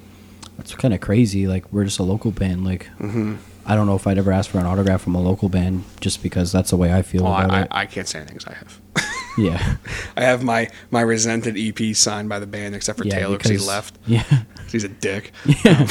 that's 0.59 0.74
kind 0.74 0.93
of 0.95 1.01
crazy. 1.01 1.47
Like 1.47 1.72
we're 1.72 1.85
just 1.85 1.99
a 1.99 2.03
local 2.05 2.30
band. 2.30 2.64
Like 2.64 2.87
hmm 2.99 3.37
I 3.66 3.74
don't 3.76 3.87
know 3.87 3.97
if 3.97 4.07
I'd 4.07 4.18
ever 4.18 4.30
ask 4.30 4.51
for 4.51 4.59
an 4.59 4.66
autograph 4.66 5.01
from 5.01 5.14
a 5.14 5.22
local 5.22 5.49
band 5.49 5.85
just 5.99 6.22
because 6.22 6.53
that's 6.53 6.68
the 6.68 6.76
way 6.76 6.93
I 6.93 7.01
feel 7.01 7.24
Well, 7.24 7.32
about 7.32 7.51
I, 7.51 7.61
it. 7.62 7.68
I, 7.70 7.80
I 7.80 7.87
can't 7.87 8.07
say 8.07 8.18
anything 8.18 8.37
'cause 8.37 8.47
I 8.47 8.55
have. 8.57 8.80
yeah. 9.39 9.76
I 10.18 10.22
have 10.22 10.45
my 10.45 10.68
my 10.91 11.01
resented 11.01 11.57
EP 11.57 11.97
signed 11.97 12.28
by 12.28 12.39
the 12.41 12.47
band, 12.47 12.74
except 12.74 12.99
for 12.99 13.07
yeah, 13.07 13.20
Taylor 13.20 13.39
because 13.39 13.51
he 13.51 13.57
left. 13.66 13.97
Yeah, 14.07 14.22
He's 14.70 14.85
a 14.85 14.89
dick. 14.89 15.32
Yeah. 15.64 15.89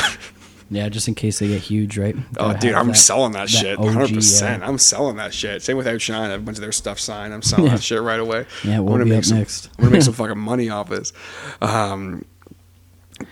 Yeah, 0.75 0.89
just 0.89 1.07
in 1.07 1.15
case 1.15 1.39
they 1.39 1.47
get 1.47 1.61
huge, 1.61 1.97
right? 1.97 2.15
Oh, 2.37 2.53
dude, 2.55 2.73
I'm 2.73 2.87
that- 2.87 2.95
selling 2.95 3.31
that, 3.33 3.47
that 3.47 3.49
shit. 3.49 3.77
OG, 3.77 3.85
100. 3.85 4.13
percent 4.15 4.61
yeah. 4.61 4.67
I'm 4.67 4.77
selling 4.77 5.15
that 5.17 5.33
shit. 5.33 5.61
Same 5.61 5.77
with 5.77 5.87
Outshine. 5.87 6.21
I 6.21 6.31
have 6.31 6.39
a 6.41 6.43
bunch 6.43 6.57
of 6.57 6.61
their 6.61 6.71
stuff 6.71 6.99
signed. 6.99 7.33
I'm 7.33 7.41
selling 7.41 7.65
Yeah. 7.67 7.75
that 7.75 7.83
shit 7.83 8.01
right 8.01 8.19
away. 8.19 8.45
Yeah, 8.63 8.77
I'm 8.77 8.85
we'll 8.85 8.93
gonna 8.95 9.05
be 9.05 9.11
make 9.11 9.23
some, 9.25 9.37
next. 9.37 9.69
I'm 9.77 9.83
gonna 9.85 9.91
make 9.91 10.01
some 10.03 10.13
fucking 10.21 10.37
money 10.37 10.69
off 10.69 10.89
this. 10.89 11.13
Um, 11.61 12.25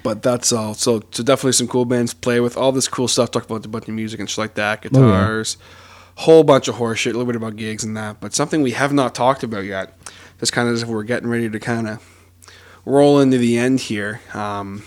But 0.03 0.21
that's 0.23 0.51
all. 0.53 0.73
So, 0.73 1.01
so 1.11 1.23
definitely 1.23 1.53
some 1.53 1.67
cool 1.67 1.85
bands 1.85 2.13
play 2.13 2.39
with 2.39 2.55
all 2.55 2.71
this 2.71 2.87
cool 2.87 3.07
stuff. 3.07 3.31
Talk 3.31 3.45
about 3.45 3.65
a 3.65 3.69
bunch 3.69 3.87
of 3.87 3.93
music 3.93 4.19
and 4.19 4.29
shit 4.29 4.37
like 4.37 4.53
that, 4.53 4.79
Oh, 4.79 4.81
yeah. 4.83 4.89
guitars, 4.89 5.57
whole 6.15 6.43
bunch 6.43 6.67
of 6.67 6.75
horse 6.75 6.99
shit, 6.99 7.13
a 7.15 7.17
little 7.17 7.31
bit 7.31 7.35
about 7.35 7.55
gigs 7.55 7.83
and 7.83 7.97
that. 7.97 8.21
But 8.21 8.33
something 8.33 8.61
we 8.61 8.71
have 8.71 8.93
not 8.93 9.15
talked 9.15 9.43
about 9.43 9.65
yet. 9.65 9.97
Just 10.39 10.53
kind 10.53 10.67
of 10.67 10.73
as 10.75 10.83
if 10.83 10.89
we're 10.89 11.03
getting 11.03 11.29
ready 11.29 11.49
to 11.49 11.59
kind 11.59 11.87
of 11.87 11.99
roll 12.85 13.19
into 13.19 13.37
the 13.37 13.57
end 13.57 13.79
here. 13.79 14.21
Um, 14.33 14.83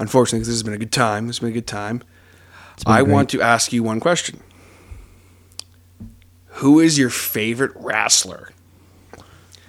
unfortunately, 0.00 0.40
this 0.40 0.48
has 0.48 0.62
been 0.64 0.74
a 0.74 0.78
good 0.78 0.90
time. 0.92 1.28
This 1.28 1.36
has 1.36 1.40
been 1.40 1.50
a 1.50 1.52
good 1.54 1.66
time. 1.68 2.02
I 2.86 3.02
great. 3.02 3.12
want 3.12 3.30
to 3.30 3.40
ask 3.42 3.72
you 3.72 3.82
one 3.84 4.00
question. 4.00 4.40
Who 6.54 6.80
is 6.80 6.98
your 6.98 7.10
favorite 7.10 7.72
wrestler? 7.76 8.50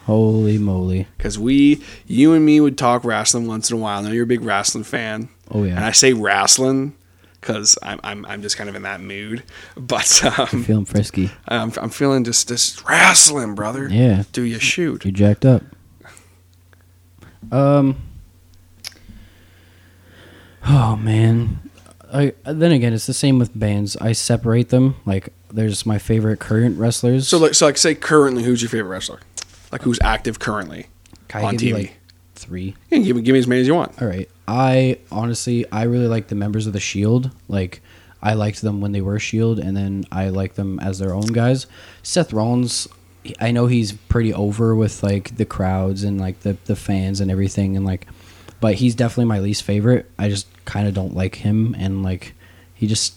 Holy 0.06 0.58
moly! 0.58 1.08
Because 1.18 1.38
we, 1.38 1.84
you 2.08 2.34
and 2.34 2.44
me, 2.44 2.60
would 2.60 2.78
talk 2.78 3.04
wrestling 3.06 3.48
once 3.48 3.70
in 3.70 3.78
a 3.78 3.80
while. 3.80 4.00
I 4.00 4.02
know 4.02 4.12
you're 4.12 4.24
a 4.24 4.28
big 4.28 4.42
wrestling 4.42 4.84
fan. 4.84 5.30
Oh 5.52 5.64
yeah, 5.64 5.76
And 5.76 5.86
I 5.86 5.92
say 5.92 6.14
wrestling 6.14 6.96
because 7.40 7.78
I'm, 7.84 8.00
I'm, 8.04 8.26
I'm 8.26 8.42
just 8.42 8.58
kind 8.58 8.70
of 8.70 8.76
in 8.76 8.82
that 8.84 9.02
mood. 9.02 9.44
But 9.78 10.24
um, 10.40 10.64
feeling 10.64 10.86
frisky. 10.86 11.30
I'm, 11.48 11.72
I'm 11.82 11.90
feeling 11.90 12.24
just 12.24 12.48
this 12.48 12.84
wrestling, 12.84 13.56
brother. 13.56 13.88
Yeah, 13.90 14.24
Do 14.32 14.42
you 14.44 14.60
shoot? 14.60 15.06
you 15.06 15.12
jacked 15.12 15.46
up. 15.46 15.64
Um. 17.52 17.98
Oh 20.68 20.96
man, 20.96 21.60
I 22.14 22.34
then 22.44 22.72
again, 22.72 22.94
it's 22.94 23.08
the 23.08 23.14
same 23.14 23.40
with 23.40 23.58
bands. 23.58 23.98
I 23.98 24.12
separate 24.12 24.70
them. 24.70 24.96
Like, 25.06 25.34
there's 25.52 25.86
my 25.86 25.98
favorite 25.98 26.40
current 26.40 26.78
wrestlers. 26.78 27.28
So 27.28 27.38
like, 27.38 27.54
so 27.56 27.66
like, 27.66 27.78
say 27.78 27.96
currently, 27.96 28.44
who's 28.44 28.62
your 28.62 28.70
favorite 28.70 28.90
wrestler? 28.90 29.20
Like 29.72 29.82
who's 29.84 30.00
active 30.04 30.38
currently 30.40 30.88
Can 31.30 31.44
I 31.44 31.48
on 31.48 31.56
give 31.58 31.70
you, 31.70 31.76
TV? 31.76 31.78
like, 31.80 31.98
three. 32.36 32.76
Yeah, 32.90 33.00
give 33.00 33.16
me, 33.16 33.22
give 33.22 33.34
me 33.34 33.40
as 33.40 33.48
many 33.48 33.62
as 33.62 33.68
you 33.68 33.74
want. 33.76 34.02
All 34.02 34.08
right. 34.08 34.30
I 34.48 34.98
honestly, 35.12 35.66
I 35.72 35.84
really 35.84 36.08
like 36.08 36.28
the 36.28 36.36
members 36.36 36.68
of 36.68 36.74
the 36.74 36.80
Shield. 36.80 37.32
Like, 37.48 37.82
I 38.22 38.34
liked 38.34 38.62
them 38.62 38.82
when 38.82 38.92
they 38.92 39.02
were 39.02 39.18
Shield, 39.18 39.58
and 39.60 39.76
then 39.76 40.06
I 40.12 40.30
like 40.30 40.56
them 40.56 40.80
as 40.80 41.00
their 41.00 41.14
own 41.16 41.28
guys. 41.28 41.68
Seth 42.04 42.34
Rollins, 42.34 42.88
I 43.40 43.52
know 43.52 43.68
he's 43.68 43.94
pretty 43.94 44.34
over 44.34 44.76
with 44.76 45.02
like 45.04 45.38
the 45.38 45.46
crowds 45.46 46.04
and 46.04 46.20
like 46.20 46.42
the 46.42 46.58
the 46.66 46.76
fans 46.76 47.22
and 47.22 47.32
everything, 47.32 47.78
and 47.78 47.86
like, 47.86 48.08
but 48.62 48.76
he's 48.76 48.96
definitely 48.96 49.26
my 49.26 49.40
least 49.40 49.64
favorite. 49.64 50.10
I 50.18 50.30
just 50.30 50.48
kind 50.64 50.88
of 50.88 50.94
don't 50.94 51.14
like 51.14 51.36
him, 51.36 51.76
and 51.78 52.04
like, 52.04 52.34
he 52.74 52.88
just. 52.88 53.16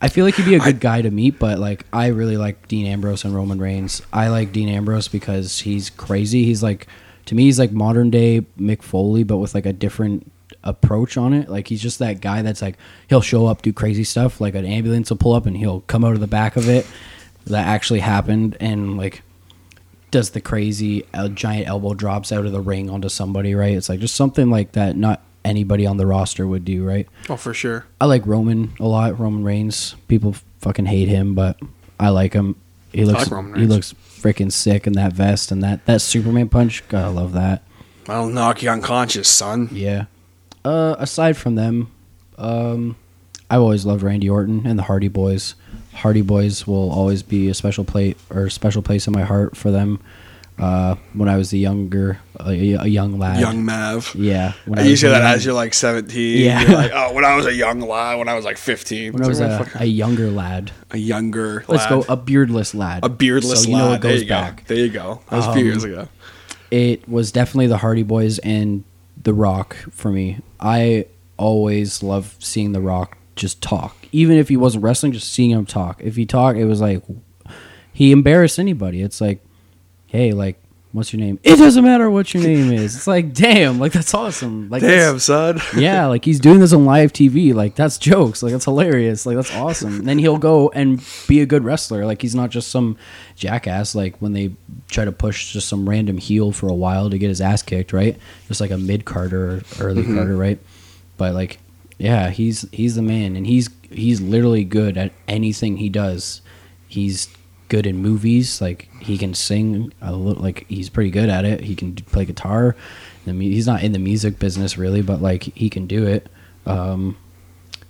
I 0.00 0.06
feel 0.06 0.24
like 0.24 0.36
he'd 0.36 0.46
be 0.46 0.54
a 0.54 0.60
good 0.60 0.78
guy 0.78 1.02
to 1.02 1.10
meet, 1.10 1.40
but 1.40 1.58
like 1.58 1.84
I 1.92 2.06
really 2.06 2.36
like 2.36 2.68
Dean 2.68 2.86
Ambrose 2.86 3.24
and 3.24 3.34
Roman 3.34 3.58
Reigns. 3.58 4.00
I 4.12 4.28
like 4.28 4.52
Dean 4.52 4.68
Ambrose 4.68 5.08
because 5.08 5.58
he's 5.58 5.90
crazy. 5.90 6.44
He's 6.44 6.62
like 6.62 6.86
to 7.26 7.34
me 7.34 7.42
he's 7.46 7.58
like 7.58 7.72
modern 7.72 8.08
day 8.08 8.46
Mick 8.60 8.82
Foley, 8.82 9.24
but 9.24 9.38
with 9.38 9.56
like 9.56 9.66
a 9.66 9.72
different 9.72 10.30
approach 10.62 11.16
on 11.16 11.32
it. 11.32 11.48
Like 11.48 11.66
he's 11.66 11.82
just 11.82 11.98
that 11.98 12.20
guy 12.20 12.42
that's 12.42 12.62
like 12.62 12.76
he'll 13.08 13.20
show 13.20 13.46
up, 13.46 13.62
do 13.62 13.72
crazy 13.72 14.04
stuff. 14.04 14.40
Like 14.40 14.54
an 14.54 14.64
ambulance 14.64 15.10
will 15.10 15.16
pull 15.16 15.32
up 15.32 15.46
and 15.46 15.56
he'll 15.56 15.80
come 15.82 16.04
out 16.04 16.14
of 16.14 16.20
the 16.20 16.28
back 16.28 16.56
of 16.56 16.68
it. 16.68 16.86
That 17.46 17.66
actually 17.66 18.00
happened, 18.00 18.56
and 18.60 18.98
like 18.98 19.22
does 20.10 20.30
the 20.30 20.40
crazy 20.40 21.04
uh, 21.14 21.28
giant 21.28 21.68
elbow 21.68 21.94
drops 21.94 22.32
out 22.32 22.46
of 22.46 22.52
the 22.52 22.60
ring 22.60 22.90
onto 22.90 23.08
somebody. 23.08 23.54
Right? 23.54 23.74
It's 23.76 23.88
like 23.88 24.00
just 24.00 24.14
something 24.16 24.50
like 24.50 24.72
that. 24.72 24.96
Not 24.96 25.22
anybody 25.44 25.86
on 25.86 25.96
the 25.96 26.06
roster 26.06 26.46
would 26.46 26.64
do. 26.64 26.84
Right? 26.84 27.08
Oh, 27.28 27.36
for 27.36 27.54
sure. 27.54 27.86
I 28.00 28.06
like 28.06 28.26
Roman 28.26 28.72
a 28.80 28.86
lot. 28.86 29.18
Roman 29.18 29.44
Reigns. 29.44 29.94
People 30.08 30.34
fucking 30.60 30.86
hate 30.86 31.08
him, 31.08 31.34
but 31.34 31.58
I 31.98 32.10
like 32.10 32.32
him. 32.32 32.56
He 32.92 33.04
looks 33.04 33.24
like 33.24 33.30
Roman 33.30 33.60
he 33.60 33.66
looks 33.66 33.92
freaking 33.92 34.50
sick 34.50 34.86
in 34.86 34.94
that 34.94 35.12
vest 35.12 35.52
and 35.52 35.62
that 35.62 35.84
that 35.86 36.00
Superman 36.00 36.48
punch. 36.48 36.86
Gotta 36.88 37.10
love 37.10 37.32
that. 37.32 37.62
I'll 38.08 38.28
knock 38.28 38.62
you 38.62 38.70
unconscious, 38.70 39.28
son. 39.28 39.68
Yeah. 39.70 40.06
Uh, 40.64 40.96
aside 40.98 41.36
from 41.36 41.54
them, 41.54 41.90
um, 42.38 42.96
I've 43.50 43.60
always 43.60 43.84
loved 43.84 44.02
Randy 44.02 44.28
Orton 44.28 44.66
and 44.66 44.78
the 44.78 44.84
Hardy 44.84 45.08
Boys. 45.08 45.54
Hardy 45.94 46.22
Boys 46.22 46.66
will 46.66 46.90
always 46.90 47.22
be 47.22 47.48
a 47.48 47.54
special 47.54 47.84
plate 47.84 48.16
or 48.30 48.48
special 48.50 48.82
place 48.82 49.06
in 49.06 49.12
my 49.12 49.22
heart 49.22 49.56
for 49.56 49.70
them. 49.70 50.00
Uh, 50.58 50.96
when 51.12 51.28
I 51.28 51.36
was 51.36 51.52
a 51.52 51.56
younger, 51.56 52.18
a, 52.40 52.50
a 52.50 52.86
young 52.86 53.16
lad. 53.16 53.38
Young 53.38 53.64
Mav. 53.64 54.12
Yeah. 54.16 54.54
When 54.66 54.84
you 54.84 54.96
say 54.96 55.08
that 55.08 55.22
young- 55.22 55.32
as 55.34 55.44
you're 55.44 55.54
like 55.54 55.72
17. 55.72 56.38
Yeah. 56.44 56.62
You're 56.62 56.70
like, 56.76 56.90
oh, 56.92 57.12
when 57.12 57.24
I 57.24 57.36
was 57.36 57.46
a 57.46 57.54
young 57.54 57.80
lad, 57.80 58.18
when 58.18 58.28
I 58.28 58.34
was 58.34 58.44
like 58.44 58.58
15. 58.58 59.12
when 59.12 59.22
I 59.24 59.28
was 59.28 59.38
a, 59.38 59.70
a 59.76 59.84
younger 59.84 60.30
lad. 60.32 60.72
a 60.90 60.98
younger 60.98 61.64
Let's 61.68 61.88
lad. 61.88 61.90
go 62.06 62.12
a 62.12 62.16
beardless 62.16 62.74
lad. 62.74 63.04
A 63.04 63.08
beardless 63.08 63.62
so 63.64 63.70
you 63.70 63.76
know 63.76 63.90
lad. 63.90 64.00
it 64.00 64.02
goes 64.02 64.10
there 64.14 64.22
you 64.22 64.28
back. 64.28 64.56
go. 64.56 64.74
There 64.74 64.84
you 64.84 64.90
go. 64.90 65.20
That 65.30 65.36
was 65.36 65.46
a 65.46 65.52
few 65.52 65.62
Um, 65.62 65.66
years 65.68 65.84
ago. 65.84 66.08
it 66.72 67.08
was 67.08 67.30
definitely 67.30 67.68
the 67.68 67.78
Hardy 67.78 68.02
Boys 68.02 68.40
and 68.40 68.82
The 69.22 69.34
Rock 69.34 69.76
for 69.92 70.10
me. 70.10 70.38
I 70.58 71.06
always 71.36 72.02
love 72.02 72.34
seeing 72.40 72.72
The 72.72 72.80
Rock 72.80 73.16
just 73.36 73.62
talk, 73.62 73.96
even 74.12 74.36
if 74.36 74.48
he 74.48 74.56
wasn't 74.56 74.84
wrestling. 74.84 75.12
Just 75.12 75.32
seeing 75.32 75.50
him 75.50 75.66
talk. 75.66 76.00
If 76.02 76.16
he 76.16 76.26
talked, 76.26 76.58
it 76.58 76.64
was 76.64 76.80
like 76.80 77.02
he 77.92 78.12
embarrassed 78.12 78.58
anybody. 78.58 79.02
It's 79.02 79.20
like, 79.20 79.40
hey, 80.06 80.32
like, 80.32 80.60
what's 80.92 81.12
your 81.12 81.20
name? 81.20 81.38
It 81.42 81.56
doesn't 81.56 81.84
matter 81.84 82.10
what 82.10 82.32
your 82.32 82.42
name 82.42 82.72
is. 82.72 82.94
It's 82.94 83.06
like, 83.06 83.34
damn, 83.34 83.78
like 83.78 83.92
that's 83.92 84.14
awesome. 84.14 84.68
Like, 84.68 84.82
Damn, 84.82 85.18
son. 85.18 85.60
yeah, 85.76 86.06
like 86.06 86.24
he's 86.24 86.40
doing 86.40 86.60
this 86.60 86.72
on 86.72 86.84
live 86.84 87.12
TV. 87.12 87.54
Like 87.54 87.74
that's 87.74 87.98
jokes. 87.98 88.42
Like 88.42 88.52
that's 88.52 88.64
hilarious. 88.64 89.26
Like 89.26 89.36
that's 89.36 89.54
awesome. 89.54 90.00
And 90.00 90.08
then 90.08 90.18
he'll 90.18 90.38
go 90.38 90.70
and 90.70 91.04
be 91.26 91.40
a 91.40 91.46
good 91.46 91.64
wrestler. 91.64 92.06
Like 92.06 92.22
he's 92.22 92.34
not 92.34 92.50
just 92.50 92.68
some 92.68 92.96
jackass. 93.36 93.94
Like 93.94 94.16
when 94.18 94.32
they 94.32 94.52
try 94.88 95.04
to 95.04 95.12
push 95.12 95.52
just 95.52 95.68
some 95.68 95.88
random 95.88 96.18
heel 96.18 96.52
for 96.52 96.68
a 96.68 96.74
while 96.74 97.10
to 97.10 97.18
get 97.18 97.28
his 97.28 97.40
ass 97.40 97.62
kicked, 97.62 97.92
right? 97.92 98.16
Just 98.46 98.60
like 98.60 98.70
a 98.70 98.78
mid 98.78 99.04
carder 99.04 99.56
or 99.56 99.62
early 99.80 100.02
mm-hmm. 100.02 100.16
carder, 100.16 100.36
right? 100.36 100.58
But 101.16 101.34
like, 101.34 101.58
yeah, 101.98 102.30
he's 102.30 102.64
he's 102.70 102.94
the 102.94 103.02
man, 103.02 103.34
and 103.34 103.46
he's 103.46 103.68
he's 103.90 104.20
literally 104.20 104.64
good 104.64 104.96
at 104.98 105.12
anything 105.26 105.76
he 105.78 105.88
does. 105.88 106.42
He's 106.88 107.28
good 107.68 107.86
in 107.86 107.98
movies. 107.98 108.60
Like 108.60 108.88
he 109.00 109.18
can 109.18 109.34
sing 109.34 109.92
a 110.00 110.12
little. 110.14 110.42
Like 110.42 110.66
he's 110.68 110.88
pretty 110.90 111.10
good 111.10 111.28
at 111.28 111.44
it. 111.44 111.60
He 111.60 111.74
can 111.74 111.94
play 111.94 112.24
guitar. 112.24 112.76
He's 113.24 113.66
not 113.66 113.82
in 113.82 113.92
the 113.92 113.98
music 113.98 114.38
business 114.38 114.78
really, 114.78 115.02
but 115.02 115.20
like 115.20 115.42
he 115.42 115.68
can 115.68 115.86
do 115.86 116.06
it. 116.06 116.28
Um, 116.64 117.16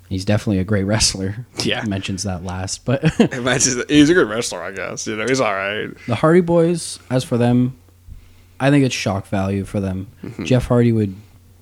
he's 0.09 0.25
definitely 0.25 0.59
a 0.59 0.65
great 0.65 0.85
wrestler. 0.85 1.47
Yeah. 1.63 1.85
mentions 1.85 2.25
that 2.25 2.43
last, 2.45 2.85
but 2.85 3.03
He's 3.89 4.11
a 4.11 4.15
good 4.15 4.29
wrestler, 4.29 4.63
I 4.63 4.73
guess. 4.73 5.07
You 5.07 5.17
know, 5.17 5.27
he's 5.27 5.41
all 5.41 5.53
right. 5.55 5.91
the 6.07 6.17
Hardy 6.17 6.41
Boys. 6.41 6.99
As 7.11 7.23
for 7.25 7.37
them, 7.39 7.77
I 8.59 8.71
think 8.71 8.85
it's 8.85 8.95
shock 8.95 9.27
value 9.29 9.65
for 9.65 9.79
them. 9.79 10.09
Jeff 10.43 10.67
Hardy 10.67 10.91
would 10.93 11.15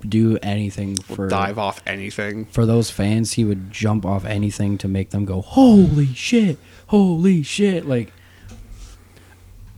do 0.06 0.38
anything 0.42 0.96
for 0.96 1.28
Dive 1.28 1.58
off 1.58 1.82
anything. 1.86 2.46
for 2.46 2.64
those 2.66 2.90
fans. 2.90 3.34
He 3.34 3.44
would 3.44 3.70
jump 3.70 4.04
off 4.06 4.24
anything 4.24 4.78
to 4.78 4.88
make 4.88 5.10
them 5.10 5.24
go, 5.24 5.40
"Holy 5.42 6.06
shit! 6.14 6.58
Holy 6.88 7.42
shit!" 7.42 7.86
Like 7.86 8.12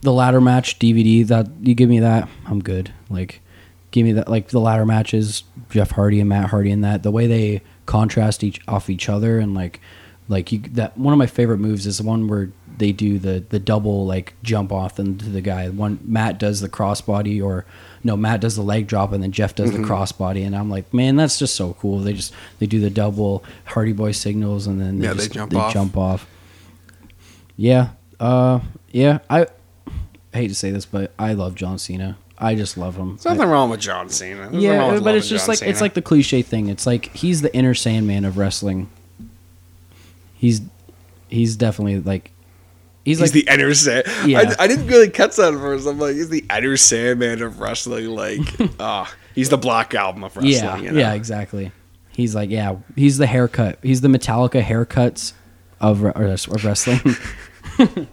the 0.01 0.13
ladder 0.13 0.41
match 0.41 0.79
DVD. 0.79 1.25
That 1.27 1.47
you 1.61 1.75
give 1.75 1.89
me 1.89 1.99
that, 1.99 2.29
I'm 2.45 2.61
good. 2.61 2.93
Like 3.09 3.41
give 3.91 4.05
me 4.05 4.13
that. 4.13 4.29
Like 4.29 4.49
the 4.49 4.59
ladder 4.59 4.85
matches, 4.85 5.43
Jeff 5.69 5.91
Hardy 5.91 6.19
and 6.19 6.29
Matt 6.29 6.49
Hardy, 6.49 6.71
and 6.71 6.83
that 6.83 7.03
the 7.03 7.11
way 7.11 7.27
they 7.27 7.61
contrast 7.85 8.43
each 8.43 8.61
off 8.67 8.89
each 8.89 9.09
other, 9.09 9.39
and 9.39 9.53
like 9.53 9.79
like 10.27 10.51
you 10.51 10.59
that 10.59 10.97
one 10.97 11.13
of 11.13 11.17
my 11.17 11.25
favorite 11.27 11.57
moves 11.57 11.85
is 11.85 11.97
the 11.97 12.03
one 12.03 12.27
where 12.27 12.51
they 12.77 12.91
do 12.91 13.19
the 13.19 13.43
the 13.49 13.59
double 13.59 14.05
like 14.05 14.35
jump 14.43 14.71
off 14.71 14.99
into 14.99 15.29
the 15.29 15.41
guy. 15.41 15.69
One 15.69 15.99
Matt 16.03 16.37
does 16.37 16.61
the 16.61 16.69
crossbody 16.69 17.43
or 17.43 17.65
no 18.03 18.15
Matt 18.17 18.41
does 18.41 18.55
the 18.55 18.61
leg 18.61 18.87
drop 18.87 19.11
and 19.11 19.21
then 19.23 19.31
Jeff 19.31 19.55
does 19.55 19.71
Mm-hmm. 19.71 19.81
the 19.83 19.87
crossbody 19.87 20.45
and 20.45 20.55
I'm 20.55 20.69
like 20.69 20.93
man 20.93 21.15
that's 21.15 21.37
just 21.39 21.55
so 21.55 21.73
cool. 21.79 21.99
They 21.99 22.13
just 22.13 22.33
they 22.59 22.65
do 22.65 22.79
the 22.79 22.89
double 22.89 23.43
Hardy 23.65 23.91
Boy 23.93 24.11
signals 24.11 24.67
and 24.67 24.79
then 24.79 24.99
they 24.99 25.05
Yeah, 25.07 25.13
they 25.13 25.19
just, 25.23 25.31
jump 25.33 25.55
off. 25.55 25.73
jump 25.73 25.97
off. 25.97 26.27
Yeah, 27.57 27.89
uh, 28.19 28.61
yeah. 28.91 29.19
I, 29.29 29.41
I 30.33 30.37
hate 30.37 30.47
to 30.47 30.55
say 30.55 30.71
this, 30.71 30.85
but 30.85 31.11
I 31.19 31.33
love 31.33 31.55
John 31.55 31.77
Cena. 31.77 32.17
I 32.37 32.55
just 32.55 32.77
love 32.77 32.95
him. 32.95 33.17
There's 33.21 33.25
nothing 33.25 33.49
wrong 33.49 33.69
with 33.69 33.81
John 33.81 34.07
Cena. 34.09 34.49
There's 34.49 34.63
yeah, 34.63 34.99
but 35.03 35.15
it's 35.15 35.27
just 35.27 35.47
John 35.47 35.55
like 35.55 35.61
it's 35.63 35.81
like 35.81 35.93
the 35.93 36.01
cliche 36.01 36.41
thing. 36.41 36.69
It's 36.69 36.85
like 36.87 37.13
he's 37.13 37.41
the 37.41 37.53
Enter 37.53 37.73
Sandman 37.73 38.23
of 38.23 38.37
wrestling. 38.37 38.89
He's 40.35 40.61
he's 41.27 41.57
definitely 41.57 41.99
like 41.99 42.31
he's, 43.09 43.19
He's 43.19 43.21
like 43.21 43.31
the 43.31 43.47
Enter 43.49 43.73
Sand. 43.73 44.05
Yeah. 44.25 44.53
I, 44.59 44.63
I 44.63 44.67
didn't 44.67 44.87
really 44.87 45.09
catch 45.09 45.35
that 45.37 45.53
at 45.53 45.59
first. 45.59 45.87
I'm 45.87 45.99
like, 45.99 46.15
he's 46.15 46.29
the 46.29 46.45
Enter 46.49 46.77
Sandman 46.77 47.41
of 47.41 47.59
wrestling. 47.59 48.07
Like, 48.07 48.39
ah, 48.79 49.13
he's 49.35 49.49
the 49.49 49.57
Black 49.57 49.93
Album 49.93 50.23
of 50.23 50.35
wrestling. 50.35 50.53
yeah 50.53 50.77
you 50.77 50.91
know? 50.91 50.99
yeah 50.99 51.13
exactly. 51.13 51.71
He's 52.11 52.35
like 52.35 52.49
yeah 52.49 52.75
he's 52.95 53.17
the 53.17 53.27
haircut. 53.27 53.79
He's 53.81 54.01
the 54.01 54.09
Metallica 54.09 54.61
haircuts 54.61 55.33
of 55.79 56.03
or 56.03 56.09
of 56.11 56.65
wrestling. 56.65 56.99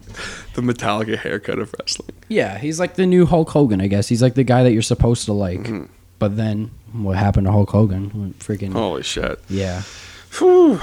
The 0.54 0.62
Metallica 0.62 1.18
haircut 1.18 1.58
of 1.58 1.74
wrestling. 1.78 2.16
yeah, 2.28 2.56
he's 2.56 2.80
like 2.80 2.94
the 2.94 3.04
new 3.04 3.26
Hulk 3.26 3.50
Hogan. 3.50 3.82
I 3.82 3.88
guess 3.88 4.08
he's 4.08 4.22
like 4.22 4.34
the 4.34 4.44
guy 4.44 4.62
that 4.62 4.72
you're 4.72 4.80
supposed 4.80 5.26
to 5.26 5.34
like. 5.34 5.58
Mm-hmm. 5.58 5.92
But 6.18 6.38
then 6.38 6.70
what 6.94 7.18
happened 7.18 7.46
to 7.46 7.52
Hulk 7.52 7.68
Hogan? 7.68 8.34
Freaking 8.38 8.72
Holy 8.72 9.02
shit. 9.02 9.38
yeah, 9.50 9.82
Whew. 10.38 10.80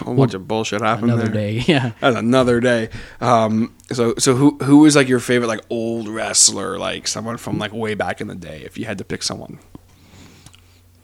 A 0.00 0.04
whole 0.04 0.14
bunch 0.14 0.34
of 0.34 0.46
bullshit 0.46 0.82
happened 0.82 1.10
another 1.10 1.24
there. 1.28 1.32
day. 1.32 1.52
Yeah. 1.66 1.92
That's 2.00 2.16
another 2.16 2.60
day. 2.60 2.90
Um, 3.20 3.74
so, 3.92 4.14
so 4.18 4.34
who 4.34 4.58
who 4.58 4.84
is 4.84 4.94
like 4.96 5.08
your 5.08 5.20
favorite 5.20 5.48
like 5.48 5.62
old 5.70 6.08
wrestler, 6.08 6.78
like 6.78 7.08
someone 7.08 7.36
from 7.38 7.58
like 7.58 7.72
way 7.72 7.94
back 7.94 8.20
in 8.20 8.28
the 8.28 8.34
day? 8.34 8.62
If 8.64 8.76
you 8.78 8.84
had 8.84 8.98
to 8.98 9.04
pick 9.04 9.22
someone, 9.22 9.58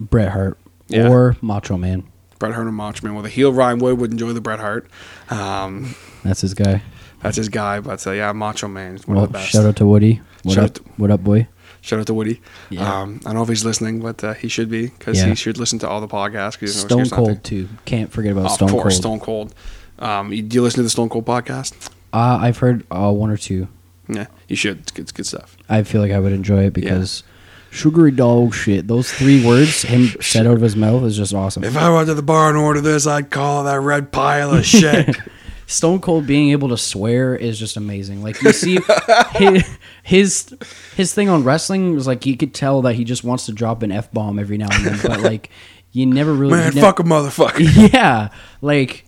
Bret 0.01 0.31
Hart 0.33 0.59
Yeah. 0.89 1.09
or 1.09 1.37
Macho 1.41 1.77
Man. 1.79 2.05
Bret 2.39 2.53
Hart 2.55 2.67
and 2.67 2.77
Macho 2.77 3.07
Man. 3.07 3.15
Well, 3.15 3.23
the 3.23 3.29
heel 3.31 3.53
Ryan 3.53 3.79
Wood 3.79 3.99
would 3.99 4.11
enjoy 4.11 4.33
the 4.33 4.41
Bret 4.41 4.59
Hart. 4.61 4.89
Um, 5.31 5.95
That's 6.25 6.41
his 6.41 6.55
guy. 6.55 6.83
that's 7.23 7.37
his 7.37 7.49
guy, 7.49 7.79
but 7.81 8.05
uh, 8.07 8.11
yeah, 8.11 8.33
Macho 8.33 8.67
Man 8.69 8.97
is 8.97 9.07
one 9.07 9.15
Well, 9.17 9.25
of 9.25 9.33
the 9.33 9.39
best. 9.39 9.51
shout 9.51 9.65
out 9.65 9.77
to 9.77 9.87
Woody. 9.87 10.21
What 10.43 10.55
Shout 10.55 10.65
up? 10.65 10.75
to- 10.75 10.83
what 10.97 11.11
up, 11.13 11.23
boy? 11.23 11.47
Shout 11.83 11.99
out 12.01 12.07
to 12.07 12.15
Woody. 12.15 12.41
Yeah. 12.71 13.01
Um, 13.03 13.21
I 13.23 13.29
don't 13.31 13.35
know 13.35 13.43
if 13.43 13.49
he's 13.49 13.65
listening, 13.65 14.01
but 14.01 14.23
uh, 14.25 14.33
he 14.35 14.49
should 14.49 14.71
be 14.71 14.87
because 14.87 15.19
Yeah. 15.21 15.27
he 15.29 15.35
should 15.35 15.59
listen 15.59 15.79
to 15.81 15.89
all 15.89 16.01
the 16.01 16.09
podcasts. 16.09 16.59
'cause 16.59 16.75
Stone 16.75 17.05
to. 17.07 17.11
Cold 17.15 17.45
too. 17.45 17.69
Can't 17.85 18.11
forget 18.11 18.33
about 18.33 18.47
Oh, 18.47 18.55
Stone 18.55 18.69
of 18.69 18.73
course, 18.75 18.95
Cold. 18.95 19.03
Stone 19.03 19.21
Cold. 19.21 19.55
Um, 19.99 20.33
you, 20.33 20.43
do 20.43 20.55
you 20.55 20.63
listen 20.63 20.79
to 20.79 20.83
the 20.85 20.91
Stone 20.91 21.09
Cold 21.11 21.27
podcast? 21.27 21.75
Uh, 22.13 22.39
I've 22.41 22.59
heard 22.59 22.85
uh, 22.91 23.11
one 23.13 23.31
or 23.31 23.37
two. 23.37 23.69
Yeah, 24.09 24.27
you 24.49 24.57
should. 24.57 24.79
It's 24.81 24.93
good, 24.93 25.03
it's 25.03 25.13
good 25.13 25.27
stuff. 25.27 25.57
I 25.69 25.83
feel 25.83 26.01
like 26.01 26.13
I 26.13 26.19
would 26.19 26.33
enjoy 26.33 26.65
it 26.67 26.73
because 26.73 27.23
sugary 27.71 28.11
dog 28.11 28.55
shit. 28.55 28.87
Those 28.87 29.11
three 29.13 29.45
words 29.45 29.83
him 29.95 30.09
said 30.21 30.47
out 30.47 30.55
of 30.55 30.61
his 30.61 30.77
mouth 30.77 31.03
is 31.05 31.17
just 31.17 31.35
awesome. 31.35 31.65
If 31.65 31.77
I 31.77 31.89
went 31.91 32.07
to 32.09 32.15
the 32.15 32.23
bar 32.23 32.49
and 32.49 32.59
ordered 32.59 32.83
this, 32.83 33.07
I'd 33.07 33.31
call 33.31 33.65
that 33.65 33.81
red 33.81 34.13
pile 34.13 34.53
of 34.55 34.65
shit. 34.67 35.17
Stone 35.67 36.01
Cold 36.01 36.27
being 36.27 36.51
able 36.51 36.69
to 36.69 36.77
swear 36.77 37.35
is 37.35 37.59
just 37.59 37.77
amazing. 37.79 38.23
Like 38.23 38.43
you 38.43 38.53
see 38.53 38.79
his, 39.35 39.65
his 40.03 40.55
his 40.97 41.15
thing 41.15 41.29
on 41.29 41.45
wrestling 41.45 41.95
was 41.95 42.07
like 42.07 42.27
you 42.27 42.37
could 42.37 42.55
tell 42.55 42.83
that 42.83 42.95
he 42.95 43.05
just 43.05 43.25
wants 43.25 43.47
to 43.47 43.53
drop 43.53 43.83
an 43.83 43.93
f 43.93 44.11
bomb 44.13 44.39
every 44.39 44.59
now 44.59 44.69
and 44.71 44.85
then, 44.85 44.99
but 45.03 45.21
like 45.31 45.51
you 45.93 46.07
never 46.07 46.33
really 46.33 46.53
Man, 46.53 46.75
nev- 46.75 46.83
fuck 46.83 46.99
a 46.99 47.03
motherfucker. 47.03 47.93
yeah, 47.93 48.31
like 48.61 49.07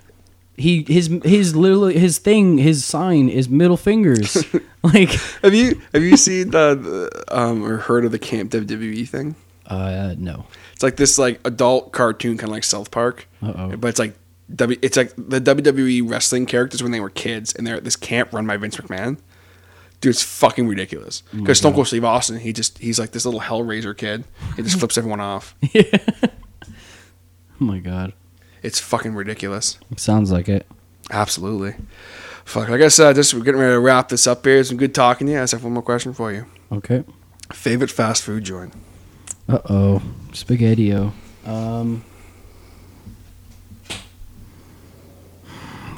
he 0.56 0.84
his 0.86 1.06
his 1.24 1.56
literally 1.56 1.98
his 1.98 2.18
thing 2.18 2.58
his 2.58 2.84
sign 2.84 3.28
is 3.28 3.48
middle 3.48 3.76
fingers. 3.76 4.44
like 4.82 5.10
have 5.42 5.54
you 5.54 5.80
have 5.92 6.02
you 6.02 6.16
seen 6.16 6.50
the, 6.50 6.74
the, 6.74 7.36
um 7.36 7.64
or 7.64 7.78
heard 7.78 8.04
of 8.04 8.12
the 8.12 8.18
Camp 8.18 8.52
WWE 8.52 9.08
thing? 9.08 9.34
uh 9.66 10.14
no. 10.18 10.46
It's 10.74 10.82
like 10.82 10.96
this 10.96 11.18
like 11.18 11.40
adult 11.44 11.92
cartoon, 11.92 12.36
kind 12.36 12.50
of 12.50 12.54
like 12.54 12.64
South 12.64 12.90
Park. 12.90 13.26
Uh-oh. 13.42 13.76
But 13.76 13.88
it's 13.88 13.98
like 13.98 14.14
W. 14.54 14.78
It's 14.82 14.96
like 14.96 15.12
the 15.16 15.40
WWE 15.40 16.08
wrestling 16.08 16.46
characters 16.46 16.82
when 16.82 16.92
they 16.92 17.00
were 17.00 17.10
kids, 17.10 17.54
and 17.54 17.66
they're 17.66 17.76
at 17.76 17.84
this 17.84 17.96
camp 17.96 18.32
run 18.32 18.46
by 18.46 18.56
Vince 18.56 18.76
McMahon. 18.76 19.18
Dude, 20.04 20.10
it's 20.10 20.22
fucking 20.22 20.68
ridiculous. 20.68 21.22
Because 21.34 21.56
Stone 21.56 21.72
Cold 21.72 21.86
Steve 21.86 22.04
Austin, 22.04 22.38
he 22.38 22.52
just 22.52 22.76
he's 22.76 22.98
like 22.98 23.12
this 23.12 23.24
little 23.24 23.40
Hellraiser 23.40 23.96
kid. 23.96 24.24
He 24.54 24.62
just 24.62 24.78
flips 24.78 24.98
everyone 24.98 25.20
off. 25.20 25.54
Yeah. 25.72 25.82
Oh 27.60 27.64
my 27.66 27.78
god. 27.78 28.12
It's 28.64 28.80
fucking 28.80 29.14
ridiculous. 29.14 29.78
Sounds 29.96 30.32
like 30.32 30.48
it. 30.48 30.66
Absolutely. 31.10 31.76
Fuck. 32.44 32.68
Like 32.68 32.80
I 32.82 32.88
said, 32.88 33.14
just 33.14 33.32
we're 33.32 33.44
getting 33.44 33.60
ready 33.60 33.72
to 33.74 33.78
wrap 33.80 34.08
this 34.08 34.26
up 34.26 34.44
here. 34.44 34.58
It's 34.58 34.70
been 34.70 34.76
good 34.76 34.92
talking 34.94 35.28
to 35.28 35.32
you. 35.34 35.38
I 35.38 35.42
just 35.42 35.52
have 35.52 35.62
one 35.64 35.72
more 35.72 35.82
question 35.82 36.12
for 36.12 36.32
you. 36.32 36.46
Okay. 36.72 37.04
Favorite 37.52 37.92
fast 37.92 38.24
food 38.24 38.42
joint? 38.42 38.74
Uh 39.48 39.60
oh. 39.70 40.02
Spaghetti-O. 40.32 41.12
Um 41.46 42.04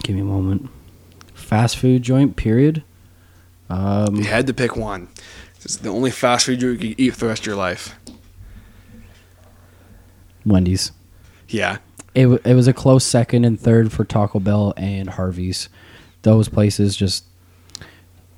Give 0.02 0.14
me 0.14 0.20
a 0.20 0.24
moment. 0.24 0.68
Fast 1.34 1.78
food 1.78 2.02
joint, 2.02 2.36
period. 2.36 2.84
Um 3.68 4.16
You 4.16 4.24
had 4.24 4.46
to 4.46 4.54
pick 4.54 4.76
one. 4.76 5.08
It's 5.62 5.76
the 5.76 5.88
only 5.88 6.10
fast 6.10 6.46
food 6.46 6.62
you 6.62 6.76
could 6.76 7.00
eat 7.00 7.10
for 7.10 7.20
the 7.20 7.26
rest 7.26 7.42
of 7.42 7.46
your 7.46 7.56
life. 7.56 7.96
Wendy's. 10.44 10.92
Yeah. 11.48 11.78
It, 12.14 12.22
w- 12.22 12.40
it 12.44 12.54
was 12.54 12.68
a 12.68 12.72
close 12.72 13.04
second 13.04 13.44
and 13.44 13.60
third 13.60 13.92
for 13.92 14.04
Taco 14.04 14.38
Bell 14.38 14.72
and 14.76 15.10
Harvey's. 15.10 15.68
Those 16.22 16.48
places 16.48 16.96
just 16.96 17.24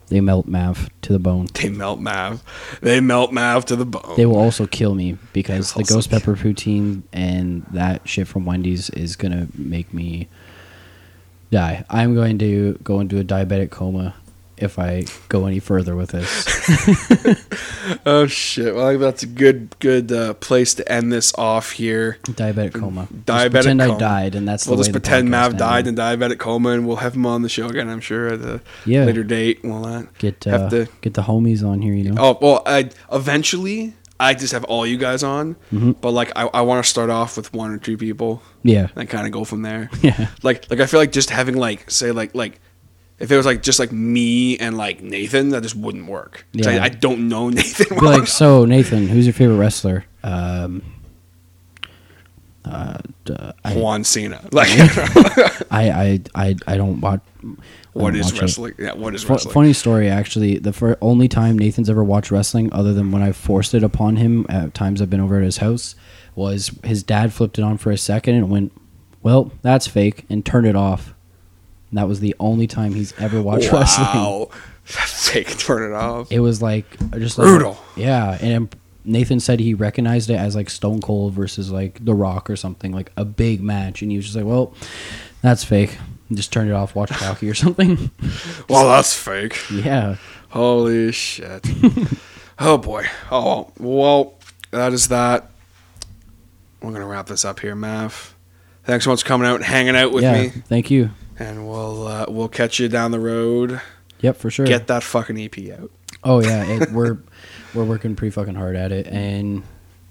they 0.08 0.20
melt 0.22 0.46
Mav 0.46 0.88
to 1.02 1.12
the 1.12 1.18
bone. 1.18 1.48
They 1.52 1.68
melt 1.68 2.00
Mav. 2.00 2.42
They 2.80 3.00
melt 3.00 3.32
Mav 3.32 3.66
to 3.66 3.76
the 3.76 3.84
bone. 3.84 4.16
They 4.16 4.24
will 4.24 4.38
also 4.38 4.66
kill 4.66 4.94
me 4.94 5.18
because 5.34 5.74
the 5.74 5.84
ghost 5.84 6.10
pepper 6.10 6.34
poutine 6.34 7.02
and 7.12 7.66
that 7.72 8.08
shit 8.08 8.26
from 8.26 8.46
Wendy's 8.46 8.88
is 8.90 9.16
gonna 9.16 9.48
make 9.54 9.92
me 9.92 10.28
die. 11.50 11.84
I'm 11.90 12.14
going 12.14 12.38
to 12.38 12.78
go 12.82 13.00
into 13.00 13.18
a 13.18 13.24
diabetic 13.24 13.70
coma 13.70 14.14
if 14.61 14.78
I 14.78 15.04
go 15.28 15.46
any 15.46 15.59
further 15.61 15.94
with 15.96 16.11
this. 16.11 16.46
Oh 18.04 18.26
shit! 18.26 18.74
Well, 18.74 18.86
I 18.86 18.90
think 18.90 19.00
that's 19.00 19.22
a 19.22 19.26
good 19.26 19.74
good 19.78 20.12
uh, 20.12 20.34
place 20.34 20.74
to 20.74 20.92
end 20.92 21.11
this 21.12 21.32
off 21.38 21.72
here. 21.72 22.18
diabetic 22.24 22.74
coma. 22.74 23.09
Diabetic 23.24 23.50
pretend 23.50 23.80
coma. 23.80 23.94
I 23.94 23.98
died, 23.98 24.34
and 24.34 24.46
that's 24.46 24.66
We'll 24.66 24.76
just 24.76 24.92
pretend 24.92 25.30
Mav 25.30 25.56
died 25.56 25.86
in 25.86 25.94
diabetic 25.94 26.38
coma, 26.38 26.70
and 26.70 26.86
we'll 26.86 26.96
have 26.96 27.14
him 27.14 27.24
on 27.26 27.42
the 27.42 27.48
show 27.48 27.66
again. 27.66 27.88
I'm 27.88 28.00
sure 28.00 28.28
at 28.28 28.40
a 28.40 28.61
Yeah. 28.84 29.04
later 29.04 29.24
date. 29.24 29.64
and 29.64 29.72
all 29.72 29.82
that. 29.84 30.16
Get 30.18 30.44
have 30.44 30.62
uh, 30.64 30.70
to- 30.70 30.88
get 31.00 31.14
the 31.14 31.22
homies 31.22 31.66
on 31.66 31.80
here, 31.80 31.94
you 31.94 32.11
know. 32.12 32.20
Oh 32.22 32.38
well, 32.40 32.62
I 32.66 32.90
eventually 33.11 33.94
I 34.20 34.34
just 34.34 34.52
have 34.52 34.64
all 34.64 34.86
you 34.86 34.98
guys 34.98 35.22
on, 35.22 35.54
Mm-hmm. 35.72 35.92
but 35.92 36.11
like 36.11 36.30
I, 36.36 36.42
I 36.46 36.61
want 36.62 36.84
to 36.84 36.88
start 36.90 37.09
off 37.11 37.36
with 37.38 37.52
one 37.54 37.70
or 37.70 37.78
two 37.78 37.96
people 37.96 38.42
Yeah, 38.62 38.88
and 38.96 39.09
kind 39.09 39.26
of 39.26 39.32
go 39.32 39.44
from 39.44 39.62
there. 39.62 39.88
yeah, 40.02 40.28
Like 40.42 40.70
like 40.70 40.80
I 40.80 40.86
feel 40.86 41.00
like 41.00 41.12
just 41.12 41.30
having 41.30 41.56
like 41.56 41.90
say 41.90 42.12
like 42.12 42.34
like 42.34 42.61
if 43.18 43.30
it 43.32 43.36
was 43.36 43.46
like 43.46 43.62
just 43.62 43.78
like 43.78 43.90
me 43.92 44.56
and 44.58 44.76
like 44.76 45.02
Nathan, 45.02 45.48
that 45.50 45.62
just 45.62 45.74
wouldn't 45.76 46.06
work. 46.06 46.46
'Cause 46.56 46.66
Yeah. 46.66 46.82
I, 46.82 46.86
I 46.86 46.88
don't 46.88 47.28
know 47.28 47.48
Nathan. 47.50 47.96
Be 47.98 48.00
well 48.04 48.18
like, 48.18 48.28
so 48.28 48.64
Nathan, 48.64 49.08
who's 49.08 49.26
your 49.26 49.32
favorite 49.34 49.56
wrestler? 49.56 50.04
Um, 50.22 50.82
uh, 52.64 52.98
d- 53.24 53.34
I, 53.64 53.74
Juan 53.74 54.04
Cena. 54.04 54.40
Like 54.52 54.68
I, 55.70 55.90
I, 55.90 56.20
I, 56.34 56.56
I 56.66 56.76
don't 56.76 57.00
watch. 57.00 57.20
I 57.42 57.46
what 57.94 58.10
don't 58.12 58.20
is 58.20 58.32
it. 58.32 58.40
wrestling? 58.40 58.74
Yeah, 58.78 58.92
what 58.94 59.14
is 59.14 59.24
Fu- 59.24 59.32
wrestling? 59.32 59.54
funny 59.54 59.72
story, 59.72 60.08
actually. 60.08 60.58
The 60.58 60.72
fir- 60.72 60.98
only 61.00 61.28
time 61.28 61.58
Nathan's 61.58 61.88
ever 61.90 62.04
watched 62.04 62.30
wrestling, 62.30 62.72
other 62.72 62.92
than 62.92 63.10
when 63.10 63.22
I 63.22 63.32
forced 63.32 63.74
it 63.74 63.82
upon 63.82 64.16
him 64.16 64.44
at 64.48 64.74
times 64.74 65.00
I've 65.00 65.10
been 65.10 65.20
over 65.20 65.38
at 65.38 65.44
his 65.44 65.58
house, 65.58 65.94
was 66.34 66.70
his 66.84 67.02
dad 67.02 67.32
flipped 67.32 67.58
it 67.58 67.62
on 67.62 67.78
for 67.78 67.90
a 67.90 67.96
second 67.98 68.34
and 68.36 68.50
went, 68.50 68.72
"Well, 69.22 69.50
that's 69.62 69.86
fake," 69.86 70.24
and 70.28 70.44
turned 70.44 70.66
it 70.66 70.76
off. 70.76 71.14
And 71.91 71.99
that 71.99 72.09
was 72.09 72.20
the 72.20 72.34
only 72.39 72.66
time 72.66 72.95
he's 72.95 73.18
ever 73.18 73.41
watched 73.43 73.72
wrestling. 73.72 74.07
Wow. 74.07 74.49
Fake 74.84 75.59
turn 75.59 75.91
it 75.91 75.95
off. 75.95 76.32
It 76.32 76.41
was 76.41 76.62
like 76.62 76.99
just 77.12 77.36
like, 77.36 77.47
Brutal. 77.47 77.78
Yeah, 77.97 78.39
and 78.41 78.74
Nathan 79.05 79.41
said 79.41 79.61
he 79.61 79.74
recognized 79.74 80.30
it 80.30 80.36
as 80.36 80.55
like 80.57 80.70
Stone 80.70 81.01
Cold 81.01 81.34
versus 81.34 81.70
like 81.70 82.05
The 82.05 82.14
Rock 82.14 82.49
or 82.49 82.57
something, 82.57 82.93
like 82.93 83.12
a 83.16 83.24
big 83.24 83.62
match, 83.62 84.03
and 84.03 84.11
he 84.11 84.16
was 84.16 84.26
just 84.26 84.36
like, 84.36 84.47
"Well, 84.47 84.74
that's 85.43 85.64
fake." 85.64 85.99
And 86.28 86.36
just 86.36 86.53
turned 86.53 86.70
it 86.70 86.74
off, 86.74 86.95
watched 86.95 87.12
hockey 87.14 87.49
or 87.49 87.55
something. 87.55 88.11
Well, 88.68 88.89
that's 88.89 89.14
fake. 89.14 89.59
yeah. 89.70 90.16
Holy 90.51 91.12
shit. 91.12 91.66
oh 92.59 92.78
boy. 92.78 93.07
Oh 93.30 93.70
well, 93.78 94.34
that 94.70 94.93
is 94.93 95.09
that. 95.09 95.51
We're 96.82 96.93
gonna 96.93 97.07
wrap 97.07 97.26
this 97.26 97.45
up 97.45 97.61
here, 97.61 97.74
Mav. 97.74 98.34
Thanks 98.84 99.05
so 99.05 99.11
much 99.11 99.22
for 99.22 99.28
coming 99.28 99.47
out 99.47 99.57
and 99.57 99.64
hanging 99.64 99.97
out 99.97 100.12
with 100.12 100.22
yeah. 100.22 100.43
me, 100.43 100.49
Thank 100.49 100.91
you. 100.91 101.11
And 101.39 101.68
we'll 101.68 102.07
uh, 102.07 102.26
we'll 102.28 102.49
catch 102.49 102.78
you 102.78 102.89
down 102.89 103.11
the 103.11 103.20
road. 103.20 103.80
Yep, 104.20 104.36
for 104.36 104.51
sure. 104.51 104.66
Get 104.66 104.86
that 104.89 105.03
fucking 105.03 105.39
EP 105.39 105.78
out. 105.78 105.91
Oh 106.24 106.43
yeah, 106.43 106.64
it, 106.64 106.91
we're 106.91 107.18
we're 107.74 107.84
working 107.84 108.16
pretty 108.16 108.30
fucking 108.32 108.55
hard 108.55 108.76
at 108.76 108.93
it, 108.93 109.07
and 109.07 109.62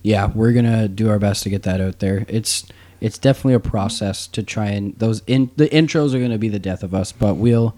yeah, 0.03 0.31
we're 0.33 0.53
gonna 0.53 0.87
do 0.87 1.09
our 1.09 1.19
best 1.19 1.43
to 1.43 1.49
get 1.49 1.63
that 1.63 1.81
out 1.81 1.99
there. 1.99 2.25
It's 2.27 2.65
it's 3.01 3.17
definitely 3.17 3.53
a 3.53 3.59
process 3.59 4.25
to 4.27 4.41
try 4.43 4.67
and 4.67 4.97
those 4.97 5.21
in 5.27 5.51
the 5.57 5.67
intros 5.69 6.13
are 6.13 6.19
gonna 6.19 6.37
be 6.37 6.49
the 6.49 6.59
death 6.59 6.83
of 6.83 6.93
us, 6.93 7.11
but 7.11 7.35
we'll 7.35 7.75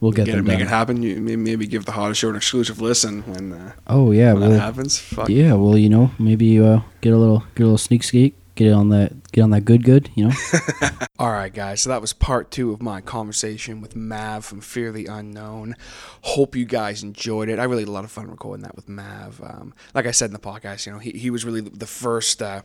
we'll 0.00 0.12
get, 0.12 0.26
Get 0.26 0.32
them 0.32 0.46
it, 0.46 0.48
make 0.48 0.60
it 0.60 0.66
happen. 0.68 1.02
You 1.02 1.20
maybe 1.20 1.66
give 1.66 1.84
the 1.84 1.92
hottest 1.92 2.20
show 2.20 2.30
an 2.30 2.36
exclusive 2.36 2.80
listen 2.80 3.22
when, 3.22 3.52
uh, 3.52 3.72
Oh 3.86 4.10
yeah, 4.10 4.32
when 4.32 4.50
that 4.50 4.58
happens. 4.60 4.98
Fuck. 4.98 5.28
yeah, 5.28 5.52
well 5.54 5.78
you 5.78 5.88
know 5.88 6.10
maybe 6.18 6.58
uh, 6.60 6.80
get 7.02 7.12
a 7.12 7.16
little 7.16 7.44
get 7.54 7.62
a 7.62 7.66
little 7.66 7.78
sneak 7.78 8.02
sneak, 8.02 8.36
get 8.64 8.74
on 8.74 8.90
that 8.90 9.32
get 9.32 9.42
on 9.42 9.50
that 9.50 9.62
good 9.62 9.82
good, 9.84 10.10
you 10.14 10.28
know. 10.28 10.34
All 11.18 11.32
right, 11.32 11.52
guys. 11.52 11.80
So 11.80 11.88
that 11.88 12.00
was 12.00 12.12
part 12.12 12.50
two 12.50 12.72
of 12.72 12.82
my 12.82 13.00
conversation 13.00 13.80
with 13.80 13.96
Mav 13.96 14.44
from 14.44 14.60
Fear 14.60 14.92
the 14.92 15.06
Unknown. 15.06 15.76
Hope 16.22 16.54
you 16.54 16.66
guys 16.66 17.02
enjoyed 17.02 17.48
it. 17.48 17.58
I 17.58 17.64
really 17.64 17.82
had 17.82 17.88
a 17.88 17.92
lot 17.92 18.04
of 18.04 18.10
fun 18.10 18.30
recording 18.30 18.62
that 18.64 18.76
with 18.76 18.86
Mav. 18.86 19.40
Um, 19.42 19.74
like 19.94 20.06
I 20.06 20.10
said 20.10 20.26
in 20.26 20.34
the 20.34 20.38
podcast, 20.38 20.84
you 20.84 20.92
know, 20.92 20.98
he, 20.98 21.12
he 21.12 21.30
was 21.30 21.44
really 21.44 21.62
the 21.62 21.86
first, 21.86 22.42
uh, 22.42 22.60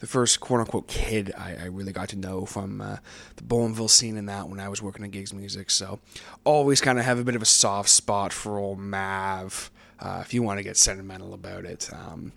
the 0.00 0.08
first 0.08 0.40
quote 0.40 0.60
unquote 0.60 0.88
kid 0.88 1.32
I, 1.38 1.54
I 1.54 1.64
really 1.66 1.92
got 1.92 2.08
to 2.08 2.16
know 2.16 2.44
from 2.44 2.80
uh, 2.80 2.96
the 3.36 3.44
Bowmanville 3.44 3.90
scene 3.90 4.16
and 4.16 4.28
that 4.28 4.48
when 4.48 4.58
I 4.58 4.68
was 4.68 4.82
working 4.82 5.04
at 5.04 5.12
Gigs 5.12 5.32
Music. 5.32 5.70
So 5.70 6.00
always 6.44 6.80
kind 6.80 6.98
of 6.98 7.04
have 7.04 7.20
a 7.20 7.24
bit 7.24 7.36
of 7.36 7.42
a 7.42 7.46
soft 7.46 7.88
spot 7.88 8.32
for 8.32 8.58
old 8.58 8.80
Mav. 8.80 9.70
Uh, 9.98 10.20
if 10.22 10.34
you 10.34 10.42
want 10.42 10.58
to 10.58 10.62
get 10.62 10.76
sentimental 10.76 11.32
about 11.32 11.64
it, 11.64 11.88
um, 11.92 12.32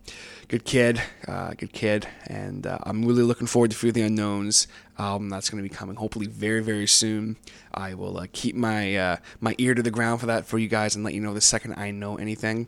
good 0.48 0.64
kid, 0.64 1.02
uh, 1.28 1.54
good 1.58 1.74
kid, 1.74 2.08
and 2.28 2.66
uh, 2.66 2.78
I'm 2.84 3.04
really 3.04 3.24
looking 3.24 3.48
forward 3.48 3.72
to 3.72 3.78
Fear 3.78 3.92
the 3.92 4.02
Unknowns 4.04 4.68
album 4.98 5.30
that's 5.30 5.50
going 5.50 5.64
to 5.64 5.68
be 5.68 5.74
coming 5.74 5.96
hopefully 5.96 6.28
very 6.28 6.62
very 6.62 6.88
soon. 6.88 7.38
I 7.74 7.94
will 7.94 8.18
uh, 8.18 8.28
keep 8.32 8.56
my 8.56 8.96
uh, 8.96 9.18
my 9.40 9.56
ear 9.58 9.74
to 9.74 9.82
the 9.82 9.92
ground 9.92 10.20
for 10.20 10.26
that 10.28 10.46
for 10.46 10.58
you 10.58 10.68
guys 10.68 10.96
and 10.96 11.04
let 11.04 11.14
you 11.14 11.22
know 11.22 11.34
the 11.34 11.42
second 11.42 11.76
I 11.76 11.92
know 11.92 12.18
anything. 12.18 12.68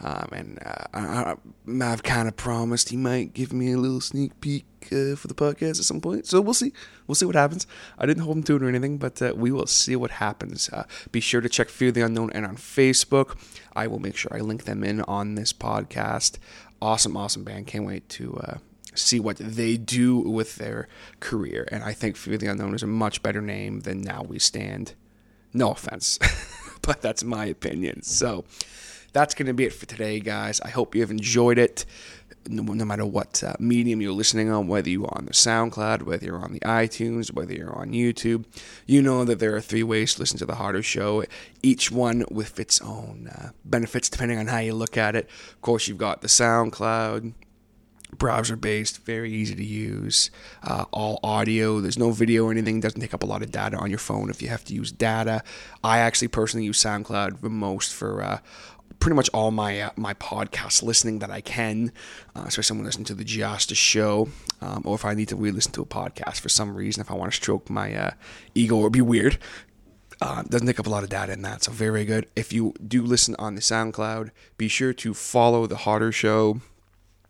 Um, 0.00 0.28
and 0.32 0.58
uh, 0.64 0.84
I, 0.92 1.36
Mav 1.64 2.02
kind 2.02 2.26
of 2.26 2.36
promised 2.36 2.88
he 2.88 2.96
might 2.96 3.34
give 3.34 3.52
me 3.52 3.72
a 3.72 3.78
little 3.78 4.00
sneak 4.00 4.40
peek 4.40 4.64
for 4.80 5.28
the 5.28 5.34
podcast 5.34 5.78
at 5.78 5.84
some 5.84 6.00
point. 6.00 6.26
So 6.26 6.40
we'll 6.40 6.54
see. 6.54 6.72
We'll 7.06 7.14
see 7.14 7.24
what 7.26 7.36
happens. 7.36 7.68
I 7.96 8.06
didn't 8.06 8.24
hold 8.24 8.38
him 8.38 8.42
to 8.44 8.56
it 8.56 8.62
or 8.64 8.68
anything, 8.68 8.98
but 8.98 9.20
we 9.36 9.52
will 9.52 9.68
see 9.68 9.94
what 9.94 10.10
happens. 10.10 10.68
Be 11.12 11.20
sure 11.20 11.40
to 11.40 11.48
check 11.48 11.68
Fear 11.68 11.92
the 11.92 12.00
Unknown 12.00 12.32
and 12.32 12.44
on 12.44 12.56
Facebook. 12.56 13.36
I 13.74 13.86
will 13.86 13.98
make 13.98 14.16
sure 14.16 14.34
I 14.34 14.40
link 14.40 14.64
them 14.64 14.84
in 14.84 15.00
on 15.02 15.34
this 15.34 15.52
podcast. 15.52 16.38
Awesome, 16.80 17.16
awesome 17.16 17.44
band. 17.44 17.66
Can't 17.66 17.86
wait 17.86 18.08
to 18.10 18.36
uh, 18.36 18.58
see 18.94 19.20
what 19.20 19.36
they 19.38 19.76
do 19.76 20.18
with 20.18 20.56
their 20.56 20.88
career. 21.20 21.66
And 21.70 21.82
I 21.82 21.92
think 21.92 22.16
Fear 22.16 22.38
the 22.38 22.46
Unknown 22.46 22.74
is 22.74 22.82
a 22.82 22.86
much 22.86 23.22
better 23.22 23.40
name 23.40 23.80
than 23.80 24.00
Now 24.00 24.22
We 24.22 24.38
Stand. 24.38 24.94
No 25.54 25.70
offense, 25.72 26.18
but 26.82 27.02
that's 27.02 27.22
my 27.22 27.44
opinion. 27.46 28.02
So 28.02 28.44
that's 29.12 29.34
going 29.34 29.46
to 29.46 29.54
be 29.54 29.64
it 29.64 29.72
for 29.72 29.86
today, 29.86 30.20
guys. 30.20 30.60
I 30.60 30.70
hope 30.70 30.94
you 30.94 31.02
have 31.02 31.10
enjoyed 31.10 31.58
it. 31.58 31.84
No, 32.48 32.62
no 32.62 32.84
matter 32.84 33.06
what 33.06 33.42
uh, 33.44 33.54
medium 33.58 34.00
you're 34.00 34.12
listening 34.12 34.50
on, 34.50 34.66
whether 34.66 34.90
you're 34.90 35.14
on 35.16 35.26
the 35.26 35.32
SoundCloud, 35.32 36.02
whether 36.02 36.26
you're 36.26 36.42
on 36.42 36.52
the 36.52 36.60
iTunes, 36.60 37.32
whether 37.32 37.52
you're 37.52 37.76
on 37.76 37.92
YouTube, 37.92 38.44
you 38.86 39.00
know 39.00 39.24
that 39.24 39.38
there 39.38 39.54
are 39.54 39.60
three 39.60 39.82
ways 39.84 40.14
to 40.14 40.20
listen 40.20 40.38
to 40.38 40.46
the 40.46 40.56
Harder 40.56 40.82
Show, 40.82 41.24
each 41.62 41.92
one 41.92 42.24
with 42.30 42.58
its 42.58 42.80
own 42.80 43.30
uh, 43.32 43.50
benefits 43.64 44.08
depending 44.08 44.38
on 44.38 44.48
how 44.48 44.58
you 44.58 44.74
look 44.74 44.96
at 44.96 45.14
it. 45.14 45.28
Of 45.52 45.60
course, 45.62 45.86
you've 45.86 45.98
got 45.98 46.20
the 46.20 46.28
SoundCloud, 46.28 47.32
browser 48.18 48.56
based, 48.56 49.04
very 49.04 49.32
easy 49.32 49.54
to 49.54 49.64
use, 49.64 50.30
uh, 50.62 50.84
all 50.90 51.18
audio. 51.22 51.80
There's 51.80 51.98
no 51.98 52.10
video 52.10 52.46
or 52.46 52.50
anything. 52.50 52.80
Doesn't 52.80 53.00
take 53.00 53.14
up 53.14 53.22
a 53.22 53.26
lot 53.26 53.42
of 53.42 53.50
data 53.50 53.76
on 53.76 53.88
your 53.90 53.98
phone 53.98 54.30
if 54.30 54.42
you 54.42 54.48
have 54.48 54.64
to 54.66 54.74
use 54.74 54.92
data. 54.92 55.42
I 55.82 55.98
actually 55.98 56.28
personally 56.28 56.66
use 56.66 56.82
SoundCloud 56.82 57.40
the 57.40 57.50
most 57.50 57.92
for. 57.92 58.22
Uh, 58.22 58.38
pretty 59.02 59.16
much 59.16 59.28
all 59.34 59.50
my 59.50 59.80
uh, 59.80 59.90
my 59.96 60.14
podcast 60.14 60.80
listening 60.80 61.18
that 61.18 61.30
I 61.30 61.40
can, 61.40 61.90
uh, 62.36 62.44
especially 62.46 62.76
when 62.76 62.86
listening 62.86 63.06
to 63.06 63.14
the 63.14 63.24
Justice 63.24 63.76
Show, 63.76 64.28
um, 64.60 64.82
or 64.84 64.94
if 64.94 65.04
I 65.04 65.12
need 65.14 65.28
to 65.30 65.36
re-listen 65.36 65.72
to 65.72 65.82
a 65.82 65.84
podcast 65.84 66.38
for 66.38 66.48
some 66.48 66.76
reason, 66.76 67.00
if 67.00 67.10
I 67.10 67.14
want 67.14 67.32
to 67.32 67.36
stroke 67.36 67.68
my 67.68 67.92
uh, 67.92 68.10
ego 68.54 68.76
or 68.76 68.90
be 68.90 69.00
weird, 69.00 69.38
uh, 70.20 70.44
doesn't 70.44 70.68
take 70.68 70.78
up 70.78 70.86
a 70.86 70.90
lot 70.90 71.02
of 71.02 71.08
data 71.08 71.32
in 71.32 71.42
that, 71.42 71.64
so 71.64 71.72
very, 71.72 71.90
very 71.90 72.04
good. 72.04 72.30
If 72.36 72.52
you 72.52 72.74
do 72.86 73.02
listen 73.02 73.34
on 73.40 73.56
the 73.56 73.60
SoundCloud, 73.60 74.30
be 74.56 74.68
sure 74.68 74.92
to 74.92 75.14
follow 75.14 75.66
the 75.66 75.78
Harder 75.78 76.12
Show 76.12 76.60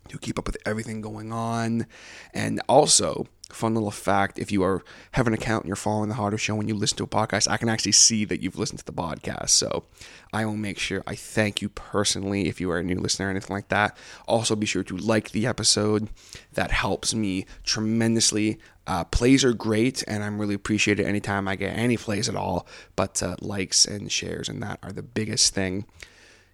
to 0.08 0.18
keep 0.18 0.38
up 0.38 0.46
with 0.46 0.58
everything 0.66 1.00
going 1.00 1.32
on. 1.32 1.86
And 2.34 2.60
also, 2.68 3.26
fun 3.54 3.74
little 3.74 3.90
fact 3.90 4.38
if 4.38 4.50
you 4.50 4.62
are 4.62 4.82
have 5.12 5.26
an 5.26 5.34
account 5.34 5.64
and 5.64 5.68
you're 5.68 5.76
following 5.76 6.08
the 6.08 6.14
harder 6.14 6.38
show 6.38 6.54
when 6.54 6.68
you 6.68 6.74
listen 6.74 6.96
to 6.96 7.04
a 7.04 7.06
podcast 7.06 7.48
i 7.50 7.56
can 7.56 7.68
actually 7.68 7.92
see 7.92 8.24
that 8.24 8.42
you've 8.42 8.58
listened 8.58 8.78
to 8.78 8.84
the 8.84 8.92
podcast. 8.92 9.50
So 9.50 9.84
i 10.32 10.44
will 10.44 10.56
make 10.56 10.78
sure 10.78 11.02
i 11.06 11.14
thank 11.14 11.62
you 11.62 11.68
personally 11.68 12.48
if 12.48 12.60
you 12.60 12.70
are 12.70 12.78
a 12.78 12.82
new 12.82 12.98
listener 12.98 13.28
or 13.28 13.30
anything 13.30 13.54
like 13.54 13.68
that. 13.68 13.96
Also 14.26 14.56
be 14.56 14.66
sure 14.66 14.82
to 14.84 14.96
like 14.96 15.30
the 15.30 15.46
episode. 15.46 16.08
That 16.54 16.70
helps 16.70 17.14
me 17.14 17.46
tremendously. 17.64 18.58
Uh, 18.84 19.04
plays 19.04 19.44
are 19.44 19.52
great 19.52 20.02
and 20.08 20.24
i'm 20.24 20.40
really 20.40 20.54
appreciated 20.54 21.06
anytime 21.06 21.46
i 21.46 21.54
get 21.54 21.78
any 21.78 21.96
plays 21.96 22.28
at 22.28 22.34
all 22.34 22.66
but 22.96 23.22
uh, 23.22 23.36
likes 23.40 23.84
and 23.84 24.10
shares 24.10 24.48
and 24.48 24.60
that 24.60 24.80
are 24.82 24.90
the 24.92 25.04
biggest 25.04 25.54
thing. 25.54 25.86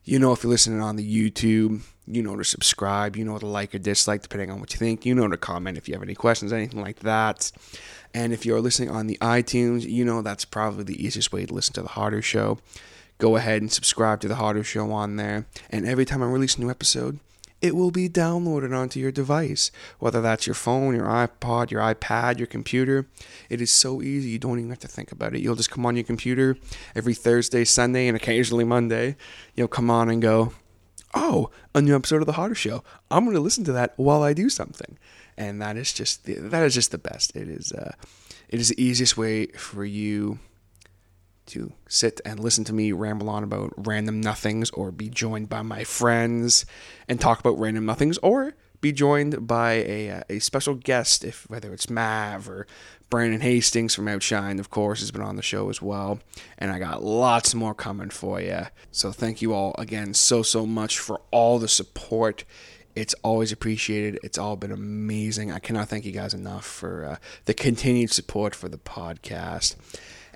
You 0.05 0.19
know 0.19 0.33
if 0.33 0.43
you're 0.43 0.51
listening 0.51 0.81
on 0.81 0.97
the 0.97 1.05
YouTube, 1.05 1.83
you 2.11 2.23
know 2.23 2.37
to 2.37 2.45
subscribe, 2.45 3.17
you 3.17 3.25
know 3.25 3.39
to 3.39 3.47
like 3.47 3.75
or 3.75 3.79
dislike 3.79 4.23
depending 4.23 4.51
on 4.51 4.61
what 4.61 4.73
you 4.73 4.79
think, 4.79 5.05
you 5.05 5.15
know 5.15 5.29
to 5.29 5.37
comment 5.37 5.79
if 5.79 5.89
you 5.89 5.95
have 5.95 6.03
any 6.03 6.15
questions, 6.15 6.53
anything 6.53 6.81
like 6.81 7.01
that. 7.01 7.53
And 8.15 8.33
if 8.33 8.47
you're 8.47 8.61
listening 8.61 8.91
on 8.91 9.07
the 9.07 9.19
iTunes, 9.21 9.89
you 9.89 10.05
know 10.05 10.23
that's 10.23 10.45
probably 10.45 10.85
the 10.85 11.05
easiest 11.05 11.33
way 11.33 11.47
to 11.47 11.55
listen 11.55 11.75
to 11.75 11.83
the 11.83 11.89
Harder 11.89 12.23
Show. 12.23 12.59
Go 13.19 13.37
ahead 13.37 13.61
and 13.61 13.73
subscribe 13.73 14.21
to 14.21 14.29
the 14.29 14.37
Harder 14.37 14.65
Show 14.65 14.93
on 14.93 15.17
there. 15.17 15.47
And 15.71 15.87
every 15.87 16.05
time 16.05 16.23
I 16.23 16.27
release 16.27 16.57
a 16.57 16.61
new 16.61 16.71
episode, 16.71 17.19
it 17.61 17.75
will 17.75 17.91
be 17.91 18.09
downloaded 18.09 18.77
onto 18.77 19.01
your 19.01 19.11
device, 19.11 19.73
whether 19.99 20.21
that's 20.21 20.47
your 20.47 20.55
phone, 20.55 20.95
your 20.95 21.07
iPod, 21.07 21.73
your 21.73 21.83
iPad, 21.83 22.39
your 22.39 22.47
computer. 22.47 23.07
It 23.51 23.61
is 23.61 23.73
so 23.73 24.01
easy, 24.01 24.29
you 24.29 24.39
don't 24.39 24.59
even 24.59 24.71
have 24.71 24.79
to 24.81 24.89
think 24.89 25.11
about 25.11 25.35
it. 25.35 25.41
You'll 25.41 25.57
just 25.57 25.71
come 25.71 25.85
on 25.85 25.97
your 25.97 26.05
computer 26.05 26.57
every 26.95 27.15
Thursday, 27.15 27.65
Sunday, 27.65 28.07
and 28.07 28.17
occasionally 28.17 28.65
Monday. 28.65 29.17
You'll 29.57 29.67
come 29.67 29.91
on 29.91 30.09
and 30.09 30.23
go, 30.23 30.53
Oh, 31.15 31.51
a 31.75 31.81
new 31.81 31.97
episode 31.97 32.21
of 32.21 32.27
The 32.27 32.33
Harder 32.33 32.55
Show. 32.55 32.85
I'm 33.11 33.25
going 33.25 33.35
to 33.35 33.41
listen 33.41 33.65
to 33.65 33.73
that 33.73 33.95
while 33.97 34.23
I 34.23 34.35
do 34.35 34.49
something. 34.51 34.99
And 35.37 35.63
that 35.63 35.77
is 35.77 35.93
just 35.93 36.25
the, 36.25 36.35
that 36.35 36.65
is 36.65 36.75
just 36.75 36.91
the 36.91 36.99
best. 36.99 37.35
It 37.35 37.49
is 37.49 37.73
uh, 37.73 37.93
it 38.49 38.61
is 38.61 38.69
the 38.69 38.83
easiest 38.83 39.17
way 39.17 39.47
for 39.49 39.85
you 39.85 40.39
to 41.47 41.73
sit 41.89 42.21
and 42.25 42.39
listen 42.39 42.65
to 42.65 42.75
me 42.75 42.93
ramble 42.93 43.31
on 43.31 43.43
about 43.43 43.73
random 43.77 44.21
nothings 44.21 44.71
or 44.71 44.91
be 44.91 45.09
joined 45.09 45.49
by 45.49 45.63
my 45.63 45.83
friends 45.83 46.67
and 47.09 47.21
talk 47.21 47.41
about 47.41 47.59
random 47.59 47.87
nothings 47.87 48.19
or 48.19 48.55
be 48.81 48.93
joined 48.93 49.47
by 49.47 49.73
a, 49.73 50.23
a 50.29 50.39
special 50.39 50.75
guest 50.75 51.25
if 51.25 51.49
whether 51.51 51.73
it's 51.73 51.91
Mav 51.91 52.49
or 52.49 52.67
Brandon 53.11 53.41
Hastings 53.41 53.95
from 53.95 54.09
Outshine 54.09 54.59
of 54.59 54.71
course 54.71 55.01
has 55.01 55.11
been 55.11 55.23
on 55.23 55.37
the 55.37 55.43
show 55.43 55.69
as 55.71 55.83
well 55.83 56.21
and 56.59 56.71
I 56.71 56.79
got 56.79 57.03
lots 57.03 57.55
more 57.55 57.75
coming 57.75 58.11
for 58.11 58.41
you 58.41 58.67
so 58.91 59.13
thank 59.13 59.43
you 59.43 59.53
all 59.53 59.75
again 59.79 60.15
so 60.15 60.43
so 60.43 60.67
much 60.67 60.99
for 60.99 61.21
all 61.31 61.59
the 61.59 61.69
support 61.69 62.45
it's 62.99 63.15
always 63.23 63.53
appreciated. 63.53 64.19
It's 64.25 64.39
all 64.39 64.57
been 64.57 64.73
amazing. 64.73 65.53
I 65.53 65.61
cannot 65.61 65.89
thank 65.89 66.05
you 66.05 66.11
guys 66.11 66.35
enough 66.35 66.65
for 66.65 67.05
uh, 67.05 67.17
the 67.45 67.55
continued 67.55 68.11
support 68.11 68.57
for 68.57 68.69
the 68.69 68.79
podcast. 68.79 69.77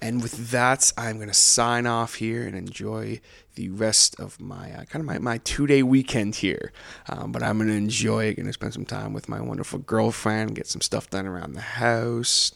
And 0.03 0.21
with 0.21 0.51
that, 0.51 0.93
I'm 0.99 1.17
going 1.17 1.29
to 1.29 1.35
sign 1.35 1.87
off 1.87 2.17
here 2.17 2.45
and 2.45 2.57
enjoy 2.57 3.21
the 3.55 3.69
rest 3.69 4.19
of 4.19 4.41
my 4.41 4.73
uh, 4.73 4.85
kind 4.87 4.97
of 4.97 5.05
my, 5.05 5.19
my 5.19 5.39
two 5.39 5.69
day 5.69 5.85
weekend 5.85 6.35
here. 6.35 6.73
Um, 7.09 7.31
but 7.31 7.41
I'm 7.41 7.59
going 7.59 7.69
to 7.69 7.77
enjoy 7.77 8.25
it. 8.25 8.35
Going 8.35 8.47
to 8.47 8.53
spend 8.53 8.75
some 8.75 8.85
time 8.85 9.13
with 9.13 9.29
my 9.29 9.41
wonderful 9.41 9.79
girlfriend, 9.79 10.57
get 10.57 10.67
some 10.67 10.81
stuff 10.81 11.09
done 11.09 11.25
around 11.25 11.53
the 11.53 11.61
house. 11.61 12.53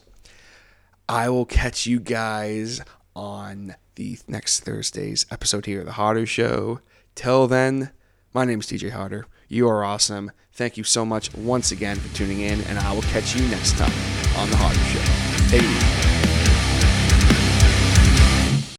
I 1.08 1.28
will 1.28 1.44
catch 1.46 1.86
you 1.86 2.00
guys 2.00 2.82
on 3.14 3.76
the 3.94 4.18
next 4.26 4.60
Thursday's 4.60 5.24
episode 5.30 5.66
here 5.66 5.80
of 5.80 5.86
The 5.86 5.92
Harder 5.92 6.26
Show. 6.26 6.80
Till 7.14 7.46
then, 7.46 7.92
my 8.34 8.44
name 8.44 8.58
is 8.58 8.66
TJ 8.66 8.90
Harder. 8.90 9.24
You 9.46 9.68
are 9.68 9.84
awesome. 9.84 10.32
Thank 10.52 10.76
you 10.76 10.82
so 10.82 11.04
much 11.04 11.32
once 11.32 11.70
again 11.70 11.96
for 11.96 12.12
tuning 12.16 12.40
in, 12.40 12.60
and 12.62 12.76
I 12.76 12.92
will 12.92 13.02
catch 13.02 13.36
you 13.36 13.46
next 13.48 13.78
time 13.78 13.92
on 14.36 14.50
The 14.50 14.56
Harder 14.56 14.80
Show. 14.80 16.06
Take. 16.10 16.15